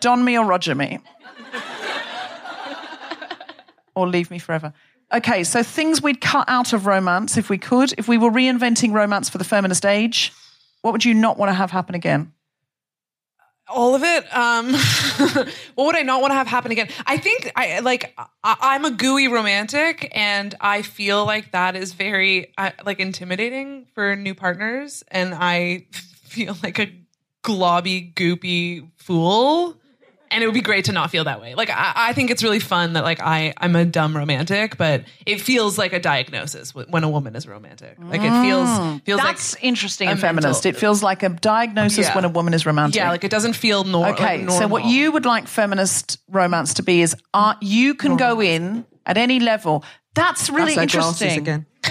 Don 0.00 0.24
me 0.24 0.38
or 0.38 0.46
Roger 0.46 0.74
me. 0.74 0.98
or 3.94 4.08
leave 4.08 4.30
me 4.30 4.38
forever. 4.38 4.72
Okay, 5.12 5.44
so 5.44 5.62
things 5.62 6.00
we'd 6.00 6.22
cut 6.22 6.48
out 6.48 6.72
of 6.72 6.86
romance 6.86 7.36
if 7.36 7.50
we 7.50 7.58
could. 7.58 7.92
If 7.98 8.08
we 8.08 8.16
were 8.16 8.30
reinventing 8.30 8.92
romance 8.92 9.28
for 9.28 9.36
the 9.36 9.44
feminist 9.44 9.84
age, 9.84 10.32
what 10.80 10.92
would 10.92 11.04
you 11.04 11.12
not 11.12 11.36
want 11.36 11.50
to 11.50 11.54
have 11.54 11.70
happen 11.70 11.94
again? 11.94 12.32
All 13.72 13.94
of 13.94 14.02
it. 14.02 14.34
Um, 14.34 14.72
what 15.74 15.86
would 15.86 15.96
I 15.96 16.02
not 16.02 16.20
want 16.20 16.30
to 16.32 16.36
have 16.36 16.46
happen 16.46 16.70
again? 16.70 16.88
I 17.06 17.16
think 17.16 17.50
I 17.56 17.80
like 17.80 18.14
I, 18.44 18.56
I'm 18.60 18.84
a 18.84 18.90
gooey 18.90 19.28
romantic, 19.28 20.10
and 20.12 20.54
I 20.60 20.82
feel 20.82 21.24
like 21.24 21.52
that 21.52 21.74
is 21.76 21.92
very 21.92 22.52
uh, 22.56 22.70
like 22.84 23.00
intimidating 23.00 23.86
for 23.94 24.14
new 24.14 24.34
partners, 24.34 25.02
and 25.08 25.34
I 25.34 25.86
feel 25.92 26.56
like 26.62 26.78
a 26.78 26.92
globby, 27.42 28.14
goopy 28.14 28.88
fool. 28.96 29.78
And 30.32 30.42
it 30.42 30.46
would 30.46 30.54
be 30.54 30.60
great 30.62 30.86
to 30.86 30.92
not 30.92 31.10
feel 31.10 31.24
that 31.24 31.40
way. 31.40 31.54
Like 31.54 31.70
I, 31.70 31.92
I 31.94 32.12
think 32.14 32.30
it's 32.30 32.42
really 32.42 32.58
fun 32.60 32.94
that 32.94 33.04
like 33.04 33.20
I 33.20 33.52
I'm 33.58 33.76
a 33.76 33.84
dumb 33.84 34.16
romantic, 34.16 34.76
but 34.76 35.04
it 35.26 35.40
feels 35.40 35.76
like 35.78 35.92
a 35.92 36.00
diagnosis 36.00 36.74
when 36.74 37.04
a 37.04 37.08
woman 37.10 37.36
is 37.36 37.46
romantic. 37.46 37.96
Like 38.02 38.22
it 38.22 38.42
feels 38.42 39.00
feels 39.02 39.20
That's 39.20 39.54
like 39.54 39.64
interesting 39.64 40.08
and 40.08 40.18
feminist. 40.18 40.64
mental- 40.64 40.68
It 40.70 40.76
feels 40.80 41.02
like 41.02 41.22
a 41.22 41.28
diagnosis 41.28 42.06
Yeah. 42.06 42.14
when 42.14 42.24
a 42.24 42.28
woman 42.28 42.54
is 42.54 42.64
romantic. 42.66 42.96
yeah, 42.96 43.10
like 43.10 43.24
it 43.24 43.30
doesn't 43.30 43.54
feel 43.54 43.84
nor- 43.84 44.08
Okay, 44.10 44.46
like 44.46 44.50
so 44.58 44.66
what 44.66 44.84
you 44.84 45.12
would 45.12 45.26
like 45.26 45.46
feminist 45.46 46.18
romance 46.30 46.74
to 46.74 46.82
be 46.82 47.02
is 47.02 47.14
uh, 47.34 47.54
you 47.60 47.94
can 47.94 48.16
go 48.16 48.40
in 48.40 48.84
at 49.06 49.16
any 49.18 49.38
level. 49.40 49.84
That's 50.14 50.50
really 50.50 50.74
That's 50.74 50.94
interesting. 50.94 51.38
again. 51.38 51.66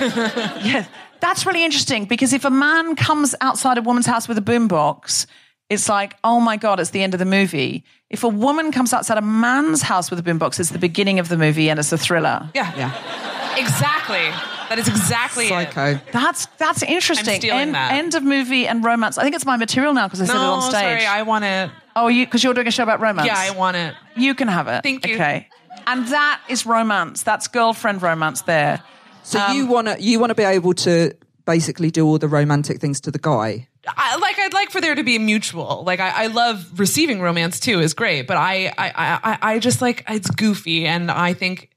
Yes, 0.64 0.88
that's 1.20 1.46
really 1.46 1.64
interesting 1.64 2.06
because 2.06 2.34
if 2.34 2.46
a 2.46 2.50
man 2.50 2.96
comes 2.96 3.36
outside 3.42 3.78
a 3.78 3.82
woman's 3.82 4.06
house 4.06 4.28
with 4.28 4.38
a 4.38 4.42
boombox, 4.42 5.26
it's 5.70 5.88
like, 5.90 6.16
oh 6.24 6.40
my 6.40 6.58
god, 6.58 6.80
it's 6.80 6.90
the 6.92 7.02
end 7.04 7.14
of 7.14 7.20
the 7.20 7.26
movie. 7.26 7.84
If 8.12 8.24
a 8.24 8.28
woman 8.28 8.72
comes 8.72 8.94
outside 8.94 9.18
a 9.18 9.22
man's 9.22 9.82
house 9.82 10.12
with 10.12 10.20
a 10.20 10.24
boombox, 10.24 10.60
it's 10.60 10.70
the 10.70 10.78
beginning 10.80 11.18
of 11.20 11.30
the 11.30 11.38
movie 11.38 11.70
and 11.70 11.80
it's 11.80 11.92
a 11.92 11.98
thriller. 11.98 12.50
Yeah. 12.54 12.72
Yeah. 12.78 13.58
Exactly. 13.58 14.30
That 14.70 14.80
is 14.80 14.88
exactly 14.88 15.46
it. 15.46 15.50
Psycho. 15.50 16.00
That's 16.12 16.46
that's 16.58 16.84
interesting. 16.84 17.40
stealing 17.40 17.60
end, 17.60 17.76
that. 17.76 17.92
end 17.94 18.16
of 18.16 18.24
movie 18.24 18.68
and 18.68 18.84
romance. 18.84 19.18
I 19.18 19.24
think 19.24 19.36
it's 19.36 19.46
my 19.46 19.58
material 19.58 19.94
now 19.94 20.08
because 20.08 20.22
I 20.22 20.26
said 20.26 20.36
it 20.36 20.40
on 20.40 20.62
stage. 20.62 20.74
sorry, 20.74 21.06
I 21.06 21.24
want 21.24 21.44
it. 21.46 21.72
oh, 21.96 22.08
you 22.08 22.26
because 22.26 22.44
you're 22.44 22.54
doing 22.54 22.68
a 22.68 22.72
show 22.72 22.84
about 22.84 23.02
romance. 23.02 23.28
Yeah, 23.28 23.36
I 23.38 23.52
want 23.52 23.76
it. 23.78 23.96
You 24.16 24.36
can 24.36 24.48
have 24.48 24.68
it. 24.68 24.84
Thank 24.84 25.06
you. 25.08 25.16
Okay. 25.16 25.48
And 25.88 26.08
that 26.08 26.42
is 26.48 26.66
romance. 26.66 27.24
That's 27.24 27.48
girlfriend 27.48 28.02
romance 28.02 28.44
there. 28.44 28.82
So 29.24 29.40
Um, 29.40 29.58
you 29.58 29.68
wanna 29.68 29.98
you 30.00 30.20
wanna 30.20 30.36
be 30.36 30.44
able 30.44 30.74
to 30.74 31.14
basically 31.46 31.92
do 31.92 32.06
all 32.06 32.18
the 32.18 32.28
romantic 32.30 32.80
things 32.80 33.02
to 33.02 33.12
the 33.12 33.20
guy. 33.20 33.68
I, 33.88 34.18
like 34.18 34.38
I'd 34.38 34.54
like 34.54 34.70
for 34.70 34.80
there 34.80 34.96
to 34.96 35.04
be 35.04 35.16
a 35.16 35.20
mutual. 35.20 35.84
Like 35.86 36.00
I, 36.00 36.26
I 36.26 36.28
love 36.28 36.80
receiving 36.80 37.22
romance 37.22 37.60
too 37.60 37.80
is 37.80 37.94
great, 37.94 38.28
but 38.28 38.38
I, 38.38 38.68
I 38.78 38.92
I 38.98 39.38
I 39.42 39.60
just 39.60 39.82
like 39.82 40.04
it's 40.08 40.30
goofy, 40.30 40.86
and 40.86 41.10
I 41.10 41.34
think 41.34 41.70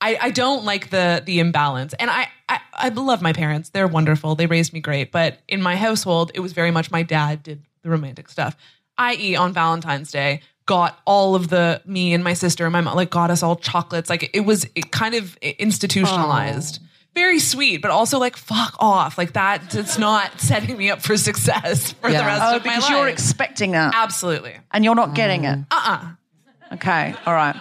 I, 0.00 0.18
I 0.20 0.30
don't 0.30 0.64
like 0.64 0.90
the 0.90 1.22
the 1.24 1.40
imbalance. 1.40 1.94
And 1.94 2.10
I, 2.10 2.28
I 2.48 2.60
I 2.72 2.88
love 2.88 3.22
my 3.22 3.32
parents; 3.32 3.70
they're 3.70 3.86
wonderful. 3.86 4.34
They 4.34 4.46
raised 4.46 4.72
me 4.72 4.80
great. 4.80 5.12
But 5.12 5.38
in 5.48 5.60
my 5.62 5.76
household, 5.76 6.30
it 6.34 6.40
was 6.40 6.52
very 6.52 6.70
much 6.70 6.90
my 6.90 7.02
dad 7.02 7.42
did 7.42 7.62
the 7.82 7.90
romantic 7.90 8.28
stuff. 8.28 8.56
I.e., 8.96 9.34
on 9.36 9.52
Valentine's 9.52 10.10
Day, 10.10 10.40
got 10.66 10.98
all 11.04 11.34
of 11.34 11.48
the 11.48 11.82
me 11.84 12.14
and 12.14 12.24
my 12.24 12.34
sister 12.34 12.64
and 12.64 12.72
my 12.72 12.80
mom 12.80 12.96
like 12.96 13.10
got 13.10 13.30
us 13.30 13.42
all 13.42 13.56
chocolates. 13.56 14.08
Like 14.08 14.30
it 14.34 14.40
was 14.40 14.66
it 14.74 14.90
kind 14.90 15.14
of 15.14 15.36
institutionalized. 15.38 16.80
Very 17.14 17.38
sweet, 17.38 17.80
but 17.82 17.90
also 17.90 18.18
like 18.18 18.36
fuck 18.36 18.74
off. 18.80 19.16
Like 19.18 19.34
that. 19.34 19.74
It's 19.74 19.98
not 19.98 20.40
setting 20.40 20.76
me 20.76 20.90
up 20.90 21.00
for 21.02 21.16
success 21.16 21.92
for 21.92 22.10
the 22.10 22.18
rest 22.18 22.42
Oh, 22.42 22.56
of 22.56 22.64
my 22.64 22.72
life. 22.72 22.80
because 22.80 22.90
you're 22.90 23.08
expecting 23.08 23.72
that 23.72 23.92
Absolutely. 23.94 24.54
and 24.72 24.84
you're 24.84 24.94
not 24.96 25.14
getting 25.14 25.44
it. 25.44 25.58
Mm. 25.58 25.66
Uh-uh. 25.70 26.74
Okay, 26.74 27.14
all 27.26 27.34
right. 27.34 27.54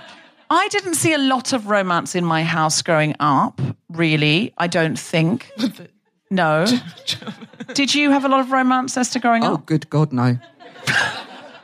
I 0.50 0.68
didn't 0.70 0.96
see 0.96 1.14
a 1.14 1.18
lot 1.18 1.54
of 1.54 1.68
romance 1.68 2.16
in 2.16 2.26
my 2.26 2.44
house 2.44 2.82
growing 2.82 3.16
up, 3.20 3.62
really. 3.90 4.54
I 4.58 4.68
don't 4.68 4.98
think. 4.98 5.52
No. 6.32 6.66
Did 7.76 7.94
you 7.94 8.10
have 8.10 8.26
a 8.26 8.28
lot 8.28 8.40
of 8.40 8.52
romance, 8.52 8.98
Esther, 8.98 9.20
growing 9.20 9.44
Oh, 9.44 9.54
up? 9.54 9.60
Oh, 9.60 9.64
good 9.68 9.88
God, 9.92 10.12
no. 10.12 10.36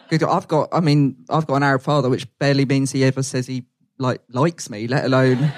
good 0.09 0.19
God, 0.19 0.29
I've 0.37 0.47
got. 0.47 0.69
I 0.71 0.79
mean, 0.79 1.15
I've 1.27 1.47
got 1.47 1.55
an 1.55 1.63
Arab 1.63 1.81
father, 1.81 2.07
which 2.07 2.27
barely 2.37 2.65
means 2.65 2.91
he 2.91 3.03
ever 3.03 3.23
says 3.23 3.47
he 3.47 3.65
like 3.97 4.21
likes 4.29 4.69
me, 4.69 4.85
let 4.87 5.05
alone 5.05 5.51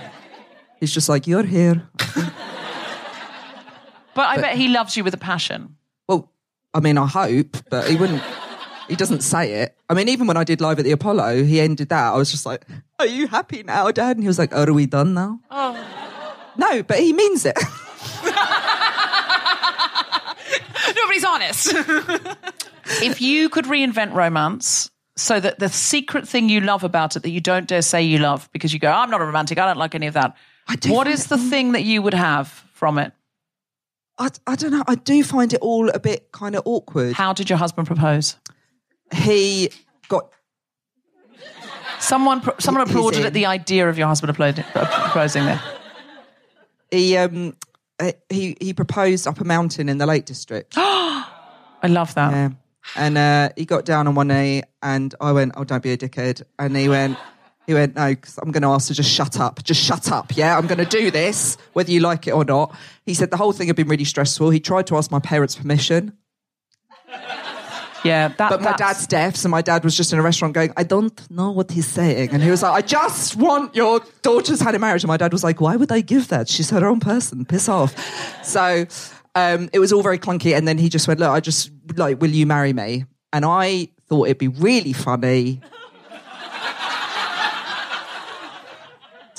he's 0.81 0.93
just 0.93 1.07
like 1.07 1.27
you're 1.27 1.43
here. 1.43 1.87
But 4.13 4.25
I 4.27 4.41
bet 4.41 4.57
he 4.57 4.67
loves 4.67 4.97
you 4.97 5.05
with 5.05 5.13
a 5.13 5.17
passion. 5.17 5.77
Well, 6.09 6.29
I 6.73 6.81
mean, 6.81 6.97
I 6.97 7.07
hope, 7.07 7.55
but 7.69 7.89
he 7.89 7.95
wouldn't. 7.95 8.21
He 8.89 8.97
doesn't 8.97 9.21
say 9.21 9.53
it. 9.61 9.77
I 9.89 9.93
mean, 9.93 10.09
even 10.09 10.27
when 10.27 10.35
I 10.35 10.43
did 10.43 10.59
live 10.59 10.79
at 10.79 10.83
the 10.83 10.91
Apollo, 10.91 11.45
he 11.45 11.61
ended 11.61 11.87
that. 11.89 12.13
I 12.13 12.17
was 12.17 12.29
just 12.29 12.45
like, 12.45 12.65
"Are 12.99 13.05
you 13.05 13.27
happy 13.27 13.63
now, 13.63 13.89
Dad?" 13.91 14.17
And 14.17 14.23
he 14.23 14.27
was 14.27 14.37
like, 14.37 14.53
"Are 14.53 14.73
we 14.73 14.85
done 14.85 15.13
now?" 15.13 15.39
Oh. 15.49 15.77
No, 16.57 16.83
but 16.83 16.99
he 16.99 17.13
means 17.13 17.45
it. 17.45 17.55
Nobody's 20.95 21.23
honest. 21.23 21.73
If 23.01 23.21
you 23.21 23.47
could 23.47 23.65
reinvent 23.65 24.13
romance 24.13 24.91
so 25.15 25.39
that 25.39 25.59
the 25.59 25.69
secret 25.69 26.27
thing 26.27 26.49
you 26.49 26.59
love 26.59 26.83
about 26.83 27.15
it 27.15 27.23
that 27.23 27.29
you 27.29 27.39
don't 27.39 27.67
dare 27.67 27.81
say 27.81 28.01
you 28.01 28.17
love 28.17 28.49
because 28.51 28.73
you 28.73 28.79
go, 28.79 28.91
I'm 28.91 29.09
not 29.09 29.21
a 29.21 29.25
romantic, 29.25 29.57
I 29.57 29.65
don't 29.65 29.77
like 29.77 29.95
any 29.95 30.07
of 30.07 30.13
that. 30.15 30.35
What 30.87 31.07
is 31.07 31.27
the 31.27 31.37
thing 31.37 31.73
that 31.73 31.83
you 31.83 32.01
would 32.01 32.13
have 32.13 32.47
from 32.73 32.97
it? 32.97 33.13
I, 34.17 34.29
I 34.45 34.55
don't 34.55 34.71
know. 34.71 34.83
I 34.87 34.95
do 34.95 35.23
find 35.23 35.53
it 35.53 35.59
all 35.61 35.89
a 35.89 35.99
bit 35.99 36.31
kind 36.31 36.55
of 36.55 36.63
awkward. 36.65 37.13
How 37.13 37.33
did 37.33 37.49
your 37.49 37.57
husband 37.57 37.87
propose? 37.87 38.35
He 39.13 39.69
got 40.07 40.29
Someone, 41.99 42.41
someone 42.59 42.85
He's 42.87 42.95
applauded 42.95 43.19
in. 43.21 43.25
at 43.27 43.33
the 43.33 43.45
idea 43.45 43.87
of 43.87 43.97
your 43.97 44.07
husband 44.07 44.31
uh, 44.39 44.53
proposing 45.03 45.45
there. 45.45 45.61
he 46.89 47.15
um 47.17 47.55
uh, 47.99 48.11
he 48.29 48.57
he 48.59 48.73
proposed 48.73 49.27
up 49.27 49.39
a 49.39 49.43
mountain 49.43 49.87
in 49.87 49.99
the 49.99 50.05
Lake 50.07 50.25
District. 50.25 50.73
I 50.77 51.87
love 51.87 52.13
that. 52.15 52.31
Yeah. 52.31 52.49
And 52.95 53.17
uh, 53.17 53.49
he 53.55 53.65
got 53.65 53.85
down 53.85 54.07
on 54.07 54.15
one 54.15 54.29
knee, 54.29 54.63
and 54.81 55.13
I 55.21 55.31
went, 55.31 55.53
"Oh, 55.55 55.63
don't 55.63 55.83
be 55.83 55.91
a 55.91 55.97
dickhead." 55.97 56.41
And 56.57 56.75
he 56.75 56.89
went, 56.89 57.17
"He 57.67 57.73
went, 57.73 57.95
no, 57.95 58.09
because 58.09 58.37
I'm 58.37 58.51
going 58.51 58.63
to 58.63 58.69
ask 58.69 58.87
to 58.87 58.93
just 58.93 59.09
shut 59.11 59.39
up, 59.39 59.63
just 59.63 59.81
shut 59.81 60.11
up. 60.11 60.35
Yeah, 60.35 60.57
I'm 60.57 60.67
going 60.67 60.79
to 60.79 60.85
do 60.85 61.11
this, 61.11 61.57
whether 61.73 61.91
you 61.91 61.99
like 61.99 62.27
it 62.27 62.31
or 62.31 62.43
not." 62.45 62.75
He 63.05 63.13
said 63.13 63.31
the 63.31 63.37
whole 63.37 63.51
thing 63.51 63.67
had 63.67 63.75
been 63.75 63.87
really 63.87 64.05
stressful. 64.05 64.49
He 64.49 64.59
tried 64.59 64.87
to 64.87 64.97
ask 64.97 65.11
my 65.11 65.19
parents' 65.19 65.55
permission, 65.55 66.13
Yeah, 68.03 68.29
that, 68.29 68.49
but 68.49 68.61
my 68.61 68.71
that's- 68.71 68.79
dad's 68.97 69.07
deaf, 69.07 69.35
so 69.35 69.47
my 69.47 69.61
dad 69.61 69.83
was 69.83 69.95
just 69.95 70.11
in 70.11 70.17
a 70.17 70.23
restaurant 70.23 70.55
going, 70.55 70.73
"I 70.75 70.81
don't 70.83 71.29
know 71.29 71.51
what 71.51 71.69
he's 71.69 71.85
saying," 71.87 72.31
and 72.31 72.41
he 72.41 72.49
was 72.49 72.63
like, 72.63 72.71
"I 72.73 72.81
just 72.81 73.35
want 73.35 73.75
your 73.75 74.01
daughter's 74.23 74.59
hand 74.59 74.73
in 74.73 74.81
marriage." 74.81 75.03
And 75.03 75.07
my 75.09 75.17
dad 75.17 75.31
was 75.31 75.43
like, 75.43 75.61
"Why 75.61 75.75
would 75.75 75.91
I 75.91 76.01
give 76.01 76.29
that? 76.29 76.49
She's 76.49 76.71
her 76.71 76.83
own 76.87 76.99
person. 76.99 77.45
Piss 77.45 77.69
off." 77.69 77.93
So 78.43 78.87
um, 79.35 79.69
it 79.71 79.77
was 79.77 79.93
all 79.93 80.01
very 80.01 80.17
clunky, 80.17 80.57
and 80.57 80.67
then 80.67 80.79
he 80.79 80.89
just 80.89 81.07
went, 81.07 81.19
"Look, 81.19 81.29
I 81.29 81.39
just 81.41 81.69
like, 81.95 82.19
will 82.19 82.31
you 82.31 82.47
marry 82.47 82.73
me?" 82.73 83.05
And 83.31 83.45
I 83.45 83.89
thought 84.09 84.25
it'd 84.25 84.39
be 84.39 84.47
really 84.47 84.93
funny 84.93 85.61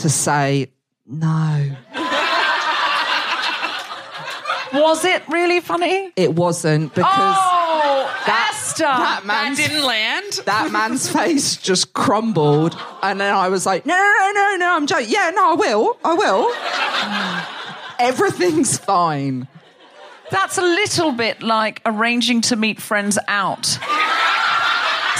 to 0.02 0.08
say 0.10 0.70
no. 1.06 1.76
Was 4.72 5.04
it 5.04 5.22
really 5.28 5.60
funny? 5.60 6.12
It 6.16 6.34
wasn't 6.34 6.94
because 6.94 7.36
Oh, 7.38 8.22
that, 8.24 8.52
Esther! 8.54 8.84
that 8.84 9.20
that 9.26 9.54
didn't 9.56 9.82
land. 9.84 10.40
that 10.46 10.70
man's 10.72 11.10
face 11.10 11.56
just 11.58 11.92
crumbled. 11.92 12.74
And 13.02 13.20
then 13.20 13.34
I 13.34 13.48
was 13.48 13.66
like, 13.66 13.84
no, 13.84 13.94
no, 13.94 14.32
no, 14.32 14.40
no, 14.52 14.56
no, 14.56 14.76
I'm 14.76 14.86
joking. 14.86 15.08
Yeah, 15.10 15.30
no, 15.34 15.52
I 15.52 15.54
will. 15.54 15.98
I 16.02 16.14
will. 16.14 18.06
Everything's 18.08 18.78
fine. 18.78 19.46
That's 20.30 20.56
a 20.56 20.62
little 20.62 21.12
bit 21.12 21.42
like 21.42 21.82
arranging 21.84 22.40
to 22.42 22.56
meet 22.56 22.80
friends 22.80 23.18
out. 23.28 23.66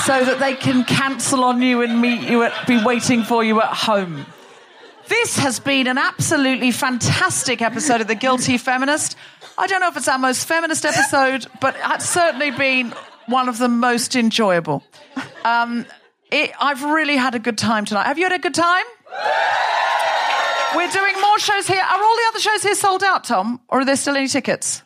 So 0.07 0.25
that 0.25 0.39
they 0.41 0.55
can 0.55 0.85
cancel 0.85 1.45
on 1.45 1.61
you 1.61 1.83
and 1.83 2.01
meet 2.01 2.23
you 2.29 2.43
at, 2.43 2.67
be 2.67 2.83
waiting 2.83 3.23
for 3.23 3.45
you 3.45 3.61
at 3.61 3.69
home. 3.73 4.25
This 5.09 5.39
has 5.39 5.61
been 5.61 5.87
an 5.87 5.99
absolutely 5.99 6.71
fantastic 6.71 7.61
episode 7.61 8.01
of 8.01 8.09
The 8.09 8.15
Guilty 8.15 8.57
Feminist. 8.59 9.17
I 9.59 9.67
don't 9.67 9.81
know 9.81 9.89
if 9.89 9.97
it's 9.97 10.09
our 10.09 10.19
most 10.19 10.47
feminist 10.47 10.85
episode, 10.85 11.47
but 11.61 11.77
it's 11.85 12.09
certainly 12.09 12.51
been 12.51 12.95
one 13.27 13.49
of 13.49 13.59
the 13.59 13.69
most 13.69 14.17
enjoyable. 14.17 14.83
Um, 15.45 15.87
it, 16.31 16.53
I've 16.61 16.83
really 16.83 17.17
had 17.17 17.35
a 17.35 17.39
good 17.39 17.59
time 17.59 17.85
tonight. 17.85 18.07
Have 18.07 18.19
you 18.19 18.25
had 18.25 18.33
a 18.33 18.39
good 18.39 18.55
time? 18.55 18.85
We're 20.75 20.91
doing 20.91 21.21
more 21.21 21.39
shows 21.39 21.67
here. 21.67 21.83
Are 21.83 22.03
all 22.03 22.17
the 22.17 22.25
other 22.29 22.41
shows 22.41 22.63
here 22.63 22.75
sold 22.75 23.03
out, 23.03 23.25
Tom? 23.25 23.61
Or 23.69 23.81
are 23.81 23.85
there 23.85 23.97
still 23.97 24.17
any 24.17 24.29
tickets? 24.29 24.83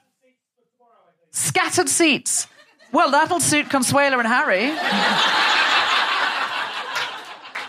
Scattered 1.30 1.88
seats. 1.88 2.48
Well, 2.92 3.10
that'll 3.10 3.40
suit 3.40 3.66
Consuela 3.66 4.18
and 4.18 4.26
Harry. 4.26 4.72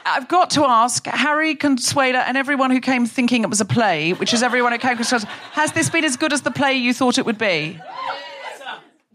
I've 0.08 0.28
got 0.28 0.50
to 0.52 0.64
ask 0.64 1.06
Harry, 1.06 1.56
Consuela, 1.56 2.24
and 2.26 2.38
everyone 2.38 2.72
who 2.72 2.80
came 2.80 3.06
thinking 3.06 3.44
it 3.44 3.50
was 3.50 3.62
a 3.62 3.66
play, 3.66 4.14
which 4.14 4.34
is 4.34 4.42
everyone 4.42 4.72
who 4.72 4.78
came, 4.78 4.98
has 4.98 5.72
this 5.74 5.90
been 5.90 6.06
as 6.06 6.16
good 6.16 6.34
as 6.34 6.42
the 6.42 6.52
play 6.52 6.74
you 6.74 6.94
thought 6.94 7.18
it 7.18 7.26
would 7.26 7.38
be? 7.38 7.80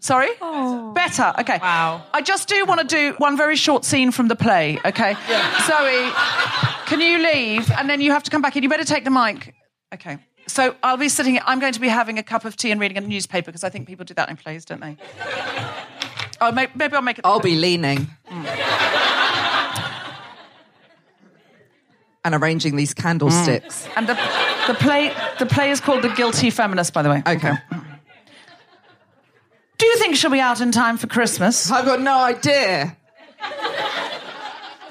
Sorry? 0.00 0.30
Oh. 0.40 0.92
Better. 0.92 1.32
Okay. 1.38 1.58
Wow. 1.58 2.02
I 2.12 2.22
just 2.22 2.48
do 2.48 2.64
want 2.64 2.80
to 2.80 2.86
do 2.86 3.14
one 3.18 3.36
very 3.36 3.56
short 3.56 3.84
scene 3.84 4.10
from 4.10 4.28
the 4.28 4.36
play, 4.36 4.78
okay? 4.84 5.14
Zoe, 5.66 6.10
can 6.86 7.00
you 7.00 7.18
leave? 7.18 7.70
And 7.70 7.88
then 7.88 8.00
you 8.00 8.10
have 8.10 8.24
to 8.24 8.30
come 8.30 8.42
back 8.42 8.56
in. 8.56 8.62
You 8.62 8.68
better 8.68 8.84
take 8.84 9.04
the 9.04 9.10
mic. 9.10 9.54
Okay. 9.94 10.18
So 10.48 10.74
I'll 10.82 10.96
be 10.96 11.08
sitting, 11.08 11.38
I'm 11.46 11.60
going 11.60 11.72
to 11.72 11.80
be 11.80 11.88
having 11.88 12.18
a 12.18 12.22
cup 12.22 12.44
of 12.44 12.56
tea 12.56 12.72
and 12.72 12.80
reading 12.80 12.98
a 12.98 13.00
newspaper 13.00 13.46
because 13.46 13.62
I 13.62 13.68
think 13.70 13.86
people 13.86 14.04
do 14.04 14.14
that 14.14 14.28
in 14.28 14.36
plays, 14.36 14.64
don't 14.64 14.80
they? 14.80 14.96
Oh, 16.44 16.50
maybe 16.50 16.96
I'll 16.96 17.02
make 17.02 17.20
it. 17.20 17.24
I'll 17.24 17.38
be 17.38 17.54
leaning. 17.54 18.08
Hmm. 18.26 18.42
And 22.24 22.34
arranging 22.36 22.76
these 22.76 22.94
candlesticks. 22.94 23.84
Mm. 23.86 23.92
And 23.96 24.08
the, 24.08 24.14
the 24.68 24.74
play 24.74 25.12
the 25.40 25.46
play 25.46 25.70
is 25.70 25.80
called 25.80 26.02
The 26.02 26.08
Guilty 26.10 26.50
Feminist, 26.50 26.92
by 26.92 27.02
the 27.02 27.10
way. 27.10 27.22
Okay. 27.26 27.52
Do 29.78 29.86
you 29.86 29.96
think 29.96 30.14
she'll 30.14 30.30
be 30.30 30.38
out 30.38 30.60
in 30.60 30.70
time 30.70 30.98
for 30.98 31.08
Christmas? 31.08 31.68
I've 31.68 31.84
got 31.84 32.00
no 32.00 32.16
idea. 32.16 32.96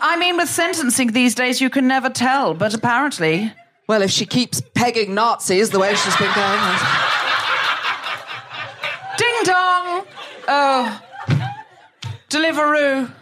I 0.02 0.18
mean, 0.18 0.36
with 0.36 0.50
sentencing 0.50 1.14
these 1.14 1.34
days, 1.34 1.62
you 1.62 1.70
can 1.70 1.88
never 1.88 2.10
tell, 2.10 2.54
but 2.54 2.74
apparently. 2.74 3.54
Well, 3.88 4.02
if 4.02 4.12
she 4.12 4.26
keeps 4.26 4.62
pegging 4.74 5.14
Nazis 5.14 5.70
the 5.70 5.80
way 5.80 5.96
she's 5.96 6.18
been 6.18 6.34
going. 6.34 6.60
Ding 9.18 9.44
dong! 9.44 10.06
Oh. 10.48 11.02
Deliveroo. 12.30 13.14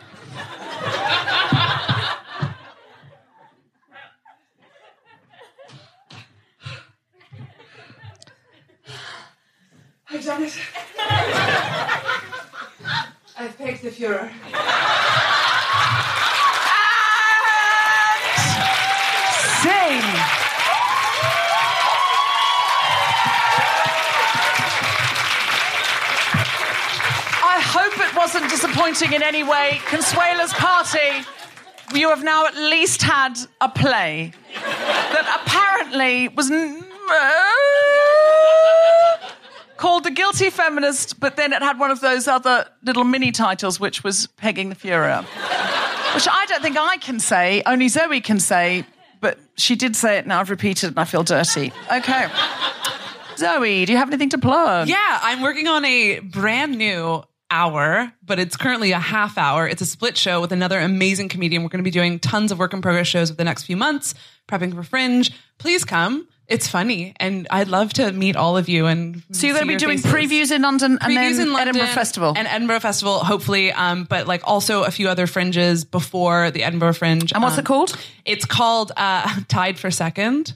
I've 10.19 10.25
done 10.25 10.43
it. 10.43 10.53
I've 13.37 13.57
pegged 13.57 13.83
the 13.83 13.89
Fuhrer. 13.89 14.29
Sing! 19.61 20.03
I 27.41 27.61
hope 27.63 27.97
it 27.97 28.13
wasn't 28.15 28.49
disappointing 28.49 29.13
in 29.13 29.23
any 29.23 29.43
way. 29.43 29.79
Consuela's 29.85 30.51
party, 30.53 31.25
you 31.93 32.09
have 32.09 32.23
now 32.25 32.45
at 32.45 32.55
least 32.55 33.01
had 33.01 33.39
a 33.61 33.69
play 33.69 34.33
that 34.53 35.41
apparently 35.45 36.27
was 36.27 36.51
n- 36.51 36.83
called 39.89 40.03
The 40.03 40.11
Guilty 40.11 40.51
Feminist, 40.51 41.19
but 41.19 41.35
then 41.35 41.51
it 41.51 41.63
had 41.63 41.79
one 41.79 41.89
of 41.89 41.99
those 41.99 42.27
other 42.27 42.67
little 42.83 43.03
mini 43.03 43.31
titles, 43.31 43.79
which 43.79 44.03
was 44.03 44.27
Pegging 44.37 44.69
the 44.69 44.75
Fuhrer. 44.75 45.23
Which 46.13 46.27
I 46.31 46.45
don't 46.45 46.61
think 46.61 46.77
I 46.77 46.97
can 46.97 47.19
say, 47.19 47.63
only 47.65 47.87
Zoe 47.87 48.21
can 48.21 48.39
say, 48.39 48.85
but 49.19 49.39
she 49.57 49.75
did 49.75 49.95
say 49.95 50.19
it, 50.19 50.27
now 50.27 50.41
I've 50.41 50.51
repeated 50.51 50.83
it 50.83 50.87
and 50.89 50.99
I 50.99 51.05
feel 51.05 51.23
dirty. 51.23 51.73
Okay. 51.91 52.27
Zoe, 53.35 53.85
do 53.85 53.91
you 53.91 53.97
have 53.97 54.09
anything 54.09 54.29
to 54.29 54.37
plug? 54.37 54.89
Yeah, 54.89 55.19
I'm 55.23 55.41
working 55.41 55.67
on 55.67 55.83
a 55.83 56.19
brand 56.19 56.77
new 56.77 57.23
hour, 57.49 58.13
but 58.23 58.37
it's 58.37 58.55
currently 58.55 58.91
a 58.91 58.99
half 58.99 59.39
hour. 59.39 59.67
It's 59.67 59.81
a 59.81 59.87
split 59.87 60.15
show 60.15 60.39
with 60.39 60.51
another 60.51 60.79
amazing 60.79 61.29
comedian. 61.29 61.63
We're 61.63 61.69
going 61.69 61.83
to 61.83 61.87
be 61.87 61.89
doing 61.89 62.19
tons 62.19 62.51
of 62.51 62.59
work 62.59 62.73
in 62.75 62.83
progress 62.83 63.07
shows 63.07 63.31
over 63.31 63.37
the 63.37 63.43
next 63.43 63.63
few 63.63 63.75
months, 63.75 64.13
prepping 64.47 64.75
for 64.75 64.83
Fringe. 64.83 65.31
Please 65.57 65.83
come. 65.83 66.27
It's 66.49 66.67
funny, 66.67 67.13
and 67.19 67.47
I'd 67.51 67.67
love 67.67 67.93
to 67.93 68.11
meet 68.11 68.35
all 68.35 68.57
of 68.57 68.67
you. 68.67 68.87
And 68.87 69.21
So 69.31 69.45
you're 69.45 69.55
going 69.55 69.67
to 69.67 69.71
be 69.73 69.77
doing 69.77 69.99
faces. 69.99 70.11
previews 70.11 70.51
in 70.55 70.63
London 70.63 70.93
and 70.93 70.99
previews 71.01 71.37
then 71.37 71.41
in 71.41 71.53
London 71.53 71.75
Edinburgh 71.75 71.93
Festival. 71.93 72.33
and 72.35 72.47
Edinburgh 72.47 72.79
Festival, 72.79 73.19
hopefully. 73.19 73.71
Um, 73.71 74.05
but 74.05 74.25
like 74.25 74.41
also 74.45 74.83
a 74.83 74.89
few 74.89 75.07
other 75.09 75.27
fringes 75.27 75.85
before 75.85 76.49
the 76.49 76.63
Edinburgh 76.63 76.93
Fringe. 76.93 77.31
And 77.33 77.43
what's 77.43 77.53
Um, 77.53 77.59
it 77.59 77.65
called? 77.65 77.95
It's 78.25 78.45
called 78.45 78.91
uh, 78.97 79.29
Tied 79.47 79.77
for 79.77 79.91
Second. 79.91 80.53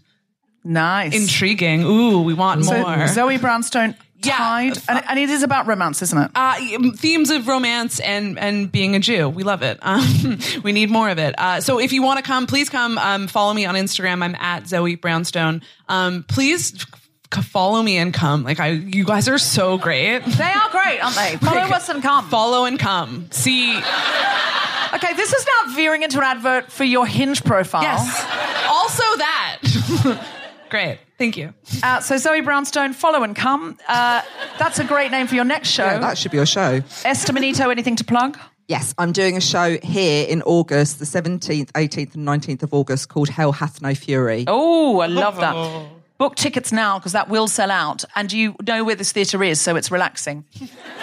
Nice. 0.63 1.13
Intriguing. 1.13 1.83
Ooh, 1.83 2.21
we 2.23 2.33
want 2.33 2.65
So 2.65 2.81
more. 2.81 3.07
Zoe 3.07 3.37
Brownstone 3.37 3.95
Yeah. 4.25 4.37
tied, 4.37 4.77
and, 4.87 5.03
and 5.09 5.19
it 5.19 5.29
is 5.29 5.43
about 5.43 5.67
romance, 5.67 6.01
isn't 6.01 6.17
it? 6.17 6.31
uh, 6.35 6.55
themes 6.95 7.29
of 7.29 7.47
romance 7.47 7.99
and 7.99 8.37
and 8.39 8.71
being 8.71 8.95
a 8.95 8.99
Jew. 8.99 9.29
We 9.29 9.43
love 9.43 9.61
it. 9.61 9.79
Um, 9.81 10.39
we 10.63 10.71
need 10.71 10.89
more 10.89 11.09
of 11.09 11.19
it. 11.19 11.35
Uh, 11.37 11.61
so 11.61 11.79
if 11.79 11.93
you 11.93 12.03
want 12.03 12.17
to 12.17 12.23
come, 12.23 12.47
please 12.47 12.69
come. 12.69 12.97
Um, 12.97 13.27
follow 13.27 13.53
me 13.53 13.65
on 13.65 13.75
Instagram. 13.75 14.23
I'm 14.23 14.35
at 14.35 14.67
Zoe 14.67 14.95
Brownstone. 14.95 15.61
Um, 15.89 16.23
please 16.23 16.85
follow 17.41 17.81
me 17.81 17.97
and 17.97 18.13
come. 18.13 18.43
Like 18.43 18.59
I, 18.59 18.69
you 18.69 19.05
guys 19.05 19.27
are 19.27 19.37
so 19.37 19.77
great. 19.77 20.19
they 20.25 20.43
are 20.43 20.69
great, 20.69 20.99
aren't 20.99 21.15
they? 21.15 21.37
Follow 21.37 21.61
us 21.61 21.89
and 21.89 22.01
come. 22.01 22.29
Follow 22.29 22.65
and 22.65 22.79
come. 22.79 23.27
See. 23.31 23.75
Okay, 24.93 25.13
this 25.15 25.33
is 25.33 25.45
now 25.45 25.75
veering 25.75 26.03
into 26.03 26.19
an 26.19 26.23
advert 26.23 26.71
for 26.71 26.83
your 26.83 27.07
Hinge 27.07 27.43
profile. 27.43 27.81
Yes. 27.81 28.25
Also 28.69 29.03
that. 29.17 30.19
great. 30.69 30.99
Thank 31.23 31.37
you. 31.37 31.53
Uh, 31.81 32.01
so 32.01 32.17
Zoe 32.17 32.41
Brownstone, 32.41 32.91
follow 32.91 33.23
and 33.23 33.33
come. 33.33 33.79
Uh, 33.87 34.21
that's 34.59 34.79
a 34.79 34.83
great 34.83 35.09
name 35.09 35.25
for 35.25 35.35
your 35.35 35.45
next 35.45 35.69
show. 35.69 35.85
Yeah, 35.85 35.99
that 35.99 36.17
should 36.17 36.31
be 36.31 36.37
your 36.37 36.45
show. 36.45 36.81
Esther 37.05 37.31
Manito, 37.31 37.69
anything 37.69 37.95
to 37.95 38.03
plug? 38.03 38.37
Yes, 38.67 38.93
I'm 38.97 39.13
doing 39.13 39.37
a 39.37 39.41
show 39.41 39.77
here 39.81 40.27
in 40.27 40.41
August, 40.41 40.99
the 40.99 41.05
17th, 41.05 41.71
18th, 41.71 42.15
and 42.15 42.27
19th 42.27 42.63
of 42.63 42.73
August 42.73 43.07
called 43.07 43.29
Hell 43.29 43.53
Hath 43.53 43.81
No 43.81 43.95
Fury. 43.95 44.43
Oh, 44.47 44.99
I 44.99 45.05
love 45.05 45.37
that. 45.37 45.87
Book 46.17 46.35
tickets 46.35 46.73
now 46.73 46.99
because 46.99 47.13
that 47.13 47.29
will 47.29 47.47
sell 47.47 47.71
out, 47.71 48.03
and 48.17 48.29
you 48.33 48.57
know 48.67 48.83
where 48.83 48.95
this 48.95 49.13
theatre 49.13 49.41
is, 49.45 49.61
so 49.61 49.77
it's 49.77 49.91
relaxing. 49.91 50.43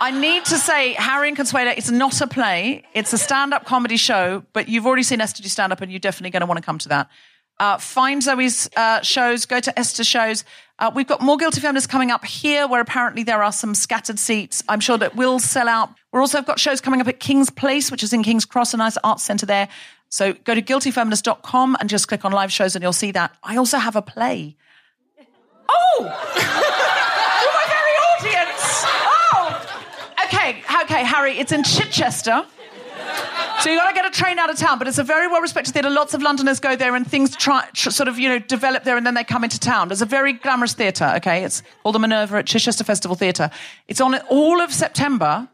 I 0.00 0.10
need 0.10 0.46
to 0.46 0.56
say, 0.56 0.94
Harry 0.94 1.28
and 1.28 1.36
Consuela, 1.36 1.76
it's 1.76 1.90
not 1.90 2.18
a 2.22 2.26
play; 2.26 2.84
it's 2.94 3.12
a 3.12 3.18
stand-up 3.18 3.66
comedy 3.66 3.98
show. 3.98 4.42
But 4.54 4.70
you've 4.70 4.86
already 4.86 5.02
seen 5.02 5.20
Esther 5.20 5.42
do 5.42 5.50
stand-up, 5.50 5.82
and 5.82 5.92
you're 5.92 5.98
definitely 5.98 6.30
going 6.30 6.40
to 6.40 6.46
want 6.46 6.56
to 6.56 6.64
come 6.64 6.78
to 6.78 6.88
that. 6.88 7.10
Uh, 7.60 7.76
find 7.78 8.22
Zoe's 8.22 8.68
uh, 8.76 9.00
shows, 9.02 9.44
go 9.46 9.58
to 9.58 9.76
Esther's 9.78 10.06
shows. 10.06 10.44
Uh, 10.78 10.92
we've 10.94 11.08
got 11.08 11.20
more 11.20 11.36
Guilty 11.36 11.60
Feminists 11.60 11.88
coming 11.88 12.12
up 12.12 12.24
here, 12.24 12.68
where 12.68 12.80
apparently 12.80 13.24
there 13.24 13.42
are 13.42 13.50
some 13.50 13.74
scattered 13.74 14.18
seats. 14.18 14.62
I'm 14.68 14.78
sure 14.78 14.96
that 14.98 15.16
will 15.16 15.40
sell 15.40 15.68
out. 15.68 15.90
We're 16.12 16.20
also 16.20 16.40
got 16.40 16.60
shows 16.60 16.80
coming 16.80 17.00
up 17.00 17.08
at 17.08 17.18
King's 17.18 17.50
Place, 17.50 17.90
which 17.90 18.04
is 18.04 18.12
in 18.12 18.22
King's 18.22 18.44
Cross, 18.44 18.74
a 18.74 18.76
nice 18.76 18.96
arts 19.02 19.24
centre 19.24 19.46
there. 19.46 19.68
So 20.08 20.34
go 20.34 20.54
to 20.54 20.62
guiltyfeminist.com 20.62 21.76
and 21.80 21.90
just 21.90 22.06
click 22.06 22.24
on 22.24 22.30
live 22.30 22.52
shows, 22.52 22.76
and 22.76 22.82
you'll 22.82 22.92
see 22.92 23.10
that. 23.10 23.36
I 23.42 23.56
also 23.56 23.78
have 23.78 23.96
a 23.96 24.02
play. 24.02 24.56
Oh! 25.68 25.98
My 26.04 27.64
very 27.68 28.32
audience! 28.36 28.84
Oh! 28.86 29.66
Okay, 30.26 30.62
okay, 30.82 31.04
Harry, 31.04 31.38
it's 31.38 31.50
in 31.50 31.64
Chichester. 31.64 32.46
So 33.60 33.70
you 33.70 33.76
got 33.76 33.88
to 33.88 33.94
get 33.94 34.06
a 34.06 34.10
train 34.10 34.38
out 34.38 34.50
of 34.50 34.56
town, 34.56 34.78
but 34.78 34.86
it's 34.86 34.98
a 34.98 35.04
very 35.04 35.26
well-respected 35.26 35.72
theatre. 35.74 35.90
Lots 35.90 36.14
of 36.14 36.22
Londoners 36.22 36.60
go 36.60 36.76
there, 36.76 36.94
and 36.94 37.06
things 37.06 37.34
try, 37.34 37.66
tr- 37.72 37.90
sort 37.90 38.08
of, 38.08 38.18
you 38.18 38.28
know, 38.28 38.38
develop 38.38 38.84
there, 38.84 38.96
and 38.96 39.04
then 39.04 39.14
they 39.14 39.24
come 39.24 39.42
into 39.42 39.58
town. 39.58 39.90
It's 39.90 40.00
a 40.00 40.06
very 40.06 40.32
glamorous 40.32 40.74
theatre. 40.74 41.12
Okay, 41.16 41.42
it's 41.42 41.62
called 41.82 41.94
the 41.94 41.98
Minerva 41.98 42.38
at 42.38 42.46
Chichester 42.46 42.84
Festival 42.84 43.16
Theatre. 43.16 43.50
It's 43.88 44.00
on 44.00 44.14
all 44.28 44.60
of 44.60 44.72
September. 44.72 45.48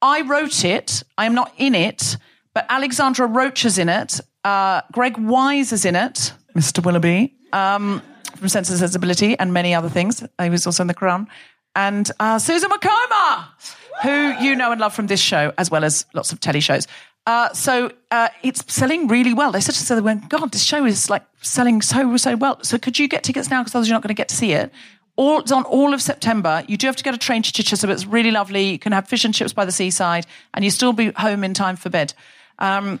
I 0.00 0.22
wrote 0.22 0.64
it. 0.64 1.02
I 1.18 1.26
am 1.26 1.34
not 1.34 1.52
in 1.58 1.74
it, 1.74 2.16
but 2.54 2.66
Alexandra 2.68 3.26
Roach 3.26 3.64
is 3.64 3.78
in 3.78 3.88
it. 3.88 4.20
Uh, 4.44 4.82
Greg 4.92 5.18
Wise 5.18 5.72
is 5.72 5.84
in 5.84 5.96
it. 5.96 6.32
Mr. 6.56 6.84
Willoughby 6.84 7.34
um, 7.52 8.02
from 8.36 8.48
Sense 8.48 8.70
and 8.70 8.78
Sensibility, 8.78 9.38
and 9.38 9.52
many 9.52 9.74
other 9.74 9.88
things. 9.88 10.24
He 10.40 10.50
was 10.50 10.66
also 10.66 10.82
in 10.82 10.86
The 10.86 10.94
Crown, 10.94 11.28
and 11.74 12.10
uh, 12.20 12.38
Susan 12.38 12.70
Wokoma, 12.70 13.46
who 14.02 14.44
you 14.44 14.56
know 14.56 14.72
and 14.72 14.80
love 14.80 14.94
from 14.94 15.06
this 15.06 15.20
show, 15.20 15.52
as 15.58 15.70
well 15.70 15.84
as 15.84 16.06
lots 16.14 16.32
of 16.32 16.40
telly 16.40 16.60
shows. 16.60 16.86
Uh, 17.30 17.52
so 17.52 17.92
uh, 18.10 18.28
it's 18.42 18.64
selling 18.74 19.06
really 19.06 19.32
well. 19.32 19.52
They 19.52 19.60
said 19.60 19.76
to 19.76 19.94
us, 19.94 20.02
went, 20.02 20.28
God, 20.28 20.50
this 20.50 20.64
show 20.64 20.84
is 20.84 21.08
like 21.08 21.22
selling 21.40 21.80
so, 21.80 22.16
so 22.16 22.34
well. 22.34 22.58
So 22.64 22.76
could 22.76 22.98
you 22.98 23.06
get 23.06 23.22
tickets 23.22 23.48
now? 23.48 23.60
Because 23.60 23.72
otherwise 23.72 23.88
you're 23.88 23.94
not 23.94 24.02
going 24.02 24.08
to 24.08 24.14
get 24.14 24.30
to 24.30 24.34
see 24.34 24.50
it. 24.50 24.72
All, 25.14 25.38
it's 25.38 25.52
on 25.52 25.62
all 25.62 25.94
of 25.94 26.02
September. 26.02 26.64
You 26.66 26.76
do 26.76 26.88
have 26.88 26.96
to 26.96 27.04
get 27.04 27.14
a 27.14 27.18
train 27.18 27.42
to 27.42 27.52
Chichester, 27.52 27.86
but 27.86 27.92
it's 27.92 28.04
really 28.04 28.32
lovely. 28.32 28.70
You 28.70 28.80
can 28.80 28.90
have 28.90 29.06
fish 29.06 29.24
and 29.24 29.32
chips 29.32 29.52
by 29.52 29.64
the 29.64 29.70
seaside, 29.70 30.26
and 30.54 30.64
you 30.64 30.72
still 30.72 30.92
be 30.92 31.12
home 31.12 31.44
in 31.44 31.54
time 31.54 31.76
for 31.76 31.88
bed. 31.88 32.14
Um, 32.58 32.98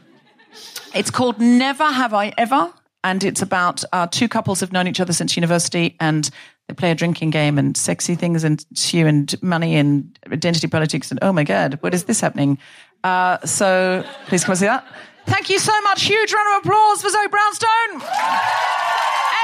it's 0.94 1.10
called 1.10 1.40
Never 1.40 1.90
Have 1.90 2.14
I 2.14 2.32
Ever, 2.38 2.72
and 3.02 3.24
it's 3.24 3.42
about 3.42 3.82
uh, 3.92 4.06
two 4.06 4.28
couples 4.28 4.60
who've 4.60 4.72
known 4.72 4.86
each 4.86 5.00
other 5.00 5.12
since 5.12 5.36
university, 5.36 5.96
and 5.98 6.30
they 6.68 6.74
play 6.74 6.92
a 6.92 6.94
drinking 6.94 7.30
game, 7.30 7.58
and 7.58 7.76
sexy 7.76 8.14
things 8.14 8.44
and 8.44 8.64
ensue, 8.70 9.08
and 9.08 9.42
money, 9.42 9.74
and 9.74 10.16
identity 10.30 10.68
politics, 10.68 11.10
and 11.10 11.18
oh 11.20 11.32
my 11.32 11.42
god, 11.42 11.78
what 11.80 11.94
is 11.94 12.04
this 12.04 12.20
happening? 12.20 12.58
Uh, 13.02 13.38
so 13.46 14.04
please 14.26 14.44
come 14.44 14.52
and 14.52 14.58
see 14.60 14.66
that. 14.66 14.84
Thank 15.26 15.48
you 15.48 15.58
so 15.58 15.72
much. 15.82 16.02
Huge 16.02 16.32
round 16.32 16.48
of 16.56 16.66
applause 16.66 17.00
for 17.00 17.08
Zoe 17.08 17.28
Brownstone, 17.28 18.02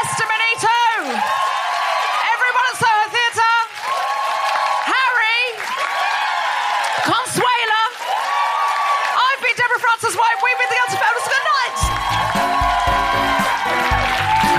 Esther 0.03 0.29
Manito, 0.29 0.77
everyone 2.37 2.67
at 2.69 2.77
Soho 2.77 3.07
Theatre, 3.13 3.57
Harry, 4.93 5.43
Consuela. 7.07 7.83
I've 9.15 9.41
been 9.41 9.57
Deborah 9.57 9.81
Frances-White. 9.81 10.39
We've 10.43 10.59
been 10.61 10.71
the 10.75 10.79
Guilty 10.85 10.99
Feminists. 11.01 11.29
Good 11.33 11.47
night. 11.49 11.79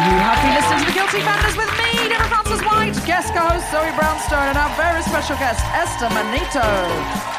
You 0.07 0.15
have 0.25 0.39
been 0.41 0.53
listening 0.57 0.79
to 0.79 0.85
the 0.89 0.95
Guilty 0.95 1.21
Feminists 1.21 1.57
with 1.59 1.71
me, 1.75 2.07
Deborah 2.07 2.29
Francis 2.29 2.36
guest 3.17 3.33
host 3.33 3.65
Zoe 3.73 3.89
Brownstone, 3.97 4.53
and 4.53 4.61
our 4.61 4.69
very 4.77 5.01
special 5.01 5.33
guest, 5.41 5.57
Esther 5.73 6.05
Manito. 6.13 6.61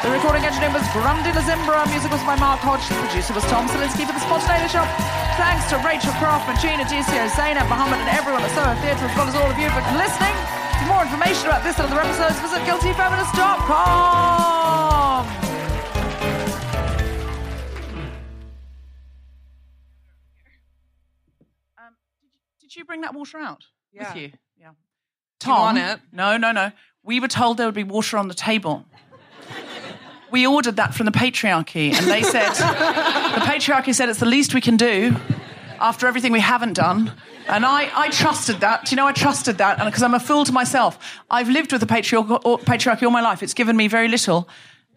The 0.03 0.11
recording 0.11 0.43
engineer 0.43 0.75
was 0.75 0.83
Grundy 0.91 1.31
Lazimbra. 1.31 1.87
Music 1.87 2.11
was 2.11 2.19
by 2.27 2.35
Mark 2.35 2.59
Hodge. 2.59 2.83
The 2.91 2.99
producer 2.99 3.31
was 3.31 3.47
Tom 3.47 3.63
Salinsky 3.71 4.03
for 4.03 4.11
the 4.11 4.19
Spontaneity 4.19 4.67
Shop. 4.75 4.83
Thanks 5.39 5.71
to 5.71 5.79
Rachel 5.79 6.11
Craftman, 6.19 6.59
Gina 6.59 6.83
Dicio, 6.83 7.31
Zainab 7.31 7.71
Muhammad, 7.71 8.03
and 8.03 8.11
everyone 8.11 8.43
at 8.43 8.51
Soho 8.51 8.75
Theatre, 8.83 9.07
as 9.07 9.15
well 9.15 9.31
as 9.31 9.35
all 9.39 9.47
of 9.47 9.55
you 9.55 9.71
for 9.71 9.79
listening. 9.95 10.35
For 10.83 10.91
more 10.91 11.07
information 11.07 11.47
about 11.47 11.63
this 11.63 11.79
and 11.79 11.87
other 11.87 12.03
episodes, 12.03 12.35
visit 12.43 12.59
guiltyfeminist.com. 12.67 15.23
Um, 21.79 21.95
did 22.59 22.75
you 22.75 22.83
bring 22.83 22.99
that 23.07 23.15
water 23.15 23.39
out 23.39 23.63
Yeah. 23.91 24.11
with 24.11 24.21
you? 24.21 24.31
Yeah. 25.45 25.95
Tom? 25.95 26.01
No, 26.11 26.37
no, 26.37 26.51
no. 26.51 26.71
We 27.03 27.19
were 27.19 27.27
told 27.27 27.57
there 27.57 27.67
would 27.67 27.75
be 27.75 27.83
water 27.83 28.17
on 28.17 28.27
the 28.27 28.33
table. 28.33 28.85
we 30.31 30.45
ordered 30.45 30.75
that 30.75 30.93
from 30.93 31.05
the 31.05 31.11
patriarchy, 31.11 31.93
and 31.93 32.05
they 32.07 32.23
said 32.23 32.49
the 32.53 33.41
patriarchy 33.41 33.93
said 33.95 34.09
it's 34.09 34.19
the 34.19 34.25
least 34.25 34.53
we 34.53 34.61
can 34.61 34.77
do 34.77 35.15
after 35.79 36.07
everything 36.07 36.31
we 36.31 36.39
haven't 36.41 36.73
done. 36.73 37.13
And 37.47 37.65
I, 37.65 37.89
I 37.95 38.09
trusted 38.09 38.59
that. 38.59 38.85
Do 38.85 38.91
you 38.91 38.97
know, 38.97 39.07
I 39.07 39.11
trusted 39.11 39.57
that, 39.57 39.83
because 39.83 40.03
I'm 40.03 40.13
a 40.13 40.19
fool 40.19 40.45
to 40.45 40.51
myself. 40.51 40.99
I've 41.31 41.49
lived 41.49 41.71
with 41.71 41.81
the 41.81 41.87
patriarchy, 41.87 42.63
patriarchy 42.63 43.03
all 43.03 43.11
my 43.11 43.21
life. 43.21 43.41
It's 43.41 43.55
given 43.55 43.75
me 43.75 43.87
very 43.87 44.07
little. 44.07 44.47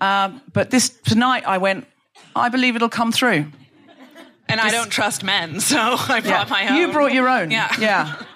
Um, 0.01 0.43
but 0.53 0.71
this 0.71 0.91
tonight, 0.91 1.45
I 1.47 1.59
went. 1.59 1.87
I 2.35 2.49
believe 2.49 2.77
it'll 2.77 2.89
come 2.89 3.13
through. 3.13 3.47
And 4.49 4.61
I 4.61 4.71
don't 4.71 4.91
trust 4.91 5.23
men, 5.23 5.61
so 5.73 5.79
I 5.79 6.21
brought 6.21 6.51
my 6.51 6.69
own. 6.69 6.77
You 6.77 6.93
brought 6.93 7.13
your 7.13 7.29
own. 7.29 7.51
Yeah. 7.51 7.73
Yeah. 7.79 8.23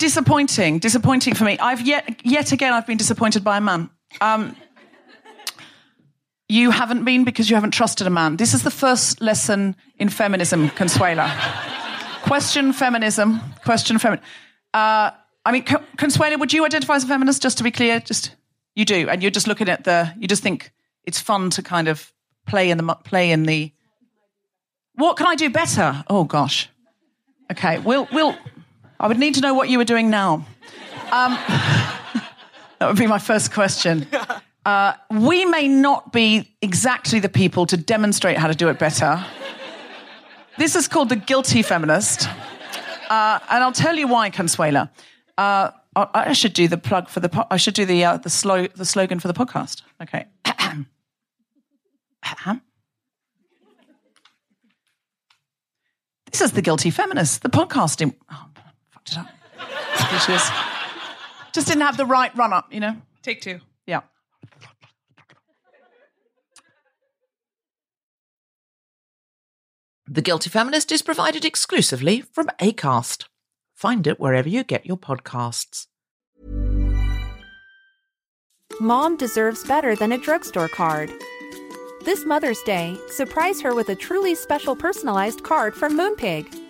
disappointing. 0.00 0.80
Disappointing 0.80 1.34
for 1.36 1.44
me. 1.44 1.56
I've 1.58 1.82
yet 1.82 2.26
yet 2.26 2.50
again 2.50 2.72
I've 2.72 2.86
been 2.86 2.98
disappointed 2.98 3.44
by 3.44 3.58
a 3.58 3.60
man. 3.60 3.90
Um, 4.20 4.56
you 6.48 6.72
haven't 6.72 7.04
been 7.04 7.22
because 7.22 7.48
you 7.48 7.54
haven't 7.54 7.70
trusted 7.70 8.08
a 8.08 8.10
man. 8.10 8.36
This 8.36 8.54
is 8.54 8.64
the 8.64 8.72
first 8.72 9.20
lesson 9.20 9.76
in 9.98 10.08
feminism, 10.08 10.70
Consuela. 10.70 11.30
question 12.22 12.72
feminism. 12.72 13.40
Question 13.64 13.98
feminism. 13.98 14.26
Uh, 14.74 15.12
I 15.44 15.52
mean, 15.52 15.64
Consuela, 15.96 16.38
would 16.40 16.52
you 16.52 16.64
identify 16.64 16.96
as 16.96 17.04
a 17.04 17.06
feminist? 17.06 17.40
Just 17.42 17.58
to 17.58 17.64
be 17.64 17.70
clear, 17.70 18.00
just 18.00 18.34
you 18.74 18.84
do, 18.84 19.08
and 19.08 19.22
you're 19.22 19.30
just 19.30 19.46
looking 19.46 19.68
at 19.68 19.84
the. 19.84 20.12
You 20.18 20.26
just 20.26 20.42
think 20.42 20.72
it's 21.04 21.20
fun 21.20 21.50
to 21.50 21.62
kind 21.62 21.88
of 21.88 22.12
play 22.46 22.70
in 22.70 22.78
the 22.78 22.94
play 23.04 23.30
in 23.30 23.44
the. 23.44 23.72
What 24.94 25.16
can 25.16 25.26
I 25.26 25.36
do 25.36 25.50
better? 25.50 26.04
Oh 26.08 26.24
gosh. 26.24 26.68
Okay, 27.52 27.78
we'll 27.78 28.08
we'll. 28.12 28.34
I 29.00 29.08
would 29.08 29.18
need 29.18 29.34
to 29.36 29.40
know 29.40 29.54
what 29.54 29.70
you 29.70 29.78
were 29.78 29.84
doing 29.84 30.10
now. 30.10 30.46
Um, 31.10 31.32
that 32.78 32.86
would 32.86 32.98
be 32.98 33.06
my 33.06 33.18
first 33.18 33.50
question. 33.50 34.06
Uh, 34.66 34.92
we 35.10 35.46
may 35.46 35.68
not 35.68 36.12
be 36.12 36.54
exactly 36.60 37.18
the 37.18 37.30
people 37.30 37.64
to 37.64 37.78
demonstrate 37.78 38.36
how 38.36 38.46
to 38.46 38.54
do 38.54 38.68
it 38.68 38.78
better. 38.78 39.24
This 40.58 40.76
is 40.76 40.86
called 40.86 41.08
the 41.08 41.16
guilty 41.16 41.62
feminist, 41.62 42.28
uh, 43.08 43.38
and 43.50 43.64
I'll 43.64 43.72
tell 43.72 43.96
you 43.96 44.06
why, 44.06 44.28
Consuela. 44.28 44.90
Uh, 45.38 45.70
I, 45.96 46.08
I 46.12 46.32
should 46.34 46.52
do 46.52 46.68
the 46.68 46.76
plug 46.76 47.08
for 47.08 47.20
the. 47.20 47.30
Po- 47.30 47.46
I 47.50 47.56
should 47.56 47.72
do 47.72 47.86
the 47.86 48.04
uh, 48.04 48.16
the 48.18 48.28
slow 48.28 48.66
the 48.66 48.84
slogan 48.84 49.18
for 49.18 49.28
the 49.28 49.34
podcast. 49.34 49.80
Okay. 50.02 50.26
This 56.30 56.42
is 56.42 56.52
the 56.52 56.62
guilty 56.62 56.90
feminist, 56.90 57.42
the 57.42 57.48
podcasting. 57.48 58.14
Oh, 58.30 58.49
fucked 59.14 59.26
it 59.26 59.28
up. 59.28 60.26
Just, 60.26 60.52
just 61.52 61.66
didn't 61.66 61.82
have 61.82 61.96
the 61.96 62.06
right 62.06 62.34
run 62.36 62.52
up, 62.52 62.72
you 62.72 62.80
know. 62.80 62.96
Take 63.22 63.40
two. 63.40 63.60
Yeah. 63.86 64.00
The 70.06 70.22
Guilty 70.22 70.50
Feminist 70.50 70.90
is 70.90 71.02
provided 71.02 71.44
exclusively 71.44 72.22
from 72.22 72.48
ACAST. 72.60 73.26
Find 73.74 74.06
it 74.06 74.18
wherever 74.18 74.48
you 74.48 74.64
get 74.64 74.84
your 74.84 74.96
podcasts. 74.96 75.86
Mom 78.80 79.16
deserves 79.16 79.64
better 79.64 79.94
than 79.94 80.12
a 80.12 80.18
drugstore 80.18 80.68
card. 80.68 81.12
This 82.04 82.24
Mother's 82.24 82.62
Day, 82.62 82.96
surprise 83.08 83.60
her 83.60 83.74
with 83.74 83.90
a 83.90 83.94
truly 83.94 84.34
special 84.34 84.74
personalized 84.74 85.42
card 85.44 85.74
from 85.74 85.98
Moonpig. 85.98 86.69